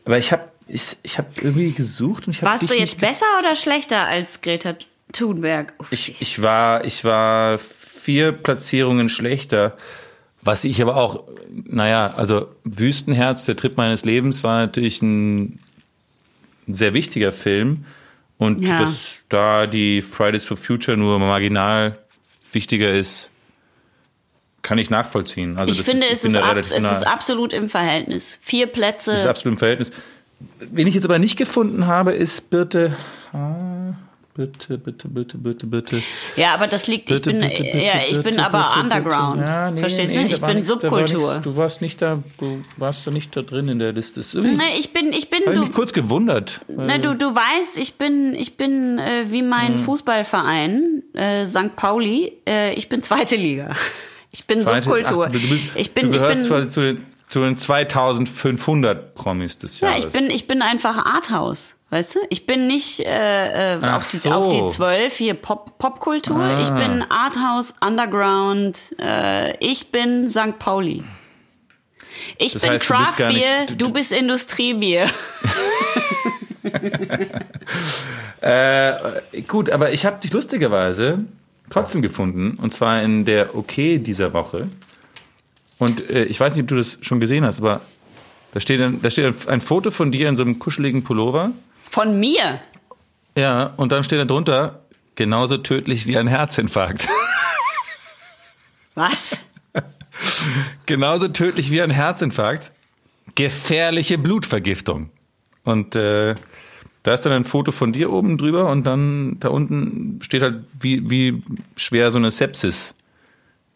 Aber 0.05 0.17
ich 0.17 0.31
habe 0.31 0.43
ich, 0.67 0.97
ich 1.01 1.17
hab 1.17 1.41
irgendwie 1.41 1.71
gesucht 1.71 2.27
und 2.27 2.35
ich 2.35 2.41
habe 2.41 2.51
Warst 2.51 2.69
du 2.69 2.75
jetzt 2.75 2.99
besser 2.99 3.25
oder 3.39 3.55
schlechter 3.55 4.07
als 4.07 4.41
Greta 4.41 4.75
Thunberg? 5.11 5.73
Uff. 5.79 5.91
ich, 5.91 6.21
ich 6.21 6.41
war, 6.41 6.85
ich 6.85 7.03
war 7.03 7.57
vier 7.57 8.31
Platzierungen 8.31 9.09
schlechter. 9.09 9.75
Was 10.41 10.63
ich 10.63 10.81
aber 10.81 10.95
auch, 10.95 11.23
naja, 11.49 12.13
also 12.15 12.49
Wüstenherz, 12.63 13.45
der 13.45 13.57
Trip 13.57 13.75
meines 13.77 14.05
Lebens, 14.05 14.43
war 14.43 14.59
natürlich 14.59 15.01
ein, 15.01 15.59
ein 16.67 16.73
sehr 16.73 16.93
wichtiger 16.93 17.31
Film. 17.31 17.85
Und 18.37 18.61
Ja. 18.61 18.79
dass 18.79 19.25
da 19.27 19.67
die 19.67 20.01
Fridays 20.01 20.45
for 20.45 20.55
Future 20.55 20.95
nur 20.95 21.19
marginal 21.19 21.97
wichtiger 22.53 22.93
ist, 22.93 23.31
kann 24.61 24.77
ich 24.77 24.89
nachvollziehen. 24.89 25.57
Also 25.57 25.71
ich 25.71 25.81
finde, 25.83 26.05
ist, 26.07 26.25
es, 26.25 26.33
bin 26.33 26.41
ist 26.41 26.47
ab, 26.47 26.57
es 26.57 26.71
ist 26.71 27.07
absolut 27.07 27.53
im 27.53 27.69
Verhältnis. 27.69 28.39
Vier 28.41 28.67
Plätze. 28.67 29.11
das 29.11 29.21
ist 29.21 29.27
absolut 29.27 29.55
im 29.55 29.59
Verhältnis. 29.59 29.91
Wen 30.59 30.87
ich 30.87 30.95
jetzt 30.95 31.05
aber 31.05 31.19
nicht 31.19 31.37
gefunden 31.37 31.87
habe, 31.87 32.11
ist 32.11 32.49
Birte, 32.49 32.95
Bitte, 34.39 34.77
bitte, 34.77 35.09
bitte, 35.09 35.37
bitte, 35.37 35.67
bitte. 35.67 36.01
Ja, 36.37 36.53
aber 36.53 36.67
das 36.67 36.87
liegt, 36.87 37.09
ich 37.09 37.17
Bitte, 37.17 37.31
bin, 37.31 37.41
bitte, 37.41 37.61
bitte, 37.61 37.77
ja, 37.77 37.95
ich 38.09 38.23
bin 38.23 38.39
aber 38.39 38.79
Underground. 38.79 39.41
Ja, 39.41 39.69
nee, 39.69 39.81
Verstehst 39.81 40.15
nee, 40.15 40.23
du? 40.23 40.31
Ich 40.31 40.39
bin 40.39 40.55
nichts, 40.55 40.67
da 40.69 40.75
war 40.75 40.99
Subkultur. 40.99 41.29
nichts. 41.33 41.43
Du 41.43 41.57
warst 41.57 41.81
nicht 41.81 42.01
da, 42.01 42.23
du 42.37 42.61
warst 42.77 43.05
da 43.05 43.11
nicht 43.11 43.35
da 43.35 43.41
drin 43.41 43.67
in 43.67 43.79
der 43.79 43.91
Liste. 43.91 44.21
Nee, 44.39 44.57
ich 44.79 44.93
bin, 44.93 45.11
ich 45.11 45.29
bin, 45.29 45.41
ich 45.41 45.59
mich 45.59 45.67
du, 45.67 45.73
kurz 45.73 45.91
gewundert. 45.91 46.61
ne, 46.69 46.99
du, 47.01 47.15
du 47.15 47.35
weißt, 47.35 47.75
ich 47.75 47.95
bin, 47.95 48.33
ich 48.33 48.55
bin 48.55 48.97
äh, 48.97 49.25
wie 49.29 49.41
mein 49.41 49.73
Hm. 49.73 49.79
Fußballverein, 49.79 51.03
äh, 51.15 51.45
St. 51.45 51.75
Pauli, 51.75 52.31
äh, 52.47 52.73
ich 52.75 52.87
bin 52.87 53.03
zweite 53.03 53.35
Liga. 53.35 53.75
Ich 54.31 54.45
bin 54.45 54.59
Zweite- 54.59 54.83
Subkultur. 54.83 55.25
ach, 55.27 55.31
du, 55.31 55.39
bist, 55.39 55.63
ich 55.75 55.91
bin, 55.93 56.11
du 56.11 56.15
ich 56.17 56.21
bin, 56.21 56.41
zu 56.71 56.81
den, 56.81 57.05
zu 57.29 57.39
den 57.41 57.57
2500 57.57 59.15
Promis 59.15 59.57
des 59.57 59.79
ja, 59.79 59.89
Jahres. 59.89 60.05
ich 60.05 60.11
bin, 60.11 60.29
ich 60.29 60.47
bin 60.47 60.61
einfach 60.61 61.05
Arthouse. 61.05 61.75
Weißt 61.91 62.13
du? 62.15 62.19
Ich 62.29 62.45
bin 62.45 62.67
nicht 62.67 62.99
äh, 62.99 63.73
äh, 63.73 63.83
auf, 63.83 64.11
die, 64.11 64.17
so. 64.17 64.29
auf 64.29 64.47
die 64.49 64.67
12 64.67 65.15
hier 65.15 65.33
Pop, 65.33 65.79
Popkultur. 65.79 66.37
Ah. 66.39 66.61
Ich 66.61 66.69
bin 66.69 67.03
Arthouse, 67.09 67.73
Underground. 67.83 68.77
Äh, 68.99 69.57
ich 69.57 69.91
bin 69.91 70.29
St. 70.29 70.59
Pauli. 70.59 71.03
Ich 72.37 72.53
Das 72.53 72.61
bin 72.61 72.71
heißt, 72.73 72.87
du 72.87 72.95
bist 72.95 73.15
Craft 73.15 73.27
nicht- 73.29 73.39
Beer, 73.41 73.65
du- 73.65 73.75
du 73.75 73.91
bist 73.91 74.11
Industriebier. 74.11 75.07
Äh, 78.41 78.93
gut, 79.47 79.69
aber 79.69 79.91
ich 79.91 80.05
habe 80.05 80.19
dich 80.19 80.31
lustigerweise 80.31 81.19
trotzdem 81.69 82.01
gefunden. 82.01 82.57
Und 82.61 82.73
zwar 82.73 83.01
in 83.01 83.25
der 83.25 83.55
OK 83.55 83.75
dieser 83.75 84.33
Woche. 84.33 84.69
Und 85.77 86.07
äh, 86.09 86.25
ich 86.25 86.39
weiß 86.39 86.55
nicht, 86.55 86.63
ob 86.63 86.67
du 86.67 86.75
das 86.75 86.97
schon 87.01 87.19
gesehen 87.19 87.45
hast, 87.45 87.59
aber 87.59 87.81
da 88.51 88.59
steht, 88.59 88.81
ein, 88.81 89.01
da 89.01 89.09
steht 89.09 89.47
ein, 89.47 89.61
Foto 89.61 89.91
von 89.91 90.11
dir 90.11 90.27
in 90.27 90.35
so 90.35 90.43
einem 90.43 90.59
kuscheligen 90.59 91.03
Pullover. 91.03 91.51
Von 91.89 92.19
mir. 92.19 92.59
Ja, 93.35 93.73
und 93.77 93.91
dann 93.91 94.03
steht 94.03 94.19
da 94.19 94.25
drunter, 94.25 94.81
genauso 95.15 95.57
tödlich 95.57 96.07
wie 96.07 96.17
ein 96.17 96.27
Herzinfarkt. 96.27 97.07
Was? 98.95 99.37
genauso 100.85 101.27
tödlich 101.27 101.71
wie 101.71 101.81
ein 101.81 101.91
Herzinfarkt. 101.91 102.71
Gefährliche 103.35 104.17
Blutvergiftung. 104.17 105.11
Und 105.63 105.95
äh, 105.95 106.35
da 107.03 107.13
ist 107.13 107.25
dann 107.25 107.33
ein 107.33 107.45
Foto 107.45 107.71
von 107.71 107.93
dir 107.93 108.11
oben 108.11 108.37
drüber 108.37 108.69
und 108.69 108.85
dann 108.85 109.37
da 109.39 109.49
unten 109.49 110.19
steht 110.21 110.41
halt, 110.41 110.63
wie, 110.79 111.09
wie 111.09 111.41
schwer 111.75 112.11
so 112.11 112.17
eine 112.17 112.31
Sepsis 112.31 112.93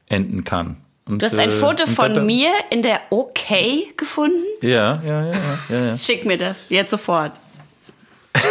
enden 0.08 0.44
kann. 0.44 0.78
Und, 1.06 1.22
Du 1.22 1.26
hast 1.26 1.38
ein 1.38 1.50
äh, 1.50 1.52
Foto 1.52 1.86
von 1.88 2.14
dann- 2.14 2.26
mir 2.26 2.52
in 2.70 2.82
der 2.82 3.02
OK 3.10 3.96
gefunden? 3.98 4.44
Ja, 4.62 5.02
ja, 5.06 5.26
ja, 5.26 5.32
ja, 5.32 5.60
ja. 5.70 5.86
ja. 5.86 5.98
Schick 5.98 6.26
mir 6.26 6.38
das. 6.38 6.66
Jetzt 6.70 6.92
sofort. 6.92 7.34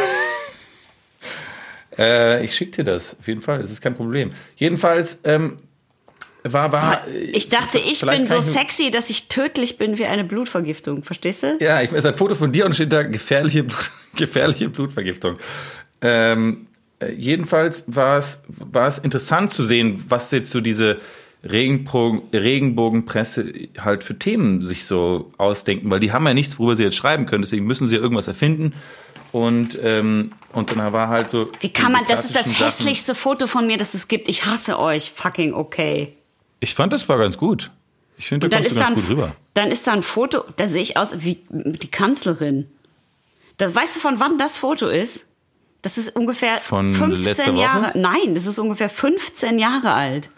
Äh, 1.99 2.43
ich 2.45 2.55
schicke 2.55 2.71
dir 2.79 2.85
das, 2.85 3.19
auf 3.19 3.29
jeden 3.29 3.43
Fall, 3.43 3.61
es 3.61 3.71
ist 3.71 3.83
kein 3.83 3.95
Problem. 3.95 4.33
Jedenfalls 4.57 5.21
ähm, 5.25 5.59
war, 6.45 6.73
war. 6.73 7.07
Ich 7.33 7.49
dachte, 7.49 7.79
ich 7.79 8.01
bin 8.01 8.27
so 8.27 8.41
sexy, 8.41 8.91
dass 8.91 9.11
ich 9.11 9.29
tödlich 9.29 9.79
bin 9.79 9.99
wie 9.99 10.07
eine 10.07 10.25
Blutvergiftung. 10.25 11.05
Verstehst 11.05 11.43
du? 11.43 11.59
Ja, 11.61 11.81
ich 11.83 11.93
es 11.93 11.99
ist 11.99 12.07
ein 12.07 12.15
Foto 12.15 12.35
von 12.35 12.53
dir 12.53 12.67
und 12.67 12.75
steht 12.75 12.93
da 12.93 13.03
gefährliche, 13.03 13.65
gefährliche 14.17 14.69
Blutvergiftung. 14.69 15.37
Ähm, 16.01 16.67
äh, 16.99 17.13
jedenfalls 17.13 17.85
war 17.87 18.19
es, 18.19 18.43
war 18.49 18.89
es 18.89 18.99
interessant 18.99 19.53
zu 19.53 19.65
sehen, 19.65 20.05
was 20.09 20.31
jetzt 20.33 20.51
so 20.51 20.61
diese 20.61 20.99
Regenbogen, 21.45 22.23
Regenbogenpresse 22.33 23.53
halt 23.79 24.05
für 24.05 24.19
Themen 24.19 24.63
sich 24.63 24.85
so 24.85 25.33
ausdenken, 25.39 25.91
weil 25.91 26.01
die 26.01 26.13
haben 26.13 26.27
ja 26.27 26.35
nichts, 26.35 26.59
worüber 26.59 26.77
sie 26.77 26.85
jetzt 26.85 26.97
schreiben 26.97 27.27
können, 27.27 27.43
deswegen 27.43 27.67
müssen 27.67 27.89
sie 27.89 27.97
ja 27.97 28.01
irgendwas 28.01 28.29
erfinden. 28.29 28.75
Und, 29.33 29.79
ähm, 29.83 30.33
und 30.53 30.71
dann 30.71 30.93
war 30.93 31.09
halt 31.09 31.31
so. 31.31 31.51
Wie 31.61 31.71
kann 31.73 31.93
man, 31.93 32.05
das 32.07 32.27
ist 32.27 32.35
das 32.37 32.43
klassischen 32.45 32.55
Sachen. 32.55 32.67
hässlichste 32.67 33.15
Foto 33.15 33.47
von 33.47 33.67
mir, 33.67 33.79
das 33.79 33.95
es 33.95 34.07
gibt. 34.07 34.29
Ich 34.29 34.45
hasse 34.45 34.79
euch. 34.79 35.11
Fucking 35.11 35.55
okay. 35.55 36.15
Ich 36.63 36.77
fand, 36.77 36.93
das 36.93 37.09
war 37.09 37.19
ganz 37.19 37.37
gut. 37.37 37.73
Ich 38.17 38.29
finde, 38.29 38.49
da 38.49 38.59
kommst 38.59 38.71
du 38.77 38.79
ganz 38.79 39.01
gut 39.01 39.11
rüber. 39.11 39.33
dann 39.55 39.73
ist 39.73 39.87
da 39.89 39.93
ein 39.95 40.05
Foto, 40.05 40.45
da 40.57 40.69
sehe 40.69 40.81
ich 40.81 40.97
aus 40.97 41.25
wie 41.25 41.41
die 41.51 41.91
Kanzlerin. 41.91 42.71
Das, 43.59 43.75
weißt 43.75 43.97
du, 43.97 44.01
von 44.01 44.21
wann 44.21 44.39
das 44.39 44.59
Foto 44.59 44.87
ist? 44.87 45.27
Das 45.83 45.99
ist 45.99 46.15
ungefähr 46.15 46.59
Von 46.59 46.95
15 46.95 47.25
letzter 47.25 47.53
Woche? 47.53 47.61
Jahre. 47.63 47.99
Nein, 47.99 48.37
das 48.37 48.47
ist 48.47 48.61
ungefähr 48.61 48.89
15 48.89 49.59
Jahre 49.59 49.93
alt. 49.93 50.31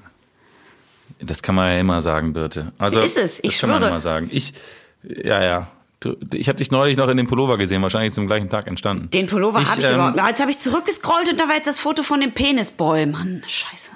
Das 1.21 1.43
kann 1.43 1.55
man 1.55 1.71
ja 1.73 1.79
immer 1.79 2.01
sagen, 2.01 2.33
Birte. 2.33 2.73
Also, 2.79 3.01
Ist 3.01 3.19
es, 3.19 3.41
ich 3.43 3.51
das 3.51 3.61
kann 3.61 3.69
man 3.71 3.79
schwöre. 3.81 3.91
immer 3.91 4.01
sagen. 4.01 4.29
Ich, 4.33 4.55
ja, 5.03 5.43
ja. 5.43 5.67
Du, 6.01 6.17
ich 6.33 6.49
habe 6.49 6.57
dich 6.57 6.71
neulich 6.71 6.97
noch 6.97 7.09
in 7.11 7.19
dem 7.19 7.27
Pullover 7.27 7.59
gesehen, 7.59 7.83
wahrscheinlich 7.83 8.15
zum 8.15 8.27
gleichen 8.27 8.49
Tag 8.49 8.67
entstanden. 8.67 9.11
Den 9.11 9.27
Pullover 9.27 9.63
habe 9.63 9.79
ich 9.81 9.87
ähm, 9.87 9.95
überhaupt. 9.95 10.17
Jetzt 10.29 10.41
habe 10.41 10.51
ich 10.51 10.59
zurückgescrollt 10.59 11.29
und 11.31 11.39
da 11.39 11.49
war 11.49 11.55
jetzt 11.57 11.67
das 11.67 11.81
Foto 11.81 12.03
von 12.03 12.23
dem 12.23 12.33
Penisboy. 12.33 13.05
Mann, 13.07 13.43
scheiße. 13.47 13.91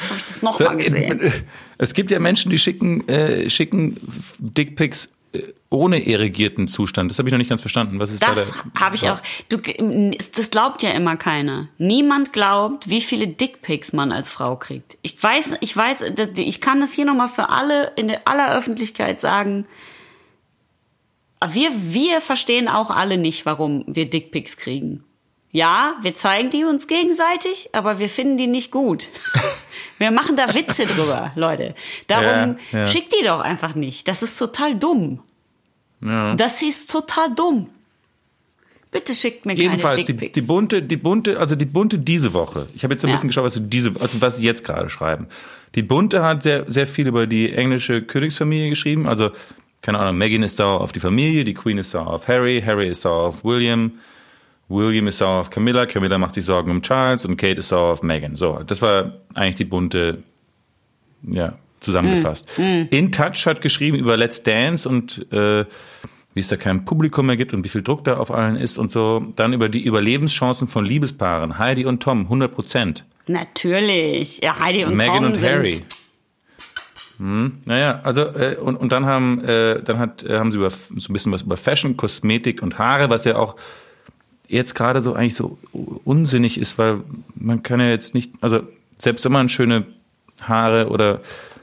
Jetzt 0.00 0.10
habe 0.10 0.18
ich 0.18 0.24
das 0.24 0.42
nochmal 0.42 0.76
gesehen. 0.76 1.32
Es 1.78 1.94
gibt 1.94 2.10
ja 2.10 2.18
Menschen, 2.18 2.50
die 2.50 2.58
schicken, 2.58 3.08
äh, 3.08 3.48
schicken 3.48 4.00
Dickpics 4.38 5.12
äh, 5.32 5.42
ohne 5.70 6.00
irrigierten 6.00 6.68
Zustand. 6.68 7.10
Das 7.10 7.18
habe 7.18 7.28
ich 7.28 7.32
noch 7.32 7.38
nicht 7.38 7.50
ganz 7.50 7.60
verstanden. 7.60 7.98
Was 7.98 8.10
ist 8.10 8.22
da 8.22 8.34
Das 8.34 8.52
der? 8.52 8.80
habe 8.80 8.96
ich 8.96 9.10
auch. 9.10 9.20
Du, 9.48 9.58
das 10.34 10.50
glaubt 10.50 10.82
ja 10.82 10.90
immer 10.90 11.16
keiner. 11.16 11.68
Niemand 11.76 12.32
glaubt, 12.32 12.88
wie 12.88 13.02
viele 13.02 13.28
Dickpics 13.28 13.92
man 13.92 14.10
als 14.10 14.30
Frau 14.30 14.56
kriegt. 14.56 14.96
Ich 15.02 15.22
weiß, 15.22 15.56
ich 15.60 15.76
weiß, 15.76 16.04
ich 16.36 16.60
kann 16.60 16.80
das 16.80 16.92
hier 16.92 17.04
nochmal 17.04 17.28
für 17.28 17.50
alle 17.50 17.92
in 17.96 18.08
der 18.08 18.26
aller 18.26 18.56
Öffentlichkeit 18.56 19.20
sagen. 19.20 19.66
Wir, 21.52 21.70
wir 21.74 22.20
verstehen 22.20 22.66
auch 22.66 22.90
alle 22.90 23.18
nicht, 23.18 23.44
warum 23.46 23.84
wir 23.86 24.08
Dickpics 24.08 24.56
kriegen. 24.56 25.04
Ja, 25.58 25.96
wir 26.02 26.14
zeigen 26.14 26.50
die 26.50 26.62
uns 26.62 26.86
gegenseitig, 26.86 27.70
aber 27.72 27.98
wir 27.98 28.08
finden 28.08 28.36
die 28.36 28.46
nicht 28.46 28.70
gut. 28.70 29.08
Wir 29.98 30.12
machen 30.12 30.36
da 30.36 30.54
Witze 30.54 30.86
drüber, 30.86 31.32
Leute. 31.34 31.74
Darum 32.06 32.56
Ja, 32.70 32.78
ja. 32.80 32.86
schickt 32.86 33.12
die 33.12 33.24
doch 33.24 33.40
einfach 33.40 33.74
nicht. 33.74 34.06
Das 34.06 34.22
ist 34.22 34.38
total 34.38 34.76
dumm. 34.78 35.18
Ja. 36.00 36.36
Das 36.36 36.62
ist 36.62 36.92
total 36.92 37.34
dumm. 37.34 37.68
Bitte 38.92 39.12
schickt 39.12 39.44
mir 39.44 39.54
Jedenfalls 39.54 40.00
keine 40.00 40.06
die, 40.06 40.12
Dickpics. 40.12 40.32
die 40.34 40.42
bunte, 40.42 40.82
die 40.82 40.96
bunte, 40.96 41.40
also 41.40 41.56
die 41.56 41.64
bunte 41.64 41.98
diese 41.98 42.32
Woche. 42.32 42.68
Ich 42.76 42.84
habe 42.84 42.94
jetzt 42.94 43.04
ein 43.04 43.10
bisschen 43.10 43.28
geschaut, 43.28 43.42
was 43.42 43.54
sie 43.54 43.62
diese, 43.68 43.92
also 44.00 44.20
was 44.20 44.36
sie 44.36 44.44
jetzt 44.44 44.62
gerade 44.62 44.88
schreiben. 44.88 45.26
Die 45.74 45.82
bunte 45.82 46.22
hat 46.22 46.44
sehr, 46.44 46.70
sehr 46.70 46.86
viel 46.86 47.08
über 47.08 47.26
die 47.26 47.52
englische 47.52 48.00
Königsfamilie 48.00 48.70
geschrieben. 48.70 49.08
Also 49.08 49.30
keine 49.82 49.98
Ahnung, 49.98 50.16
Meghan 50.18 50.44
ist 50.44 50.56
sauer 50.58 50.80
auf 50.80 50.92
die 50.92 51.00
Familie, 51.00 51.42
die 51.44 51.54
Queen 51.54 51.78
ist 51.78 51.90
sauer 51.90 52.06
auf 52.06 52.28
Harry, 52.28 52.62
Harry 52.64 52.88
ist 52.88 53.02
sauer 53.02 53.24
auf 53.28 53.44
William, 53.44 53.98
William 54.68 55.06
ist 55.06 55.18
sauer 55.18 55.40
auf 55.40 55.50
Camilla, 55.50 55.86
Camilla 55.86 56.18
macht 56.18 56.34
sich 56.34 56.44
Sorgen 56.44 56.70
um 56.70 56.82
Charles 56.82 57.24
und 57.24 57.36
Kate 57.36 57.58
ist 57.58 57.68
sauer 57.68 57.92
auf 57.92 58.02
Meghan. 58.02 58.36
So, 58.36 58.62
das 58.66 58.82
war 58.82 59.12
eigentlich 59.34 59.54
die 59.56 59.64
bunte, 59.64 60.22
ja, 61.22 61.54
zusammengefasst. 61.80 62.48
In 62.58 63.12
Touch 63.12 63.46
hat 63.46 63.62
geschrieben 63.62 63.96
über 63.98 64.16
Let's 64.16 64.42
Dance 64.42 64.88
und 64.88 65.26
äh, 65.32 65.64
wie 66.34 66.40
es 66.40 66.48
da 66.48 66.56
kein 66.56 66.84
Publikum 66.84 67.26
mehr 67.26 67.36
gibt 67.36 67.54
und 67.54 67.64
wie 67.64 67.68
viel 67.68 67.82
Druck 67.82 68.04
da 68.04 68.18
auf 68.18 68.30
allen 68.30 68.56
ist 68.56 68.78
und 68.78 68.90
so. 68.90 69.26
Dann 69.36 69.52
über 69.52 69.68
die 69.68 69.82
Überlebenschancen 69.82 70.68
von 70.68 70.84
Liebespaaren. 70.84 71.58
Heidi 71.58 71.84
und 71.86 72.02
Tom, 72.02 72.22
100 72.22 72.54
Prozent. 72.54 73.04
Natürlich. 73.26 74.40
Ja, 74.42 74.58
Heidi 74.60 74.84
und 74.84 74.96
Meghan 74.96 75.16
Tom 75.16 75.24
und 75.26 75.34
sind. 75.36 75.50
Harry. 75.50 75.78
Hm, 77.18 77.58
naja, 77.64 78.00
also 78.04 78.22
äh, 78.22 78.56
und, 78.60 78.76
und 78.76 78.92
dann 78.92 79.04
haben 79.04 79.44
äh, 79.44 79.82
dann 79.82 79.98
hat 79.98 80.22
äh, 80.22 80.38
haben 80.38 80.52
sie 80.52 80.58
über 80.58 80.70
so 80.70 80.94
ein 80.94 81.12
bisschen 81.12 81.32
was 81.32 81.42
über 81.42 81.56
Fashion, 81.56 81.96
Kosmetik 81.96 82.62
und 82.62 82.78
Haare, 82.78 83.10
was 83.10 83.24
ja 83.24 83.36
auch 83.36 83.56
jetzt 84.48 84.74
gerade 84.74 85.00
so 85.02 85.12
eigentlich 85.14 85.34
so 85.34 85.58
unsinnig 86.04 86.58
ist, 86.58 86.78
weil 86.78 87.00
man 87.34 87.62
kann 87.62 87.80
ja 87.80 87.88
jetzt 87.88 88.14
nicht, 88.14 88.32
also 88.40 88.60
selbst 88.98 89.24
wenn 89.24 89.32
man 89.32 89.48
schöne 89.48 89.86
Haare 90.40 90.88
oder 90.88 91.20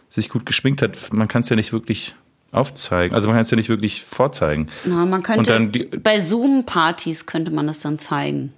sich 0.10 0.30
gut 0.30 0.45
geschminkt 0.45 0.82
hat, 0.82 1.12
man 1.14 1.28
kann 1.28 1.41
es 1.41 1.49
ja 1.49 1.56
nicht 1.56 1.74
wirklich 1.74 2.16
aufzeigen. 2.52 3.14
Also 3.16 3.28
man 3.28 3.36
kann 3.36 3.41
es 3.41 3.52
ja 3.52 3.57
nicht 3.57 3.70
wirklich 3.70 4.03
vorzeigen. 4.03 4.68
Na, 4.86 5.06
man 5.06 5.24
könnte 5.24 5.40
Und 5.40 5.49
dann 5.49 5.72
die- 5.72 5.86
bei 5.86 6.20
Zoom-Partys 6.20 7.26
könnte 7.26 7.52
man 7.52 7.68
das 7.68 7.80
dann 7.80 7.99
zeigen. 7.99 8.53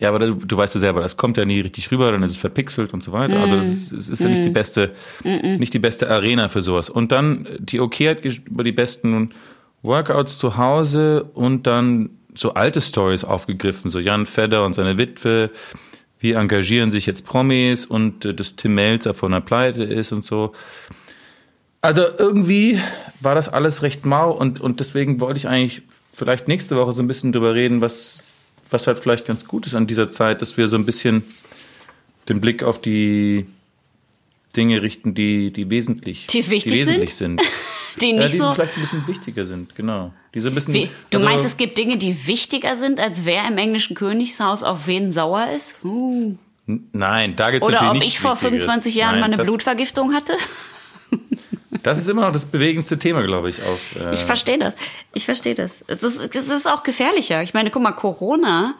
Ja, 0.00 0.08
aber 0.10 0.20
du, 0.20 0.34
du 0.34 0.56
weißt 0.56 0.74
ja 0.76 0.80
selber, 0.80 1.02
das 1.02 1.16
kommt 1.16 1.36
ja 1.36 1.44
nie 1.44 1.60
richtig 1.60 1.90
rüber, 1.90 2.12
dann 2.12 2.22
ist 2.22 2.30
es 2.32 2.36
verpixelt 2.36 2.92
und 2.94 3.02
so 3.02 3.10
weiter. 3.12 3.40
Also 3.40 3.56
es 3.56 3.68
ist, 3.68 3.92
es 3.92 4.08
ist 4.10 4.22
ja 4.22 4.28
nicht 4.28 4.44
die 4.44 4.50
beste, 4.50 4.94
nicht 5.24 5.74
die 5.74 5.80
beste 5.80 6.08
Arena 6.08 6.48
für 6.48 6.62
sowas. 6.62 6.88
Und 6.88 7.10
dann 7.10 7.48
die 7.58 7.80
OK 7.80 7.94
hat 8.08 8.24
über 8.24 8.62
die 8.62 8.70
besten 8.72 9.30
Workouts 9.82 10.38
zu 10.38 10.56
Hause 10.56 11.24
und 11.34 11.66
dann 11.66 12.10
so 12.38 12.54
alte 12.54 12.80
Stories 12.80 13.24
aufgegriffen, 13.24 13.90
so 13.90 13.98
Jan 13.98 14.26
Fedder 14.26 14.64
und 14.64 14.72
seine 14.72 14.98
Witwe, 14.98 15.50
wie 16.20 16.32
engagieren 16.32 16.90
sich 16.90 17.06
jetzt 17.06 17.24
Promis 17.24 17.86
und 17.86 18.24
äh, 18.24 18.34
dass 18.34 18.56
Tim 18.56 18.74
Melzer 18.74 19.14
von 19.14 19.32
der 19.32 19.40
Pleite 19.40 19.84
ist 19.84 20.12
und 20.12 20.24
so. 20.24 20.52
Also 21.80 22.02
irgendwie 22.18 22.80
war 23.20 23.34
das 23.34 23.48
alles 23.48 23.82
recht 23.82 24.04
mau 24.04 24.30
und, 24.30 24.60
und 24.60 24.80
deswegen 24.80 25.20
wollte 25.20 25.38
ich 25.38 25.48
eigentlich 25.48 25.82
vielleicht 26.12 26.48
nächste 26.48 26.76
Woche 26.76 26.92
so 26.92 27.02
ein 27.02 27.06
bisschen 27.06 27.32
drüber 27.32 27.54
reden, 27.54 27.80
was, 27.80 28.24
was 28.70 28.86
halt 28.86 28.98
vielleicht 28.98 29.26
ganz 29.26 29.44
gut 29.44 29.66
ist 29.66 29.74
an 29.74 29.86
dieser 29.86 30.10
Zeit, 30.10 30.42
dass 30.42 30.56
wir 30.56 30.66
so 30.66 30.76
ein 30.76 30.84
bisschen 30.84 31.22
den 32.28 32.40
Blick 32.40 32.64
auf 32.64 32.80
die 32.80 33.46
Dinge 34.56 34.82
richten, 34.82 35.14
die, 35.14 35.52
die 35.52 35.70
wesentlich, 35.70 36.26
Die 36.28 36.48
wichtig 36.50 36.72
wesentlich 36.72 37.14
sind. 37.14 37.40
Die 38.00 38.10
Ja, 38.12 38.20
nicht 38.20 38.34
die 38.34 38.38
so. 38.38 38.52
vielleicht 38.52 38.76
ein 38.76 38.80
bisschen 38.80 39.08
wichtiger 39.08 39.44
sind, 39.44 39.74
genau. 39.74 40.12
Die 40.32 40.38
so 40.38 40.48
ein 40.50 40.54
bisschen. 40.54 40.72
Wie, 40.72 40.88
du 41.10 41.18
also- 41.18 41.28
meinst, 41.28 41.44
es 41.46 41.56
gibt 41.56 41.76
Dinge, 41.78 41.96
die 41.96 42.28
wichtiger 42.28 42.76
sind, 42.76 43.00
als 43.00 43.24
wer 43.24 43.44
im 43.48 43.58
englischen 43.58 43.96
Königshaus 43.96 44.62
auf 44.62 44.86
wen 44.86 45.10
sauer 45.10 45.48
ist? 45.56 45.74
Uh. 45.84 46.36
Nein, 46.92 47.34
da 47.34 47.50
gibt 47.50 47.64
es 47.64 47.68
Oder 47.68 47.90
ob 47.90 47.96
ich 48.04 48.20
vor 48.20 48.32
Wichtigeres. 48.34 48.64
25 48.64 48.94
Jahren 48.94 49.12
Nein, 49.12 49.20
mal 49.20 49.26
eine 49.26 49.36
das, 49.38 49.46
Blutvergiftung 49.48 50.14
hatte? 50.14 50.34
Das 51.82 51.98
ist 51.98 52.08
immer 52.08 52.22
noch 52.22 52.32
das 52.32 52.46
bewegendste 52.46 52.98
Thema, 52.98 53.22
glaube 53.22 53.48
ich. 53.48 53.62
Auf, 53.62 53.80
äh, 54.00 54.12
Ich 54.12 54.20
verstehe 54.20 54.58
das. 54.58 54.74
Ich 55.14 55.24
verstehe 55.24 55.54
das. 55.54 55.82
Es 55.86 56.02
ist, 56.02 56.36
es 56.36 56.50
ist 56.50 56.66
auch 56.66 56.82
gefährlicher. 56.82 57.42
Ich 57.42 57.54
meine, 57.54 57.70
guck 57.70 57.82
mal, 57.82 57.92
Corona, 57.92 58.74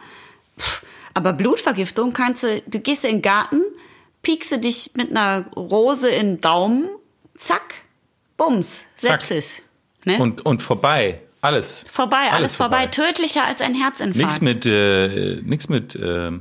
pff, 0.59 0.83
aber 1.13 1.33
Blutvergiftung 1.33 2.13
kannst 2.13 2.43
du, 2.43 2.61
du 2.67 2.79
gehst 2.79 3.03
in 3.05 3.17
den 3.17 3.21
Garten, 3.21 3.61
piekse 4.21 4.59
dich 4.59 4.91
mit 4.95 5.09
einer 5.11 5.45
Rose 5.55 6.09
in 6.09 6.35
den 6.35 6.41
Daumen, 6.41 6.89
zack, 7.37 7.75
bums, 8.37 8.83
Zack. 8.97 9.21
Sepsis. 9.21 9.61
Ne? 10.05 10.17
und, 10.17 10.45
und 10.45 10.61
vorbei. 10.61 11.21
Alles. 11.41 11.85
vorbei, 11.89 12.29
alles, 12.31 12.55
vorbei. 12.57 12.87
Tödlicher 12.87 13.45
als 13.45 13.61
ein 13.61 13.73
Herzinfarkt. 13.73 14.17
Nichts 14.17 14.41
mit, 14.41 14.65
äh, 14.65 15.39
nix 15.41 15.69
mit, 15.69 15.95
äh, 15.95 16.31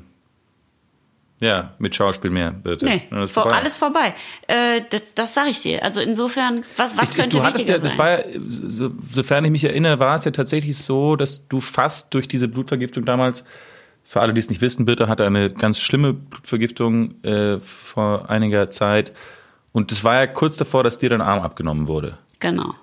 ja, 1.40 1.74
mit 1.78 1.94
Schauspiel 1.94 2.30
mehr, 2.30 2.50
bitte. 2.50 2.84
Nee, 2.84 3.06
vor, 3.10 3.26
vorbei. 3.28 3.52
alles 3.52 3.76
vorbei. 3.76 4.14
Äh, 4.48 4.82
das 4.90 5.02
das 5.14 5.34
sage 5.34 5.50
ich 5.50 5.60
dir. 5.60 5.84
Also 5.84 6.00
insofern, 6.00 6.62
was, 6.76 6.98
was 6.98 7.10
Ich- 7.10 7.16
könnte 7.16 7.38
du 7.38 7.44
wichtiger 7.44 7.74
ja, 7.76 7.78
das 7.78 7.92
sein? 7.92 7.98
war 7.98 8.18
so, 8.48 8.90
sofern 9.12 9.44
ich 9.44 9.52
mich 9.52 9.62
erinnere, 9.62 10.00
war 10.00 10.16
es 10.16 10.24
ja 10.24 10.32
tatsächlich 10.32 10.76
so, 10.76 11.14
dass 11.14 11.46
du 11.46 11.60
fast 11.60 12.12
durch 12.14 12.26
diese 12.26 12.48
Blutvergiftung 12.48 13.05
damals, 13.05 13.44
für 14.09 14.22
alle, 14.22 14.32
die 14.32 14.40
es 14.40 14.48
nicht 14.48 14.62
wissen, 14.62 14.86
bitte, 14.86 15.06
hatte 15.06 15.26
eine 15.26 15.51
ganz 15.51 15.78
schlimme 15.78 16.14
Blutvergiftung 16.14 17.22
äh, 17.24 17.59
vor 17.59 18.30
einiger 18.30 18.70
Zeit. 18.70 19.12
Und 19.72 19.93
es 19.93 20.02
war 20.02 20.14
ja 20.14 20.26
kurz 20.26 20.56
davor, 20.56 20.82
dass 20.82 20.97
dir 20.97 21.10
dein 21.10 21.20
Arm 21.20 21.43
abgenommen 21.43 21.89
wurde. 21.89 22.16
genau. 22.40 22.74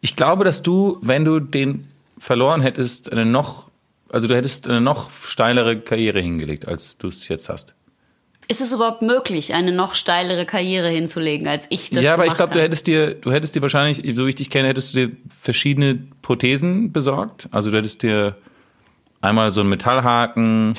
Ich 0.00 0.16
glaube, 0.16 0.44
dass 0.44 0.62
du, 0.62 0.98
wenn 1.02 1.26
du 1.26 1.40
den 1.40 1.88
verloren 2.18 2.62
hättest, 2.62 3.12
eine 3.12 3.26
noch, 3.26 3.70
also 4.10 4.26
du 4.26 4.34
hättest 4.34 4.66
eine 4.66 4.80
noch 4.80 5.10
steilere 5.10 5.78
Karriere 5.80 6.20
hingelegt, 6.20 6.66
als 6.66 6.96
du 6.96 7.08
es 7.08 7.28
jetzt 7.28 7.50
hast. 7.50 7.74
Ist 8.48 8.62
es 8.62 8.72
überhaupt 8.72 9.02
möglich, 9.02 9.52
eine 9.52 9.72
noch 9.72 9.94
steilere 9.94 10.46
Karriere 10.46 10.88
hinzulegen, 10.88 11.48
als 11.48 11.66
ich 11.68 11.90
das 11.90 12.02
ja, 12.02 12.14
aber 12.14 12.26
ich 12.26 12.34
glaube, 12.34 12.54
du 12.54 12.62
hättest 12.62 12.86
dir, 12.86 13.14
du 13.14 13.30
hättest 13.30 13.56
dir 13.56 13.62
wahrscheinlich, 13.62 13.98
so 14.16 14.24
wie 14.24 14.30
ich 14.30 14.36
dich 14.36 14.48
kenne, 14.48 14.68
hättest 14.68 14.94
du 14.94 15.06
dir 15.06 15.16
verschiedene 15.42 15.98
Prothesen 16.22 16.92
besorgt. 16.92 17.48
Also 17.50 17.70
du 17.70 17.76
hättest 17.76 18.02
dir 18.02 18.36
einmal 19.24 19.50
so 19.50 19.60
einen 19.60 19.70
Metallhaken, 19.70 20.74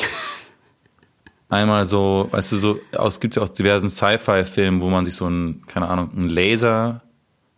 einmal 1.49 1.85
so, 1.85 2.27
weißt 2.31 2.53
du, 2.53 2.57
so, 2.57 2.79
es 2.91 3.19
gibt 3.19 3.35
ja 3.35 3.41
auch 3.41 3.49
diversen 3.49 3.89
Sci-Fi-Filmen, 3.89 4.81
wo 4.81 4.89
man 4.89 5.05
sich 5.05 5.15
so 5.15 5.27
ein, 5.27 5.63
keine 5.67 5.87
Ahnung, 5.87 6.11
einen 6.11 6.29
Laser 6.29 7.01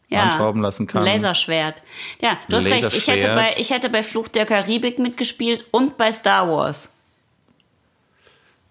anschrauben 0.09 0.61
lassen 0.61 0.87
kann. 0.87 1.03
Ein 1.03 1.15
Laserschwert. 1.21 1.83
Ja, 2.21 2.37
du 2.47 2.57
hast 2.57 2.65
recht. 2.67 2.93
Ich 2.93 3.07
hätte, 3.07 3.27
bei, 3.35 3.51
ich 3.57 3.71
hätte 3.71 3.89
bei 3.89 4.03
Fluch 4.03 4.29
der 4.29 4.45
Karibik 4.45 4.99
mitgespielt 4.99 5.65
und 5.71 5.97
bei 5.97 6.11
Star 6.13 6.49
Wars. 6.49 6.89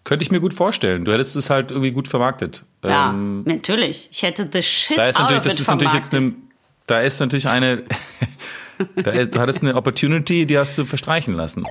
Könnte 0.05 0.23
ich 0.23 0.31
mir 0.31 0.41
gut 0.41 0.55
vorstellen. 0.55 1.05
Du 1.05 1.13
hättest 1.13 1.37
es 1.37 1.51
halt 1.51 1.73
irgendwie 1.73 1.91
gut 1.91 2.09
vermarktet. 2.09 2.65
Ja, 2.83 3.11
Ähm, 3.11 3.43
natürlich. 3.45 4.09
Ich 4.11 4.23
hätte 4.23 4.49
the 4.51 4.63
shit 4.63 4.97
da 4.97 5.09
ist 5.09 5.19
natürlich, 5.19 5.43
das 5.43 5.61
ist 5.61 5.69
natürlich 5.69 5.93
jetzt 5.93 6.15
eine, 6.15 6.33
da 6.87 7.01
ist 7.01 7.21
natürlich 7.21 7.49
eine, 7.49 7.83
da 8.97 9.11
du 9.13 9.41
hattest 9.41 9.63
eine 9.63 9.75
Opportunity, 9.75 10.47
die 10.47 10.59
hast 10.59 10.77
du 10.79 10.85
verstreichen 10.85 11.35
lassen. 11.35 11.65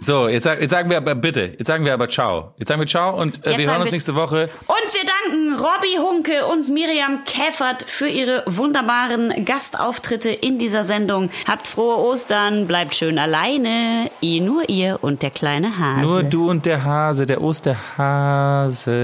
So, 0.00 0.28
jetzt, 0.28 0.44
jetzt 0.44 0.70
sagen 0.70 0.90
wir 0.90 0.98
aber 0.98 1.14
bitte, 1.14 1.54
jetzt 1.58 1.66
sagen 1.66 1.86
wir 1.86 1.94
aber 1.94 2.10
ciao. 2.10 2.52
Jetzt 2.58 2.68
sagen 2.68 2.78
wir 2.78 2.86
ciao 2.86 3.18
und 3.18 3.42
äh, 3.46 3.56
wir 3.56 3.66
hören 3.66 3.76
uns 3.80 3.86
wir- 3.86 3.92
nächste 3.92 4.14
Woche. 4.14 4.50
Und 4.66 4.92
wir 4.92 5.00
danken 5.32 5.54
Robbie 5.58 5.98
Hunke 5.98 6.44
und 6.46 6.68
Miriam 6.68 7.24
Käfert 7.24 7.84
für 7.84 8.06
ihre 8.06 8.42
wunderbaren 8.46 9.46
Gastauftritte 9.46 10.28
in 10.28 10.58
dieser 10.58 10.84
Sendung. 10.84 11.30
Habt 11.48 11.66
frohe 11.68 11.96
Ostern, 11.96 12.66
bleibt 12.66 12.94
schön 12.94 13.18
alleine. 13.18 14.10
Ihr, 14.20 14.42
nur 14.42 14.68
ihr 14.68 14.98
und 15.00 15.22
der 15.22 15.30
kleine 15.30 15.78
Hase. 15.78 16.02
Nur 16.02 16.22
du 16.22 16.50
und 16.50 16.66
der 16.66 16.84
Hase, 16.84 17.24
der 17.24 17.40
Osterhase. 17.40 18.94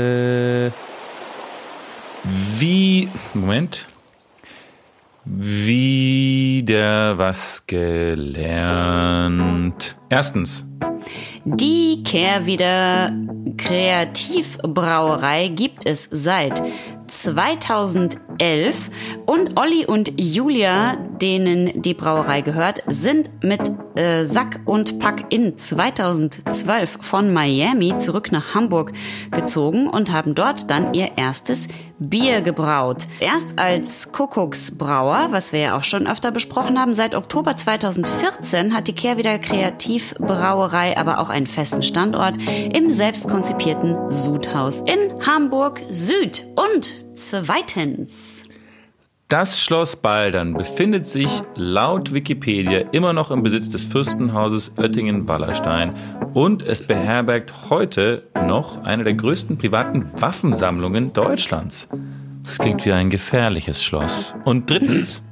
Wie, 2.58 3.08
Moment. 3.32 3.86
Wieder 5.32 7.16
was 7.16 7.64
gelernt. 7.66 8.36
Erstens, 10.08 10.66
Die 11.44 12.02
Kehrwieder 12.04 13.12
Kreativbrauerei 13.56 15.48
gibt 15.48 15.86
es 15.86 16.08
seit 16.10 16.62
2011 17.10 18.90
und 19.26 19.58
Olli 19.58 19.84
und 19.86 20.12
Julia, 20.20 20.96
denen 21.20 21.82
die 21.82 21.94
Brauerei 21.94 22.40
gehört, 22.40 22.82
sind 22.86 23.30
mit 23.42 23.60
äh, 23.96 24.26
Sack 24.26 24.60
und 24.64 24.98
Pack 24.98 25.26
in 25.30 25.58
2012 25.58 26.98
von 27.00 27.32
Miami 27.32 27.98
zurück 27.98 28.32
nach 28.32 28.54
Hamburg 28.54 28.92
gezogen 29.30 29.88
und 29.88 30.12
haben 30.12 30.34
dort 30.34 30.70
dann 30.70 30.94
ihr 30.94 31.10
erstes 31.16 31.68
Bier 31.98 32.40
gebraut. 32.40 33.06
Erst 33.18 33.58
als 33.58 34.10
Kuckucksbrauer, 34.12 35.28
was 35.32 35.52
wir 35.52 35.60
ja 35.60 35.76
auch 35.76 35.84
schon 35.84 36.06
öfter 36.06 36.30
besprochen 36.30 36.78
haben, 36.78 36.94
seit 36.94 37.14
Oktober 37.14 37.56
2014 37.56 38.74
hat 38.74 38.88
die 38.88 38.94
Kehrwieder 38.94 39.38
Kreativbrauerei 39.38 40.96
aber 41.00 41.18
auch 41.18 41.30
einen 41.30 41.46
festen 41.46 41.82
Standort 41.82 42.36
im 42.72 42.90
selbst 42.90 43.28
konzipierten 43.28 44.12
Sudhaus 44.12 44.80
in 44.80 45.26
Hamburg 45.26 45.80
Süd. 45.90 46.44
Und 46.54 47.04
zweitens. 47.14 48.44
Das 49.30 49.62
Schloss 49.62 49.94
Baldern 49.94 50.54
befindet 50.54 51.06
sich 51.06 51.42
laut 51.54 52.12
Wikipedia 52.12 52.80
immer 52.90 53.12
noch 53.12 53.30
im 53.30 53.44
Besitz 53.44 53.68
des 53.68 53.84
Fürstenhauses 53.84 54.72
Oettingen-Wallerstein 54.76 55.94
und 56.34 56.64
es 56.64 56.84
beherbergt 56.84 57.70
heute 57.70 58.24
noch 58.34 58.82
eine 58.82 59.04
der 59.04 59.14
größten 59.14 59.56
privaten 59.56 60.04
Waffensammlungen 60.20 61.12
Deutschlands. 61.12 61.88
Das 62.42 62.58
klingt 62.58 62.84
wie 62.84 62.92
ein 62.92 63.08
gefährliches 63.08 63.84
Schloss. 63.84 64.34
Und 64.44 64.68
drittens, 64.68 65.22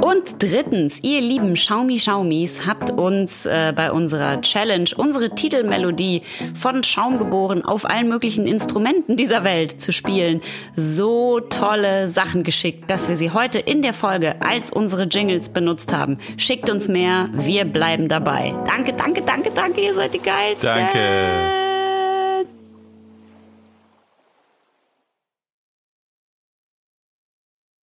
Und 0.00 0.42
drittens, 0.42 1.02
ihr 1.02 1.20
lieben 1.20 1.54
Xiaomi 1.54 1.96
Xiaomis 1.96 2.66
habt 2.66 2.90
uns 2.90 3.46
äh, 3.46 3.72
bei 3.74 3.90
unserer 3.92 4.40
Challenge 4.40 4.88
unsere 4.96 5.34
Titelmelodie 5.34 6.22
von 6.54 6.82
Schaum 6.82 7.18
geboren 7.18 7.64
auf 7.64 7.84
allen 7.84 8.08
möglichen 8.08 8.46
Instrumenten 8.46 9.16
dieser 9.16 9.44
Welt 9.44 9.80
zu 9.80 9.92
spielen 9.92 10.40
so 10.74 11.40
tolle 11.40 12.08
Sachen 12.08 12.42
geschickt, 12.42 12.90
dass 12.90 13.08
wir 13.08 13.16
sie 13.16 13.30
heute 13.30 13.58
in 13.58 13.82
der 13.82 13.92
Folge 13.92 14.36
als 14.40 14.72
unsere 14.72 15.04
Jingles 15.04 15.48
benutzt 15.48 15.92
haben. 15.92 16.18
Schickt 16.36 16.70
uns 16.70 16.88
mehr, 16.88 17.28
wir 17.32 17.64
bleiben 17.64 18.08
dabei. 18.08 18.54
Danke, 18.66 18.92
danke, 18.92 19.22
danke, 19.22 19.50
danke, 19.54 19.80
ihr 19.80 19.94
seid 19.94 20.14
die 20.14 20.20
geilsten. 20.20 20.68
Danke. 20.68 21.65